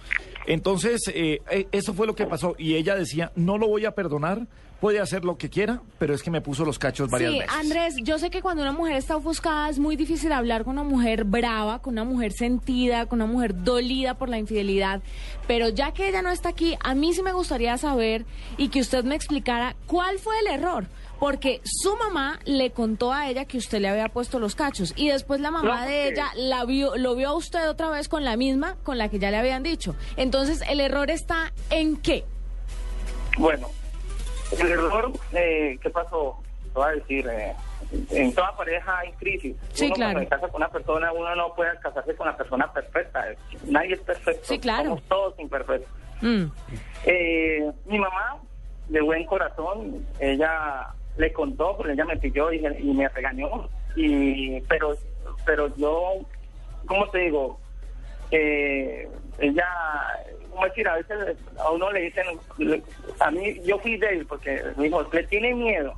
Entonces, 0.47 1.01
eh, 1.13 1.39
eso 1.71 1.93
fue 1.93 2.07
lo 2.07 2.15
que 2.15 2.25
pasó. 2.25 2.55
Y 2.57 2.75
ella 2.75 2.95
decía, 2.95 3.31
no 3.35 3.57
lo 3.57 3.67
voy 3.67 3.85
a 3.85 3.91
perdonar, 3.91 4.47
puede 4.79 4.99
hacer 4.99 5.25
lo 5.25 5.37
que 5.37 5.49
quiera, 5.49 5.81
pero 5.97 6.13
es 6.13 6.23
que 6.23 6.31
me 6.31 6.41
puso 6.41 6.63
los 6.65 6.79
cachos 6.79 7.09
varias 7.09 7.31
Sí, 7.33 7.39
veces. 7.39 7.53
Andrés, 7.55 7.95
yo 8.03 8.17
sé 8.17 8.29
que 8.29 8.41
cuando 8.41 8.63
una 8.63 8.71
mujer 8.71 8.95
está 8.95 9.17
ofuscada 9.17 9.69
es 9.69 9.77
muy 9.79 9.95
difícil 9.95 10.31
hablar 10.31 10.63
con 10.63 10.73
una 10.79 10.83
mujer 10.89 11.25
brava, 11.25 11.79
con 11.81 11.93
una 11.93 12.03
mujer 12.05 12.31
sentida, 12.31 13.05
con 13.05 13.21
una 13.21 13.31
mujer 13.31 13.63
dolida 13.63 14.13
por 14.15 14.29
la 14.29 14.37
infidelidad, 14.37 15.01
pero 15.47 15.69
ya 15.69 15.91
que 15.93 16.07
ella 16.07 16.21
no 16.21 16.29
está 16.31 16.49
aquí, 16.49 16.77
a 16.81 16.95
mí 16.95 17.13
sí 17.13 17.21
me 17.23 17.33
gustaría 17.33 17.77
saber 17.77 18.25
y 18.57 18.69
que 18.69 18.79
usted 18.79 19.03
me 19.03 19.15
explicara 19.15 19.75
cuál 19.85 20.17
fue 20.19 20.39
el 20.39 20.47
error. 20.47 20.87
Porque 21.19 21.59
su 21.65 21.97
mamá 21.97 22.39
le 22.45 22.71
contó 22.71 23.11
a 23.11 23.27
ella 23.29 23.43
que 23.43 23.57
usted 23.57 23.81
le 23.81 23.89
había 23.89 24.07
puesto 24.07 24.39
los 24.39 24.55
cachos 24.55 24.93
y 24.95 25.09
después 25.09 25.41
la 25.41 25.51
mamá 25.51 25.81
No, 25.81 25.85
de 25.85 26.07
ella 26.07 26.27
la 26.37 26.63
vio, 26.63 26.95
lo 26.95 27.13
vio 27.15 27.27
a 27.27 27.33
usted 27.35 27.67
otra 27.69 27.89
vez 27.89 28.07
con 28.07 28.23
la 28.23 28.37
misma 28.37 28.77
con 28.83 28.97
la 28.97 29.09
que 29.09 29.19
ya 29.19 29.29
le 29.29 29.35
habían 29.35 29.61
dicho. 29.61 29.97
Entonces, 30.15 30.61
¿el 30.69 30.79
error 30.79 31.11
está 31.11 31.51
en 31.71 31.97
qué? 31.97 32.23
Bueno, 33.37 33.67
el 34.51 34.71
error, 34.71 35.11
eh, 35.33 35.77
¿qué 35.81 35.89
pasó? 35.89 36.41
Te 36.63 36.69
voy 36.73 36.87
a 36.87 36.91
decir, 36.91 37.27
eh, 37.27 37.55
en 38.11 38.33
toda 38.33 38.55
pareja 38.55 38.99
hay 38.99 39.11
crisis. 39.13 39.55
Sí, 39.73 39.85
uno 39.85 39.95
claro. 39.95 40.13
cuando 40.13 40.29
se 40.29 40.29
casa 40.29 40.47
con 40.47 40.61
una 40.61 40.69
persona, 40.69 41.11
uno 41.11 41.35
no 41.35 41.53
puede 41.55 41.77
casarse 41.79 42.15
con 42.15 42.27
la 42.27 42.37
persona 42.37 42.71
perfecta. 42.71 43.25
Nadie 43.65 43.93
es 43.93 43.99
perfecto. 44.01 44.41
Sí, 44.43 44.59
claro. 44.59 44.89
Somos 44.89 45.03
todos 45.03 45.39
imperfectos. 45.39 45.89
Mm. 46.21 46.45
Eh, 47.05 47.71
mi 47.85 47.97
mamá, 47.99 48.37
de 48.89 49.01
buen 49.01 49.25
corazón, 49.25 50.05
ella 50.19 50.89
le 51.17 51.33
contó, 51.33 51.75
porque 51.77 51.93
ella 51.93 52.05
me 52.05 52.17
pilló 52.17 52.51
y, 52.51 52.65
y 52.65 52.93
me 52.93 53.07
regañó. 53.09 53.69
Y, 53.95 54.61
pero, 54.61 54.95
pero 55.45 55.75
yo, 55.75 56.13
¿cómo 56.85 57.09
te 57.09 57.19
digo? 57.19 57.59
Eh, 58.31 59.09
ella, 59.39 59.67
¿cómo 60.59 60.67
decir? 60.67 60.87
A 60.87 60.95
veces 60.97 61.37
a 61.57 61.71
uno 61.71 61.91
le 61.91 62.01
dicen, 62.01 62.25
a 63.19 63.31
mí, 63.31 63.61
yo 63.65 63.79
fui 63.79 63.97
débil 63.97 64.25
porque 64.25 64.61
me 64.75 64.83
dijo, 64.85 65.01
le 65.11 65.23
tiene 65.27 65.53
miedo. 65.53 65.93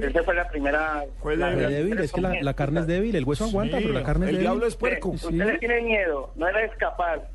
Esa 0.00 0.22
fue 0.22 0.34
la 0.34 0.48
primera. 0.48 1.04
Fue 1.20 1.36
la- 1.36 1.50
débil, 1.50 1.98
es 1.98 2.12
que 2.12 2.20
la, 2.22 2.34
la 2.40 2.54
carne 2.54 2.80
es 2.80 2.86
débil, 2.86 3.14
el 3.14 3.24
hueso 3.24 3.44
aguanta, 3.44 3.76
pero 3.78 3.92
la 3.92 4.02
carne 4.02 4.26
es 4.26 4.30
el 4.30 4.36
débil. 4.36 4.48
diablo 4.48 4.66
es 4.66 4.76
puerco. 4.76 5.10
Usted 5.10 5.30
le 5.32 5.58
tiene 5.58 5.82
miedo, 5.82 6.30
no 6.36 6.48
era 6.48 6.64
escapar. 6.64 7.28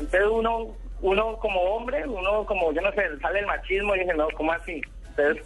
Entonces 0.00 0.28
uno, 0.32 0.74
uno 1.02 1.36
como 1.36 1.60
hombre, 1.60 2.06
uno 2.06 2.44
como, 2.46 2.72
yo 2.72 2.80
no 2.80 2.90
sé, 2.92 3.02
sale 3.20 3.40
el 3.40 3.46
machismo 3.46 3.94
y 3.94 4.00
dice, 4.00 4.14
no, 4.14 4.28
¿cómo 4.36 4.52
así? 4.52 4.80
Entonces 5.10 5.44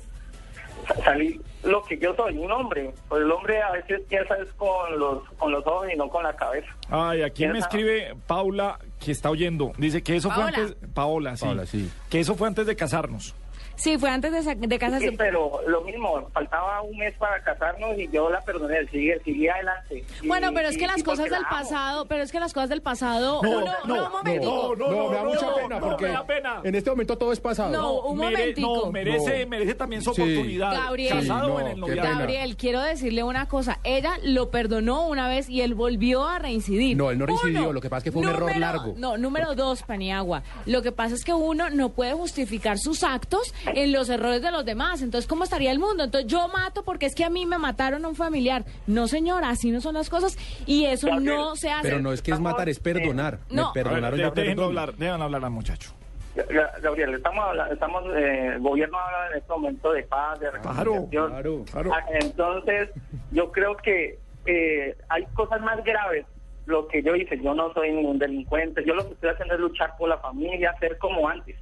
sa- 0.86 0.94
salí 1.04 1.40
lo 1.64 1.82
que 1.82 1.98
yo 1.98 2.14
soy, 2.14 2.36
un 2.38 2.50
hombre. 2.52 2.92
Pues 3.08 3.22
el 3.22 3.30
hombre 3.30 3.60
a 3.62 3.72
veces 3.72 4.00
piensa 4.08 4.36
es 4.36 4.48
con 4.54 4.98
los, 4.98 5.22
con 5.38 5.50
los 5.52 5.66
ojos 5.66 5.88
y 5.92 5.96
no 5.96 6.08
con 6.08 6.22
la 6.22 6.34
cabeza. 6.36 6.68
Ay, 6.90 7.22
aquí 7.22 7.46
me 7.46 7.58
escribe 7.58 8.14
Paula, 8.26 8.78
que 9.04 9.12
está 9.12 9.30
oyendo. 9.30 9.72
Dice 9.78 10.02
que 10.02 10.16
eso 10.16 10.28
Paola. 10.28 10.52
fue 10.52 10.62
antes... 10.62 10.76
Paola, 10.94 11.36
sí. 11.36 11.44
Paola, 11.44 11.66
sí. 11.66 11.90
Que 12.10 12.20
eso 12.20 12.34
fue 12.34 12.48
antes 12.48 12.66
de 12.66 12.76
casarnos. 12.76 13.34
Sí, 13.78 13.96
fue 13.96 14.10
antes 14.10 14.44
de, 14.44 14.54
de 14.56 14.78
casarse. 14.78 15.08
Sí, 15.10 15.14
pero 15.16 15.60
lo 15.66 15.80
mismo, 15.82 16.28
faltaba 16.32 16.82
un 16.82 16.96
mes 16.98 17.14
para 17.18 17.40
casarnos 17.42 17.98
y 17.98 18.08
yo 18.10 18.28
la 18.28 18.40
perdoné, 18.42 18.86
sigue, 18.88 19.20
sigue 19.24 19.50
adelante. 19.50 20.04
Y- 20.22 20.26
Bueno, 20.28 20.50
pero 20.52 20.68
es 20.68 20.76
que 20.76 20.84
y- 20.84 20.86
las 20.88 21.02
cosas 21.02 21.30
del 21.30 21.42
pasado, 21.48 22.06
pero 22.06 22.22
es 22.24 22.32
que 22.32 22.40
las 22.40 22.52
cosas 22.52 22.68
del 22.70 22.82
pasado, 22.82 23.40
No, 23.42 23.48
uno, 23.50 23.72
no, 23.86 23.94
un 24.06 24.12
momentico. 24.12 24.74
no, 24.76 24.88
No, 24.90 25.08
me 25.08 25.14
da 25.16 25.22
no, 25.22 25.28
mucha 25.30 25.46
no, 25.46 25.54
pena 25.54 25.78
no, 25.80 25.88
porque 25.88 26.04
me 26.06 26.12
da 26.12 26.26
pena. 26.26 26.60
en 26.64 26.74
este 26.74 26.90
momento 26.90 27.16
todo 27.16 27.32
es 27.32 27.40
pasado. 27.40 27.70
No, 27.72 28.00
un 28.02 28.18
Mere- 28.18 28.36
momentico. 28.36 28.82
no, 28.86 28.92
merece, 28.92 29.44
No. 29.44 29.48
merece 29.50 29.74
también 29.74 30.02
su 30.02 30.12
Sí. 30.12 30.22
oportunidad. 30.22 30.72
Gabriel. 30.74 31.18
Casado 31.20 31.46
Sí, 31.46 31.50
o 31.52 31.60
en 31.68 31.80
no, 31.80 31.86
el. 31.86 31.96
Gabriel, 32.00 32.56
quiero 32.56 32.80
decirle 32.80 33.22
una 33.22 33.46
cosa. 33.48 33.78
Ella 33.84 34.18
lo 34.24 34.50
perdonó 34.50 35.06
una 35.06 35.28
vez 35.28 35.48
y 35.48 35.60
él 35.62 35.74
volvió 35.74 36.26
a 36.26 36.38
reincidir. 36.40 36.96
No, 36.96 37.10
él 37.12 37.18
no 37.18 37.26
reincidió, 37.26 37.60
Uno. 37.64 37.72
lo 37.74 37.80
que 37.80 37.88
pasa 37.88 37.98
es 37.98 38.04
que 38.04 38.12
fue 38.12 38.22
un 38.22 38.28
error 38.28 38.40
Número- 38.40 38.58
largo. 38.58 38.94
No, 38.96 39.16
número 39.16 39.54
dos, 39.54 39.82
Paniagua. 39.84 40.42
Lo 40.66 40.82
que 40.82 40.90
pasa 40.90 41.14
es 41.14 41.24
que 41.24 41.32
uno 41.32 41.70
no 41.70 41.90
puede 41.90 42.12
justificar 42.14 42.76
sus 42.78 43.04
actos 43.04 43.54
en 43.74 43.92
los 43.92 44.08
errores 44.08 44.42
de 44.42 44.50
los 44.50 44.64
demás. 44.64 45.02
Entonces, 45.02 45.28
¿cómo 45.28 45.44
estaría 45.44 45.70
el 45.70 45.78
mundo? 45.78 46.04
Entonces, 46.04 46.30
yo 46.30 46.48
mato 46.48 46.82
porque 46.84 47.06
es 47.06 47.14
que 47.14 47.24
a 47.24 47.30
mí 47.30 47.46
me 47.46 47.58
mataron 47.58 48.04
a 48.04 48.08
un 48.08 48.14
familiar. 48.14 48.64
No, 48.86 49.08
señora, 49.08 49.50
así 49.50 49.70
no 49.70 49.80
son 49.80 49.94
las 49.94 50.08
cosas 50.10 50.36
y 50.66 50.84
eso 50.86 51.06
Gabriel, 51.08 51.34
no 51.34 51.56
se 51.56 51.70
hace. 51.70 51.88
Pero 51.88 52.00
no 52.00 52.12
es 52.12 52.22
que 52.22 52.32
es 52.32 52.40
matar, 52.40 52.68
es 52.68 52.80
perdonar. 52.80 53.38
No. 53.50 53.68
Me 53.68 53.82
perdonaron 53.82 54.20
A 54.20 54.24
ver, 54.30 54.34
déjenlo 54.34 54.64
hablar, 54.66 54.94
déjenlo 54.94 55.24
hablar 55.24 55.44
al 55.44 55.50
muchacho. 55.50 55.92
Ga- 56.36 56.80
Gabriel, 56.80 57.14
estamos 57.14 57.44
hablando, 57.44 57.74
estamos, 57.74 58.04
eh, 58.16 58.52
el 58.54 58.60
gobierno 58.60 58.96
habla 58.98 59.30
en 59.32 59.38
este 59.38 59.52
momento 59.52 59.92
de 59.92 60.02
paz, 60.04 60.38
de 60.38 60.50
Claro, 60.50 60.62
reconciliación. 60.92 61.30
claro, 61.30 61.64
claro. 61.70 61.90
Ah, 61.94 62.04
Entonces, 62.20 62.90
yo 63.32 63.50
creo 63.50 63.76
que 63.76 64.18
eh, 64.46 64.96
hay 65.08 65.24
cosas 65.34 65.60
más 65.62 65.82
graves. 65.84 66.24
Lo 66.66 66.86
que 66.86 67.02
yo 67.02 67.16
hice, 67.16 67.40
yo 67.42 67.54
no 67.54 67.72
soy 67.72 67.90
ningún 67.92 68.18
delincuente. 68.18 68.84
Yo 68.86 68.94
lo 68.94 69.06
que 69.08 69.14
estoy 69.14 69.30
haciendo 69.30 69.54
es 69.54 69.60
luchar 69.60 69.96
por 69.98 70.08
la 70.10 70.18
familia, 70.18 70.74
ser 70.78 70.96
como 70.98 71.28
antes. 71.28 71.56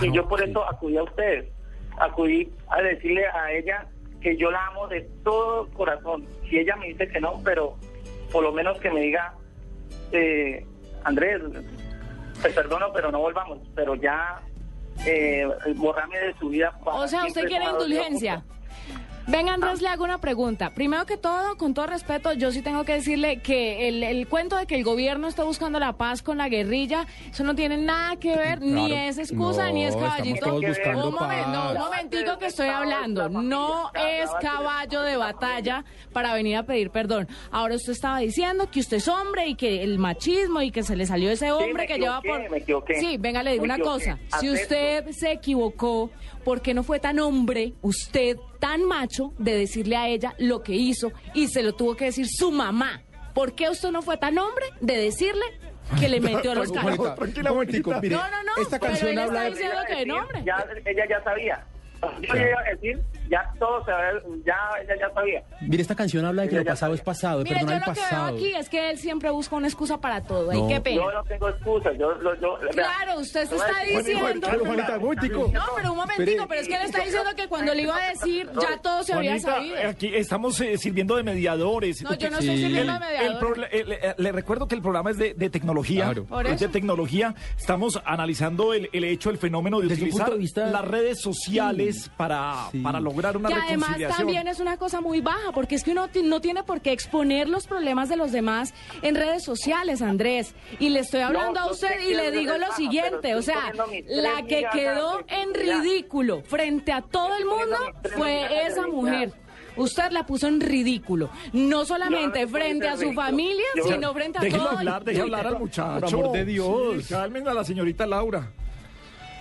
Y 0.00 0.12
yo 0.12 0.26
por 0.28 0.42
eso 0.42 0.64
acudí 0.68 0.96
a 0.96 1.02
ustedes. 1.02 1.48
Acudí 1.98 2.50
a 2.68 2.80
decirle 2.82 3.26
a 3.26 3.52
ella 3.52 3.86
que 4.20 4.36
yo 4.36 4.50
la 4.50 4.66
amo 4.66 4.88
de 4.88 5.02
todo 5.24 5.68
corazón. 5.70 6.26
Si 6.48 6.58
ella 6.58 6.76
me 6.76 6.88
dice 6.88 7.08
que 7.08 7.20
no, 7.20 7.40
pero 7.44 7.76
por 8.32 8.42
lo 8.42 8.52
menos 8.52 8.78
que 8.80 8.90
me 8.90 9.00
diga, 9.00 9.34
eh, 10.12 10.64
Andrés, 11.04 11.42
te 12.42 12.50
perdono, 12.50 12.92
pero 12.92 13.10
no 13.10 13.20
volvamos. 13.20 13.58
Pero 13.74 13.94
ya, 13.94 14.40
eh, 15.06 15.46
borrame 15.76 16.18
de 16.18 16.34
su 16.38 16.48
vida. 16.48 16.72
para 16.84 16.98
O 16.98 17.08
sea, 17.08 17.24
usted 17.26 17.46
quiere 17.46 17.64
indulgencia. 17.64 18.44
Venga, 19.26 19.54
Andrés, 19.54 19.80
le 19.80 19.88
hago 19.88 20.02
una 20.02 20.18
pregunta. 20.18 20.70
Primero 20.70 21.06
que 21.06 21.16
todo, 21.16 21.56
con 21.56 21.72
todo 21.72 21.86
respeto, 21.86 22.32
yo 22.32 22.50
sí 22.50 22.62
tengo 22.62 22.84
que 22.84 22.94
decirle 22.94 23.36
que 23.40 23.86
el, 23.88 24.02
el 24.02 24.26
cuento 24.26 24.56
de 24.56 24.66
que 24.66 24.74
el 24.74 24.82
gobierno 24.82 25.28
está 25.28 25.44
buscando 25.44 25.78
la 25.78 25.92
paz 25.92 26.20
con 26.22 26.36
la 26.38 26.48
guerrilla, 26.48 27.06
eso 27.30 27.44
no 27.44 27.54
tiene 27.54 27.76
nada 27.76 28.16
que 28.16 28.34
ver, 28.36 28.60
ni 28.60 28.92
es 28.92 29.18
excusa, 29.18 29.68
No, 29.68 29.74
ni 29.74 29.84
es 29.84 29.94
caballito. 29.94 30.46
todos 30.46 30.62
buscando 30.62 31.08
un 31.10 31.14
momen- 31.14 31.46
no, 31.52 31.70
un 31.72 31.78
momentico 31.78 32.38
que 32.38 32.46
estoy 32.46 32.68
hablando. 32.68 33.28
No 33.28 33.92
es 33.94 34.28
caballo 34.40 35.02
de 35.02 35.16
batalla 35.16 35.84
para 36.12 36.34
venir 36.34 36.56
a 36.56 36.64
pedir 36.64 36.90
perdón. 36.90 37.28
Ahora 37.52 37.76
usted 37.76 37.92
estaba 37.92 38.18
diciendo 38.18 38.68
que 38.70 38.80
usted 38.80 38.96
es 38.96 39.06
hombre 39.06 39.46
y 39.46 39.54
que 39.54 39.84
el 39.84 39.98
machismo 39.98 40.60
y 40.62 40.72
que 40.72 40.82
se 40.82 40.96
le 40.96 41.06
salió 41.06 41.30
ese 41.30 41.52
hombre 41.52 41.72
me 41.74 41.86
que 41.86 41.98
lleva 41.98 42.20
por... 42.20 42.50
me 42.50 42.58
equivoqué. 42.58 42.98
Sí, 42.98 43.16
venga, 43.18 43.44
le 43.44 43.52
digo 43.52 43.62
Me 43.62 43.66
una 43.66 43.74
equivoqué. 43.76 44.04
cosa. 44.06 44.18
Si 44.40 44.50
usted 44.50 45.08
se 45.12 45.30
equivocó, 45.32 46.10
¿por 46.44 46.60
qué 46.62 46.74
no 46.74 46.82
fue 46.82 47.00
tan 47.00 47.18
hombre, 47.18 47.74
usted 47.82 48.36
tan 48.58 48.84
macho, 48.84 49.32
de 49.38 49.56
decirle 49.56 49.96
a 49.96 50.08
ella 50.08 50.34
lo 50.38 50.62
que 50.62 50.72
hizo 50.74 51.12
y 51.34 51.48
se 51.48 51.62
lo 51.62 51.74
tuvo 51.74 51.96
que 51.96 52.06
decir 52.06 52.26
su 52.28 52.50
mamá? 52.50 53.02
¿Por 53.34 53.54
qué 53.54 53.68
usted 53.70 53.90
no 53.90 54.02
fue 54.02 54.16
tan 54.16 54.38
hombre 54.38 54.64
de 54.80 54.96
decirle 54.96 55.44
que 55.98 56.08
le 56.08 56.20
metió 56.20 56.54
los 56.54 56.70
cachos? 56.72 57.14
Tranquila, 57.14 57.52
momentico, 57.52 57.92
mire, 58.00 58.16
No, 58.16 58.22
no, 58.30 58.42
no, 58.42 58.62
esta 58.62 58.78
pero 58.78 58.92
canción 58.92 59.10
él 59.10 59.18
está 59.18 59.24
habla 59.28 59.42
de... 59.44 59.50
diciendo 59.50 59.76
que 59.88 60.06
no, 60.06 60.16
hombre. 60.18 60.42
Ya, 60.44 60.66
ella 60.84 61.04
ya 61.08 61.22
sabía. 61.24 61.64
Yo 62.22 62.34
le 62.34 62.48
iba 62.50 62.60
a 62.60 62.70
decir, 62.74 63.00
ya 63.30 63.52
todo 63.58 63.84
se 63.84 63.90
ve, 63.92 64.42
ya 64.44 64.54
ella 64.82 64.94
ya 65.00 65.14
sabía. 65.14 65.42
Mire, 65.62 65.82
esta 65.82 65.94
canción 65.94 66.24
habla 66.24 66.42
de 66.42 66.48
que 66.48 66.56
lo 66.56 66.64
pasado 66.64 66.94
es 66.94 67.00
pasado, 67.00 67.38
de 67.38 67.44
Mire, 67.44 67.60
yo 67.60 67.66
perdonar 67.66 67.86
lo 67.86 67.92
el 67.92 67.94
que 67.94 68.00
veo 68.00 68.10
pasado. 68.10 68.36
aquí 68.36 68.54
es 68.54 68.68
que 68.68 68.90
él 68.90 68.98
siempre 68.98 69.30
busca 69.30 69.56
una 69.56 69.68
excusa 69.68 69.98
para 70.00 70.22
todo. 70.22 70.50
Ay, 70.50 70.60
No. 70.60 70.68
qué 70.68 70.80
pena. 70.80 70.96
Yo 71.02 71.12
no 71.12 71.24
tengo 71.24 71.48
excusas. 71.48 71.92
Yo, 71.98 72.12
lo- 72.14 72.34
yo, 72.40 72.58
vea, 72.60 72.70
Claro, 72.72 73.20
usted 73.20 73.46
se 73.46 73.54
está 73.56 73.80
diciendo. 73.84 74.28
No, 75.52 75.60
pero 75.76 75.92
un 75.92 75.96
momentico, 75.98 76.46
pero 76.48 76.60
es 76.60 76.68
que 76.68 76.74
él 76.74 76.82
está 76.84 77.02
diciendo 77.04 77.30
que 77.36 77.48
cuando 77.48 77.74
le 77.74 77.82
iba 77.82 77.96
a 77.96 78.08
decir 78.10 78.48
ya 78.60 78.78
todo 78.82 79.02
se 79.04 79.12
había 79.12 79.38
sabido. 79.38 79.76
aquí 79.88 80.14
estamos 80.14 80.60
eh, 80.60 80.76
sirviendo 80.78 81.16
de 81.16 81.22
mediadores. 81.22 82.02
No, 82.02 82.14
yo 82.14 82.30
no 82.30 82.38
Sí. 82.38 82.48
estoy 82.48 82.62
sirviendo 82.64 82.92
de 82.92 82.98
El- 82.98 83.34
mediador. 83.34 83.58
el 83.70 83.80
el- 83.80 83.92
eh, 83.92 84.14
le 84.16 84.32
recuerdo 84.32 84.66
que 84.68 84.74
el 84.74 84.82
programa 84.82 85.10
es 85.10 85.18
de, 85.18 85.34
de 85.34 85.50
tecnología. 85.50 86.04
Claro. 86.04 86.24
Por 86.24 86.46
Es 86.46 86.60
de 86.60 86.68
tecnología. 86.68 87.34
Estamos 87.58 88.00
analizando 88.04 88.72
el, 88.74 88.88
el 88.92 89.04
hecho, 89.04 89.30
el 89.30 89.38
fenómeno 89.38 89.80
de 89.80 89.88
Desde 89.88 90.02
utilizar 90.04 90.30
de 90.30 90.38
vista- 90.38 90.66
las 90.66 90.84
redes 90.84 91.20
sociales 91.20 92.10
para, 92.16 92.68
Sí. 92.72 92.78
para 92.80 92.98
lograr 93.00 93.19
una 93.36 93.48
Que 93.48 93.54
además 93.54 93.88
reconciliación. 93.88 94.18
también 94.18 94.48
es 94.48 94.60
una 94.60 94.76
cosa 94.76 95.00
muy 95.00 95.20
baja, 95.20 95.52
porque 95.52 95.74
es 95.74 95.84
que 95.84 95.92
uno 95.92 96.08
no 96.24 96.40
tiene 96.40 96.62
por 96.64 96.80
qué 96.80 96.92
exponer 96.92 97.48
los 97.48 97.66
problemas 97.66 98.08
de 98.08 98.16
los 98.16 98.32
demás 98.32 98.74
en 99.02 99.14
redes 99.14 99.44
sociales, 99.44 100.02
Andrés. 100.02 100.54
Y 100.78 100.88
le 100.88 101.00
estoy 101.00 101.20
hablando 101.20 101.60
No, 101.60 101.66
a 101.66 101.70
usted 101.70 102.00
y 102.00 102.14
le 102.14 102.30
digo 102.30 102.54
lo 102.54 102.60
baja, 102.66 102.76
siguiente, 102.76 103.34
o 103.34 103.42
sea, 103.42 103.72
la 104.08 104.42
que 104.46 104.64
quedó 104.72 105.20
en 105.28 105.54
ridículo 105.54 106.42
frente 106.42 106.92
a 106.92 107.02
todo 107.02 107.36
el 107.36 107.44
mundo 107.44 107.76
fue 108.16 108.66
esa 108.66 108.86
mujer. 108.86 109.32
Usted 109.76 110.10
la 110.10 110.26
puso 110.26 110.48
en 110.48 110.60
ridículo, 110.60 111.30
no 111.52 111.84
solamente 111.84 112.42
no 112.44 112.48
frente 112.50 112.88
a 112.88 112.96
su 112.96 113.12
familia, 113.12 113.64
Yo- 113.76 113.84
sino 113.84 114.12
frente 114.12 114.38
a 114.38 114.40
todo. 114.50 114.70
el 114.72 114.78
hablar, 114.78 115.04
Twitter. 115.04 115.22
hablar 115.22 115.46
al 115.46 115.58
muchacho. 115.60 116.00
Por 116.00 116.14
amor 116.14 116.32
de 116.32 116.44
Dios. 116.44 117.04
Sí, 117.04 117.14
calmen 117.14 117.46
a 117.48 117.54
la 117.54 117.64
señorita 117.64 118.04
Laura. 118.04 118.50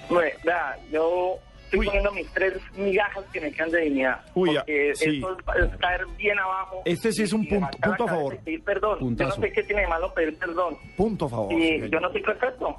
Bueno, 0.08 0.32
vea, 0.44 0.78
yo 0.92 1.36
estoy 1.70 1.80
Uy. 1.82 1.86
poniendo 1.86 2.12
mis 2.14 2.28
tres 2.34 2.54
migajas 2.76 3.24
que 3.32 3.42
me 3.42 3.52
quedan 3.52 3.70
de 3.70 3.82
dignidad. 3.82 4.22
Uy, 4.34 4.56
porque 4.56 4.92
sí. 4.96 5.18
eso 5.20 5.38
es, 5.38 5.78
caer 5.78 6.02
bien 6.18 6.40
abajo. 6.40 6.82
Este 6.86 7.12
sí 7.12 7.24
es 7.24 7.32
un 7.34 7.48
punto- 7.48 7.78
a 7.84 7.96
favor. 8.08 8.38
Pedir 8.40 8.64
perdón. 8.64 9.00
Puntazo. 9.00 9.30
Yo 9.30 9.36
no 9.38 9.42
sé 9.48 9.52
qué 9.54 9.64
tiene 9.64 9.82
de 9.84 9.88
malo 9.88 10.14
pedir 10.14 10.38
perdón. 10.38 10.78
Punto 10.98 11.26
a 11.26 11.30
favor. 11.30 11.54
Y 11.54 11.88
yo 11.90 12.00
no 12.00 12.12
soy 12.12 12.22
perfecto. 12.24 12.76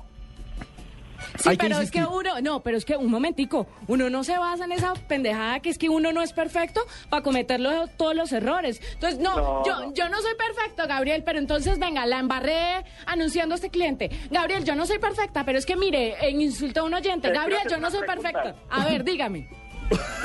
Sí, 1.39 1.48
Hay 1.51 1.57
que 1.57 1.66
pero 1.69 1.81
es 1.81 1.90
que 1.90 2.05
uno, 2.05 2.40
no, 2.43 2.61
pero 2.62 2.77
es 2.77 2.85
que 2.85 2.97
un 2.97 3.11
momentico, 3.11 3.66
uno 3.89 4.11
no 4.11 4.24
se 4.24 4.36
basa 4.39 4.65
en 4.65 4.73
esa 4.73 4.94
pendejada 5.09 5.61
que 5.61 5.70
es 5.70 5.78
que 5.78 5.89
uno 5.89 6.12
no 6.12 6.23
es 6.23 6.32
perfecto 6.32 6.81
para 7.09 7.23
cometer 7.23 7.61
lo- 7.61 7.86
todos 7.89 8.15
los 8.15 8.32
errores. 8.32 8.81
Entonces, 8.94 9.19
no, 9.20 9.36
No, 9.36 9.65
yo, 9.65 9.81
no. 9.81 9.94
yo 9.94 10.09
no 10.09 10.20
soy 10.20 10.35
perfecto, 10.35 10.86
Gabriel, 10.86 11.23
pero 11.24 11.39
entonces 11.39 11.78
venga, 11.78 12.05
la 12.07 12.19
embarré 12.19 12.85
anunciando 13.07 13.55
a 13.55 13.57
este 13.57 13.70
cliente. 13.70 14.11
Gabriel, 14.31 14.65
yo 14.65 14.74
no 14.74 14.86
soy 14.86 14.98
perfecta, 14.98 15.44
pero 15.44 15.59
es 15.59 15.66
que 15.66 15.77
mire, 15.77 16.16
en 16.28 16.40
insulto 16.40 16.81
a 16.81 16.82
un 16.85 16.94
oyente, 16.94 17.31
Gabriel, 17.31 17.62
yo 17.70 17.78
no 17.78 17.90
soy 17.90 18.07
perfecta. 18.07 18.55
A 18.70 18.85
ver, 18.86 19.05
dígame. 19.05 19.48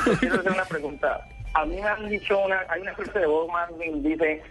Yo 0.05 0.13
quiero 0.19 0.39
hacer 0.39 0.51
una 0.51 0.65
pregunta. 0.65 1.27
A 1.53 1.65
mí 1.65 1.75
me 1.75 1.83
han 1.87 2.09
dicho 2.09 2.37
una, 2.39 2.61
hay 2.69 2.81
una 2.81 2.93
frase 2.93 3.19
de 3.19 3.25
Bob 3.27 3.49
Marlin, 3.49 4.03
dice, 4.03 4.43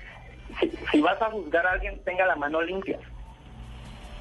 si, 0.59 0.71
si 0.91 1.01
vas 1.01 1.21
a 1.21 1.31
juzgar 1.31 1.67
a 1.67 1.73
alguien, 1.73 2.01
tenga 2.05 2.27
la 2.27 2.35
mano 2.37 2.63
limpia. 2.63 2.99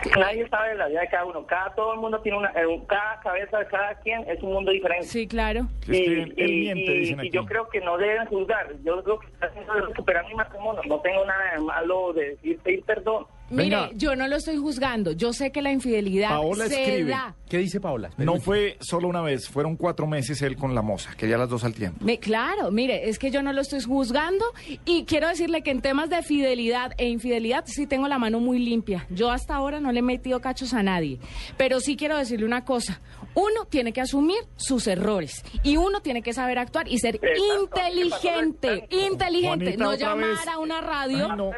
Nadie 0.19 0.47
sabe 0.49 0.75
la 0.75 0.88
vida 0.88 1.01
de 1.01 1.07
cada 1.07 1.25
uno. 1.25 1.45
Cada 1.45 1.73
todo 1.75 1.93
el 1.93 1.99
mundo 1.99 2.19
tiene 2.21 2.38
una, 2.38 2.49
eh, 2.51 2.81
cada 2.88 3.19
cabeza 3.21 3.59
de 3.59 3.65
cada 3.67 3.95
quien 4.01 4.27
es 4.30 4.41
un 4.43 4.53
mundo 4.53 4.71
diferente. 4.71 5.05
Sí, 5.07 5.27
claro. 5.27 5.61
Es 5.81 5.88
que 5.88 5.95
y, 5.95 6.21
y- 6.45 6.61
miente, 6.61 6.81
y- 6.95 6.99
dicen 6.99 7.25
y 7.25 7.30
yo 7.31 7.45
creo 7.45 7.67
que 7.69 7.80
no 7.81 7.97
deben 7.97 8.25
juzgar. 8.27 8.67
Yo 8.84 9.03
creo 9.03 9.19
que 9.19 9.27
está 9.27 9.47
haciendo 9.47 9.73
es 9.77 9.85
recuperar 9.88 10.25
mi 10.27 10.35
matrimonio. 10.35 10.81
No 10.88 10.99
tengo 11.01 11.25
nada 11.25 11.53
de 11.53 11.59
malo 11.59 12.13
de 12.13 12.30
decir 12.31 12.59
pedir 12.59 12.84
perdón. 12.84 13.25
Mire, 13.53 13.75
Venga. 13.75 13.89
yo 13.95 14.15
no 14.15 14.27
lo 14.27 14.35
estoy 14.35 14.57
juzgando. 14.57 15.11
Yo 15.11 15.31
sé 15.34 15.51
que 15.51 15.61
la 15.61 15.71
infidelidad 15.71 16.30
Paola 16.30 16.67
se 16.67 16.81
escribe. 16.84 17.11
da. 17.11 17.35
¿Qué 17.47 17.59
dice 17.59 17.80
Paola? 17.80 18.09
No 18.17 18.39
fue 18.39 18.77
solo 18.81 19.07
una 19.07 19.21
vez, 19.21 19.47
fueron 19.47 19.75
cuatro 19.77 20.07
meses 20.07 20.41
él 20.41 20.55
con 20.57 20.73
la 20.73 20.81
moza, 20.81 21.13
quería 21.15 21.38
las 21.38 21.49
dos 21.49 21.63
al 21.63 21.73
tiempo. 21.73 22.03
Me- 22.03 22.17
claro, 22.19 22.71
mire, 22.71 23.09
es 23.09 23.19
que 23.19 23.30
yo 23.30 23.43
no 23.43 23.53
lo 23.53 23.61
estoy 23.61 23.81
juzgando 23.81 24.43
y 24.85 25.05
quiero 25.05 25.27
decirle 25.27 25.61
que 25.61 25.69
en 25.71 25.81
temas 25.81 26.09
de 26.09 26.23
fidelidad 26.23 26.93
e 26.97 27.07
infidelidad 27.09 27.63
sí 27.67 27.85
tengo 27.85 28.07
la 28.07 28.17
mano 28.17 28.39
muy 28.39 28.57
limpia. 28.59 29.05
Yo 29.11 29.30
hasta 29.31 29.55
ahora 29.55 29.80
no 29.80 29.91
le 29.91 29.99
he 29.99 30.01
metido 30.03 30.39
cachos 30.41 30.73
a 30.73 30.81
nadie, 30.81 31.19
pero 31.57 31.80
sí 31.80 31.95
quiero 31.95 32.17
decirle 32.17 32.45
una 32.45 32.65
cosa. 32.65 33.01
Uno 33.35 33.65
tiene 33.65 33.93
que 33.93 34.01
asumir 34.01 34.38
sus 34.55 34.85
errores 34.88 35.43
y 35.63 35.77
uno 35.77 36.01
tiene 36.01 36.21
que 36.21 36.34
saber 36.34 36.57
actuar 36.59 36.88
y 36.88 36.97
ser 36.99 37.15
Exacto. 37.15 37.61
inteligente, 37.63 38.88
inteligente, 38.89 39.47
Juanita, 39.75 39.84
no 39.84 39.93
llamar 39.95 40.30
vez. 40.38 40.47
a 40.47 40.57
una 40.59 40.81
radio. 40.81 41.27
Ay, 41.31 41.38
no. 41.38 41.51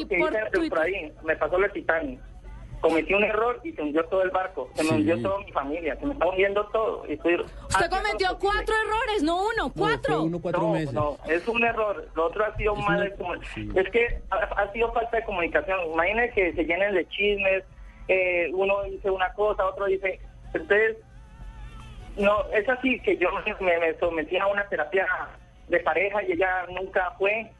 Y 0.00 0.04
que 0.06 0.18
por 0.18 0.30
dice 0.32 0.44
Twitter. 0.52 0.78
Me 1.24 1.36
pasó 1.36 1.58
lo 1.58 1.66
de 1.66 1.72
Titanic. 1.74 2.20
Cometí 2.80 3.14
un 3.14 3.24
error 3.24 3.58
y 3.64 3.72
se 3.72 3.82
hundió 3.82 4.04
todo 4.04 4.22
el 4.22 4.30
barco. 4.30 4.68
Se 4.74 4.84
me 4.84 4.90
hundió 4.90 5.20
toda 5.22 5.38
mi 5.40 5.50
familia. 5.50 5.96
Se 5.96 6.04
me 6.06 6.12
está 6.12 6.26
hundiendo 6.26 6.64
todo. 6.66 7.04
Y 7.08 7.14
estoy 7.14 7.34
Usted 7.40 7.88
cometió 7.90 8.38
cuatro 8.38 8.74
errores, 8.84 9.22
no 9.22 9.36
uno, 9.46 9.52
No, 9.68 9.72
cuatro. 9.72 10.14
fue 10.16 10.24
uno 10.26 10.38
cuatro 10.40 10.60
no, 10.62 10.72
meses. 10.72 10.92
no, 10.92 11.16
es 11.26 11.48
un 11.48 11.64
error. 11.64 12.06
Lo 12.14 12.26
otro 12.26 12.44
ha 12.44 12.54
sido 12.56 12.74
Es 12.74 12.84
mal. 12.84 13.14
una- 13.18 13.44
sí. 13.54 13.68
Es 13.74 13.90
que 13.90 14.20
ha, 14.30 14.36
ha 14.36 14.72
sido 14.72 14.92
falta 14.92 15.16
de 15.16 15.24
comunicación. 15.24 15.80
Imagínense 15.92 16.34
que 16.34 16.52
se 16.52 16.64
llenen 16.64 16.94
de 16.94 17.08
chismes. 17.08 17.64
eh, 18.08 18.50
uno 18.52 18.82
dice 18.84 19.10
una 19.10 19.32
cosa, 19.32 19.64
otro 19.66 19.86
dice. 19.86 20.20
Entonces, 20.54 20.98
no, 22.18 22.44
es 22.52 22.68
así 22.68 23.00
que 23.00 23.16
yo 23.16 23.28
me, 23.60 23.78
me 23.78 23.94
sometí 23.98 24.36
a 24.36 24.46
una 24.46 24.66
terapia 24.68 25.06
de 25.68 25.80
pareja 25.80 26.22
y 26.22 26.32
ella 26.32 26.66
nunca 26.70 27.10
fue. 27.18 27.50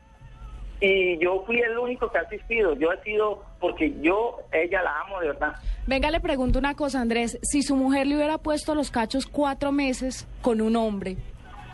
Y 0.80 1.18
yo 1.18 1.42
fui 1.46 1.58
el 1.60 1.78
único 1.78 2.10
que 2.10 2.18
ha 2.18 2.22
asistido. 2.22 2.74
Yo 2.74 2.92
he 2.92 3.02
sido 3.02 3.42
porque 3.60 3.94
yo, 4.00 4.38
ella 4.52 4.82
la 4.82 5.00
amo 5.00 5.20
de 5.20 5.28
verdad. 5.28 5.54
Venga, 5.86 6.10
le 6.10 6.20
pregunto 6.20 6.58
una 6.58 6.74
cosa, 6.74 7.00
Andrés. 7.00 7.38
Si 7.42 7.62
su 7.62 7.76
mujer 7.76 8.06
le 8.06 8.16
hubiera 8.16 8.38
puesto 8.38 8.74
los 8.74 8.90
cachos 8.90 9.26
cuatro 9.26 9.72
meses 9.72 10.28
con 10.42 10.60
un 10.60 10.76
hombre, 10.76 11.16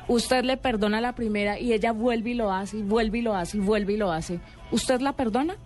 usted 0.07 0.45
le 0.45 0.57
perdona 0.57 1.01
la 1.01 1.15
primera 1.15 1.59
y 1.59 1.73
ella 1.73 1.93
vuelve 1.93 2.31
y 2.31 2.35
lo 2.35 2.53
hace, 2.53 2.79
y 2.79 2.83
vuelve 2.83 3.19
y 3.19 3.23
lo 3.23 3.35
hace, 3.35 3.57
y 3.57 3.61
vuelve 3.61 3.95
y 3.95 3.97
lo 3.97 4.13
hace. 4.13 4.39
¿Usted 4.71 5.01
la 5.01 5.15
perdona? 5.15 5.57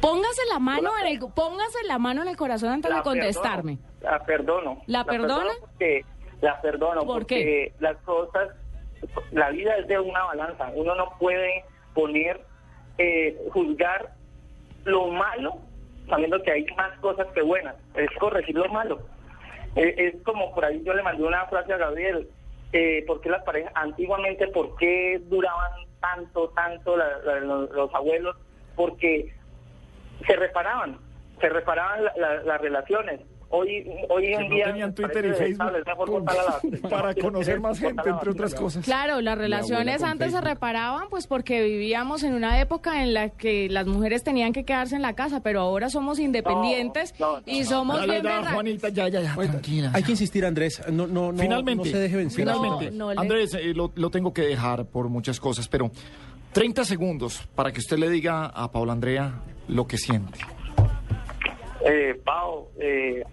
Póngase 0.00 0.42
la 0.50 0.58
mano 0.58 0.90
en 1.02 1.08
el, 1.08 1.18
póngase 1.18 1.84
la 1.86 1.98
mano 1.98 2.22
en 2.22 2.28
el 2.28 2.36
corazón 2.36 2.70
antes 2.70 2.94
de 2.94 3.02
contestarme. 3.02 3.78
perdono, 4.26 4.82
la 4.86 5.04
perdono. 5.04 5.44
¿La 5.44 5.44
perdona? 5.44 5.50
porque, 5.60 6.04
la 6.40 6.60
perdono 6.62 7.00
¿Por 7.02 7.18
porque 7.20 7.34
qué? 7.36 7.74
las 7.80 7.96
cosas, 7.98 8.48
la 9.30 9.50
vida 9.50 9.76
es 9.76 9.86
de 9.88 9.98
una 10.00 10.24
balanza. 10.24 10.70
Uno 10.74 10.94
no 10.94 11.12
puede 11.18 11.64
poner, 11.94 12.40
eh, 13.02 13.36
juzgar 13.52 14.10
lo 14.84 15.08
malo 15.08 15.58
sabiendo 16.08 16.42
que 16.42 16.50
hay 16.52 16.66
más 16.76 16.98
cosas 16.98 17.26
que 17.34 17.40
buenas. 17.42 17.76
Es 17.94 18.10
corregir 18.18 18.56
lo 18.56 18.68
malo. 18.68 19.00
Eh, 19.76 19.94
es 19.96 20.22
como 20.24 20.52
por 20.54 20.64
ahí 20.64 20.82
yo 20.84 20.92
le 20.92 21.02
mandé 21.02 21.22
una 21.22 21.46
frase 21.46 21.72
a 21.72 21.76
Gabriel. 21.78 22.28
Eh, 22.72 23.04
¿Por 23.06 23.20
qué 23.20 23.30
las 23.30 23.42
parejas 23.44 23.72
antiguamente, 23.74 24.46
por 24.48 24.76
qué 24.76 25.20
duraban 25.24 25.72
tanto, 26.00 26.48
tanto 26.50 26.96
la- 26.96 27.18
los, 27.40 27.70
los 27.70 27.94
abuelos? 27.94 28.36
Porque 28.76 29.32
se 30.26 30.36
reparaban, 30.36 30.98
se 31.40 31.48
reparaban 31.48 32.04
la- 32.04 32.42
las 32.42 32.60
relaciones. 32.60 33.20
Hoy, 33.52 33.84
hoy 34.08 34.26
en 34.26 34.48
no 34.48 34.54
día 34.54 34.64
tenían 34.66 34.94
Twitter 34.94 35.26
y 35.26 35.32
Facebook 35.34 35.72
la- 35.72 36.88
para 36.88 37.14
conocer 37.16 37.58
más 37.60 37.80
gente, 37.80 38.08
entre 38.08 38.30
otras 38.30 38.54
cosas. 38.54 38.84
Claro, 38.84 39.20
las 39.20 39.36
relaciones 39.36 40.04
antes 40.04 40.30
se 40.32 40.40
reparaban 40.40 41.08
pues 41.10 41.26
porque 41.26 41.60
vivíamos 41.62 42.22
en 42.22 42.34
una 42.34 42.60
época 42.60 43.02
en 43.02 43.12
la 43.12 43.30
que 43.30 43.68
las 43.68 43.88
mujeres 43.88 44.22
tenían 44.22 44.52
que 44.52 44.64
quedarse 44.64 44.94
en 44.94 45.02
la 45.02 45.14
casa, 45.14 45.42
pero 45.42 45.60
ahora 45.62 45.90
somos 45.90 46.20
independientes 46.20 47.12
no, 47.18 47.38
no, 47.38 47.42
y 47.44 47.60
no. 47.60 47.66
somos 47.66 48.04
bien. 48.06 48.22
Juanita, 48.52 48.88
ya, 48.88 49.08
ya, 49.08 49.20
ya, 49.20 49.34
tranquila. 49.34 49.90
Hay 49.94 50.04
que 50.04 50.12
insistir, 50.12 50.44
Andrés. 50.46 50.80
No, 50.90 51.08
no, 51.08 51.32
no, 51.32 51.38
finalmente, 51.42 51.84
no 51.88 51.90
se 51.90 51.98
deje 51.98 52.16
vencer. 52.16 52.44
finalmente, 52.44 52.90
No, 52.92 53.06
no 53.06 53.14
le- 53.14 53.20
Andrés, 53.20 53.54
eh, 53.54 53.74
lo, 53.74 53.90
lo 53.96 54.10
tengo 54.10 54.32
que 54.32 54.42
dejar 54.42 54.84
por 54.86 55.08
muchas 55.08 55.40
cosas, 55.40 55.66
pero 55.66 55.90
30 56.52 56.84
segundos 56.84 57.48
para 57.56 57.72
que 57.72 57.80
usted 57.80 57.98
le 57.98 58.08
diga 58.10 58.46
a 58.46 58.70
Paula 58.70 58.92
Andrea 58.92 59.40
lo 59.66 59.88
que 59.88 59.98
siente. 59.98 60.38
Eh, 61.84 62.14
Pau, 62.24 62.68
eh, 62.78 63.24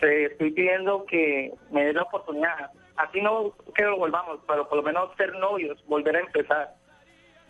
te 0.00 0.26
estoy 0.26 0.50
pidiendo 0.50 1.04
que 1.06 1.52
me 1.70 1.84
des 1.84 1.94
la 1.94 2.02
oportunidad. 2.02 2.70
Así 2.96 3.20
no 3.20 3.52
que 3.74 3.82
lo 3.82 3.98
volvamos, 3.98 4.40
pero 4.46 4.68
por 4.68 4.78
lo 4.78 4.82
menos 4.82 5.14
ser 5.16 5.34
novios, 5.34 5.82
volver 5.86 6.16
a 6.16 6.20
empezar. 6.20 6.74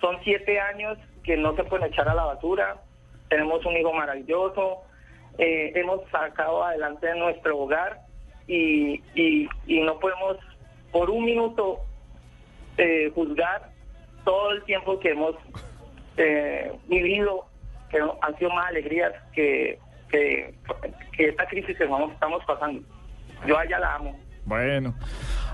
Son 0.00 0.16
siete 0.24 0.60
años 0.60 0.98
que 1.22 1.36
no 1.36 1.54
se 1.56 1.64
pueden 1.64 1.86
echar 1.86 2.08
a 2.08 2.14
la 2.14 2.24
basura, 2.24 2.76
tenemos 3.28 3.64
un 3.64 3.76
hijo 3.76 3.92
maravilloso, 3.92 4.82
eh, 5.38 5.72
hemos 5.74 6.08
sacado 6.10 6.64
adelante 6.64 7.14
nuestro 7.14 7.58
hogar 7.58 8.00
y, 8.46 9.02
y, 9.14 9.48
no 9.80 9.98
podemos 9.98 10.36
por 10.92 11.10
un 11.10 11.24
minuto 11.24 11.80
eh, 12.78 13.10
juzgar 13.14 13.70
todo 14.24 14.52
el 14.52 14.62
tiempo 14.64 14.98
que 15.00 15.10
hemos 15.10 15.34
eh, 16.16 16.72
vivido, 16.86 17.46
que 17.90 17.98
han 17.98 18.38
sido 18.38 18.50
más 18.50 18.68
alegrías 18.68 19.12
que, 19.32 19.78
que, 20.16 20.54
que 21.16 21.28
esta 21.28 21.46
crisis 21.46 21.76
que 21.76 21.84
estamos 21.84 22.44
pasando. 22.46 22.82
Yo 23.46 23.58
a 23.58 23.64
ella 23.64 23.78
la 23.78 23.94
amo. 23.96 24.18
Bueno. 24.44 24.94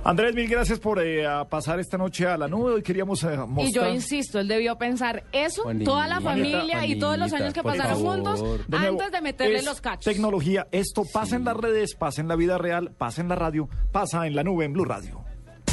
Andrés, 0.04 0.34
mil 0.34 0.48
gracias 0.48 0.80
por 0.80 1.00
eh, 1.00 1.24
pasar 1.48 1.78
esta 1.78 1.96
noche 1.96 2.26
a 2.26 2.36
la 2.36 2.48
nube. 2.48 2.72
Hoy 2.72 2.82
queríamos 2.82 3.22
eh, 3.22 3.36
mostrar... 3.36 3.66
Y 3.66 3.72
yo 3.72 3.88
insisto, 3.88 4.40
él 4.40 4.48
debió 4.48 4.76
pensar 4.76 5.22
eso, 5.32 5.62
Juanita, 5.62 5.90
toda 5.90 6.08
la 6.08 6.20
familia 6.20 6.84
y 6.84 6.98
todos 6.98 7.16
los 7.16 7.32
años 7.32 7.54
que 7.54 7.62
pasaron 7.62 8.02
favor. 8.02 8.14
juntos 8.16 8.68
De 8.68 8.78
nuevo, 8.78 9.00
antes 9.00 9.12
de 9.12 9.20
meterle 9.20 9.62
los 9.62 9.80
cachos. 9.80 10.04
Tecnología, 10.04 10.66
esto 10.72 11.04
pasa 11.10 11.36
en 11.36 11.44
las 11.44 11.56
redes, 11.56 11.94
pasa 11.94 12.20
en 12.20 12.28
la 12.28 12.36
vida 12.36 12.58
real, 12.58 12.92
pasa 12.98 13.22
en 13.22 13.28
la 13.28 13.36
radio, 13.36 13.68
pasa 13.92 14.26
en 14.26 14.34
la 14.34 14.42
nube, 14.42 14.64
en 14.64 14.72
Blue 14.72 14.84
Radio. 14.84 15.24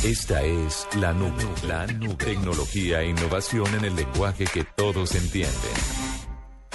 Esta 0.04 0.44
es 0.44 0.88
la 0.96 1.12
nube, 1.12 1.44
la 1.68 1.88
nube. 1.88 2.16
Tecnología 2.16 3.02
e 3.02 3.10
innovación 3.10 3.66
en 3.80 3.86
el 3.86 3.96
lenguaje 3.96 4.46
que 4.46 4.64
todos 4.64 5.14
entienden. 5.16 5.99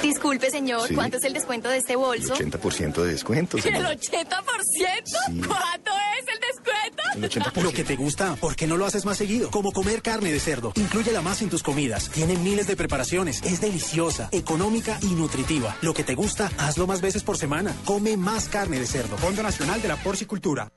Disculpe, 0.04 0.50
señor, 0.50 0.88
Sí. 0.88 0.94
¿cuánto 0.94 1.16
es 1.16 1.24
el 1.24 1.32
descuento 1.32 1.68
de 1.68 1.78
este 1.78 1.96
bolso? 1.96 2.34
80% 2.34 3.02
de 3.02 3.12
descuento. 3.12 3.56
¿El 3.56 3.62
señor. 3.62 3.84
80%? 3.86 5.46
¿Cuánto 5.46 5.90
es 6.18 6.28
el 6.28 6.40
descuento? 6.40 7.02
El 7.16 7.24
80%. 7.24 7.62
Lo 7.62 7.72
que 7.72 7.84
te 7.84 7.96
gusta, 7.96 8.36
¿por 8.36 8.54
qué 8.56 8.66
no 8.66 8.76
lo 8.76 8.84
haces 8.86 9.04
más 9.04 9.16
seguido? 9.16 9.50
Como 9.50 9.72
comer 9.72 10.02
carne 10.02 10.30
de 10.32 10.40
cerdo. 10.40 10.72
Inclúyela 10.76 11.22
más 11.22 11.40
en 11.42 11.48
tus 11.48 11.62
comidas. 11.62 12.10
Tiene 12.10 12.36
miles 12.36 12.66
de 12.66 12.76
preparaciones. 12.76 13.42
Es 13.44 13.60
deliciosa, 13.60 14.28
económica 14.32 14.98
y 15.02 15.14
nutritiva. 15.14 15.76
Lo 15.80 15.94
que 15.94 16.04
te 16.04 16.14
gusta, 16.14 16.50
hazlo 16.58 16.86
más 16.86 17.00
veces 17.00 17.22
por 17.22 17.38
semana. 17.38 17.74
Come 17.84 18.16
más 18.16 18.48
carne 18.48 18.78
de 18.78 18.86
cerdo. 18.86 19.16
Fondo 19.16 19.42
Nacional 19.42 19.80
de 19.80 19.88
la 19.88 19.96
Porcicultura. 19.96 20.68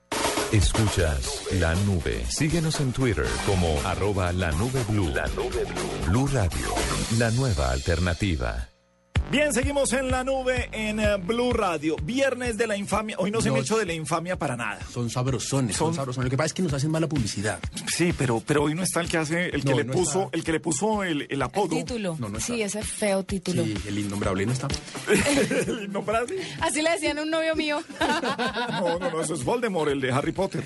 Escuchas 0.51 1.41
la 1.59 1.75
nube. 1.75 2.23
Síguenos 2.29 2.79
en 2.79 2.93
Twitter 2.93 3.27
como 3.45 3.81
arroba 3.85 4.31
la 4.31 4.51
nube 4.53 4.81
blue. 4.87 5.09
La 5.09 5.27
nube 5.27 5.65
blue. 5.65 6.05
Blue 6.07 6.27
Radio, 6.27 6.73
la 7.17 7.29
nueva 7.31 7.71
alternativa. 7.71 8.69
Bien, 9.29 9.53
seguimos 9.53 9.91
en 9.91 10.09
la 10.09 10.23
nube 10.23 10.69
en 10.71 11.01
eh, 11.01 11.17
Blue 11.17 11.51
Radio. 11.51 11.97
Viernes 12.01 12.57
de 12.57 12.65
la 12.65 12.77
infamia. 12.77 13.17
Hoy 13.19 13.29
no 13.29 13.41
se 13.41 13.49
me 13.51 13.57
No. 13.57 13.61
echó 13.61 13.77
de 13.77 13.85
la 13.85 13.91
infamia 13.93 14.37
para 14.37 14.55
nada. 14.55 14.79
Son 14.89 15.09
sabrosones, 15.09 15.75
son, 15.75 15.93
sabrosones. 15.93 16.25
Lo 16.27 16.29
que 16.29 16.37
pasa 16.37 16.45
es 16.47 16.53
que 16.53 16.61
nos 16.61 16.71
hacen 16.71 16.89
mala 16.89 17.07
publicidad. 17.07 17.59
Sí, 17.93 18.13
pero, 18.17 18.41
pero 18.45 18.63
hoy 18.63 18.73
no 18.73 18.83
está 18.83 19.01
el 19.01 19.09
que 19.09 19.17
hace, 19.17 19.47
el 19.49 19.65
que 19.65 19.71
No, 19.71 19.77
le 19.77 19.83
no 19.83 19.91
puso, 19.93 20.23
está. 20.25 20.37
el 20.37 20.43
que 20.45 20.51
le 20.53 20.59
puso 20.61 21.03
el, 21.03 21.27
el 21.29 21.41
apodo. 21.41 21.75
Título. 21.75 22.15
No, 22.19 22.29
no 22.29 22.37
está. 22.37 22.53
sí, 22.53 22.61
ese 22.61 22.81
feo 22.81 23.23
título. 23.23 23.65
Sí, 23.65 23.75
el 23.85 23.99
innombrable 23.99 24.45
no 24.45 24.53
está. 24.53 24.69
el 25.67 25.83
innombrable. 25.83 26.41
Así 26.61 26.81
le 26.81 26.89
decían 26.91 27.19
a 27.19 27.23
un 27.23 27.29
novio 27.29 27.53
mío. 27.55 27.83
No, 27.99 28.97
no, 28.97 29.11
no, 29.11 29.21
eso 29.21 29.33
es 29.33 29.43
Voldemort, 29.43 29.91
el 29.91 29.99
de 29.99 30.09
Harry 30.13 30.31
Potter. 30.31 30.63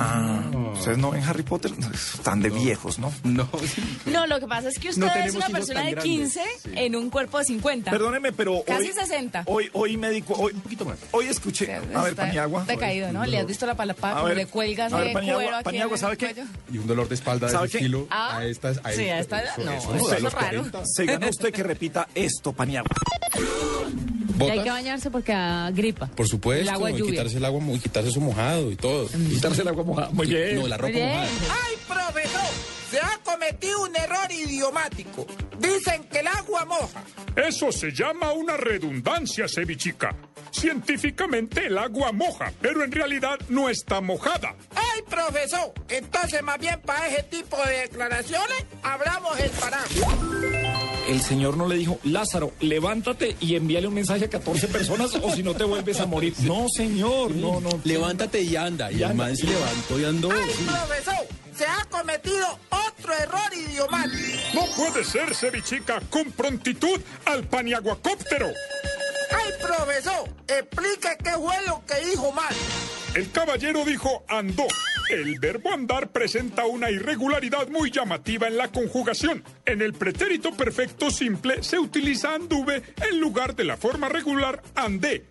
Ah, 0.00 0.42
ustedes 0.74 0.98
no 0.98 1.10
ven 1.10 1.22
Harry 1.24 1.42
Potter, 1.42 1.72
están 1.92 2.40
de 2.40 2.50
viejos, 2.50 2.98
¿no? 2.98 3.10
No, 3.24 3.48
No, 4.06 4.26
lo 4.26 4.38
que 4.40 4.46
pasa 4.46 4.68
es 4.68 4.78
que 4.78 4.90
usted 4.90 5.00
No 5.06 5.12
es 5.14 5.34
una 5.34 5.48
persona 5.48 5.80
de 5.84 5.90
grandes. 5.92 6.04
15 6.04 6.40
en 6.74 6.96
un 6.96 6.97
cuerpo 7.10 7.38
de 7.38 7.44
50. 7.44 7.90
Perdóneme, 7.90 8.32
pero 8.32 8.62
Casi 8.66 8.88
hoy, 8.88 8.92
60. 8.92 9.44
hoy, 9.46 9.70
hoy 9.72 9.96
médico, 9.96 10.34
hoy 10.34 10.52
un 10.54 10.60
poquito 10.60 10.84
más. 10.84 10.98
Hoy 11.12 11.26
escuché, 11.26 11.72
a 11.74 11.80
ver, 11.80 12.10
Está 12.10 12.22
Paniagua. 12.26 12.64
Decaído, 12.64 13.12
¿no? 13.12 13.24
Le 13.24 13.38
has 13.38 13.46
visto 13.46 13.64
la 13.66 13.74
palapa, 13.76 14.18
A 14.18 14.22
ver, 14.24 14.36
le 14.36 14.46
cuelgas 14.46 14.92
a 14.92 14.98
ver, 14.98 15.08
de 15.08 15.12
Paniagua, 15.14 15.42
cuero 15.42 15.56
aquí 15.56 15.64
Paniagua, 15.64 15.96
¿sabe 15.98 16.16
qué? 16.16 16.34
Y 16.72 16.78
un 16.78 16.86
dolor 16.86 17.08
de 17.08 17.14
espalda 17.14 17.46
de 17.46 17.52
¿Sabe 17.52 17.66
ese 17.66 17.78
qué? 17.78 17.84
estilo 17.84 18.06
Ah, 18.10 18.38
a 18.38 18.44
estas. 18.46 18.80
A 18.84 18.92
sí, 18.92 19.02
a 19.08 19.18
estas- 19.20 19.44
esta- 19.44 19.62
no, 19.64 19.72
eso- 19.72 19.94
eso 19.94 20.12
a 20.12 20.16
es 20.16 20.22
los 20.22 20.32
raro. 20.32 20.48
40. 20.62 20.82
Se 20.84 21.06
gana 21.06 21.28
usted 21.28 21.52
que 21.52 21.62
repita 21.62 22.08
esto, 22.14 22.52
Paniagua. 22.52 22.90
Y 24.40 24.50
hay 24.50 24.62
que 24.62 24.70
bañarse 24.70 25.10
porque 25.10 25.32
da 25.32 25.68
gripa. 25.72 26.06
Por 26.06 26.28
supuesto, 26.28 26.62
El 26.62 26.68
agua 26.68 26.90
y 26.92 26.96
lluvia. 26.96 27.10
quitarse 27.10 27.38
el 27.38 27.44
agua, 27.44 27.60
y 27.74 27.78
quitarse 27.80 28.10
eso 28.10 28.20
mojado 28.20 28.70
y 28.70 28.76
todo. 28.76 29.08
Quitarse 29.08 29.62
el 29.62 29.68
agua 29.68 29.82
mojada. 29.82 30.10
Muy 30.12 30.28
bien. 30.28 30.56
No, 30.60 30.68
la 30.68 30.76
ropa 30.76 30.96
mojada. 30.96 31.22
¡Ay, 31.50 31.74
profesor! 31.88 32.50
Se 32.88 33.00
ha 33.00 33.18
cometido 33.48 33.82
un 33.82 33.96
error 33.96 34.30
idiomático. 34.30 35.26
Dicen 35.58 36.04
que 36.04 36.20
el 36.20 36.26
agua 36.26 36.64
moja. 36.64 37.02
Eso 37.36 37.72
se 37.72 37.90
llama 37.92 38.32
una 38.32 38.56
redundancia, 38.56 39.46
cevichica. 39.48 40.14
Científicamente 40.50 41.66
el 41.66 41.78
agua 41.78 42.10
moja, 42.12 42.52
pero 42.60 42.82
en 42.84 42.90
realidad 42.92 43.38
no 43.48 43.68
está 43.68 44.00
mojada. 44.00 44.54
¡Ay, 44.74 45.02
profesor! 45.08 45.72
Entonces, 45.88 46.42
más 46.42 46.58
bien 46.58 46.80
para 46.82 47.06
ese 47.08 47.22
tipo 47.24 47.56
de 47.64 47.78
declaraciones, 47.82 48.64
hablamos 48.82 49.38
el 49.40 49.50
paraguas. 49.50 50.14
El 51.08 51.22
señor 51.22 51.56
no 51.56 51.66
le 51.66 51.76
dijo, 51.76 51.98
Lázaro, 52.04 52.52
levántate 52.60 53.34
y 53.40 53.56
envíale 53.56 53.88
un 53.88 53.94
mensaje 53.94 54.26
a 54.26 54.30
14 54.30 54.68
personas 54.68 55.14
o 55.14 55.30
si 55.34 55.42
no 55.42 55.54
te 55.54 55.64
vuelves 55.64 56.00
a 56.00 56.06
morir. 56.06 56.34
No, 56.42 56.66
señor, 56.74 57.34
no, 57.34 57.60
no. 57.60 57.70
Levántate 57.84 58.42
y 58.42 58.56
anda. 58.56 58.90
Y 58.92 58.96
Y 58.96 58.98
el 58.98 59.04
anda. 59.10 59.24
man 59.24 59.36
se 59.36 59.46
levantó 59.46 59.98
y 60.00 60.04
andó. 60.04 60.30
¡Ay, 60.30 60.50
profesor! 60.66 61.37
Se 61.58 61.66
ha 61.66 61.84
cometido 61.90 62.46
otro 62.70 63.12
error 63.14 63.52
idiomático. 63.52 64.38
No 64.54 64.64
puede 64.76 65.02
ser, 65.02 65.34
cevichica, 65.34 66.00
con 66.08 66.30
prontitud 66.30 67.00
al 67.24 67.48
paniaguacóptero. 67.48 68.46
¡Ay, 68.46 69.52
profesor! 69.60 70.28
Explique 70.46 71.16
qué 71.24 71.32
fue 71.32 71.56
lo 71.66 71.84
que 71.84 72.10
dijo 72.10 72.30
mal. 72.30 72.54
El 73.16 73.32
caballero 73.32 73.84
dijo 73.84 74.22
andó. 74.28 74.68
El 75.10 75.40
verbo 75.40 75.72
andar 75.72 76.10
presenta 76.10 76.64
una 76.64 76.92
irregularidad 76.92 77.66
muy 77.66 77.90
llamativa 77.90 78.46
en 78.46 78.56
la 78.56 78.68
conjugación. 78.68 79.42
En 79.66 79.82
el 79.82 79.94
pretérito 79.94 80.52
perfecto 80.56 81.10
simple 81.10 81.64
se 81.64 81.80
utiliza 81.80 82.34
anduve 82.34 82.84
en 83.10 83.18
lugar 83.18 83.56
de 83.56 83.64
la 83.64 83.76
forma 83.76 84.08
regular 84.08 84.62
andé. 84.76 85.24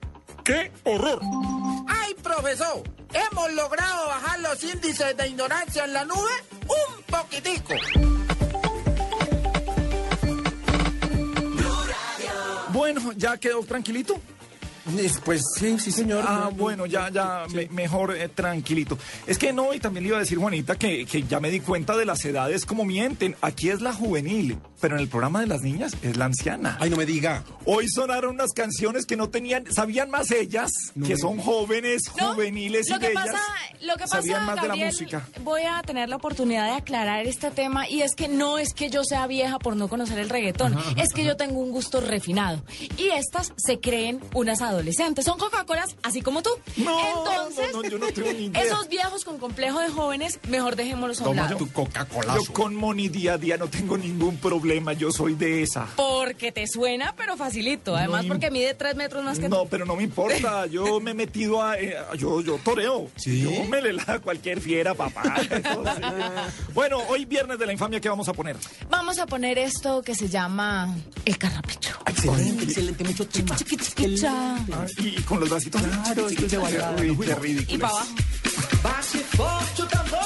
¡Qué 0.43 0.73
horror! 0.83 1.21
¡Ay, 1.87 2.13
profesor! 2.15 2.83
Hemos 3.13 3.53
logrado 3.53 4.07
bajar 4.07 4.39
los 4.39 4.63
índices 4.63 5.15
de 5.15 5.27
ignorancia 5.27 5.85
en 5.85 5.93
la 5.93 6.05
nube 6.05 6.31
un 6.67 7.03
poquitico. 7.03 7.73
Bueno, 12.69 13.11
¿ya 13.15 13.37
quedó 13.37 13.63
tranquilito? 13.63 14.19
Pues 15.25 15.41
sí, 15.57 15.77
sí, 15.79 15.91
señor. 15.91 16.23
Ah, 16.27 16.49
bueno, 16.55 16.85
ya, 16.85 17.09
ya, 17.09 17.45
me- 17.53 17.67
mejor 17.69 18.15
eh, 18.15 18.29
tranquilito. 18.29 18.97
Es 19.25 19.37
que 19.37 19.51
no, 19.53 19.73
y 19.73 19.79
también 19.79 20.03
le 20.03 20.09
iba 20.09 20.17
a 20.17 20.21
decir, 20.21 20.37
Juanita, 20.37 20.75
que, 20.77 21.05
que 21.05 21.23
ya 21.23 21.39
me 21.39 21.49
di 21.51 21.59
cuenta 21.59 21.95
de 21.97 22.05
las 22.05 22.23
edades 22.25 22.65
como 22.65 22.85
mienten. 22.85 23.35
Aquí 23.41 23.69
es 23.69 23.81
la 23.81 23.93
juvenil, 23.93 24.57
pero 24.79 24.95
en 24.95 25.01
el 25.01 25.07
programa 25.09 25.41
de 25.41 25.47
las 25.47 25.61
niñas 25.61 25.93
es 26.01 26.15
la 26.17 26.25
anciana. 26.25 26.77
Ay, 26.79 26.89
no 26.89 26.95
me 26.97 27.05
diga. 27.05 27.43
Hoy 27.65 27.87
sonaron 27.89 28.35
unas 28.35 28.53
canciones 28.53 29.05
que 29.05 29.17
no 29.17 29.29
tenían, 29.29 29.65
sabían 29.73 30.09
más 30.09 30.31
ellas, 30.31 30.71
que 31.05 31.17
son 31.17 31.37
jóvenes, 31.39 32.03
No, 32.19 32.33
juveniles 32.33 32.89
lo 32.89 32.95
y 32.95 32.99
que 32.99 33.07
bellas. 33.09 33.25
pasa, 33.25 33.41
lo 33.81 33.93
que 33.95 33.99
pasa, 34.03 34.15
sabían 34.17 34.45
más 34.45 34.61
de 34.61 34.67
la 34.67 34.75
música. 34.75 35.27
voy 35.43 35.63
a 35.63 35.81
tener 35.83 36.07
la 36.09 36.15
oportunidad 36.15 36.65
de 36.65 36.71
aclarar 36.75 37.25
este 37.27 37.51
tema 37.51 37.89
y 37.89 38.01
es 38.01 38.15
que 38.15 38.27
no 38.27 38.57
es 38.57 38.73
que 38.73 38.89
yo 38.89 39.03
sea 39.03 39.27
vieja 39.27 39.59
por 39.59 39.75
no 39.75 39.87
conocer 39.89 40.17
el 40.19 40.29
reggaetón, 40.29 40.75
es 40.95 41.09
que 41.13 41.25
yo 41.25 41.35
tengo 41.35 41.59
un 41.59 41.71
gusto 41.71 41.99
refinado 41.99 42.61
y 42.97 43.09
estas 43.09 43.51
se 43.57 43.79
creen 43.79 44.21
unas 44.33 44.61
adolescentes, 44.61 44.76
son 45.23 45.37
Coca-Colas 45.39 45.95
así 46.03 46.21
como 46.21 46.41
tú. 46.41 46.49
Entonces, 46.75 47.71
no, 47.73 47.81
no, 47.81 47.89
yo 47.89 47.97
no 47.97 48.07
tengo 48.07 48.31
ni 48.33 48.45
idea. 48.45 48.63
esos 48.63 48.87
viejos 48.89 49.23
con 49.25 49.37
complejo 49.37 49.79
de 49.79 49.89
jóvenes, 49.89 50.39
mejor 50.49 50.75
dejémoslos 50.75 51.21
a 51.21 51.29
un 51.29 51.35
lado. 51.35 51.57
Coca-Cola. 51.73 52.35
Yo 52.35 52.53
con 52.53 52.75
Moni 52.75 53.09
día 53.09 53.33
a 53.33 53.37
día 53.37 53.57
no 53.57 53.67
tengo 53.67 53.97
ningún 53.97 54.37
problema, 54.37 54.93
yo 54.93 55.11
soy 55.11 55.35
de 55.35 55.63
esa. 55.63 55.87
Porque 55.95 56.51
te 56.51 56.67
suena, 56.67 57.13
pero 57.15 57.37
facilito. 57.37 57.95
Además, 57.95 58.23
No, 58.23 58.29
porque 58.29 58.51
mide 58.51 58.73
tres 58.73 58.95
metros 58.95 59.23
más 59.23 59.39
que 59.39 59.49
No, 59.49 59.63
tú. 59.63 59.67
pero 59.69 59.85
no 59.85 59.95
me 59.95 60.03
importa. 60.03 60.65
Yo 60.71 60.99
me 60.99 61.11
he 61.11 61.13
metido 61.13 61.61
a. 61.63 61.77
eh, 61.77 61.95
yo, 62.17 62.41
yo 62.41 62.57
toreo. 62.63 63.09
Yo 63.25 63.63
me 63.65 63.81
le 63.81 63.93
la 63.93 64.03
a 64.07 64.19
cualquier 64.19 64.59
fiera, 64.61 64.93
papá. 64.93 65.35
Sí. 65.41 65.47
bueno, 66.73 66.99
hoy 67.09 67.25
viernes 67.25 67.57
de 67.59 67.65
la 67.65 67.73
infamia, 67.73 67.99
¿qué 67.99 68.09
vamos 68.09 68.27
a 68.27 68.33
poner? 68.33 68.55
Vamos 68.89 69.17
a 69.19 69.25
poner 69.25 69.57
esto 69.57 70.01
que 70.01 70.15
se 70.15 70.27
llama 70.29 70.93
el 71.25 71.37
carrapecho. 71.37 71.97
Excelente, 72.05 72.63
excelente, 72.65 73.03
mucho 73.03 73.27
tema. 73.27 73.55
Chiquicha. 73.55 74.31
Ah, 74.31 74.59
y, 74.99 75.07
y 75.07 75.21
con 75.21 75.39
los 75.39 75.49
bracitos. 75.49 75.81
Claro, 75.81 76.29
de. 76.29 77.11
Uy, 77.11 77.25
qué 77.25 77.35
ridículo. 77.35 77.75
Y 77.75 77.77
para 77.77 77.93
abajo. 77.93 78.15
Bate 78.83 79.19
forte 79.19 79.81
o 79.81 79.87
tambor, 79.87 80.19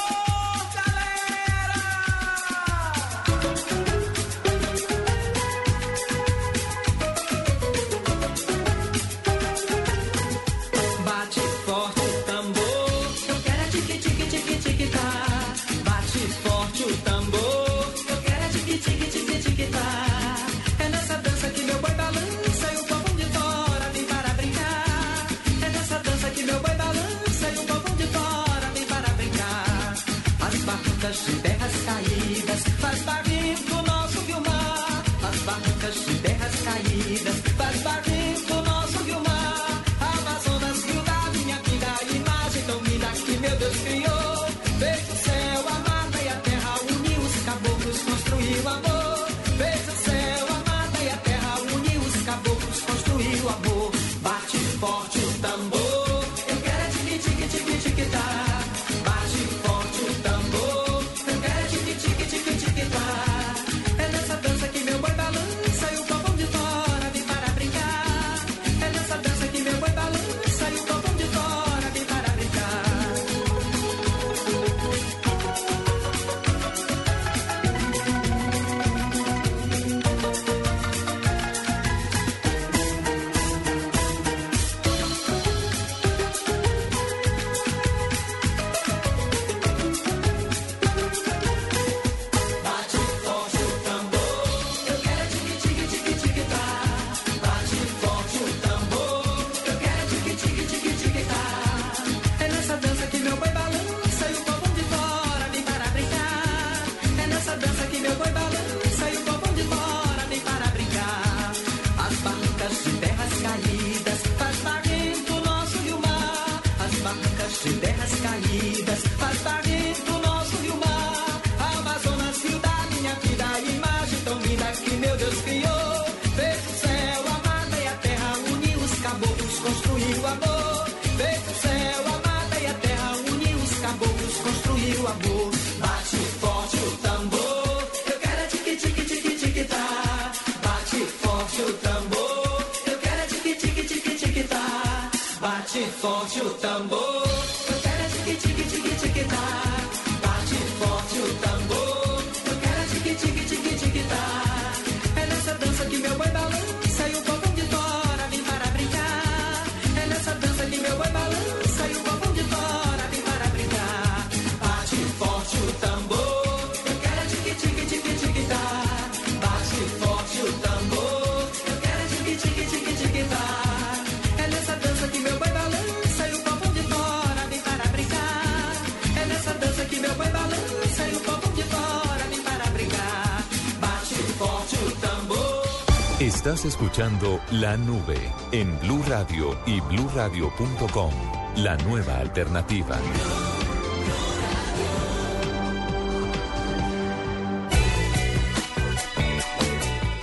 escuchando 186.82 187.40
La 187.52 187.78
Nube 187.78 188.18
en 188.52 188.80
Blue 188.80 189.03
Radio 189.08 189.56
y 189.68 189.80
bluradio.com. 189.82 191.14
La 191.58 191.78
nueva 191.78 192.18
alternativa. 192.18 192.98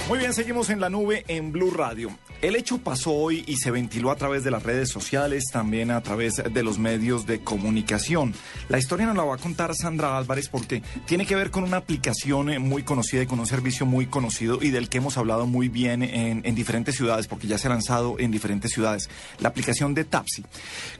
Muy 0.09 0.19
bien, 0.19 0.33
seguimos 0.33 0.69
en 0.71 0.81
la 0.81 0.91
nube 0.91 1.23
en 1.29 1.53
Blue 1.53 1.71
Radio. 1.71 2.11
El 2.41 2.57
hecho 2.57 2.79
pasó 2.79 3.13
hoy 3.13 3.45
y 3.47 3.57
se 3.57 3.71
ventiló 3.71 4.11
a 4.11 4.17
través 4.17 4.43
de 4.43 4.51
las 4.51 4.63
redes 4.63 4.89
sociales, 4.89 5.45
también 5.53 5.91
a 5.91 6.03
través 6.03 6.43
de 6.43 6.63
los 6.63 6.79
medios 6.79 7.27
de 7.27 7.41
comunicación. 7.41 8.33
La 8.69 8.77
historia 8.77 9.07
nos 9.07 9.17
la 9.17 9.25
va 9.25 9.35
a 9.35 9.39
contar 9.39 9.75
Sandra 9.75 10.19
Álvarez 10.19 10.51
porque 10.51 10.83
tiene 11.07 11.25
que 11.25 11.35
ver 11.35 11.51
con 11.51 11.65
una 11.65 11.79
aplicación 11.79 12.51
eh, 12.51 12.59
muy 12.59 12.83
conocida 12.83 13.23
y 13.23 13.27
con 13.27 13.41
un 13.41 13.47
servicio 13.47 13.87
muy 13.87 14.07
conocido 14.07 14.59
y 14.61 14.71
del 14.71 14.91
que 14.91 14.99
hemos 14.99 15.17
hablado 15.17 15.47
muy 15.47 15.71
bien 15.71 16.03
en, 16.03 16.43
en 16.45 16.55
diferentes 16.55 16.95
ciudades, 16.95 17.29
porque 17.29 17.47
ya 17.47 17.57
se 17.57 17.69
ha 17.69 17.71
lanzado 17.71 18.17
en 18.19 18.31
diferentes 18.31 18.71
ciudades. 18.71 19.09
La 19.41 19.49
aplicación 19.49 19.95
de 19.95 20.05
Tapsi. 20.05 20.45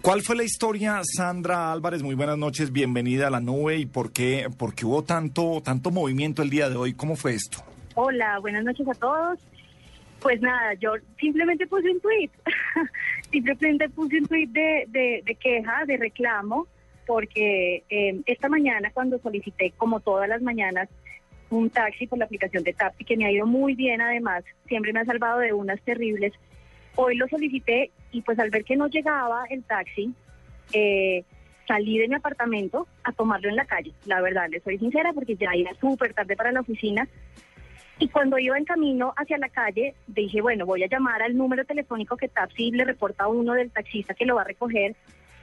¿Cuál 0.01 0.23
fue 0.23 0.35
la 0.35 0.45
historia, 0.45 1.03
Sandra 1.05 1.71
Álvarez? 1.71 2.03
Muy 2.03 2.15
buenas 2.15 2.39
noches, 2.39 2.73
bienvenida 2.73 3.27
a 3.27 3.31
la 3.31 3.41
nube 3.41 3.77
y 3.77 3.85
por 3.85 4.13
qué, 4.13 4.49
por 4.57 4.75
qué 4.75 4.87
hubo 4.87 5.05
tanto, 5.05 5.61
tanto 5.63 5.91
movimiento 5.91 6.41
el 6.41 6.49
día 6.49 6.71
de 6.71 6.77
hoy. 6.77 6.95
¿Cómo 6.95 7.17
fue 7.17 7.35
esto? 7.35 7.59
Hola, 7.97 8.39
buenas 8.39 8.65
noches 8.65 8.89
a 8.89 8.95
todos. 8.95 9.41
Pues 10.21 10.41
nada, 10.41 10.73
yo 10.81 10.93
simplemente 11.21 11.67
puse 11.67 11.91
un 11.91 12.01
tweet, 12.01 12.31
simplemente 13.31 13.91
puse 13.91 14.19
un 14.21 14.27
tweet 14.27 14.47
de, 14.49 14.87
de, 14.89 15.23
de 15.27 15.35
queja, 15.35 15.85
de 15.87 15.99
reclamo, 15.99 16.67
porque 17.09 17.85
eh, 17.89 18.21
esta 18.27 18.51
mañana 18.51 18.91
cuando 18.93 19.19
solicité, 19.19 19.73
como 19.79 20.01
todas 20.01 20.29
las 20.29 20.43
mañanas, 20.43 20.91
un 21.49 21.71
taxi 21.71 22.07
por 22.07 22.19
la 22.19 22.27
aplicación 22.27 22.63
de 22.63 22.75
Taxi, 22.75 23.03
que 23.03 23.17
me 23.17 23.25
ha 23.25 23.33
ido 23.33 23.47
muy 23.47 23.75
bien 23.75 24.03
además, 24.03 24.45
siempre 24.67 24.93
me 24.93 25.01
ha 25.01 25.07
salvado 25.07 25.39
de 25.39 25.55
unas 25.55 25.81
terribles, 25.81 26.35
hoy 26.97 27.17
lo 27.17 27.27
solicité 27.27 27.91
y 28.13 28.21
pues 28.21 28.39
al 28.39 28.51
ver 28.51 28.65
que 28.65 28.77
no 28.77 28.89
llegaba 28.89 29.47
el 29.49 29.65
taxi, 29.65 30.13
eh, 30.75 31.25
salí 31.67 31.99
de 31.99 32.09
mi 32.09 32.15
apartamento 32.15 32.87
a 33.03 33.13
tomarlo 33.13 33.49
en 33.49 33.57
la 33.57 33.65
calle, 33.65 33.95
la 34.05 34.21
verdad, 34.21 34.51
les 34.51 34.63
soy 34.63 34.77
sincera 34.77 35.15
porque 35.15 35.37
ya 35.37 35.49
era 35.55 35.73
súper 35.81 36.13
tarde 36.13 36.37
para 36.37 36.53
la 36.53 36.61
oficina. 36.61 37.09
Y 38.01 38.09
cuando 38.11 38.39
iba 38.39 38.57
en 38.57 38.65
camino 38.65 39.13
hacia 39.17 39.39
la 39.39 39.49
calle, 39.49 39.95
dije, 40.07 40.41
bueno, 40.41 40.67
voy 40.67 40.85
a 40.85 40.89
llamar 40.89 41.23
al 41.23 41.37
número 41.37 41.65
telefónico 41.65 42.17
que 42.17 42.29
Tapsi 42.29 42.71
le 42.71 42.85
reporta 42.85 43.25
a 43.25 43.29
uno 43.29 43.55
del 43.55 43.73
taxista 43.73 44.15
que 44.15 44.27
lo 44.27 44.37
va 44.37 44.43
a 44.43 44.45
recoger, 44.45 44.95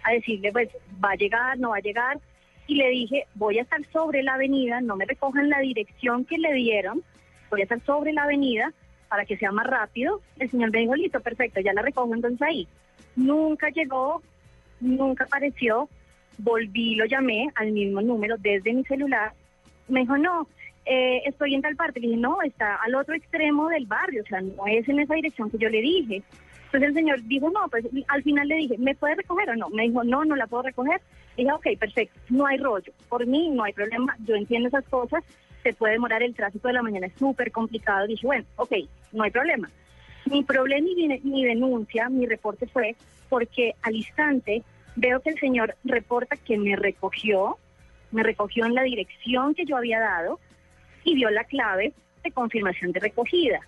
a 0.06 0.14
decirle, 0.14 0.52
pues, 0.52 0.69
va 1.03 1.11
a 1.11 1.15
llegar, 1.15 1.57
no 1.60 1.69
va 1.69 1.77
a 1.77 1.82
llegar. 1.82 2.19
Y 2.68 2.76
le 2.76 2.90
dije, 2.90 3.26
voy 3.36 3.60
a 3.60 3.64
estar 3.64 3.84
sobre 3.91 4.23
la 4.23 4.36
avenida, 4.36 4.82
no 4.82 4.95
me 4.95 5.06
recojan 5.06 5.49
la 5.49 5.60
dirección 5.60 6.26
que 6.26 6.38
le 6.38 6.53
dieron, 6.53 7.03
voy 7.49 7.61
a 7.61 7.64
estar 7.64 7.80
sobre 7.86 8.14
la 8.14 8.23
avenida 8.23 8.73
para 9.07 9.26
que 9.26 9.38
sea 9.38 9.52
más 9.52 9.68
rápido. 9.68 10.22
El 10.40 10.49
señor 10.49 10.72
me 10.72 10.80
dijo, 10.80 10.95
listo, 10.95 11.19
perfecto, 11.19 11.60
ya 11.60 11.73
la 11.73 11.82
recojo 11.82 12.14
entonces 12.14 12.41
ahí. 12.41 12.68
Nunca 13.15 13.69
llegó, 13.69 14.22
nunca 14.80 15.26
apareció, 15.26 15.90
volví, 16.38 16.95
lo 16.95 17.06
llamé 17.06 17.49
al 17.56 17.72
mismo 17.72 18.02
número 18.02 18.36
desde 18.38 18.73
mi 18.73 18.84
celular. 18.84 19.34
Me 19.88 20.02
dijo, 20.02 20.18
no, 20.18 20.48
eh, 20.86 21.22
estoy 21.26 21.56
en 21.56 21.61
tal 21.61 21.76
parte. 21.76 21.99
Le 21.99 22.07
dije, 22.07 22.19
no, 22.19 22.41
está 22.41 22.76
al 22.76 22.95
otro 22.95 23.15
extremo 23.15 23.69
del 23.69 23.86
barrio, 23.86 24.23
o 24.23 24.27
sea, 24.27 24.41
no 24.41 24.68
es 24.68 24.88
en 24.88 24.99
esa 24.99 25.15
dirección 25.15 25.49
que 25.49 25.57
yo 25.57 25.69
le 25.69 25.82
dije. 25.82 26.23
Entonces 26.76 26.89
el 26.89 27.03
señor 27.03 27.23
dijo, 27.23 27.49
no, 27.49 27.68
pues 27.69 27.85
al 28.07 28.23
final 28.23 28.47
le 28.47 28.56
dije, 28.56 28.77
¿me 28.77 28.95
puede 28.95 29.15
recoger 29.15 29.49
o 29.49 29.56
no? 29.56 29.69
Me 29.69 29.84
dijo, 29.84 30.03
no, 30.03 30.26
no 30.26 30.35
la 30.35 30.47
puedo 30.47 30.64
recoger. 30.64 31.02
Dije, 31.38 31.52
ok, 31.52 31.68
perfecto, 31.80 32.19
no 32.30 32.45
hay 32.45 32.57
rollo. 32.57 32.91
Por 33.10 33.26
mí 33.26 33.49
no 33.49 33.64
hay 33.64 33.73
problema, 33.73 34.15
yo 34.26 34.35
entiendo 34.35 34.68
esas 34.68 34.85
cosas, 34.85 35.23
se 35.64 35.73
puede 35.73 35.93
demorar 35.93 36.22
el 36.22 36.35
tráfico 36.35 36.68
de 36.68 36.76
la 36.76 36.84
mañana, 36.84 37.07
es 37.07 37.14
súper 37.18 37.52
complicado. 37.52 38.07
Dije, 38.07 38.27
bueno, 38.27 38.45
ok, 38.57 38.73
no 39.14 39.23
hay 39.23 39.31
problema. 39.31 39.69
Mi 40.26 40.43
problema 40.43 40.88
y 40.88 40.95
mi, 40.95 41.19
mi 41.23 41.45
denuncia, 41.45 42.10
mi 42.10 42.26
reporte 42.26 42.68
fue 42.68 42.95
porque 43.30 43.73
al 43.81 43.95
instante 43.95 44.64
veo 44.95 45.19
que 45.22 45.30
el 45.30 45.39
señor 45.39 45.76
reporta 45.84 46.38
que 46.38 46.57
me 46.57 46.76
recogió, 46.76 47.57
me 48.11 48.23
recogió 48.23 48.65
en 48.65 48.76
la 48.76 48.84
dirección 48.84 49.56
que 49.56 49.65
yo 49.65 49.77
había 49.77 49.99
dado, 49.99 50.39
y 51.06 51.15
dio 51.15 51.30
la 51.30 51.43
clave 51.45 51.93
de 52.23 52.31
confirmación 52.31 52.91
de 52.91 52.99
recogida. 52.99 53.61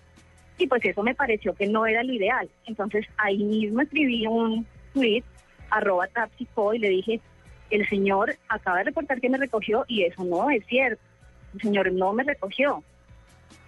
Y 0.58 0.66
pues 0.66 0.84
eso 0.84 1.02
me 1.02 1.14
pareció 1.14 1.54
que 1.54 1.66
no 1.66 1.86
era 1.86 2.02
lo 2.02 2.12
ideal. 2.12 2.48
Entonces 2.66 3.06
ahí 3.16 3.38
mismo 3.38 3.80
escribí 3.80 4.26
un 4.26 4.66
tweet, 4.92 5.22
arroba 5.70 6.08
Tapsico, 6.08 6.74
y 6.74 6.78
le 6.80 6.88
dije, 6.88 7.20
el 7.70 7.88
señor 7.88 8.36
acaba 8.48 8.78
de 8.78 8.84
reportar 8.84 9.20
que 9.20 9.30
me 9.30 9.38
recogió 9.38 9.84
y 9.86 10.02
eso 10.02 10.24
no 10.24 10.50
es 10.50 10.64
cierto. 10.66 11.02
El 11.54 11.60
señor 11.60 11.92
no 11.92 12.12
me 12.12 12.24
recogió. 12.24 12.82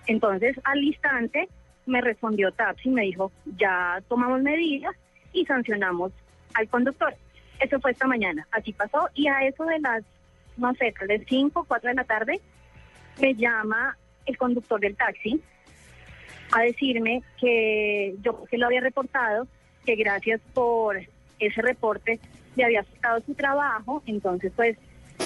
Entonces, 0.06 0.58
al 0.64 0.82
instante, 0.82 1.48
me 1.86 2.00
respondió 2.00 2.50
Taxi 2.52 2.88
y 2.88 2.92
me 2.92 3.02
dijo, 3.02 3.30
ya 3.56 4.02
tomamos 4.08 4.42
medidas 4.42 4.94
y 5.32 5.44
sancionamos 5.46 6.12
al 6.54 6.68
conductor. 6.68 7.14
Eso 7.60 7.78
fue 7.80 7.92
esta 7.92 8.06
mañana, 8.06 8.46
así 8.50 8.72
pasó. 8.72 9.08
Y 9.14 9.28
a 9.28 9.46
eso 9.46 9.64
de 9.64 9.78
las, 9.80 10.02
no 10.56 10.74
sé, 10.74 10.94
vez 11.06 11.22
5, 11.28 11.64
4 11.68 11.90
de 11.90 11.94
la 11.94 12.04
tarde, 12.04 12.40
me 13.20 13.34
llama 13.34 13.96
el 14.26 14.36
conductor 14.38 14.80
del 14.80 14.96
taxi 14.96 15.40
a 16.52 16.62
decirme 16.62 17.22
que 17.40 18.14
yo 18.22 18.44
que 18.44 18.58
lo 18.58 18.66
había 18.66 18.80
reportado, 18.80 19.46
que 19.84 19.96
gracias 19.96 20.40
por 20.52 21.00
ese 21.38 21.62
reporte 21.62 22.18
le 22.56 22.64
había 22.64 22.80
afectado 22.80 23.20
su 23.24 23.34
trabajo, 23.34 24.02
entonces 24.06 24.52
pues 24.54 24.76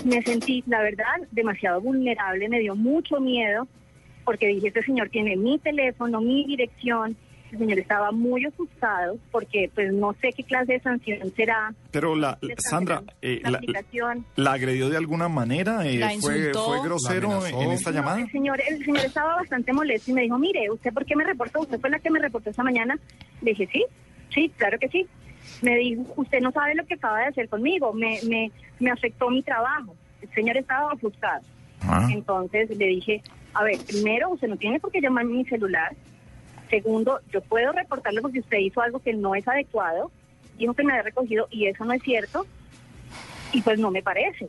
me 0.05 0.23
sentí, 0.23 0.63
la 0.67 0.83
verdad, 0.83 1.21
demasiado 1.31 1.81
vulnerable, 1.81 2.49
me 2.49 2.61
dio 2.61 2.75
mucho 2.75 3.21
miedo, 3.21 3.67
porque 4.25 4.49
dije, 4.49 4.69
este 4.69 4.83
señor 4.83 5.09
tiene 5.11 5.37
mi 5.37 5.59
teléfono, 5.59 6.21
mi 6.21 6.45
dirección, 6.45 7.17
el 7.55 7.59
señor 7.61 7.79
estaba 7.79 8.11
muy 8.13 8.45
asustado, 8.45 9.17
porque 9.31 9.71
pues 9.75 9.93
no 9.93 10.13
sé 10.21 10.33
qué 10.33 10.43
clase 10.45 10.75
de 10.75 10.81
sanción 10.81 11.33
será. 11.35 11.73
Pero 11.91 12.15
la 12.15 12.39
Sandra, 12.59 13.03
eh, 13.23 13.41
la 13.43 13.51
la, 13.53 13.59
aplicación. 13.59 14.27
la 14.37 14.53
agredió 14.53 14.89
de 14.91 14.97
alguna 14.97 15.29
manera? 15.29 15.87
Eh, 15.87 15.99
La 15.99 16.11
fue, 16.21 16.37
insultó. 16.39 16.67
¿Fue 16.67 16.83
grosero 16.83 17.41
La 17.41 17.49
en 17.51 17.71
esta 17.73 17.91
No, 17.91 17.97
llamada? 17.97 18.21
el 18.21 18.31
señor, 18.31 18.61
el 18.69 18.85
señor 18.85 19.05
estaba 19.05 19.37
bastante 19.37 19.73
molesto 19.73 20.11
y 20.11 20.15
me 20.15 20.23
dijo, 20.23 20.39
mire, 20.39 20.71
¿usted 20.71 20.93
por 20.93 21.05
qué 21.05 21.17
me 21.17 21.25
reportó? 21.25 21.61
¿Usted 21.61 21.81
fue 21.81 21.91
la 21.91 21.99
que 21.99 22.11
me 22.11 22.19
reportó 22.21 22.51
esta 22.51 22.63
mañana? 22.63 22.99
Le 23.41 23.51
dije, 23.53 23.69
sí, 23.73 23.85
sí, 24.35 24.53
claro 24.57 24.79
que 24.79 24.89
sí. 24.89 25.07
Me 25.63 25.77
dijo, 25.77 26.03
usted 26.17 26.41
no 26.41 26.51
sabe 26.53 26.75
lo 26.75 26.85
que 26.87 26.95
acaba 26.95 27.21
de 27.21 27.27
hacer 27.27 27.49
conmigo, 27.49 27.93
me, 27.93 28.19
me, 28.29 28.51
me 28.81 28.91
afectó 28.91 29.31
mi 29.31 29.43
trabajo. 29.43 29.95
El 30.23 30.31
señor 30.35 30.57
estaba 30.57 30.93
ofuscado. 30.93 31.43
Ah. 31.83 32.09
Entonces 32.11 32.71
le 32.77 32.87
dije, 32.87 33.23
a 33.53 33.63
ver, 33.63 33.77
primero, 33.87 34.31
usted 34.31 34.49
no 34.49 34.57
tiene 34.57 34.81
por 34.81 34.91
qué 34.91 35.01
llamarme 35.01 35.33
mi 35.35 35.45
celular. 35.45 35.95
Segundo, 36.70 37.20
yo 37.32 37.41
puedo 37.43 37.73
reportarlo 37.73 38.23
porque 38.23 38.41
usted 38.41 38.59
hizo 38.59 38.81
algo 38.81 39.01
que 39.01 39.12
no 39.12 39.35
es 39.35 39.47
adecuado. 39.47 40.11
Dijo 40.59 40.74
que 40.74 40.85
me 40.85 40.93
había 40.93 41.05
recogido 41.05 41.47
y 41.51 41.66
eso 41.66 41.85
no 41.85 41.93
es 41.93 42.03
cierto. 42.03 42.47
Y 43.53 43.62
pues 43.62 43.78
no 43.78 43.91
me 43.91 44.03
parece. 44.03 44.49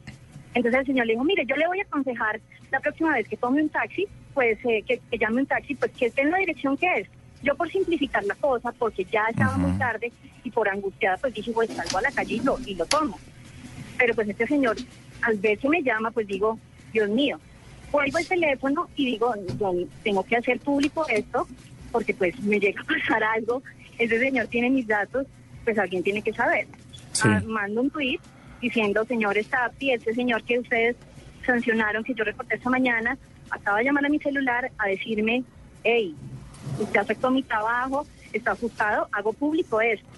Entonces 0.53 0.81
el 0.81 0.85
señor 0.87 1.05
le 1.05 1.13
dijo, 1.13 1.23
mire, 1.23 1.45
yo 1.45 1.55
le 1.55 1.67
voy 1.67 1.79
a 1.79 1.83
aconsejar 1.83 2.39
la 2.71 2.79
próxima 2.79 3.13
vez 3.13 3.27
que 3.27 3.37
tome 3.37 3.61
un 3.61 3.69
taxi, 3.69 4.07
pues 4.33 4.57
eh, 4.65 4.83
que, 4.87 4.99
que 5.09 5.17
llame 5.17 5.41
un 5.41 5.45
taxi, 5.45 5.75
pues 5.75 5.91
que 5.91 6.07
esté 6.07 6.21
en 6.21 6.31
la 6.31 6.37
dirección 6.37 6.77
que 6.77 6.91
es. 6.99 7.07
Yo 7.43 7.55
por 7.55 7.69
simplificar 7.69 8.23
la 8.23 8.35
cosa, 8.35 8.71
porque 8.71 9.05
ya 9.05 9.25
estaba 9.29 9.57
muy 9.57 9.77
tarde 9.77 10.11
y 10.43 10.49
por 10.49 10.67
angustiada, 10.69 11.17
pues 11.17 11.33
dije, 11.33 11.51
pues 11.51 11.69
salgo 11.69 11.97
a 11.97 12.01
la 12.01 12.11
calle 12.11 12.35
y 12.35 12.39
lo, 12.39 12.57
y 12.65 12.75
lo 12.75 12.85
tomo. 12.85 13.19
Pero 13.97 14.15
pues 14.15 14.29
este 14.29 14.47
señor, 14.47 14.77
al 15.21 15.37
ver 15.37 15.57
que 15.59 15.69
me 15.69 15.83
llama, 15.83 16.11
pues 16.11 16.25
digo, 16.25 16.57
Dios 16.91 17.09
mío, 17.09 17.39
vuelvo 17.91 18.17
el 18.17 18.27
teléfono 18.27 18.87
y 18.95 19.05
digo, 19.05 19.33
yo 19.59 19.73
tengo 20.03 20.23
que 20.23 20.37
hacer 20.37 20.59
público 20.59 21.05
esto, 21.07 21.47
porque 21.95 22.13
pues 22.13 22.38
me 22.41 22.59
llega 22.59 22.81
a 22.81 22.84
pasar 22.84 23.23
algo, 23.23 23.63
ese 23.97 24.19
señor 24.19 24.47
tiene 24.47 24.69
mis 24.69 24.85
datos, 24.85 25.26
pues 25.63 25.80
alguien 25.80 26.03
tiene 26.03 26.22
que 26.22 26.34
saber. 26.34 26.67
Sí. 27.13 27.22
Ah, 27.23 27.41
mando 27.47 27.84
un 27.84 27.89
tweet 27.89 28.19
diciendo, 28.59 29.05
señores 29.05 29.47
Tapi, 29.47 29.91
ese 29.91 30.13
señor 30.13 30.43
que 30.43 30.59
ustedes 30.59 30.97
sancionaron, 31.45 32.03
que 32.03 32.13
yo 32.13 32.26
reporté 32.26 32.55
esta 32.55 32.69
mañana, 32.69 33.17
acaba 33.49 33.77
de 33.77 33.85
llamar 33.85 34.05
a 34.05 34.09
mi 34.09 34.19
celular 34.19 34.69
a 34.77 34.88
decirme, 34.89 35.45
hey, 35.85 36.13
usted 36.81 36.99
afectó 36.99 37.31
mi 37.31 37.43
trabajo, 37.43 38.05
está 38.34 38.51
ajustado, 38.51 39.07
hago 39.13 39.31
público 39.31 39.80
esto. 39.80 40.09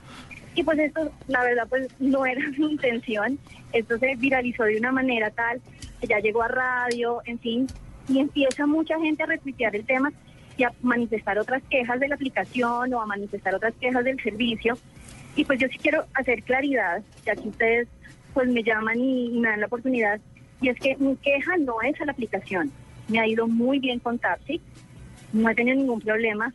Y 0.56 0.64
pues 0.64 0.80
esto, 0.80 1.12
la 1.28 1.44
verdad, 1.44 1.68
pues 1.70 1.90
no 1.99 2.26
era 2.26 2.41
mi 2.58 2.72
intención. 2.72 3.38
Esto 3.72 3.99
se 3.99 4.16
viralizó 4.16 4.64
de 4.64 4.80
una 4.80 4.91
manera 4.91 5.30
tal 5.30 5.62
que 6.02 6.08
ya 6.08 6.18
llegó 6.18 6.41
a 6.41 6.48
radio, 6.48 7.22
en 7.26 7.38
fin, 7.38 7.68
y 8.10 8.18
empieza 8.18 8.66
mucha 8.66 8.99
gente 8.99 9.22
a 9.22 9.28
retuitear 9.28 9.76
el 9.76 9.86
tema 9.86 10.12
y 10.58 10.64
a 10.64 10.74
manifestar 10.82 11.38
otras 11.38 11.62
quejas 11.70 12.00
de 12.00 12.08
la 12.08 12.16
aplicación 12.16 12.94
o 12.94 13.02
a 13.02 13.06
manifestar 13.06 13.54
otras 13.56 13.74
quejas 13.80 14.04
del 14.04 14.22
servicio. 14.22 14.78
Y 15.36 15.46
pues 15.46 15.60
yo 15.60 15.68
sí 15.68 15.78
quiero 15.78 16.06
hacer 16.16 16.44
claridad, 16.44 17.04
ya 17.26 17.36
que 17.36 17.48
ustedes 17.48 17.88
pues 18.34 18.50
me 18.50 18.64
llaman 18.64 19.00
y, 19.00 19.30
me 19.40 19.50
dan 19.50 19.62
la 19.62 19.68
oportunidad, 19.68 20.20
y 20.62 20.70
es 20.70 20.80
que 20.80 20.96
mi 20.98 21.16
queja 21.18 21.58
no 21.58 21.82
es 21.82 22.00
a 22.02 22.06
la 22.06 22.12
aplicación. 22.12 22.72
Me 23.08 23.20
ha 23.20 23.28
ido 23.28 23.48
muy 23.48 23.80
bien 23.80 24.00
con 24.00 24.20
Tapsi, 24.20 24.62
no 25.34 25.50
he 25.50 25.56
tenido 25.56 25.78
ningún 25.78 26.02
problema. 26.02 26.54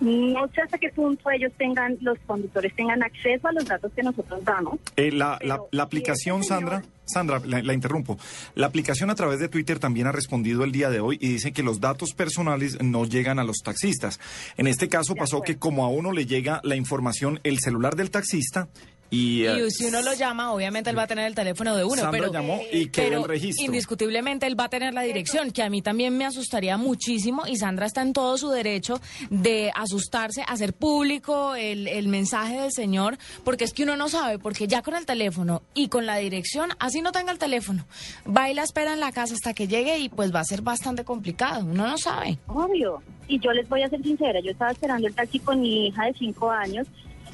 No 0.00 0.46
sé 0.54 0.60
hasta 0.62 0.78
qué 0.78 0.90
punto 0.90 1.30
ellos 1.30 1.52
tengan, 1.58 1.96
los 2.00 2.18
conductores 2.26 2.74
tengan 2.76 3.02
acceso 3.02 3.48
a 3.48 3.52
los 3.52 3.64
datos 3.64 3.90
que 3.94 4.02
nosotros 4.02 4.44
damos. 4.44 4.78
Eh, 4.96 5.10
la, 5.10 5.38
la- 5.42 5.60
la 5.70 5.82
aplicación, 5.82 6.44
Sandra, 6.44 6.82
Sandra, 7.04 7.40
la, 7.44 7.62
la 7.62 7.72
interrumpo. 7.74 8.16
La 8.54 8.66
aplicación 8.66 9.10
a 9.10 9.14
través 9.14 9.40
de 9.40 9.48
Twitter 9.48 9.78
también 9.78 10.06
ha 10.06 10.12
respondido 10.12 10.62
el 10.64 10.72
día 10.72 10.90
de 10.90 11.00
hoy 11.00 11.18
y 11.20 11.28
dice 11.28 11.52
que 11.52 11.62
los 11.62 11.80
datos 11.80 12.12
personales 12.14 12.80
no 12.82 13.04
llegan 13.06 13.38
a 13.38 13.44
los 13.44 13.58
taxistas. 13.64 14.20
En 14.56 14.66
este 14.66 14.88
caso 14.88 15.14
pasó 15.14 15.40
que 15.42 15.56
como 15.58 15.84
a 15.84 15.88
uno 15.88 16.12
le 16.12 16.26
llega 16.26 16.60
la 16.62 16.76
información, 16.76 17.40
el 17.42 17.58
celular 17.58 17.96
del 17.96 18.10
taxista 18.10 18.68
y... 19.10 19.44
eh, 19.44 19.66
Y 19.66 19.70
si 19.70 19.86
uno 19.86 20.02
lo 20.02 20.12
llama, 20.14 20.52
obviamente 20.52 20.90
él 20.90 20.98
va 20.98 21.04
a 21.04 21.06
tener 21.06 21.26
el 21.26 21.34
teléfono 21.34 21.76
de 21.76 21.84
uno, 21.84 21.96
Sandra 21.96 22.10
pero, 22.10 22.32
llamó 22.32 22.60
y 22.72 22.88
quedó 22.88 23.04
pero 23.08 23.22
el 23.22 23.28
registro. 23.28 23.64
indiscutiblemente 23.64 24.46
él 24.46 24.58
va 24.58 24.64
a 24.64 24.68
tener 24.68 24.94
la 24.94 25.02
dirección, 25.02 25.50
que 25.50 25.62
a 25.62 25.70
mí 25.70 25.82
también 25.82 26.16
me 26.16 26.24
asustaría 26.24 26.76
muchísimo 26.76 27.46
y 27.46 27.56
Sandra 27.56 27.86
está 27.86 28.02
en 28.02 28.12
todo 28.12 28.36
su 28.38 28.48
derecho 28.50 29.00
de 29.30 29.70
asustarse, 29.74 30.42
hacer 30.46 30.72
público 30.74 31.54
el, 31.54 31.88
el 31.88 32.08
mensaje 32.08 32.60
del 32.60 32.72
señor, 32.72 33.18
porque 33.44 33.64
es 33.64 33.72
que 33.72 33.82
uno 33.84 33.96
no 33.96 34.08
sabe, 34.08 34.38
porque 34.38 34.66
ya 34.68 34.82
con 34.82 34.94
el 34.94 35.06
teléfono 35.06 35.62
y 35.74 35.88
con 35.88 36.06
la 36.06 36.16
dirección, 36.16 36.70
así 36.78 37.00
no 37.00 37.12
tenga 37.12 37.32
el 37.32 37.38
teléfono, 37.38 37.86
va 38.26 38.50
y 38.50 38.54
la 38.54 38.62
espera 38.64 38.92
en 38.92 39.00
la 39.00 39.12
casa 39.12 39.34
hasta 39.34 39.54
que 39.54 39.68
llegue 39.68 39.98
y 39.98 40.08
pues 40.08 40.34
va 40.34 40.40
a 40.40 40.44
ser 40.44 40.62
bastante 40.62 41.04
complicado, 41.04 41.64
uno 41.64 41.86
no 41.86 41.98
sabe. 41.98 42.38
Obvio. 42.46 43.02
Y 43.26 43.38
yo 43.40 43.52
les 43.52 43.68
voy 43.68 43.82
a 43.82 43.88
ser 43.88 44.02
sincera, 44.02 44.40
yo 44.40 44.50
estaba 44.50 44.70
esperando 44.70 45.06
el 45.06 45.14
taxi 45.14 45.38
con 45.38 45.60
mi 45.60 45.88
hija 45.88 46.06
de 46.06 46.14
cinco 46.14 46.50
años 46.50 46.86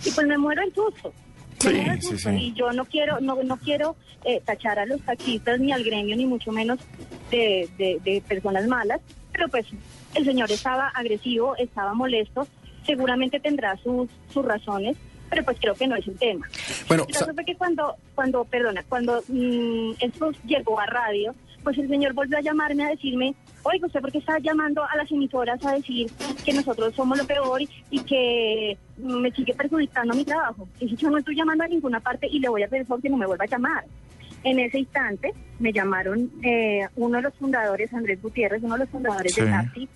y 0.04 0.10
pues 0.10 0.26
me 0.26 0.36
muero 0.36 0.62
el 0.62 0.74
susto. 0.74 1.12
Sí, 1.70 1.76
el 1.78 2.02
sí, 2.02 2.18
sí. 2.18 2.28
Y 2.30 2.52
yo 2.54 2.72
no 2.72 2.84
quiero, 2.84 3.20
no, 3.20 3.42
no 3.42 3.56
quiero 3.56 3.96
eh, 4.24 4.40
tachar 4.44 4.78
a 4.78 4.86
los 4.86 5.00
taxistas 5.02 5.58
ni 5.60 5.72
al 5.72 5.84
gremio, 5.84 6.16
ni 6.16 6.26
mucho 6.26 6.52
menos 6.52 6.78
de, 7.30 7.68
de- 7.78 8.00
de 8.04 8.20
personas 8.26 8.66
malas, 8.66 9.00
pero 9.32 9.48
pues 9.48 9.66
el 10.14 10.24
señor 10.24 10.50
estaba 10.52 10.88
agresivo, 10.88 11.56
estaba 11.56 11.94
molesto, 11.94 12.46
seguramente 12.86 13.40
tendrá 13.40 13.76
sus, 13.82 14.08
sus 14.32 14.44
razones, 14.44 14.96
pero 15.34 15.44
pues 15.44 15.58
creo 15.60 15.74
que 15.74 15.88
no 15.88 15.96
es 15.96 16.06
el 16.06 16.16
tema. 16.16 16.48
Bueno, 16.86 17.04
El 17.08 17.14
caso 17.14 17.34
fue 17.34 17.44
que 17.44 17.56
cuando, 17.56 17.96
cuando, 18.14 18.44
perdona, 18.44 18.84
cuando 18.88 19.20
mm, 19.26 19.94
esto 19.98 20.30
llegó 20.46 20.78
a 20.78 20.86
radio, 20.86 21.34
pues 21.64 21.76
el 21.78 21.88
señor 21.88 22.12
volvió 22.12 22.38
a 22.38 22.40
llamarme 22.40 22.84
a 22.84 22.90
decirme, 22.90 23.34
oiga, 23.64 23.86
¿usted 23.86 24.00
por 24.00 24.12
qué 24.12 24.18
está 24.18 24.38
llamando 24.38 24.84
a 24.84 24.96
las 24.96 25.10
emisoras 25.10 25.64
a 25.64 25.72
decir 25.72 26.08
que 26.44 26.52
nosotros 26.52 26.94
somos 26.94 27.18
lo 27.18 27.26
peor 27.26 27.62
y, 27.90 28.00
que 28.04 28.78
mm, 28.98 29.14
me 29.22 29.32
sigue 29.32 29.54
perjudicando 29.54 30.14
mi 30.14 30.24
trabajo? 30.24 30.68
Y 30.78 30.84
dije, 30.84 30.96
yo 30.98 31.10
no 31.10 31.18
estoy 31.18 31.34
llamando 31.34 31.64
a 31.64 31.68
ninguna 31.68 31.98
parte 31.98 32.28
y 32.30 32.38
le 32.38 32.48
voy 32.48 32.62
a 32.62 32.68
pedir 32.68 32.86
que 33.02 33.10
no 33.10 33.16
me 33.16 33.26
vuelva 33.26 33.44
a 33.44 33.48
llamar. 33.48 33.84
En 34.44 34.60
ese 34.60 34.78
instante 34.78 35.32
me 35.58 35.72
llamaron 35.72 36.30
eh, 36.44 36.86
uno 36.94 37.16
de 37.16 37.22
los 37.22 37.34
fundadores, 37.34 37.92
Andrés 37.92 38.22
Gutiérrez, 38.22 38.62
uno 38.62 38.74
de 38.74 38.80
los 38.80 38.90
fundadores 38.90 39.34
Sí. 39.34 39.40
de 39.40 39.48
Taxi, 39.48 39.88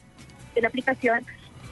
de 0.54 0.60
la 0.62 0.68
aplicación, 0.68 1.24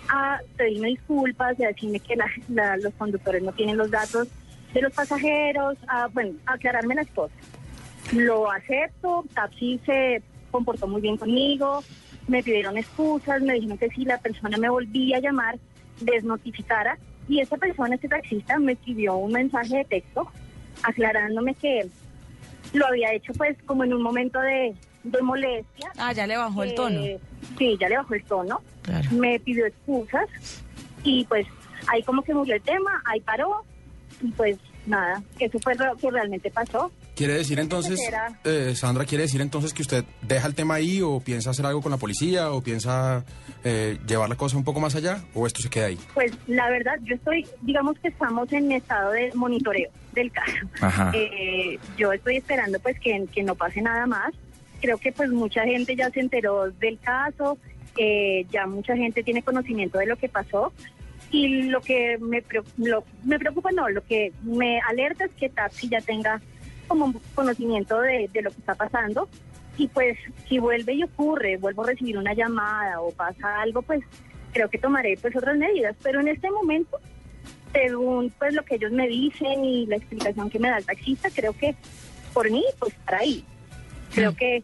a 0.09 0.41
pedirme 0.57 0.89
disculpas 0.89 1.59
y 1.59 1.65
a 1.65 1.69
decirme 1.69 2.01
que 2.01 2.17
la- 2.17 2.31
la- 2.49 2.77
los 2.77 2.93
conductores 2.95 3.43
no 3.43 3.53
tienen 3.53 3.77
los 3.77 3.91
datos 3.91 4.29
de 4.73 4.83
los 4.83 4.93
pasajeros, 4.93 5.77
a, 5.89 6.07
bueno, 6.09 6.33
a 6.47 6.55
aclararme 6.55 6.95
las 6.95 7.07
cosas. 7.09 7.37
Lo 8.13 8.51
acepto, 8.51 9.25
Tapsi 9.35 9.81
se 9.85 10.23
comportó 10.51 10.87
muy 10.87 11.01
bien 11.01 11.17
conmigo, 11.17 11.83
me 12.29 12.43
pidieron 12.43 12.77
excusas, 12.77 13.41
me 13.43 13.55
dijeron 13.55 13.79
que 13.79 13.89
si 13.91 14.05
la 14.05 14.19
persona 14.19 14.57
me 14.59 14.69
volvía 14.69 15.17
a 15.17 15.21
llamar, 15.21 15.59
les 16.05 16.25
notificara. 16.25 16.99
Y 17.29 17.41
esa 17.41 17.57
persona, 17.57 17.95
este 17.97 18.09
taxista, 18.09 18.59
me 18.59 18.73
escribió 18.73 19.17
un 19.17 19.33
mensaje 19.33 19.79
de 19.79 19.85
texto 19.85 20.29
aclarándome 20.83 21.55
que 21.55 21.89
lo 22.73 22.87
había 22.87 23.13
hecho 23.13 23.33
pues 23.33 23.57
como 23.65 23.85
en 23.85 23.95
un 23.95 24.03
momento 24.03 24.39
de, 24.41 24.75
de 25.05 25.23
molestia. 25.23 25.91
Ah, 25.99 26.13
ya 26.13 26.27
le 26.27 26.37
bajó 26.37 26.63
el 26.63 26.75
tono. 26.75 27.01
Sí, 27.59 27.77
ya 27.81 27.89
le 27.89 27.97
bajó 27.97 28.15
el 28.15 28.25
tono. 28.25 28.61
Me 29.13 29.39
pidió 29.41 29.67
excusas 29.67 30.27
y 31.03 31.25
pues 31.25 31.47
ahí 31.89 32.03
como 32.03 32.23
que 32.23 32.35
murió 32.35 32.55
el 32.55 32.63
tema, 32.63 33.03
ahí 33.05 33.21
paró 33.21 33.65
y 34.21 34.29
pues 34.33 34.59
nada, 34.87 35.23
eso 35.39 35.59
fue 35.59 35.75
lo 35.75 35.97
que 35.97 36.11
realmente 36.11 36.51
pasó. 36.51 36.91
¿Quiere 37.15 37.33
decir 37.33 37.59
entonces, 37.59 37.99
eh, 38.45 38.75
Sandra, 38.77 39.07
quiere 39.07 39.23
decir 39.23 39.41
entonces 39.41 39.73
que 39.73 39.81
usted 39.81 40.05
deja 40.21 40.47
el 40.47 40.55
tema 40.55 40.75
ahí 40.75 41.01
o 41.01 41.19
piensa 41.21 41.51
hacer 41.51 41.65
algo 41.65 41.81
con 41.81 41.91
la 41.91 41.97
policía 41.97 42.53
o 42.53 42.61
piensa 42.61 43.25
eh, 43.65 43.99
llevar 44.07 44.29
la 44.29 44.37
cosa 44.37 44.59
un 44.59 44.65
poco 44.65 44.81
más 44.81 44.95
allá 44.97 45.25
o 45.35 45.47
esto 45.47 45.63
se 45.63 45.71
queda 45.71 45.87
ahí? 45.87 45.99
Pues 46.13 46.33
la 46.47 46.69
verdad, 46.69 46.99
yo 47.05 47.15
estoy, 47.15 47.47
digamos 47.63 47.99
que 48.01 48.09
estamos 48.09 48.53
en 48.53 48.71
estado 48.71 49.13
de 49.13 49.33
monitoreo 49.35 49.91
del 50.13 50.31
caso. 50.31 50.53
Ajá. 50.81 51.11
Eh, 51.15 51.79
yo 51.97 52.13
estoy 52.13 52.37
esperando 52.37 52.79
pues 52.81 53.01
que, 53.01 53.27
que 53.33 53.43
no 53.43 53.55
pase 53.55 53.81
nada 53.81 54.07
más. 54.07 54.35
Creo 54.83 54.99
que 54.99 55.11
pues 55.11 55.31
mucha 55.31 55.65
gente 55.65 55.97
ya 55.97 56.11
se 56.11 56.21
enteró 56.21 56.71
del 56.71 56.99
caso, 57.01 57.57
eh, 57.97 58.47
ya 58.51 58.67
mucha 58.67 58.97
gente 58.97 59.23
tiene 59.23 59.43
conocimiento 59.43 59.99
de 59.99 60.07
lo 60.07 60.17
que 60.17 60.29
pasó. 60.29 60.73
Y 61.31 61.65
lo 61.65 61.81
que 61.81 62.19
me, 62.19 62.43
lo- 62.79 63.05
me 63.25 63.39
preocupa, 63.39 63.73
no, 63.73 63.89
lo 63.89 64.03
que 64.05 64.33
me 64.43 64.81
alerta 64.81 65.25
es 65.25 65.33
que 65.33 65.49
Taxi 65.49 65.89
ya 65.89 66.01
tenga 66.01 66.41
como 66.87 67.13
conocimiento 67.35 68.01
de, 68.01 68.29
de 68.33 68.43
lo 68.43 68.51
que 68.51 68.59
está 68.61 68.75
pasando. 68.75 69.29
Y 69.77 69.89
pues 69.89 70.17
si 70.49 70.59
vuelve 70.59 70.95
y 70.95 71.03
ocurre, 71.03 71.57
vuelvo 71.57 71.83
a 71.83 71.89
recibir 71.89 72.17
una 72.17 72.33
llamada 72.33 73.01
o 73.01 73.11
pasa 73.11 73.61
algo, 73.61 73.83
pues 73.83 74.03
creo 74.53 74.71
que 74.71 74.79
tomaré 74.79 75.17
pues 75.21 75.35
otras 75.37 75.57
medidas. 75.59 75.97
Pero 76.03 76.21
en 76.21 76.29
este 76.29 76.51
momento, 76.51 76.99
según 77.73 78.31
pues 78.39 78.55
lo 78.55 78.63
que 78.65 78.77
ellos 78.77 78.93
me 78.93 79.07
dicen 79.09 79.65
y 79.65 79.85
la 79.87 79.97
explicación 79.97 80.49
que 80.49 80.59
me 80.61 80.71
da 80.71 80.79
el 80.79 80.87
taxista, 80.87 81.29
creo 81.35 81.53
que 81.53 81.75
por 82.33 82.51
mí, 82.51 82.65
pues 82.79 82.95
para 83.05 83.19
ahí. 83.19 83.45
Creo 84.15 84.35
que, 84.35 84.63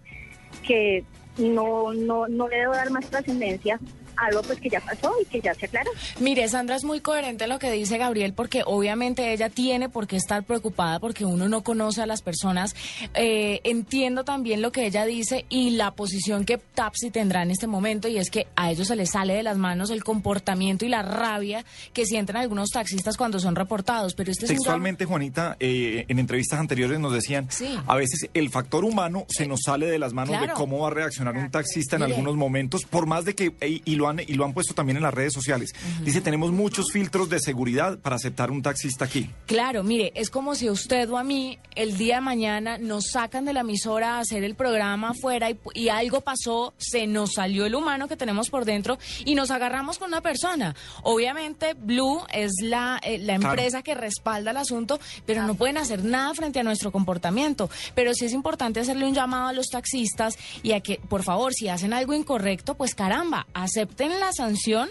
que 0.66 1.04
no, 1.38 1.92
no, 1.92 2.28
no 2.28 2.48
le 2.48 2.56
debo 2.56 2.72
dar 2.72 2.90
más 2.90 3.06
trascendencia 3.06 3.78
algo 4.16 4.42
pues 4.42 4.60
que 4.60 4.68
ya 4.70 4.80
pasó 4.80 5.12
y 5.20 5.24
que 5.26 5.40
ya 5.40 5.54
se 5.54 5.66
aclaró. 5.66 5.90
Mire, 6.20 6.48
Sandra 6.48 6.76
es 6.76 6.84
muy 6.84 7.00
coherente 7.00 7.46
lo 7.46 7.58
que 7.58 7.70
dice 7.70 7.98
Gabriel 7.98 8.32
porque 8.34 8.62
obviamente 8.64 9.32
ella 9.32 9.48
tiene 9.50 9.88
por 9.88 10.06
qué 10.06 10.16
estar 10.16 10.44
preocupada 10.44 10.98
porque 11.00 11.24
uno 11.24 11.48
no 11.48 11.62
conoce 11.62 12.02
a 12.02 12.06
las 12.06 12.22
personas. 12.22 12.74
Eh, 13.14 13.60
entiendo 13.64 14.24
también 14.24 14.62
lo 14.62 14.72
que 14.72 14.86
ella 14.86 15.04
dice 15.04 15.44
y 15.48 15.70
la 15.70 15.92
posición 15.92 16.44
que 16.44 16.58
Tapsi 16.58 17.10
tendrá 17.10 17.42
en 17.42 17.50
este 17.50 17.66
momento 17.66 18.08
y 18.08 18.18
es 18.18 18.30
que 18.30 18.46
a 18.56 18.70
ellos 18.70 18.88
se 18.88 18.96
les 18.96 19.10
sale 19.10 19.34
de 19.34 19.42
las 19.42 19.56
manos 19.58 19.90
el 19.90 20.04
comportamiento 20.04 20.84
y 20.84 20.88
la 20.88 21.02
rabia 21.02 21.64
que 21.92 22.06
sienten 22.06 22.36
algunos 22.36 22.70
taxistas 22.70 23.16
cuando 23.16 23.38
son 23.40 23.54
reportados. 23.56 24.14
Pero 24.14 24.30
este 24.30 24.44
es 24.46 24.50
un 24.50 24.56
Textualmente, 24.56 25.04
Juanita, 25.04 25.56
eh, 25.60 26.04
en 26.08 26.18
entrevistas 26.18 26.58
anteriores 26.60 26.98
nos 27.00 27.12
decían, 27.12 27.46
Sí. 27.50 27.78
a 27.86 27.96
veces 27.96 28.28
el 28.34 28.50
factor 28.50 28.84
humano 28.84 29.26
se 29.28 29.46
nos 29.46 29.60
sale 29.64 29.86
de 29.86 29.98
las 29.98 30.12
manos 30.12 30.40
de 30.40 30.48
cómo 30.54 30.80
va 30.80 30.88
a 30.88 30.90
reaccionar 30.90 31.36
un 31.36 31.50
taxista 31.50 31.96
en 31.96 32.02
Mire. 32.02 32.14
algunos 32.14 32.36
momentos, 32.36 32.84
por 32.84 33.06
más 33.06 33.24
de 33.24 33.34
que, 33.34 33.52
y, 33.66 33.82
y 33.84 33.96
lo 34.02 34.08
han, 34.08 34.20
y 34.20 34.34
lo 34.34 34.44
han 34.44 34.52
puesto 34.52 34.74
también 34.74 34.96
en 34.98 35.02
las 35.02 35.14
redes 35.14 35.32
sociales. 35.32 35.72
Dice, 36.04 36.20
tenemos 36.20 36.52
muchos 36.52 36.92
filtros 36.92 37.30
de 37.30 37.40
seguridad 37.40 37.98
para 37.98 38.16
aceptar 38.16 38.50
un 38.50 38.60
taxista 38.62 39.04
aquí. 39.06 39.30
Claro, 39.46 39.82
mire, 39.84 40.12
es 40.14 40.28
como 40.28 40.54
si 40.54 40.68
usted 40.68 41.08
o 41.10 41.16
a 41.16 41.24
mí 41.24 41.58
el 41.74 41.96
día 41.96 42.16
de 42.16 42.20
mañana 42.20 42.76
nos 42.78 43.06
sacan 43.12 43.44
de 43.44 43.52
la 43.52 43.60
emisora 43.60 44.16
a 44.16 44.20
hacer 44.20 44.44
el 44.44 44.54
programa 44.54 45.10
afuera 45.10 45.48
y, 45.50 45.58
y 45.74 45.88
algo 45.88 46.20
pasó, 46.20 46.74
se 46.76 47.06
nos 47.06 47.34
salió 47.34 47.64
el 47.64 47.74
humano 47.74 48.08
que 48.08 48.16
tenemos 48.16 48.50
por 48.50 48.64
dentro 48.64 48.98
y 49.24 49.34
nos 49.34 49.50
agarramos 49.50 49.98
con 49.98 50.08
una 50.08 50.20
persona. 50.20 50.74
Obviamente 51.02 51.74
Blue 51.74 52.20
es 52.32 52.52
la, 52.62 52.98
eh, 53.02 53.18
la 53.18 53.36
Claro. 53.38 53.50
empresa 53.54 53.82
que 53.82 53.94
respalda 53.94 54.50
el 54.50 54.56
asunto, 54.56 54.98
pero 55.26 55.46
no 55.46 55.54
pueden 55.54 55.76
hacer 55.78 56.04
nada 56.04 56.34
frente 56.34 56.58
a 56.60 56.62
nuestro 56.62 56.90
comportamiento. 56.92 57.70
Pero 57.94 58.12
sí 58.14 58.24
es 58.26 58.32
importante 58.32 58.80
hacerle 58.80 59.06
un 59.06 59.14
llamado 59.14 59.48
a 59.48 59.52
los 59.52 59.68
taxistas 59.68 60.36
y 60.62 60.72
a 60.72 60.80
que, 60.80 60.98
por 61.08 61.22
favor, 61.22 61.52
si 61.54 61.68
hacen 61.68 61.92
algo 61.92 62.14
incorrecto, 62.14 62.74
pues 62.74 62.94
caramba, 62.94 63.46
acepten 63.54 63.91
la 63.98 64.32
sanción 64.32 64.90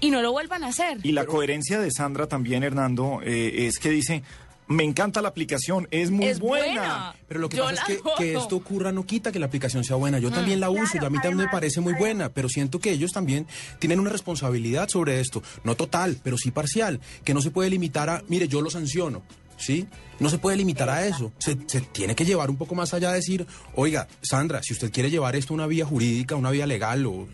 y 0.00 0.10
no 0.10 0.22
lo 0.22 0.32
vuelvan 0.32 0.64
a 0.64 0.68
hacer. 0.68 0.98
Y 1.02 1.12
la 1.12 1.24
coherencia 1.26 1.78
de 1.80 1.90
Sandra 1.90 2.26
también, 2.28 2.62
Hernando, 2.62 3.20
eh, 3.24 3.66
es 3.66 3.78
que 3.78 3.90
dice, 3.90 4.22
me 4.68 4.84
encanta 4.84 5.22
la 5.22 5.28
aplicación, 5.28 5.88
es 5.90 6.10
muy 6.10 6.26
Es 6.26 6.38
buena. 6.40 6.64
buena. 6.66 7.14
Pero 7.26 7.40
lo 7.40 7.48
que 7.48 7.56
Yo 7.56 7.64
pasa 7.64 7.82
es 7.88 7.98
que, 7.98 8.02
que 8.18 8.34
esto 8.34 8.56
ocurra 8.56 8.92
no 8.92 9.04
quita 9.06 9.32
que 9.32 9.38
la 9.38 9.46
aplicación 9.46 9.82
sea 9.82 9.96
buena. 9.96 10.18
Yo 10.18 10.30
Mm. 10.30 10.34
también 10.34 10.60
la 10.60 10.70
uso 10.70 10.98
y 11.00 11.04
a 11.04 11.10
mí 11.10 11.18
también 11.20 11.36
me 11.46 11.48
parece 11.48 11.80
muy 11.80 11.94
buena, 11.94 12.28
pero 12.28 12.48
siento 12.48 12.78
que 12.78 12.90
ellos 12.90 13.10
también 13.12 13.46
tienen 13.78 13.98
una 13.98 14.10
responsabilidad 14.10 14.88
sobre 14.88 15.20
esto. 15.20 15.42
No 15.64 15.74
total, 15.74 16.18
pero 16.22 16.36
sí 16.38 16.50
parcial. 16.50 17.00
Que 17.24 17.34
no 17.34 17.40
se 17.40 17.50
puede 17.50 17.70
limitar 17.70 18.08
a, 18.10 18.22
mire, 18.28 18.46
yo 18.46 18.60
lo 18.60 18.70
sanciono. 18.70 19.22
¿Sí? 19.58 19.86
No 20.20 20.28
se 20.30 20.38
puede 20.38 20.56
limitar 20.56 20.88
a 20.90 21.06
eso. 21.06 21.32
Se, 21.38 21.56
se 21.66 21.80
tiene 21.80 22.14
que 22.16 22.24
llevar 22.24 22.50
un 22.50 22.56
poco 22.56 22.74
más 22.74 22.92
allá 22.94 23.10
de 23.10 23.16
decir, 23.16 23.46
oiga, 23.74 24.08
Sandra, 24.20 24.60
si 24.62 24.72
usted 24.72 24.90
quiere 24.90 25.10
llevar 25.10 25.36
esto 25.36 25.52
a 25.52 25.56
una 25.56 25.66
vía 25.68 25.84
jurídica, 25.84 26.34
una 26.34 26.50
vía 26.50 26.66
legal, 26.66 27.06
o, 27.06 27.12
o- 27.12 27.28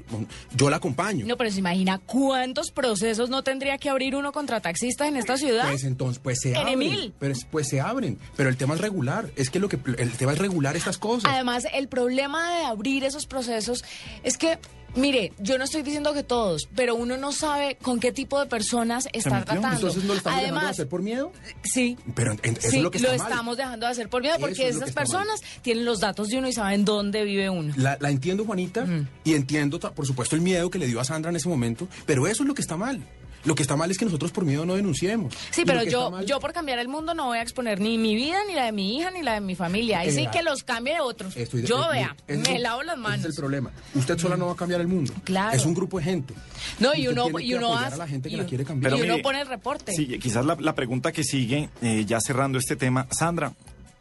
yo 0.55 0.69
la 0.69 0.77
acompaño. 0.77 1.25
No, 1.27 1.37
pero 1.39 1.51
se 1.51 1.61
imagina 1.61 1.99
cuántos 1.99 2.71
procesos 2.71 3.31
no 3.31 3.43
tendría 3.43 3.79
que 3.79 3.89
abrir 3.89 4.15
uno 4.17 4.33
contra 4.33 4.61
taxistas 4.61 5.09
en 5.09 5.17
esta 5.17 5.37
ciudad. 5.39 5.67
Pues 5.69 5.85
entonces, 5.85 6.19
pues 6.23 6.41
se 6.43 6.51
En 6.51 6.57
abren. 6.57 6.75
Emil. 6.75 7.15
Pero 7.19 7.33
es- 7.33 7.47
pues 7.51 7.69
se 7.69 7.81
abren. 7.81 8.19
Pero 8.37 8.49
el 8.51 8.57
tema 8.57 8.75
es 8.75 8.81
regular. 8.81 9.31
Es 9.37 9.49
que 9.51 9.61
lo 9.61 9.69
que 9.69 9.79
el 9.99 10.11
tema 10.13 10.33
es 10.33 10.39
regular 10.39 10.77
estas 10.77 10.99
cosas. 10.99 11.31
Además, 11.33 11.65
el 11.73 11.89
problema 11.89 12.59
de 12.59 12.65
abrir 12.67 13.05
esos 13.05 13.27
procesos 13.27 13.83
es 14.25 14.37
que, 14.37 14.59
mire, 14.97 15.33
yo 15.39 15.59
no 15.59 15.65
estoy 15.65 15.83
diciendo 15.83 16.13
que 16.15 16.23
todos, 16.23 16.69
pero 16.75 16.95
uno 16.95 17.17
no 17.17 17.33
sabe 17.33 17.77
con 17.83 18.01
qué 18.01 18.13
tipo 18.13 18.39
de 18.41 18.47
personas 18.47 19.09
está 19.13 19.45
tratando. 19.45 19.77
Entonces 19.77 20.05
no 20.05 20.15
lo 20.15 20.19
estamos 20.19 20.39
dejando 20.41 20.55
de 20.55 20.59
Además, 20.61 20.71
hacer 20.71 20.89
por 20.89 21.03
miedo. 21.03 21.33
Sí. 21.63 21.97
Pero 22.15 22.33
en- 22.33 22.41
en- 22.43 22.57
eso 22.57 22.71
sí, 22.71 22.77
es 22.79 22.83
lo 22.83 22.91
que 22.91 22.99
está 22.99 23.17
mal. 23.17 23.31
estamos 23.31 23.57
dejando 23.57 23.87
de 23.87 23.93
hacer 23.93 24.09
por 24.09 24.23
miedo 24.23 24.37
porque 24.39 24.53
es 24.69 24.75
lo 24.77 24.81
que 24.83 24.91
esas 24.91 24.95
mal. 24.97 25.05
personas 25.05 25.41
tienen 25.63 25.85
los 25.85 26.01
datos 26.01 26.29
de 26.29 26.39
uno 26.39 26.49
y 26.49 26.53
saben 26.53 26.85
dónde 26.85 27.25
vive 27.25 27.51
uno. 27.51 27.73
La, 27.77 27.97
la 28.01 28.11
entiendo, 28.11 28.45
Juanita, 28.45 28.87
y 29.25 29.35
entiendo, 29.35 29.79
por 29.81 30.07
supuesto, 30.07 30.37
el 30.37 30.43
miedo 30.43 30.71
que 30.71 30.79
le 30.79 30.87
dio 30.87 31.01
a 31.01 31.05
Sandra 31.05 31.31
en 31.31 31.37
ese 31.37 31.49
momento, 31.49 31.89
pero 32.07 32.27
eso 32.27 32.43
es 32.43 32.47
lo 32.49 32.55
que 32.55 32.63
está 32.63 32.77
mal. 32.77 33.01
Lo 33.45 33.55
que 33.55 33.63
está 33.63 33.77
mal 33.77 33.91
es 33.91 33.99
que 33.99 34.05
nosotros 34.05 34.31
por 34.33 34.45
miedo 34.45 34.65
no 34.65 34.75
denunciemos. 34.75 35.35
Sí, 35.51 35.65
pero 35.67 35.83
yo, 35.85 36.11
mal- 36.11 36.25
yo 36.27 36.41
por 36.41 36.53
cambiar 36.53 36.79
el 36.79 36.89
mundo 36.89 37.13
no 37.15 37.27
voy 37.27 37.39
a 37.39 37.43
exponer 37.43 37.79
ni 37.81 37.99
mi 37.99 38.15
vida, 38.15 38.39
ni 38.49 38.55
la 38.55 38.65
de 38.65 38.73
mi 38.73 38.97
hija, 38.97 39.11
ni 39.11 39.23
la 39.23 39.35
de 39.35 39.41
mi 39.41 39.55
familia. 39.55 40.01
Ahí 40.01 40.11
sí 40.13 40.27
que 40.33 40.43
los 40.43 40.65
cambie 40.65 40.99
otros. 41.01 41.37
Estoy 41.37 41.63
de- 41.63 41.67
yo 41.69 41.85
eh, 41.85 41.89
vea, 41.93 42.17
ese 42.27 42.41
es 42.43 42.49
me 42.49 42.59
lavo 42.59 42.83
las 42.83 42.95
ese 42.95 43.03
manos. 43.03 43.21
es 43.21 43.27
el 43.27 43.35
problema. 43.35 43.71
Usted 43.95 44.19
sola 44.19 44.37
no 44.37 44.47
va 44.47 44.53
a 44.53 44.57
cambiar 44.57 44.81
el 44.81 44.89
mundo. 44.89 45.13
Claro. 45.25 45.57
Es 45.57 45.65
un 45.67 45.75
grupo 45.75 45.99
de 45.99 46.05
gente. 46.05 46.35
No, 46.79 46.95
y 46.95 47.07
uno, 47.09 47.29
y 47.39 47.55
uno 47.55 47.77
hace- 47.77 47.95
a 47.95 47.99
la 47.99 48.09
gente 48.09 48.29
que 48.31 48.35
y- 48.37 48.39
la 48.39 48.47
quiere 48.47 48.65
cambiar. 48.65 48.93
y 48.93 48.97
uno 49.03 49.13
mire, 49.13 49.23
pone 49.23 49.41
el 49.43 49.47
reporte. 49.49 49.93
Sí, 49.93 50.19
quizás 50.19 50.45
la, 50.47 50.57
la 50.59 50.75
pregunta 50.75 51.13
que 51.13 51.23
sigue, 51.25 51.69
eh, 51.83 52.05
ya 52.07 52.21
cerrando 52.21 52.59
este 52.59 52.77
tema, 52.77 53.07
Sandra, 53.11 53.53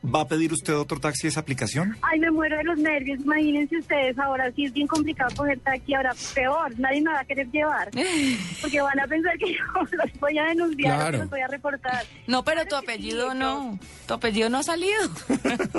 ¿va 0.04 0.22
a 0.22 0.28
pedir 0.28 0.52
usted 0.54 0.76
otro 0.76 1.00
taxi 1.00 1.24
de 1.24 1.30
esa 1.30 1.40
aplicación? 1.40 1.96
Ay, 2.02 2.20
me 2.20 2.32
muero 2.32 2.58
de 2.58 2.64
los 2.64 2.78
nervios. 2.78 3.20
Imagínense 3.22 3.78
ustedes, 3.78 4.18
ahora 4.20 4.52
sí 4.52 4.66
es 4.66 4.74
bien 4.74 4.88
complicado 4.88 5.30
coger 5.36 5.60
taxi, 5.60 5.94
ahora 5.94 6.14
peor, 6.36 6.80
nadie 6.80 7.02
me 7.02 7.12
va 7.12 7.20
a 7.22 7.26
querer 7.26 7.50
llevar. 7.52 7.90
Porque 8.62 8.82
van 8.82 9.00
a 9.00 9.08
pensar 9.08 9.38
que 9.38 9.54
yo 9.54 9.64
los 9.92 10.20
voy 10.20 10.38
a 10.38 10.44
denunciar, 10.46 10.96
Claro. 11.00 11.18
los 11.20 11.30
voy 11.30 11.42
a 11.42 11.48
reportar. 11.48 12.04
No, 12.28 12.44
pero 12.44 12.66
tu 12.66 12.76
apellido 12.76 13.34
no. 13.34 13.80
Tu 14.08 14.14
apellido 14.14 14.50
no 14.50 14.60
ha 14.60 14.64
salido. 14.64 15.02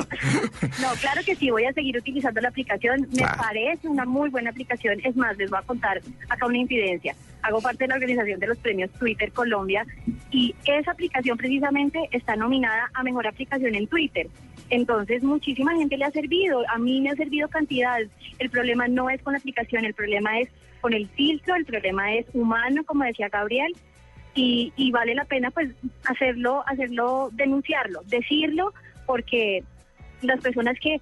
No, 0.80 0.88
claro 1.00 1.20
que 1.24 1.36
sí, 1.36 1.50
voy 1.50 1.64
a 1.64 1.72
seguir 1.72 1.96
utilizando 1.98 2.40
la 2.40 2.48
aplicación. 2.48 3.06
Me 3.12 3.22
parece 3.22 3.88
una 3.88 4.04
muy 4.04 4.30
buena 4.30 4.50
aplicación. 4.50 5.00
Es 5.04 5.14
más, 5.16 5.36
les 5.36 5.50
voy 5.50 5.58
a 5.58 5.62
contar 5.62 6.00
acá 6.28 6.46
una 6.46 6.58
infidencia. 6.58 7.14
Hago 7.42 7.60
parte 7.60 7.84
de 7.84 7.88
la 7.88 7.94
organización 7.96 8.40
de 8.40 8.46
los 8.46 8.58
premios 8.58 8.90
Twitter 8.92 9.30
Colombia 9.32 9.84
y 10.30 10.54
esa 10.64 10.92
aplicación 10.92 11.36
precisamente 11.36 12.08
está 12.10 12.36
nominada 12.36 12.90
a 12.94 13.02
mejor 13.02 13.26
aplicación 13.26 13.74
en 13.74 13.86
Twitter. 13.86 14.13
Entonces, 14.70 15.22
muchísima 15.22 15.74
gente 15.76 15.96
le 15.96 16.04
ha 16.04 16.10
servido. 16.10 16.62
A 16.68 16.78
mí 16.78 17.00
me 17.00 17.10
ha 17.10 17.16
servido 17.16 17.48
cantidad. 17.48 17.98
El 18.38 18.50
problema 18.50 18.88
no 18.88 19.10
es 19.10 19.22
con 19.22 19.34
la 19.34 19.38
aplicación, 19.38 19.84
el 19.84 19.94
problema 19.94 20.40
es 20.40 20.48
con 20.80 20.92
el 20.92 21.08
filtro, 21.08 21.54
el 21.54 21.64
problema 21.64 22.14
es 22.14 22.26
humano, 22.32 22.84
como 22.84 23.04
decía 23.04 23.28
Gabriel. 23.28 23.74
Y, 24.34 24.72
y 24.76 24.90
vale 24.90 25.14
la 25.14 25.24
pena 25.24 25.50
pues 25.52 25.70
hacerlo, 26.06 26.64
hacerlo, 26.66 27.30
denunciarlo, 27.32 28.00
decirlo, 28.06 28.74
porque 29.06 29.62
las 30.22 30.40
personas 30.40 30.76
que, 30.80 31.00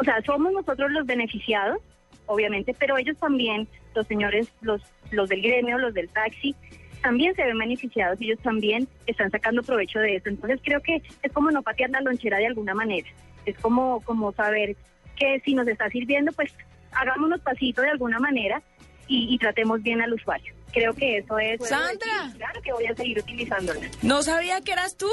o 0.00 0.04
sea, 0.04 0.22
somos 0.22 0.52
nosotros 0.52 0.90
los 0.90 1.04
beneficiados, 1.04 1.78
obviamente, 2.24 2.74
pero 2.78 2.96
ellos 2.96 3.18
también, 3.18 3.68
los 3.94 4.06
señores, 4.06 4.50
los, 4.62 4.80
los 5.10 5.28
del 5.28 5.42
gremio, 5.42 5.76
los 5.76 5.92
del 5.92 6.08
taxi, 6.08 6.54
también 7.02 7.34
se 7.34 7.44
ven 7.44 7.58
beneficiados, 7.58 8.18
ellos 8.20 8.38
también 8.42 8.88
están 9.06 9.30
sacando 9.30 9.62
provecho 9.62 9.98
de 9.98 10.16
eso. 10.16 10.28
Entonces 10.28 10.60
creo 10.62 10.80
que 10.80 11.02
es 11.22 11.32
como 11.32 11.50
no 11.50 11.62
patear 11.62 11.90
la 11.90 12.00
lonchera 12.00 12.38
de 12.38 12.46
alguna 12.46 12.74
manera, 12.74 13.08
es 13.44 13.58
como, 13.58 14.00
como 14.02 14.32
saber 14.32 14.76
que 15.16 15.40
si 15.44 15.54
nos 15.54 15.68
está 15.68 15.88
sirviendo, 15.90 16.32
pues 16.32 16.52
hagámonos 16.92 17.40
pasito 17.40 17.82
de 17.82 17.90
alguna 17.90 18.18
manera 18.18 18.62
y, 19.08 19.34
y 19.34 19.38
tratemos 19.38 19.82
bien 19.82 20.00
al 20.00 20.12
usuario. 20.12 20.54
Creo 20.72 20.94
que 20.94 21.18
eso 21.18 21.38
es... 21.38 21.60
Sandra. 21.68 22.32
Claro 22.36 22.62
que 22.62 22.72
voy 22.72 22.86
a 22.86 22.94
seguir 22.94 23.18
utilizándola. 23.18 23.80
No 24.00 24.22
sabía 24.22 24.60
que 24.62 24.72
eras 24.72 24.96
tú. 24.96 25.10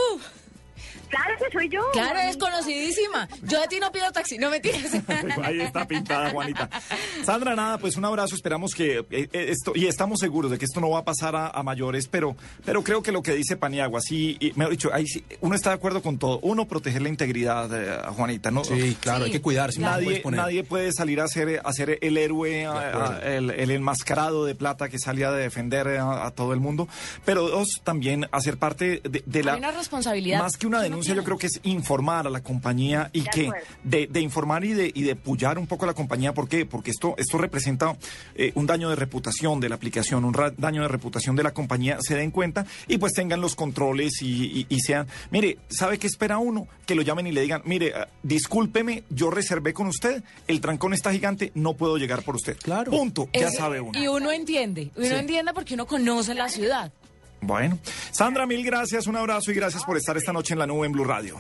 Claro 1.10 1.34
que 1.38 1.52
soy 1.58 1.70
yo. 1.70 1.82
Claro, 1.94 2.20
es 2.20 2.38
conocidísima. 2.38 3.28
Yo 3.44 3.60
de 3.62 3.68
ti 3.68 3.80
no 3.80 3.92
pido 3.92 4.12
taxi, 4.12 4.38
no 4.38 4.50
mentiras. 4.50 4.92
Ahí 5.44 5.62
está 5.62 5.88
pintada, 5.88 6.30
Juanita. 6.32 6.70
Sandra, 7.24 7.56
nada, 7.56 7.78
pues 7.78 7.96
un 7.98 8.06
abrazo. 8.06 8.36
Esperamos 8.36 8.74
que 8.76 9.00
eh, 9.00 9.06
eh, 9.12 9.30
esto, 9.50 9.72
y 9.76 9.88
estamos 9.88 10.20
seguros 10.20 10.52
de 10.52 10.58
que 10.58 10.66
esto 10.66 10.80
no 10.82 10.90
va 10.90 11.00
a 11.00 11.04
pasar 11.06 11.36
a, 11.36 11.48
a 11.48 11.64
mayores, 11.64 12.08
pero, 12.08 12.36
pero 12.66 12.84
creo 12.84 13.02
que 13.02 13.12
lo 13.12 13.22
que 13.24 13.34
dice 13.34 13.58
Paniagua, 13.58 14.02
sí, 14.02 14.38
y, 14.40 14.52
mejor 14.54 14.72
dicho, 14.72 14.90
ahí 14.94 15.08
sí, 15.08 15.24
uno 15.42 15.56
está 15.56 15.70
de 15.72 15.76
acuerdo 15.76 16.02
con 16.02 16.18
todo. 16.20 16.40
Uno, 16.44 16.68
proteger 16.68 17.02
la 17.02 17.10
integridad, 17.10 17.70
eh, 17.74 18.02
Juanita, 18.16 18.52
¿no? 18.52 18.64
Sí, 18.64 18.96
claro, 19.02 19.26
hay 19.26 19.32
que 19.32 19.42
cuidarse, 19.42 19.80
no 19.80 19.88
se 19.98 20.04
puede 20.04 20.20
Nadie, 20.24 20.38
nadie 20.38 20.64
puede 20.64 20.92
salir 20.94 21.20
a 21.22 21.28
ser, 21.28 21.62
a 21.64 21.74
ser 21.74 21.98
el 22.02 22.18
héroe, 22.18 22.66
a- 22.66 22.72
a- 23.18 23.20
el, 23.24 23.50
el 23.52 23.72
enmascarado 23.72 24.46
de 24.46 24.56
plata 24.56 24.90
que 24.90 25.00
salía 25.00 25.32
de 25.32 25.42
defender 25.42 25.88
a, 26.00 26.26
a 26.28 26.32
todo 26.32 26.54
el 26.54 26.60
mundo. 26.60 26.88
Pero 27.26 27.48
dos, 27.50 27.82
también 27.84 28.28
hacer 28.32 28.58
parte 28.58 29.02
de, 29.04 29.24
de 29.26 29.44
la. 29.44 29.54
Hay 29.54 29.60
una 29.60 29.72
responsabilidad. 29.72 30.40
Más 30.40 30.58
que 30.58 30.68
una 30.70 30.82
denuncia, 30.82 31.14
yo 31.14 31.24
creo 31.24 31.38
que 31.38 31.48
es 31.48 31.60
informar 31.64 32.26
a 32.28 32.30
la 32.30 32.42
compañía 32.42 33.10
y 33.14 33.22
De 33.22 33.30
que 33.30 33.52
de, 33.84 34.08
de 34.08 34.22
informar 34.22 34.64
y 34.64 34.74
de, 34.74 34.92
y 34.94 35.04
de 35.04 35.16
pullar 35.16 35.60
un 35.60 35.68
poco 35.68 35.84
a 35.84 35.88
la 35.88 35.94
compañía. 35.94 36.34
¿Por 36.34 36.48
qué? 36.48 36.66
Porque 36.66 36.92
esto, 36.92 37.16
esto 37.18 37.38
representa 37.38 37.98
eh, 38.36 38.52
un 38.56 38.66
daño 38.66 38.90
de 38.90 38.96
reputación 38.96 39.60
de 39.60 39.70
la 39.70 39.76
aplicación, 39.76 40.24
un 40.26 40.34
ra- 40.34 40.54
daño 40.58 40.82
de 40.82 40.88
reputación 40.88 41.36
de 41.36 41.44
la 41.44 41.54
compañía. 41.54 41.98
Se 42.02 42.16
den 42.16 42.32
cuenta 42.32 42.66
y 42.88 42.98
pues 42.98 43.14
tengan 43.14 43.42
los 43.42 43.56
controles 43.56 44.22
y, 44.22 44.60
y- 44.62 44.66
y 44.70 44.80
sean. 44.80 45.08
Mire, 45.32 45.58
¿sabe 45.70 45.98
qué 46.00 46.08
espera 46.08 46.38
uno? 46.38 46.68
Que 46.86 46.96
lo 46.96 47.02
llamen 47.02 47.28
y 47.28 47.32
le 47.32 47.42
digan, 47.42 47.62
mire, 47.66 47.94
ah, 47.96 48.08
discúlpeme, 48.24 49.04
yo 49.10 49.30
reservé 49.32 49.74
con 49.74 49.88
usted, 49.88 50.24
el 50.48 50.62
trancón 50.62 50.94
está 50.94 51.12
gigante, 51.12 51.52
no 51.56 51.74
puedo 51.76 51.98
llegar 51.98 52.24
por 52.24 52.36
usted. 52.36 52.58
Claro. 52.58 52.92
Punto. 52.92 53.28
Ya 53.34 53.48
Es- 53.48 53.56
sabe 53.56 53.82
uno. 53.82 54.00
Y 54.00 54.08
uno 54.08 54.32
entiende. 54.32 54.92
Uno 54.96 55.06
Sí. 55.08 55.14
entiende 55.14 55.54
porque 55.54 55.74
uno 55.74 55.86
conoce 55.86 56.34
la 56.34 56.48
ciudad. 56.50 56.92
Bueno, 57.42 57.80
Sandra, 58.12 58.46
mil 58.46 58.64
gracias, 58.66 59.08
un 59.08 59.16
abrazo 59.16 59.52
y 59.52 59.56
gracias 59.56 59.84
por 59.84 59.98
estar 59.98 60.18
esta 60.18 60.34
noche 60.34 60.54
en 60.54 60.60
la 60.60 60.68
nube 60.68 60.86
en 60.86 60.92
Blue 60.92 61.06
Radio. 61.06 61.40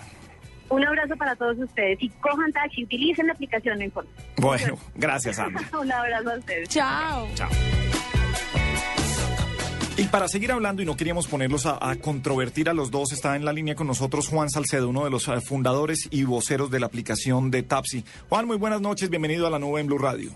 Un 0.69 0.85
abrazo 0.85 1.15
para 1.17 1.35
todos 1.35 1.57
ustedes 1.57 1.97
y 2.01 2.09
cojan 2.09 2.51
taxi, 2.51 2.83
utilicen 2.83 3.27
la 3.27 3.33
aplicación, 3.33 3.79
no 3.79 3.85
importa. 3.85 4.11
Bueno, 4.37 4.77
gracias, 4.95 5.37
Sandra. 5.37 5.67
Un 5.79 5.91
abrazo 5.91 6.29
a 6.29 6.37
ustedes. 6.37 6.69
Chao. 6.69 7.27
Chao. 7.33 7.49
Y 9.97 10.03
para 10.03 10.29
seguir 10.29 10.51
hablando, 10.51 10.81
y 10.81 10.85
no 10.85 10.95
queríamos 10.95 11.27
ponerlos 11.27 11.65
a, 11.65 11.77
a 11.81 11.95
controvertir 11.97 12.69
a 12.69 12.73
los 12.73 12.89
dos, 12.89 13.11
está 13.11 13.35
en 13.35 13.43
la 13.43 13.51
línea 13.51 13.75
con 13.75 13.85
nosotros 13.87 14.29
Juan 14.29 14.49
Salcedo, 14.49 14.87
uno 14.87 15.03
de 15.03 15.09
los 15.09 15.27
eh, 15.27 15.41
fundadores 15.41 16.07
y 16.09 16.23
voceros 16.23 16.71
de 16.71 16.79
la 16.79 16.85
aplicación 16.85 17.51
de 17.51 17.63
Tapsi. 17.63 18.05
Juan, 18.29 18.47
muy 18.47 18.55
buenas 18.55 18.79
noches, 18.79 19.09
bienvenido 19.09 19.45
a 19.45 19.49
la 19.49 19.59
nube 19.59 19.81
en 19.81 19.87
Blue 19.87 19.97
Radio. 19.97 20.31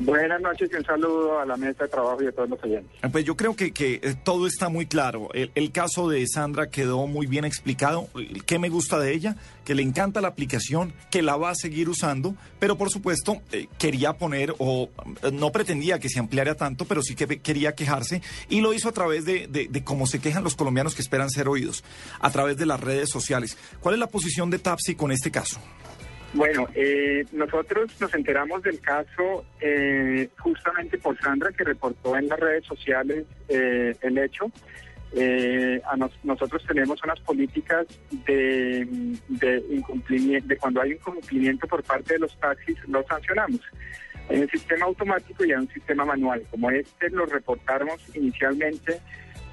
Buenas 0.00 0.40
noches 0.40 0.70
y 0.72 0.76
un 0.76 0.84
saludo 0.84 1.40
a 1.40 1.44
la 1.44 1.56
mesa 1.56 1.84
de 1.84 1.90
trabajo 1.90 2.22
y 2.22 2.26
a 2.28 2.32
todos 2.32 2.48
los 2.48 2.62
oyentes. 2.62 2.90
Eh, 3.02 3.08
Pues 3.10 3.24
yo 3.24 3.36
creo 3.36 3.56
que, 3.56 3.72
que, 3.72 4.00
eh, 4.02 4.14
todo 4.22 4.46
está 4.46 4.68
muy 4.68 4.86
claro. 4.86 5.28
El, 5.34 5.72
caso 5.72 6.08
de 6.08 6.24
Sandra 6.26 6.70
quedó 6.70 7.06
muy 7.06 7.26
bien 7.26 7.44
explicado. 7.44 8.08
¿Qué 8.46 8.58
me 8.58 8.68
gusta 8.68 8.98
de 8.98 9.12
ella? 9.12 9.36
Que 9.64 9.74
le 9.74 9.82
encanta 9.82 10.20
la 10.20 10.28
aplicación, 10.28 10.92
que 11.10 11.20
la 11.20 11.36
va 11.36 11.50
a 11.50 11.54
seguir 11.54 11.88
usando, 11.88 12.36
pero 12.58 12.78
por 12.78 12.90
supuesto 12.90 13.42
eh, 13.52 13.66
quería 13.78 14.14
poner, 14.14 14.54
o 14.58 14.88
eh, 15.22 15.30
no 15.32 15.50
pretendía 15.52 15.98
que 15.98 16.08
se 16.08 16.20
ampliara 16.20 16.54
tanto, 16.54 16.84
pero 16.84 17.02
sí 17.02 17.14
que 17.14 17.40
quería 17.40 17.74
quejarse, 17.74 18.22
y 18.48 18.60
lo 18.60 18.72
hizo 18.72 18.88
a 18.88 18.92
través 18.92 19.24
de, 19.24 19.46
de 19.48 19.84
cómo 19.84 20.06
se 20.06 20.20
quejan 20.20 20.44
los 20.44 20.56
colombianos 20.56 20.94
que 20.94 21.02
esperan 21.02 21.28
ser 21.28 21.48
oídos, 21.48 21.84
a 22.20 22.30
través 22.30 22.56
de 22.56 22.66
las 22.66 22.80
redes 22.80 23.10
sociales. 23.10 23.58
¿Cuál 23.80 23.94
es 23.94 23.98
la 24.00 24.06
posición 24.06 24.48
de 24.48 24.58
Tapsi 24.58 24.94
con 24.94 25.12
este 25.12 25.30
caso? 25.30 25.60
Bueno, 26.34 26.68
eh, 26.74 27.24
nosotros 27.32 27.90
nos 28.00 28.14
enteramos 28.14 28.62
del 28.62 28.80
caso 28.80 29.46
eh, 29.60 30.28
justamente 30.38 30.98
por 30.98 31.18
Sandra, 31.20 31.50
que 31.52 31.64
reportó 31.64 32.16
en 32.16 32.28
las 32.28 32.38
redes 32.38 32.64
sociales 32.66 33.24
eh, 33.48 33.94
el 34.02 34.18
hecho. 34.18 34.50
Eh, 35.14 35.80
a 35.90 35.96
nos- 35.96 36.22
nosotros 36.22 36.62
tenemos 36.68 37.02
unas 37.02 37.18
políticas 37.20 37.86
de, 38.26 38.86
de 39.28 39.64
incumplimiento, 39.70 40.46
de 40.48 40.56
cuando 40.58 40.82
hay 40.82 40.92
incumplimiento 40.92 41.66
por 41.66 41.82
parte 41.82 42.14
de 42.14 42.20
los 42.20 42.38
taxis, 42.38 42.76
los 42.88 43.06
sancionamos. 43.06 43.60
Hay 44.28 44.40
un 44.40 44.48
sistema 44.50 44.84
automático 44.84 45.46
y 45.46 45.52
hay 45.52 45.56
un 45.58 45.68
sistema 45.70 46.04
manual. 46.04 46.42
Como 46.50 46.70
este 46.70 47.08
lo 47.08 47.24
reportamos 47.24 47.98
inicialmente 48.14 49.00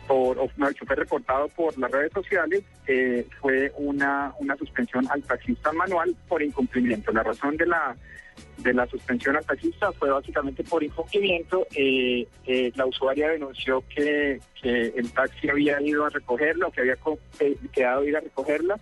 por, 0.07 0.37
o 0.39 0.49
no, 0.57 0.67
fue 0.85 0.95
reportado 0.95 1.47
por 1.49 1.77
las 1.77 1.91
redes 1.91 2.11
sociales, 2.13 2.63
eh, 2.87 3.27
fue 3.41 3.71
una, 3.77 4.33
una 4.39 4.55
suspensión 4.57 5.05
al 5.09 5.23
taxista 5.23 5.71
manual 5.73 6.15
por 6.27 6.41
incumplimiento. 6.41 7.11
La 7.11 7.23
razón 7.23 7.57
de 7.57 7.65
la 7.65 7.95
de 8.57 8.73
la 8.73 8.87
suspensión 8.87 9.35
al 9.35 9.45
taxista 9.45 9.91
fue 9.93 10.09
básicamente 10.09 10.63
por 10.63 10.83
incumplimiento. 10.83 11.67
Eh, 11.75 12.27
eh, 12.45 12.71
la 12.75 12.85
usuaria 12.85 13.29
denunció 13.29 13.83
que, 13.93 14.39
que 14.61 14.93
el 14.95 15.11
taxi 15.11 15.49
había 15.49 15.81
ido 15.81 16.05
a 16.05 16.09
recogerla 16.09 16.67
o 16.67 16.71
que 16.71 16.81
había 16.81 16.97
eh, 17.39 17.57
quedado 17.71 18.05
ir 18.05 18.15
a 18.17 18.21
recogerla 18.21 18.79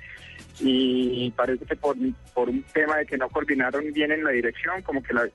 y 0.59 1.31
parece 1.31 1.65
que 1.65 1.75
por, 1.75 1.97
por 2.33 2.47
un 2.49 2.63
tema 2.73 2.97
de 2.97 3.05
que 3.07 3.17
no 3.17 3.27
coordinaron 3.27 3.91
bien 3.91 4.11
en 4.11 4.23
la 4.23 4.29
dirección, 4.29 4.83
como 4.83 5.01
que 5.01 5.13
la, 5.13 5.27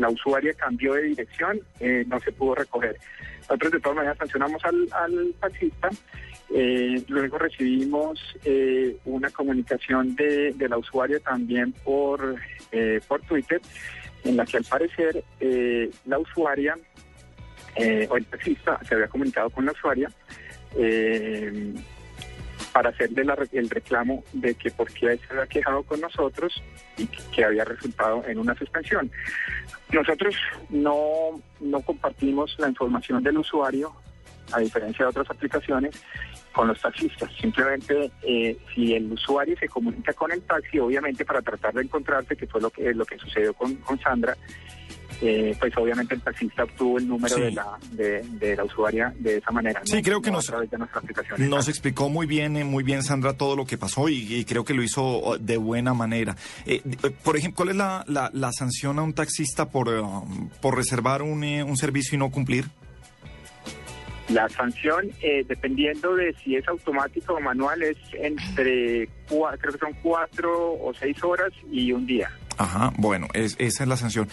la 0.00 0.08
usuaria 0.08 0.54
cambió 0.54 0.94
de 0.94 1.02
dirección, 1.02 1.60
eh, 1.78 2.04
no 2.08 2.18
se 2.20 2.32
pudo 2.32 2.54
recoger. 2.54 2.96
Nosotros 3.42 3.72
de 3.72 3.80
todas 3.80 3.96
maneras 3.96 4.18
sancionamos 4.18 4.64
al, 4.64 4.88
al 4.92 5.34
taxista. 5.38 5.90
Eh, 6.52 7.02
luego 7.08 7.38
recibimos 7.38 8.18
eh, 8.44 8.96
una 9.04 9.30
comunicación 9.30 10.16
de, 10.16 10.52
de 10.52 10.68
la 10.68 10.78
usuaria 10.78 11.20
también 11.20 11.72
por, 11.84 12.34
por 13.06 13.20
Twitter, 13.22 13.60
en 14.24 14.36
la 14.36 14.44
que 14.44 14.56
al 14.56 14.64
parecer 14.64 15.22
la 16.06 16.18
usuaria 16.18 16.76
o 18.08 18.16
el 18.16 18.26
taxista 18.26 18.80
se 18.86 18.94
había 18.94 19.08
comunicado 19.08 19.50
con 19.50 19.64
la 19.64 19.72
usuaria 19.72 20.10
para 22.72 22.90
hacerle 22.90 23.24
la 23.24 23.36
el 23.52 23.70
reclamo 23.70 24.24
de 24.32 24.54
que 24.54 24.70
por 24.70 24.92
qué 24.92 25.16
se 25.16 25.32
había 25.32 25.46
quejado 25.46 25.82
con 25.82 26.00
nosotros 26.00 26.62
y 26.96 27.06
que, 27.06 27.18
que 27.34 27.44
había 27.44 27.64
resultado 27.64 28.24
en 28.26 28.38
una 28.38 28.54
suspensión. 28.54 29.10
Nosotros 29.92 30.34
no, 30.68 31.40
no 31.60 31.80
compartimos 31.80 32.54
la 32.58 32.68
información 32.68 33.22
del 33.22 33.38
usuario, 33.38 33.92
a 34.52 34.60
diferencia 34.60 35.04
de 35.04 35.10
otras 35.10 35.30
aplicaciones, 35.30 36.00
con 36.52 36.68
los 36.68 36.80
taxistas. 36.80 37.30
Simplemente, 37.40 38.10
eh, 38.22 38.56
si 38.74 38.94
el 38.94 39.12
usuario 39.12 39.56
se 39.58 39.68
comunica 39.68 40.12
con 40.12 40.32
el 40.32 40.42
taxi, 40.42 40.78
obviamente 40.78 41.24
para 41.24 41.42
tratar 41.42 41.74
de 41.74 41.82
encontrarse, 41.82 42.36
que 42.36 42.46
fue 42.46 42.60
lo 42.60 42.70
que, 42.70 42.92
lo 42.94 43.04
que 43.04 43.18
sucedió 43.18 43.54
con, 43.54 43.76
con 43.76 43.98
Sandra, 44.00 44.36
eh, 45.22 45.54
pues 45.60 45.76
obviamente 45.76 46.14
el 46.14 46.20
taxista 46.22 46.64
obtuvo 46.64 46.98
el 46.98 47.06
número 47.08 47.34
Sí. 47.36 47.40
de, 47.42 47.50
la, 47.52 47.66
de, 47.92 48.22
de 48.38 48.56
la 48.56 48.64
usuaria 48.64 49.12
de 49.18 49.36
esa 49.38 49.50
manera. 49.50 49.80
Sí, 49.84 49.96
no- 49.96 50.02
creo 50.02 50.22
que 50.22 50.30
no 50.30 50.36
nos- 50.38 50.48
a 50.48 50.52
través 50.52 50.70
de 50.70 50.78
nuestra 50.78 51.00
aplicación. 51.00 51.50
Nos 51.50 51.68
explicó 51.68 52.08
muy 52.08 52.26
bien, 52.26 52.56
eh, 52.56 52.64
muy 52.64 52.82
bien 52.84 53.02
Sandra 53.02 53.34
todo 53.34 53.56
lo 53.56 53.66
que 53.66 53.76
pasó 53.78 54.08
y, 54.08 54.34
y 54.34 54.44
creo 54.44 54.64
que 54.64 54.74
lo 54.74 54.82
hizo 54.82 55.02
oh, 55.04 55.38
de 55.38 55.56
buena 55.56 55.94
manera. 55.94 56.36
Eh, 56.66 56.80
eh, 56.84 57.10
por 57.22 57.36
ejemplo, 57.36 57.56
¿cuál 57.56 57.68
es 57.70 57.76
la, 57.76 58.04
la- 58.08 58.30
la 58.32 58.50
sanción 58.52 58.98
a 58.98 59.02
un 59.02 59.12
taxista 59.12 59.68
por, 59.70 59.88
eh, 59.88 60.02
por 60.60 60.76
reservar 60.76 61.22
un, 61.22 61.44
eh, 61.44 61.62
un 61.62 61.76
servicio 61.76 62.16
y 62.16 62.18
no 62.18 62.30
cumplir? 62.30 62.64
La 64.28 64.48
sanción, 64.48 65.10
eh, 65.22 65.44
dependiendo 65.48 66.14
de 66.14 66.32
si 66.44 66.54
es 66.54 66.66
automático 66.68 67.34
o 67.34 67.40
manual, 67.40 67.82
es 67.82 67.96
entre, 68.14 69.08
creo 69.26 69.72
que 69.72 69.78
son 69.78 69.92
cuatro 70.04 70.74
o 70.74 70.92
seis 70.94 71.20
horas 71.24 71.50
y 71.72 71.90
un 71.90 72.06
día. 72.06 72.30
Ajá, 72.58 72.92
bueno, 72.98 73.26
es- 73.32 73.56
esa 73.58 73.84
es 73.84 73.88
la 73.88 73.96
sanción. 73.96 74.28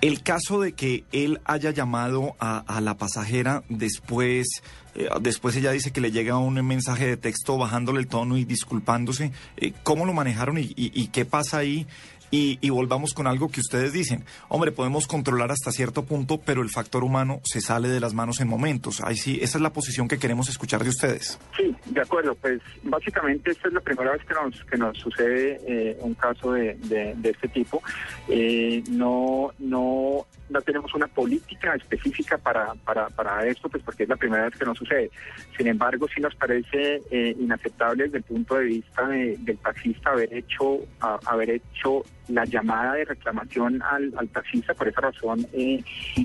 El 0.00 0.22
caso 0.22 0.60
de 0.60 0.72
que 0.72 1.04
él 1.12 1.40
haya 1.44 1.70
llamado 1.72 2.34
a, 2.40 2.58
a 2.66 2.80
la 2.80 2.96
pasajera 2.96 3.64
después, 3.68 4.46
eh, 4.94 5.08
después 5.20 5.54
ella 5.56 5.72
dice 5.72 5.90
que 5.90 6.00
le 6.00 6.10
llega 6.10 6.38
un 6.38 6.54
mensaje 6.66 7.06
de 7.06 7.16
texto 7.18 7.58
bajándole 7.58 8.00
el 8.00 8.06
tono 8.06 8.38
y 8.38 8.44
disculpándose, 8.44 9.30
eh, 9.58 9.72
¿cómo 9.82 10.06
lo 10.06 10.14
manejaron 10.14 10.56
y, 10.58 10.62
y- 10.74 10.90
y 10.94 11.08
qué 11.08 11.26
pasa 11.26 11.58
ahí? 11.58 11.86
Y, 12.30 12.58
y 12.60 12.70
volvamos 12.70 13.14
con 13.14 13.26
algo 13.26 13.48
que 13.48 13.60
ustedes 13.60 13.92
dicen. 13.92 14.24
Hombre, 14.48 14.72
podemos 14.72 15.06
controlar 15.06 15.50
hasta 15.52 15.70
cierto 15.70 16.04
punto, 16.04 16.40
pero 16.44 16.62
el 16.62 16.70
factor 16.70 17.04
humano 17.04 17.40
se 17.44 17.60
sale 17.60 17.88
de 17.88 18.00
las 18.00 18.14
manos 18.14 18.40
en 18.40 18.48
momentos. 18.48 19.00
Ahí 19.00 19.16
sí, 19.16 19.38
esa 19.42 19.58
es 19.58 19.62
la 19.62 19.72
posición 19.72 20.08
que 20.08 20.18
queremos 20.18 20.48
escuchar 20.48 20.82
de 20.82 20.90
ustedes. 20.90 21.38
Sí, 21.56 21.74
de 21.86 22.00
acuerdo. 22.00 22.34
Pues 22.34 22.60
básicamente 22.82 23.50
esta 23.52 23.68
es 23.68 23.74
la 23.74 23.80
primera 23.80 24.12
vez 24.12 24.22
que 24.24 24.34
nos 24.34 24.64
que 24.64 24.76
nos 24.76 24.98
sucede 24.98 25.60
eh, 25.66 25.96
un 26.00 26.14
caso 26.14 26.52
de, 26.52 26.74
de- 26.84 27.30
este 27.30 27.48
tipo. 27.48 27.82
Eh, 28.28 28.82
no 28.90 29.50
no 29.58 30.26
no 30.48 30.60
tenemos 30.60 30.94
una 30.94 31.08
política 31.08 31.74
específica 31.74 32.38
para, 32.38 32.72
para, 32.84 33.08
para 33.08 33.44
esto, 33.48 33.68
pues 33.68 33.82
porque 33.82 34.04
es 34.04 34.08
la 34.08 34.14
primera 34.14 34.44
vez 34.44 34.56
que 34.56 34.64
nos 34.64 34.78
sucede. 34.78 35.10
Sin 35.56 35.66
embargo, 35.66 36.06
sí 36.14 36.20
nos 36.20 36.36
parece 36.36 37.02
eh, 37.10 37.36
inaceptable 37.40 38.04
desde 38.04 38.18
el 38.18 38.22
punto 38.22 38.54
de 38.54 38.64
vista 38.66 39.08
de- 39.08 39.36
del 39.40 39.58
taxista 39.58 40.10
haber 40.10 40.32
hecho 40.32 40.78
haber 41.26 41.50
hecho 41.50 42.02
la 42.28 42.44
llamada 42.44 42.94
de 42.94 43.04
reclamación 43.04 43.82
al, 43.82 44.28
taxista. 44.28 44.74
Por 44.74 44.88
esa 44.88 45.00
razón, 45.00 45.46
eh, 45.52 45.82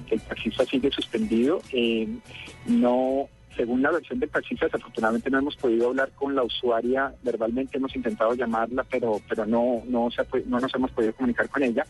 el 0.10 0.22
taxista 0.22 0.65
sigue 0.65 0.91
suspendido. 0.91 1.61
Eh, 1.72 2.07
no 2.65 3.28
según 3.56 3.82
la 3.82 3.91
versión 3.91 4.18
del 4.19 4.30
taxista, 4.30 4.65
desafortunadamente 4.65 5.30
no 5.30 5.40
hemos 5.40 5.57
podido 5.57 5.90
hablar 5.90 6.10
con 6.15 6.34
la 6.34 6.41
usuaria 6.41 7.14
verbalmente, 7.22 7.78
hemos 7.78 7.94
intentado 7.95 8.34
llamarla, 8.34 8.86
pero 8.90 9.19
pero 9.28 9.45
no 9.45 9.84
no, 9.88 10.10
se 10.10 10.23
no 10.45 10.60
nos 10.60 10.73
hemos 10.73 10.90
podido 10.91 11.14
comunicar 11.14 11.49
con 11.49 11.64
ella. 11.64 11.86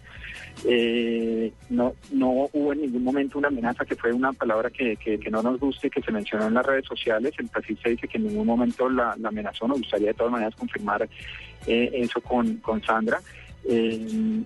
Eh, 0.66 1.54
no 1.70 1.94
no 2.12 2.50
hubo 2.52 2.74
en 2.74 2.82
ningún 2.82 3.04
momento 3.04 3.38
una 3.38 3.50
amenaza, 3.50 3.86
que 3.86 3.96
fue 3.96 4.12
una 4.12 4.34
palabra 4.34 4.72
que, 4.72 4.98
que, 4.98 5.30
no 5.30 5.44
nos 5.44 5.60
guste, 5.60 5.90
que 5.90 6.02
se 6.02 6.12
mencionó 6.12 6.48
en 6.48 6.56
las 6.56 6.66
redes 6.66 6.86
sociales. 6.86 7.34
El 7.38 7.50
taxista 7.50 7.90
dice 7.90 8.08
que 8.08 8.18
en 8.18 8.28
ningún 8.28 8.48
momento 8.48 8.90
la, 8.90 9.16
amenazó. 9.24 9.68
Nos 9.68 9.80
gustaría 9.82 10.08
de 10.08 10.14
todas 10.16 10.32
maneras 10.32 10.56
confirmar 10.56 11.08
eso 11.68 12.22
con, 12.22 12.58
con 12.58 12.82
Sandra. 12.84 13.20
Eh, 13.68 14.42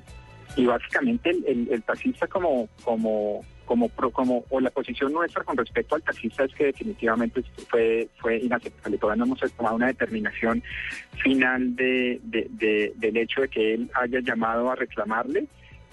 y 0.57 0.65
básicamente 0.65 1.31
el, 1.47 1.83
taxista 1.83 2.27
como 2.27 2.69
como 2.83 3.43
como 3.65 3.89
como 3.89 4.45
o 4.49 4.59
la 4.59 4.69
posición 4.69 5.11
nuestra 5.11 5.43
con 5.43 5.57
respecto 5.57 5.95
al 5.95 6.01
taxista 6.03 6.43
es 6.45 6.53
que 6.53 6.65
definitivamente 6.65 7.41
fue 7.69 8.07
fue 8.19 8.37
inaceptable. 8.37 8.97
Todavía 8.97 9.25
no 9.25 9.25
hemos 9.25 9.53
tomado 9.53 9.75
una 9.75 9.87
determinación 9.87 10.61
final 11.23 11.75
de- 11.75 12.19
de- 12.23 12.93
del 12.95 13.17
hecho 13.17 13.41
de 13.41 13.47
que 13.49 13.73
él 13.73 13.89
haya 13.95 14.19
llamado 14.21 14.69
a 14.71 14.75
reclamarle 14.75 15.47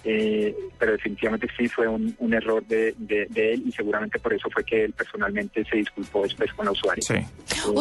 eh, 0.04 0.54
pero 0.78 0.92
definitivamente 0.92 1.46
sí 1.56 1.68
fue 1.68 1.86
un, 1.88 2.14
un 2.18 2.34
error 2.34 2.64
de, 2.66 2.94
de- 2.98 3.26
de 3.30 3.54
él 3.54 3.62
y 3.66 3.72
seguramente 3.72 4.18
por 4.18 4.32
eso 4.34 4.48
fue 4.50 4.64
que 4.64 4.84
él 4.84 4.92
personalmente 4.92 5.64
se 5.64 5.76
disculpó 5.76 6.22
después 6.22 6.52
con 6.54 6.66
la 6.66 6.72
usuaria. 6.72 7.02
Eh, 7.10 7.26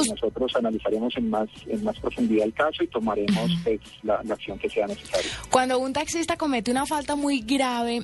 nosotros 0.09 0.55
analizaremos 0.55 1.15
en 1.17 1.29
más 1.29 1.49
en 1.67 1.83
más 1.83 1.99
profundidad 1.99 2.45
el 2.45 2.53
caso 2.53 2.83
y 2.83 2.87
tomaremos 2.87 3.51
pues, 3.63 3.79
la, 4.03 4.21
la 4.23 4.33
acción 4.35 4.57
que 4.59 4.69
sea 4.69 4.85
necesaria. 4.87 5.31
Cuando 5.49 5.79
un 5.79 5.93
taxista 5.93 6.37
comete 6.37 6.69
una 6.71 6.85
falta 6.85 7.15
muy 7.15 7.39
grave, 7.41 8.03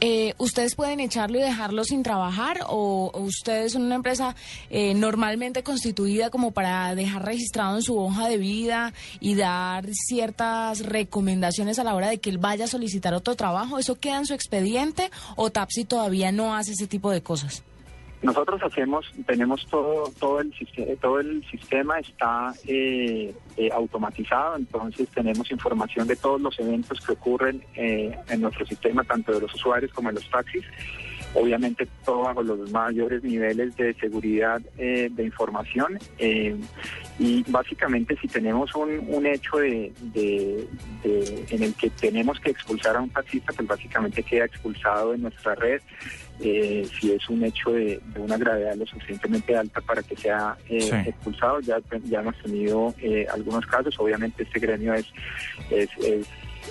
eh, 0.00 0.34
¿ustedes 0.38 0.74
pueden 0.74 1.00
echarlo 1.00 1.38
y 1.38 1.42
dejarlo 1.42 1.84
sin 1.84 2.02
trabajar 2.02 2.60
o, 2.68 3.10
ustedes 3.14 3.72
son 3.72 3.82
una 3.82 3.96
empresa 3.96 4.34
eh, 4.70 4.94
normalmente 4.94 5.62
constituida 5.62 6.30
como 6.30 6.52
para 6.52 6.94
dejar 6.94 7.24
registrado 7.24 7.76
en 7.76 7.82
su 7.82 7.98
hoja 7.98 8.28
de 8.28 8.38
vida 8.38 8.92
y 9.20 9.34
dar 9.34 9.86
ciertas 9.92 10.80
recomendaciones 10.80 11.78
a 11.78 11.84
la 11.84 11.94
hora 11.94 12.08
de 12.08 12.18
que 12.18 12.30
él 12.30 12.38
vaya 12.38 12.64
a 12.64 12.68
solicitar 12.68 13.14
otro 13.14 13.36
trabajo? 13.36 13.78
¿Eso 13.78 13.98
queda 13.98 14.18
en 14.18 14.26
su 14.26 14.34
expediente 14.34 15.10
o 15.36 15.50
Tapsi 15.50 15.84
todavía 15.84 16.32
no 16.32 16.54
hace 16.56 16.72
ese 16.72 16.86
tipo 16.86 17.10
de 17.10 17.22
cosas? 17.22 17.62
Nosotros 18.22 18.62
hacemos, 18.62 19.10
tenemos 19.26 19.66
todo, 19.66 20.12
todo 20.18 20.40
el 20.40 20.52
sistema, 20.54 20.92
todo 21.00 21.20
el 21.20 21.42
sistema 21.50 21.98
está 21.98 22.52
eh, 22.66 23.34
eh, 23.56 23.70
automatizado, 23.72 24.56
entonces 24.56 25.08
tenemos 25.08 25.50
información 25.50 26.06
de 26.06 26.16
todos 26.16 26.38
los 26.38 26.58
eventos 26.60 27.00
que 27.00 27.12
ocurren 27.12 27.64
eh, 27.74 28.14
en 28.28 28.42
nuestro 28.42 28.66
sistema, 28.66 29.04
tanto 29.04 29.32
de 29.32 29.40
los 29.40 29.54
usuarios 29.54 29.90
como 29.92 30.10
de 30.10 30.16
los 30.16 30.28
taxis. 30.28 30.64
Obviamente 31.32 31.88
todo 32.04 32.22
bajo 32.22 32.42
los 32.42 32.70
mayores 32.70 33.22
niveles 33.22 33.74
de 33.76 33.94
seguridad 33.94 34.60
eh, 34.76 35.08
de 35.10 35.24
información 35.24 35.98
y 37.18 37.44
básicamente 37.48 38.16
si 38.20 38.28
tenemos 38.28 38.74
un, 38.74 38.98
un 39.08 39.26
hecho 39.26 39.58
de, 39.58 39.92
de- 40.14 40.66
de- 41.02 41.44
en 41.50 41.62
el 41.62 41.74
que 41.74 41.90
tenemos 41.90 42.40
que 42.40 42.50
expulsar 42.50 42.96
a 42.96 43.00
un 43.00 43.10
taxista, 43.10 43.52
pues 43.54 43.68
básicamente 43.68 44.22
queda 44.22 44.46
expulsado 44.46 45.12
de 45.12 45.18
nuestra 45.18 45.54
red. 45.54 45.80
Eh, 46.42 46.88
si 46.98 47.12
es 47.12 47.28
un 47.28 47.44
hecho 47.44 47.70
de, 47.72 48.00
de 48.14 48.20
una 48.20 48.38
gravedad 48.38 48.74
lo 48.74 48.86
suficientemente 48.86 49.54
alta 49.54 49.82
para 49.82 50.02
que 50.02 50.16
sea 50.16 50.56
eh, 50.70 50.80
Sí. 50.80 51.10
expulsado, 51.10 51.60
ya, 51.60 51.78
ya 52.04 52.20
hemos 52.20 52.34
tenido 52.42 52.94
eh, 53.02 53.26
algunos 53.30 53.66
casos. 53.66 53.94
Obviamente 53.98 54.44
este 54.44 54.58
gremio 54.58 54.94
es, 54.94 55.04
es, 55.70 55.90
es- 56.02 56.26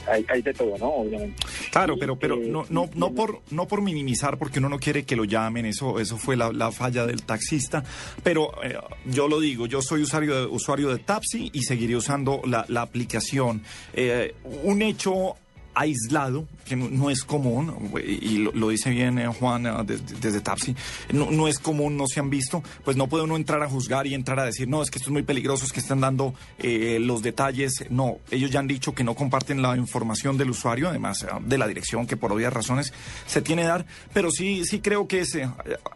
hay, 0.07 0.25
hay 0.29 0.41
de 0.41 0.53
todo, 0.53 0.77
¿no? 0.77 0.87
Obviamente. 0.87 1.43
Claro, 1.71 1.95
pero, 1.99 2.17
pero 2.17 2.35
eh, 2.35 2.47
no, 2.47 2.65
no, 2.69 2.89
no 2.95 3.13
por, 3.13 3.41
no 3.51 3.67
por 3.67 3.81
minimizar, 3.81 4.37
porque 4.37 4.59
uno 4.59 4.69
no 4.69 4.79
quiere 4.79 5.03
que 5.03 5.15
lo 5.15 5.25
llamen, 5.25 5.65
eso, 5.65 5.99
eso 5.99 6.17
fue 6.17 6.35
la, 6.35 6.51
la 6.51 6.71
falla 6.71 7.05
del 7.05 7.23
taxista. 7.23 7.83
Pero 8.23 8.51
eh, 8.63 8.77
yo 9.05 9.27
lo 9.27 9.39
digo, 9.39 9.65
yo 9.65 9.81
soy 9.81 10.01
usuario 10.01 10.41
de, 10.41 10.45
usuario 10.47 10.89
de 10.89 10.99
Tapsi 10.99 11.49
y 11.53 11.63
seguiré 11.63 11.95
usando 11.95 12.41
la, 12.45 12.65
la 12.67 12.81
aplicación. 12.81 13.63
Eh, 13.93 14.35
un 14.63 14.81
hecho 14.81 15.35
aislado, 15.73 16.47
que 16.65 16.75
no, 16.75 17.09
es 17.09 17.23
común, 17.23 17.91
y 18.05 18.37
lo, 18.37 18.69
dice 18.69 18.89
bien 18.89 19.17
eh, 19.17 19.27
Juan 19.27 19.65
eh, 19.65 19.97
desde, 20.19 20.41
Tapsi, 20.41 20.75
no, 21.11 21.31
no 21.31 21.47
es 21.47 21.59
común, 21.59 21.97
no 21.97 22.05
se 22.07 22.19
han 22.19 22.29
visto, 22.29 22.63
pues 22.83 22.97
no 22.97 23.07
puede 23.07 23.23
uno 23.23 23.35
entrar 23.35 23.61
a 23.63 23.69
juzgar 23.69 24.05
y 24.07 24.13
entrar 24.13 24.39
a 24.39 24.45
decir, 24.45 24.67
no, 24.67 24.81
es 24.81 24.91
que 24.91 24.97
esto 24.97 25.09
es 25.09 25.13
muy 25.13 25.23
peligroso, 25.23 25.65
es 25.65 25.71
que 25.71 25.79
están 25.79 26.01
dando 26.01 26.33
eh, 26.57 26.99
los 26.99 27.21
detalles. 27.21 27.85
No, 27.89 28.17
ellos 28.29 28.51
ya 28.51 28.59
han 28.59 28.67
dicho 28.67 28.93
que 28.93 29.03
no 29.03 29.15
comparten 29.15 29.61
la 29.61 29.75
información 29.77 30.37
del 30.37 30.49
usuario, 30.49 30.89
además 30.89 31.23
eh, 31.23 31.27
de 31.45 31.57
la 31.57 31.67
dirección 31.67 32.05
que 32.05 32.17
por 32.17 32.31
obvias 32.31 32.53
razones 32.53 32.93
se 33.25 33.41
tiene 33.41 33.63
que 33.63 33.67
dar, 33.67 33.85
pero 34.13 34.31
sí, 34.31 34.65
sí 34.65 34.79
creo 34.79 35.07
que 35.07 35.21
es, 35.21 35.37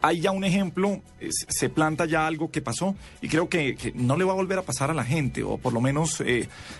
hay 0.01 0.21
ya 0.21 0.31
un 0.31 0.43
ejemplo, 0.43 1.01
se 1.29 1.69
planta 1.69 2.05
ya 2.05 2.25
algo 2.25 2.51
que 2.51 2.61
pasó 2.61 2.95
y 3.21 3.27
creo 3.27 3.49
que, 3.49 3.93
no 3.95 4.17
le 4.17 4.23
va 4.23 4.33
a 4.33 4.35
volver 4.35 4.59
a 4.59 4.63
pasar 4.63 4.89
a 4.91 4.93
la 4.93 5.03
gente, 5.03 5.43
o 5.43 5.57
por 5.57 5.73
lo 5.73 5.81
menos 5.81 6.23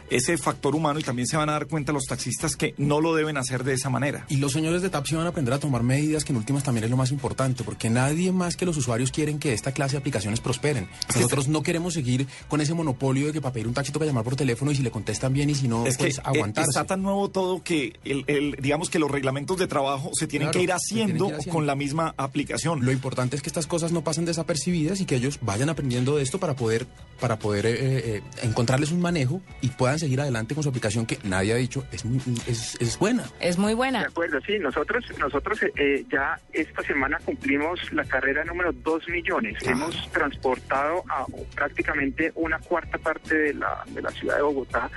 ese 0.09 0.37
factor 0.37 0.75
humano 0.75 0.99
y 0.99 1.03
también 1.03 1.27
se 1.27 1.37
van 1.37 1.49
a 1.49 1.53
dar 1.53 1.67
cuenta 1.67 1.91
los 1.91 2.05
taxistas 2.05 2.55
que 2.55 2.73
no 2.88 3.01
lo 3.01 3.14
deben 3.15 3.38
hacer 3.38 3.64
de 3.64 3.73
esa 3.73 3.89
manera. 3.89 4.26
Y 4.30 4.38
los 4.38 4.51
señores 4.51 4.81
de 4.81 4.89
Tapsi 4.89 5.15
van 5.15 5.26
a 5.26 5.30
aprender 5.30 5.53
a 5.53 5.60
tomar 5.60 5.84
medidas 5.84 6.23
que 6.23 6.31
en 6.34 6.38
últimas 6.38 6.64
también 6.64 6.84
es 6.85 6.89
lo 6.89 6.97
más 6.97 7.11
importante, 7.11 7.64
porque 7.64 7.89
nadie 7.89 8.31
más 8.31 8.55
que 8.55 8.65
los 8.65 8.77
usuarios 8.77 9.11
quieren 9.11 9.39
que 9.39 9.53
esta 9.53 9.72
clase 9.72 9.93
de 9.93 9.97
aplicaciones 9.99 10.39
prosperen. 10.39 10.88
Nosotros 11.15 11.47
no 11.47 11.64
queremos 11.64 11.93
seguir 11.93 12.27
con 12.47 12.61
ese 12.61 12.73
monopolio 12.73 13.27
de 13.27 13.34
que 13.34 13.41
para 13.41 13.53
pedir 13.53 13.68
un 13.68 13.73
taxi 13.73 13.91
toca 13.91 14.05
llamar 14.05 14.23
por 14.23 14.35
teléfono 14.35 14.72
y 14.72 14.76
si 14.76 14.84
le 14.84 14.91
contestan 14.91 15.34
bien 15.34 15.49
y 15.49 15.55
si 15.55 15.68
no, 15.68 15.85
es 15.85 15.97
que 15.97 16.03
pues 16.05 16.18
eh, 16.18 16.22
aguantarse. 16.23 16.69
está 16.69 16.85
tan 16.85 17.01
nuevo 17.01 17.30
todo 17.30 17.64
que 17.64 17.93
el, 18.05 18.23
el- 18.27 18.57
digamos 18.61 18.89
que 18.89 18.99
los 18.99 19.10
reglamentos 19.11 19.57
de 19.57 19.68
trabajo 19.68 20.10
se 20.14 20.27
tienen 20.27 20.47
Claro, 20.49 20.60
que 20.60 20.64
ir 20.64 20.72
haciendo 20.73 21.26
que 21.27 21.31
ir 21.34 21.35
haciendo. 21.39 21.53
con 21.57 21.68
la 21.68 21.76
misma 21.76 22.14
aplicación. 22.18 22.84
Lo 22.85 22.91
importante 22.91 23.35
es 23.35 23.41
que 23.41 23.49
estas 23.49 23.68
cosas 23.68 23.91
no 23.91 24.03
pasen 24.03 24.26
desapercibidas 24.26 24.99
y 25.01 25.05
que 25.05 25.15
ellos 25.15 25.39
vayan 25.41 25.69
aprendiendo 25.69 26.15
de 26.18 26.23
esto 26.23 26.39
para 26.39 26.55
poder, 26.55 26.85
para 27.19 27.39
poder 27.39 27.65
eh, 27.65 27.76
eh, 28.18 28.22
encontrarles 28.41 28.91
un 28.91 29.01
manejo 29.01 29.41
y 29.61 29.69
puedan 29.69 29.99
seguir 29.99 30.19
adelante 30.22 30.53
con 30.55 30.64
su 30.64 30.69
aplicación 30.69 31.05
que 31.05 31.19
nadie 31.23 31.53
ha 31.53 31.55
dicho 31.57 31.84
es, 31.91 32.05
muy- 32.05 32.19
es, 32.47 32.72
es 32.79 32.97
buena. 32.97 33.23
Es 33.39 33.57
muy 33.57 33.73
buena. 33.73 33.99
De 33.99 34.05
acuerdo, 34.07 34.39
sí, 34.41 34.59
nosotros 34.59 35.05
nosotros 35.17 35.61
eh, 35.63 35.71
eh, 35.75 36.05
ya 36.11 36.39
esta 36.51 36.81
semana 36.83 37.19
cumplimos 37.23 37.91
la 37.93 38.03
carrera 38.05 38.43
número 38.43 38.71
2 38.71 39.09
millones. 39.09 39.55
Hemos 39.65 40.11
transportado 40.11 41.03
a 41.09 41.25
prácticamente 41.55 42.31
una 42.35 42.59
cuarta 42.59 42.97
parte 42.97 43.35
de 43.35 43.53
la, 43.53 43.83
de 43.87 44.01
la 44.01 44.11
ciudad 44.11 44.37
de 44.37 44.41
Bogotá 44.41 44.89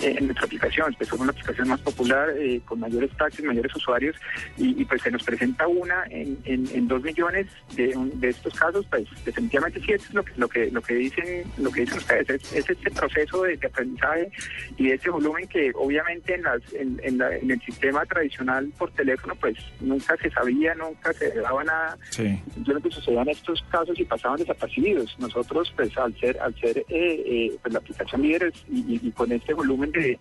eh, 0.00 0.14
en 0.18 0.26
nuestra 0.26 0.46
aplicación. 0.46 0.88
Empezó 0.88 1.12
con 1.16 1.22
una 1.22 1.32
aplicación 1.32 1.68
más 1.68 1.80
popular, 1.80 2.30
eh, 2.38 2.60
con 2.64 2.80
mayores 2.80 3.10
taxis, 3.16 3.44
mayores 3.44 3.74
usuarios, 3.74 4.16
y, 4.56 4.80
y, 4.80 4.84
pues 4.84 5.02
se 5.02 5.10
nos 5.10 5.22
presenta 5.22 5.66
una 5.66 6.04
en, 6.10 6.38
en, 6.44 6.66
en 6.72 6.88
2 6.88 7.02
millones 7.02 7.46
de, 7.74 7.96
un- 7.96 8.18
de 8.20 8.28
estos 8.30 8.54
casos, 8.54 8.86
pues 8.90 9.04
definitivamente 9.24 9.80
sí, 9.80 9.92
es 9.92 10.12
lo 10.14 10.22
que, 10.24 10.32
lo 10.36 10.48
que, 10.48 10.70
lo 10.70 10.82
que 10.82 10.94
dicen, 10.94 11.44
lo 11.58 11.70
que 11.70 11.80
dicen 11.82 11.98
ustedes, 11.98 12.28
es, 12.30 12.52
es 12.52 12.70
este 12.70 12.90
proceso 12.90 13.42
de, 13.42 13.56
de 13.56 13.66
aprendizaje 13.66 14.30
y 14.76 14.88
de 14.88 14.94
ese 14.94 15.10
volumen 15.10 15.46
que 15.48 15.72
obviamente 15.74 16.34
en, 16.34 16.42
las, 16.42 16.60
en, 16.72 17.00
en 17.02 17.18
la- 17.18 17.36
en 17.36 17.50
el 17.50 17.60
sistema 17.62 18.04
tradicional 18.06 18.70
por 18.78 18.90
teléfono 18.92 19.34
pues 19.36 19.56
nunca 19.80 20.16
se 20.16 20.30
sabía, 20.30 20.74
nunca 20.74 21.12
se 21.12 21.30
daba 21.34 21.64
nada, 21.64 21.96
Sí. 22.10 22.38
simplemente 22.54 22.90
sucedían 22.90 23.28
estos 23.28 23.62
casos 23.70 23.98
y 23.98 24.04
pasaban 24.04 24.38
desapercibidos. 24.38 25.16
Nosotros 25.18 25.72
pues 25.76 25.96
al 25.98 26.18
ser, 26.18 26.38
al 26.40 26.54
ser 26.60 26.78
eh, 26.78 26.84
eh, 26.90 27.56
pues, 27.62 27.72
la 27.72 27.78
aplicación 27.80 28.22
líderes 28.22 28.54
y, 28.70 28.78
y- 28.94 29.00
y 29.08 29.10
con 29.12 29.30
este 29.32 29.54
volumen 29.54 29.87
de, 29.92 30.18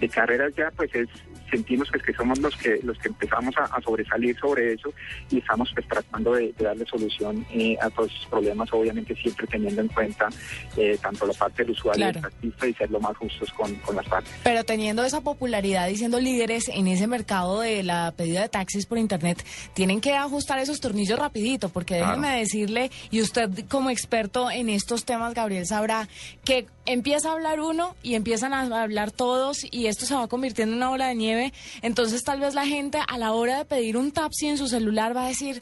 de 0.00 0.08
carreras 0.08 0.52
ya 0.56 0.70
pues 0.76 0.94
es 0.94 1.08
sentimos 1.50 1.88
pues 1.90 2.02
que 2.02 2.12
somos 2.14 2.38
los 2.40 2.56
que 2.56 2.80
los 2.82 2.98
que 2.98 3.08
empezamos 3.08 3.54
a, 3.58 3.64
a 3.64 3.80
sobresalir 3.82 4.36
sobre 4.38 4.72
eso 4.72 4.92
y 5.30 5.38
estamos 5.38 5.70
pues 5.74 5.86
tratando 5.86 6.32
de, 6.34 6.52
de 6.56 6.64
darle 6.64 6.84
solución 6.86 7.46
eh, 7.52 7.76
a 7.80 7.90
todos 7.90 8.10
esos 8.12 8.26
problemas, 8.26 8.68
obviamente 8.72 9.14
siempre 9.14 9.46
teniendo 9.46 9.82
en 9.82 9.88
cuenta 9.88 10.28
eh, 10.76 10.98
tanto 11.00 11.26
la 11.26 11.32
parte 11.34 11.62
del 11.62 11.72
usuario 11.72 12.08
y 12.08 12.12
Claro. 12.12 12.20
del 12.20 12.30
taxista 12.32 12.66
y 12.66 12.74
ser 12.74 12.90
lo 12.90 12.98
más 13.00 13.16
justos 13.16 13.52
con, 13.52 13.72
con 13.76 13.94
las 13.94 14.06
partes. 14.06 14.32
Pero 14.42 14.64
teniendo 14.64 15.04
esa 15.04 15.20
popularidad 15.20 15.88
y 15.88 15.96
siendo 15.96 16.18
líderes 16.18 16.68
en 16.70 16.88
ese 16.88 17.06
mercado 17.06 17.60
de 17.60 17.82
la 17.82 18.12
pedida 18.16 18.42
de 18.42 18.48
taxis 18.48 18.86
por 18.86 18.98
internet, 18.98 19.44
tienen 19.74 20.00
que 20.00 20.14
ajustar 20.14 20.58
esos 20.58 20.80
tornillos 20.80 21.18
rapidito, 21.18 21.68
porque 21.68 21.98
Claro. 21.98 22.20
déjeme 22.20 22.38
decirle, 22.38 22.90
y 23.10 23.20
usted 23.20 23.50
como 23.68 23.90
experto 23.90 24.50
en 24.50 24.68
estos 24.70 25.04
temas, 25.04 25.34
Gabriel, 25.34 25.66
sabrá 25.66 26.08
que 26.44 26.66
empieza 26.86 27.28
a 27.30 27.32
hablar 27.32 27.60
uno 27.60 27.94
y 28.02 28.14
empiezan 28.14 28.52
a 28.54 28.62
hablar 28.82 29.03
todos 29.10 29.66
y 29.70 29.86
esto 29.86 30.06
se 30.06 30.14
va 30.14 30.28
convirtiendo 30.28 30.72
en 30.74 30.78
una 30.78 30.88
bola 30.90 31.08
de 31.08 31.14
nieve. 31.14 31.52
Entonces 31.82 32.22
tal 32.24 32.40
vez 32.40 32.54
la 32.54 32.66
gente 32.66 32.98
a 33.06 33.18
la 33.18 33.32
hora 33.32 33.58
de 33.58 33.64
pedir 33.64 33.96
un 33.96 34.12
taxi 34.12 34.46
en 34.48 34.58
su 34.58 34.68
celular 34.68 35.16
va 35.16 35.24
a 35.26 35.28
decir, 35.28 35.60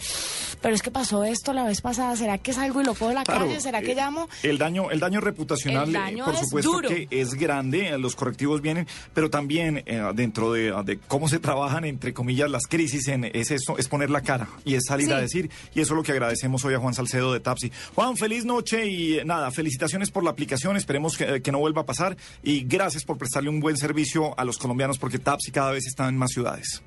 pero 0.61 0.75
es 0.75 0.83
que 0.83 0.91
pasó 0.91 1.25
esto 1.25 1.53
la 1.53 1.65
vez 1.65 1.81
pasada, 1.81 2.15
¿será 2.17 2.39
que 2.39 2.53
salgo 2.53 2.81
y 2.81 2.85
lo 2.85 2.93
cojo 2.95 3.09
de 3.09 3.15
la 3.15 3.25
Claro, 3.25 3.47
calle? 3.47 3.61
¿Será 3.61 3.81
que 3.83 3.93
eh, 3.93 3.97
llamo? 3.97 4.29
El 4.43 4.59
daño, 4.59 4.91
el 4.91 5.01
daño 5.01 5.21
reputacional, 5.21 5.89
El 5.89 5.97
eh, 5.97 5.99
daño 5.99 6.25
por 6.25 6.35
es 6.35 6.41
supuesto 6.41 6.73
duro. 6.73 6.89
que 6.89 7.09
es 7.11 7.35
grande, 7.35 7.89
eh, 7.89 7.99
los 7.99 8.17
correctivos 8.17 8.61
vienen, 8.63 8.87
pero 9.15 9.31
también 9.31 9.83
eh, 9.87 10.03
dentro 10.15 10.53
de, 10.53 10.73
de 10.85 10.99
cómo 11.09 11.29
se 11.29 11.39
trabajan, 11.39 11.85
entre 11.85 12.13
comillas, 12.15 12.51
las 12.51 12.67
crisis, 12.67 13.09
en, 13.09 13.25
es 13.25 13.51
eso, 13.51 13.77
es 13.79 13.89
poner 13.89 14.11
la 14.11 14.21
cara 14.23 14.49
y 14.65 14.75
es 14.75 14.85
salir 14.87 15.07
Sí. 15.09 15.13
a 15.13 15.19
decir, 15.19 15.51
y 15.75 15.81
eso 15.81 15.95
es 15.95 15.97
lo 15.97 16.03
que 16.03 16.13
agradecemos 16.13 16.65
hoy 16.65 16.75
a 16.75 16.79
Juan 16.79 16.95
Salcedo 16.95 17.33
de 17.33 17.41
Tapsi. 17.41 17.73
Juan, 17.95 18.17
feliz 18.17 18.45
noche 18.45 18.87
y 18.87 19.19
eh, 19.19 19.25
nada, 19.25 19.51
felicitaciones 19.51 20.11
por 20.11 20.23
la 20.23 20.31
aplicación, 20.31 20.77
esperemos 20.77 21.17
que, 21.17 21.43
que 21.43 21.51
no 21.53 21.59
vuelva 21.59 21.83
a 21.83 21.87
pasar 21.87 22.17
y 22.43 22.63
gracias 22.65 23.05
por 23.05 23.19
prestarle 23.33 23.49
un 23.49 23.61
buen 23.61 23.79
servicio 23.79 24.39
a 24.39 24.45
los 24.45 24.59
colombianos 24.59 24.99
porque 24.99 25.19
Tapsi 25.19 25.51
cada 25.51 25.71
vez 25.71 25.87
está 25.87 26.07
en 26.07 26.19
más 26.19 26.33
ciudades. 26.33 26.83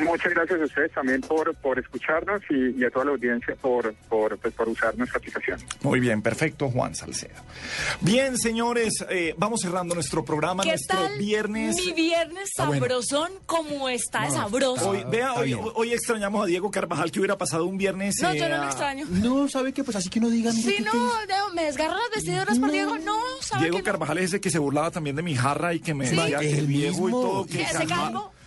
Muchas 0.00 0.32
gracias 0.32 0.60
a 0.60 0.64
ustedes 0.64 0.92
también 0.92 1.20
por, 1.22 1.52
por 1.56 1.76
escucharnos 1.76 2.40
y, 2.50 2.80
y 2.80 2.84
a 2.84 2.90
toda 2.90 3.06
la 3.06 3.10
audiencia 3.10 3.56
por, 3.56 3.92
por, 4.08 4.38
pues, 4.38 4.54
por 4.54 4.68
usar 4.68 4.96
nuestra 4.96 5.18
aplicación. 5.18 5.58
Muy 5.82 5.98
bien, 5.98 6.22
perfecto, 6.22 6.70
Juan 6.70 6.94
Salcedo. 6.94 7.34
Bien, 8.00 8.38
señores, 8.38 9.04
eh, 9.10 9.34
vamos 9.36 9.60
cerrando 9.60 9.96
nuestro 9.96 10.24
programa, 10.24 10.62
¿Qué 10.62 10.68
nuestro 10.68 10.98
tal 11.00 11.18
viernes. 11.18 11.74
mi 11.84 11.92
viernes 11.94 12.48
bueno. 12.58 12.72
sabrosón 12.74 13.32
como 13.46 13.88
está 13.88 14.26
de 14.26 14.30
sabroso? 14.30 14.90
Hoy, 14.90 15.02
vea, 15.10 15.34
hoy, 15.34 15.56
hoy 15.74 15.92
extrañamos 15.92 16.44
a 16.44 16.46
Diego 16.46 16.70
Carvajal 16.70 17.10
que 17.10 17.18
hubiera 17.18 17.36
pasado 17.36 17.64
un 17.66 17.76
viernes. 17.76 18.14
No, 18.22 18.30
eh, 18.30 18.38
yo 18.38 18.48
no 18.48 18.56
lo 18.58 18.62
a- 18.62 18.66
extraño. 18.66 19.04
No, 19.10 19.48
¿sabe 19.48 19.72
qué? 19.72 19.82
Pues 19.82 19.96
así 19.96 20.08
que 20.08 20.20
uno 20.20 20.30
diga... 20.30 20.52
mire, 20.52 20.62
Sí, 20.62 20.76
¿qué- 20.76 20.82
no, 20.84 20.92
no, 20.94 21.54
me 21.54 21.64
desgarro 21.64 21.94
las 21.96 22.10
vestiduras 22.14 22.56
por 22.56 22.70
Diego. 22.70 22.96
No, 22.98 23.18
¿sabe 23.40 23.62
Diego 23.64 23.78
que 23.78 23.82
no? 23.82 23.86
Carvajal 23.86 24.18
es 24.18 24.24
ese 24.26 24.40
que 24.40 24.50
se 24.50 24.60
burlaba 24.60 24.92
también 24.92 25.16
de 25.16 25.22
mi 25.22 25.34
jarra 25.34 25.74
y 25.74 25.80
que 25.80 25.92
me 25.92 26.06
Sí. 26.06 26.14
decía 26.14 26.38
que 26.38 26.50
El 26.52 26.58
el 26.60 26.66
viejo 26.68 27.00
y 27.00 27.02
mismo. 27.06 27.20
todo. 27.20 27.46
Que 27.46 27.62
¿Ese? 27.62 27.84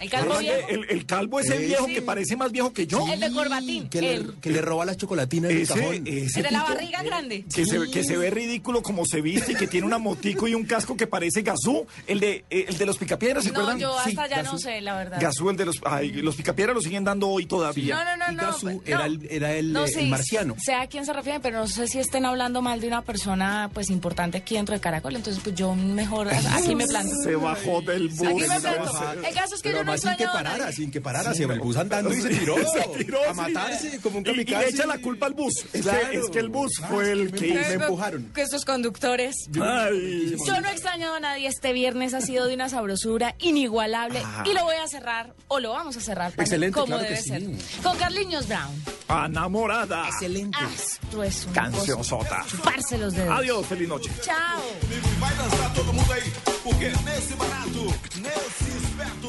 ¿El 0.02 0.10
calvo 0.10 0.38
viejo? 0.40 0.68
El, 0.69 0.86
el 0.90 1.06
calvo 1.06 1.40
ese 1.40 1.57
Sí. 1.57 1.65
viejo 1.65 1.86
que 1.86 2.02
parece 2.02 2.36
más 2.36 2.52
viejo 2.52 2.73
que 2.73 2.88
yo. 2.88 3.06
El 3.11 3.19
de 3.19 3.32
corbatín. 3.32 3.88
Que 3.90 4.02
le, 4.02 4.14
el, 4.15 4.34
que 4.41 4.49
le 4.49 4.61
roba 4.61 4.84
las 4.86 4.98
chocolatinas 4.98 5.49
del 5.49 5.61
Ese, 5.61 5.73
cajón. 5.73 6.07
ese 6.07 6.40
el 6.40 6.44
de 6.45 6.52
la 6.52 6.60
tipo 6.64 6.73
barriga 6.73 7.03
grande. 7.03 7.45
que, 7.53 7.65
se, 7.65 7.80
que 7.91 8.03
se 8.03 8.18
ve 8.18 8.30
ridículo 8.32 8.82
como 8.82 9.06
se 9.06 9.22
viste 9.22 9.52
y 9.53 9.56
que 9.56 9.68
tiene 9.68 9.86
una 9.88 9.98
motico 9.99 10.48
y 10.48 10.56
un 10.56 10.65
casco 10.65 10.98
que 10.98 11.07
parece 11.07 11.41
Gazú, 11.44 11.86
el 12.07 12.19
de, 12.19 12.44
eh, 12.49 12.65
el 12.68 12.78
de 12.78 12.86
los 12.86 12.98
picapiedras, 12.98 13.44
¿se 13.44 13.52
No, 13.52 13.60
acuerdan? 13.60 13.80
yo 13.80 13.98
hasta 13.98 14.28
ya 14.28 14.38
Gazú. 14.38 14.53
no 14.53 14.57
sé, 14.60 14.82
la 14.82 14.95
verdad. 14.95 15.18
Gazú, 15.22 15.49
el 15.49 15.57
de 15.57 15.65
los... 15.65 15.80
Ay, 15.86 16.11
los 16.14 16.36
picapiedras 16.36 16.76
lo 16.76 16.82
siguen 16.82 17.03
dando 17.03 17.28
hoy 17.30 17.45
todavía. 17.45 17.95
No, 17.95 18.03
no, 18.18 18.26
no, 18.28 18.32
Y 18.34 18.36
no. 18.38 18.44
Gazú 18.44 18.82
era 18.86 18.98
no. 18.99 19.06
el- 19.06 19.28
era 19.30 19.53
el, 19.53 19.72
No, 19.72 19.86
eh, 19.86 19.88
sí, 19.88 19.99
el 19.99 20.07
marciano. 20.10 20.56
Sé 20.64 20.73
a 20.73 20.88
quién 20.88 21.06
se 21.06 21.14
refieren, 21.14 21.41
pero 21.41 21.60
no 21.60 21.68
sé 21.68 21.88
si 21.88 21.99
estén 21.99 22.26
hablando 22.26 22.61
mal 22.61 22.82
de 22.82 22.88
una 22.88 23.02
persona 23.03 23.69
pues 23.73 23.90
importante 23.90 24.38
aquí 24.40 24.56
dentro 24.56 24.73
de 24.73 24.82
Caracol. 24.82 25.15
Entonces, 25.15 25.41
pues 25.44 25.56
yo 25.56 25.76
mejor 25.76 26.28
aquí 26.53 26.76
me 26.76 26.88
planto. 26.88 27.14
Se 27.23 27.36
bajó 27.36 27.82
del 27.82 28.10
bus. 28.10 28.28
Aquí 28.28 28.36
me 28.41 28.48
se 28.48 28.60
planto. 28.61 28.94
bajó. 28.94 29.14
El 29.14 29.34
caso 29.36 29.56
es 29.56 29.61
que 29.61 29.72
yo 29.72 29.84
no 29.84 29.90
además 29.93 30.18
sin 30.18 30.18
que 30.18 30.26
parara, 30.34 30.72
sin 30.72 30.91
que 30.91 31.01
parara, 31.01 31.34
se 31.34 31.43
el 31.43 31.59
bus 31.59 31.77
andando 31.77 32.13
y 32.13 32.22
se 32.22 32.30
tiró. 32.30 32.55
Se 32.72 33.03
tiró, 33.03 33.19
a 33.30 33.34
sí. 33.34 33.39
matarse 33.41 33.99
como 34.01 34.18
un 34.19 34.26
Y- 34.26 34.30
Y, 34.30 34.31
kamikaze. 34.31 34.63
le 34.65 34.69
echa 34.69 34.85
la 34.85 34.97
culpa 34.99 35.26
al 35.27 35.34
bus. 35.34 35.53
Es, 35.73 35.81
Claro. 35.81 36.09
que, 36.11 36.18
es 36.18 36.30
que 36.30 36.39
el 36.39 36.49
bus 36.49 36.72
Ah, 36.84 36.88
fue 36.89 37.11
el 37.11 37.31
que... 37.31 37.53
me 37.53 37.73
empujaron. 37.73 38.31
Que 38.34 38.41
estos 38.41 38.65
conductores. 38.65 39.35
Ay. 39.61 40.35
Yo 40.45 40.61
no 40.61 40.68
he 40.68 40.72
extrañado 40.72 41.15
a 41.15 41.19
nadie. 41.19 41.47
Este 41.47 41.73
viernes 41.73 42.13
ha 42.13 42.22
sido 42.22 42.47
de 42.47 42.53
una 42.55 42.69
sabrosura 42.69 43.35
inigualable. 43.39 44.22
Ah. 44.23 44.43
Y 44.45 44.53
lo 44.53 44.63
voy 44.63 44.76
a 44.76 44.88
cerrar, 44.88 45.34
o 45.47 45.59
lo 45.59 45.72
vamos 45.72 45.97
a 45.97 46.01
cerrar, 46.01 46.31
también, 46.31 46.45
Excelente, 46.45 46.73
como 46.80 46.88
claro 46.97 47.03
que 47.03 47.09
debe 47.09 47.22
sí. 47.22 47.30
ser. 47.30 47.84
Con 47.84 47.97
Carliños 47.97 48.47
Brown. 48.47 48.84
Enamorada. 49.26 50.07
Excelente. 50.07 50.57
Un 51.13 51.53
Canción 51.53 52.03
sota. 52.03 52.45
Chuparse 52.47 52.97
los 52.97 53.13
dedos. 53.13 53.38
Adiós, 53.39 53.65
feliz 53.68 53.88
noche. 53.88 54.09
Chao. 54.23 54.61
Vai 55.19 55.35
dançar 55.35 55.73
todo 55.73 55.93
mundo 55.93 56.13
aí, 56.13 56.31
porque 56.63 56.89
nesse 57.05 57.34
barato, 57.35 57.84
nesse 58.22 58.77
esperto, 58.84 59.27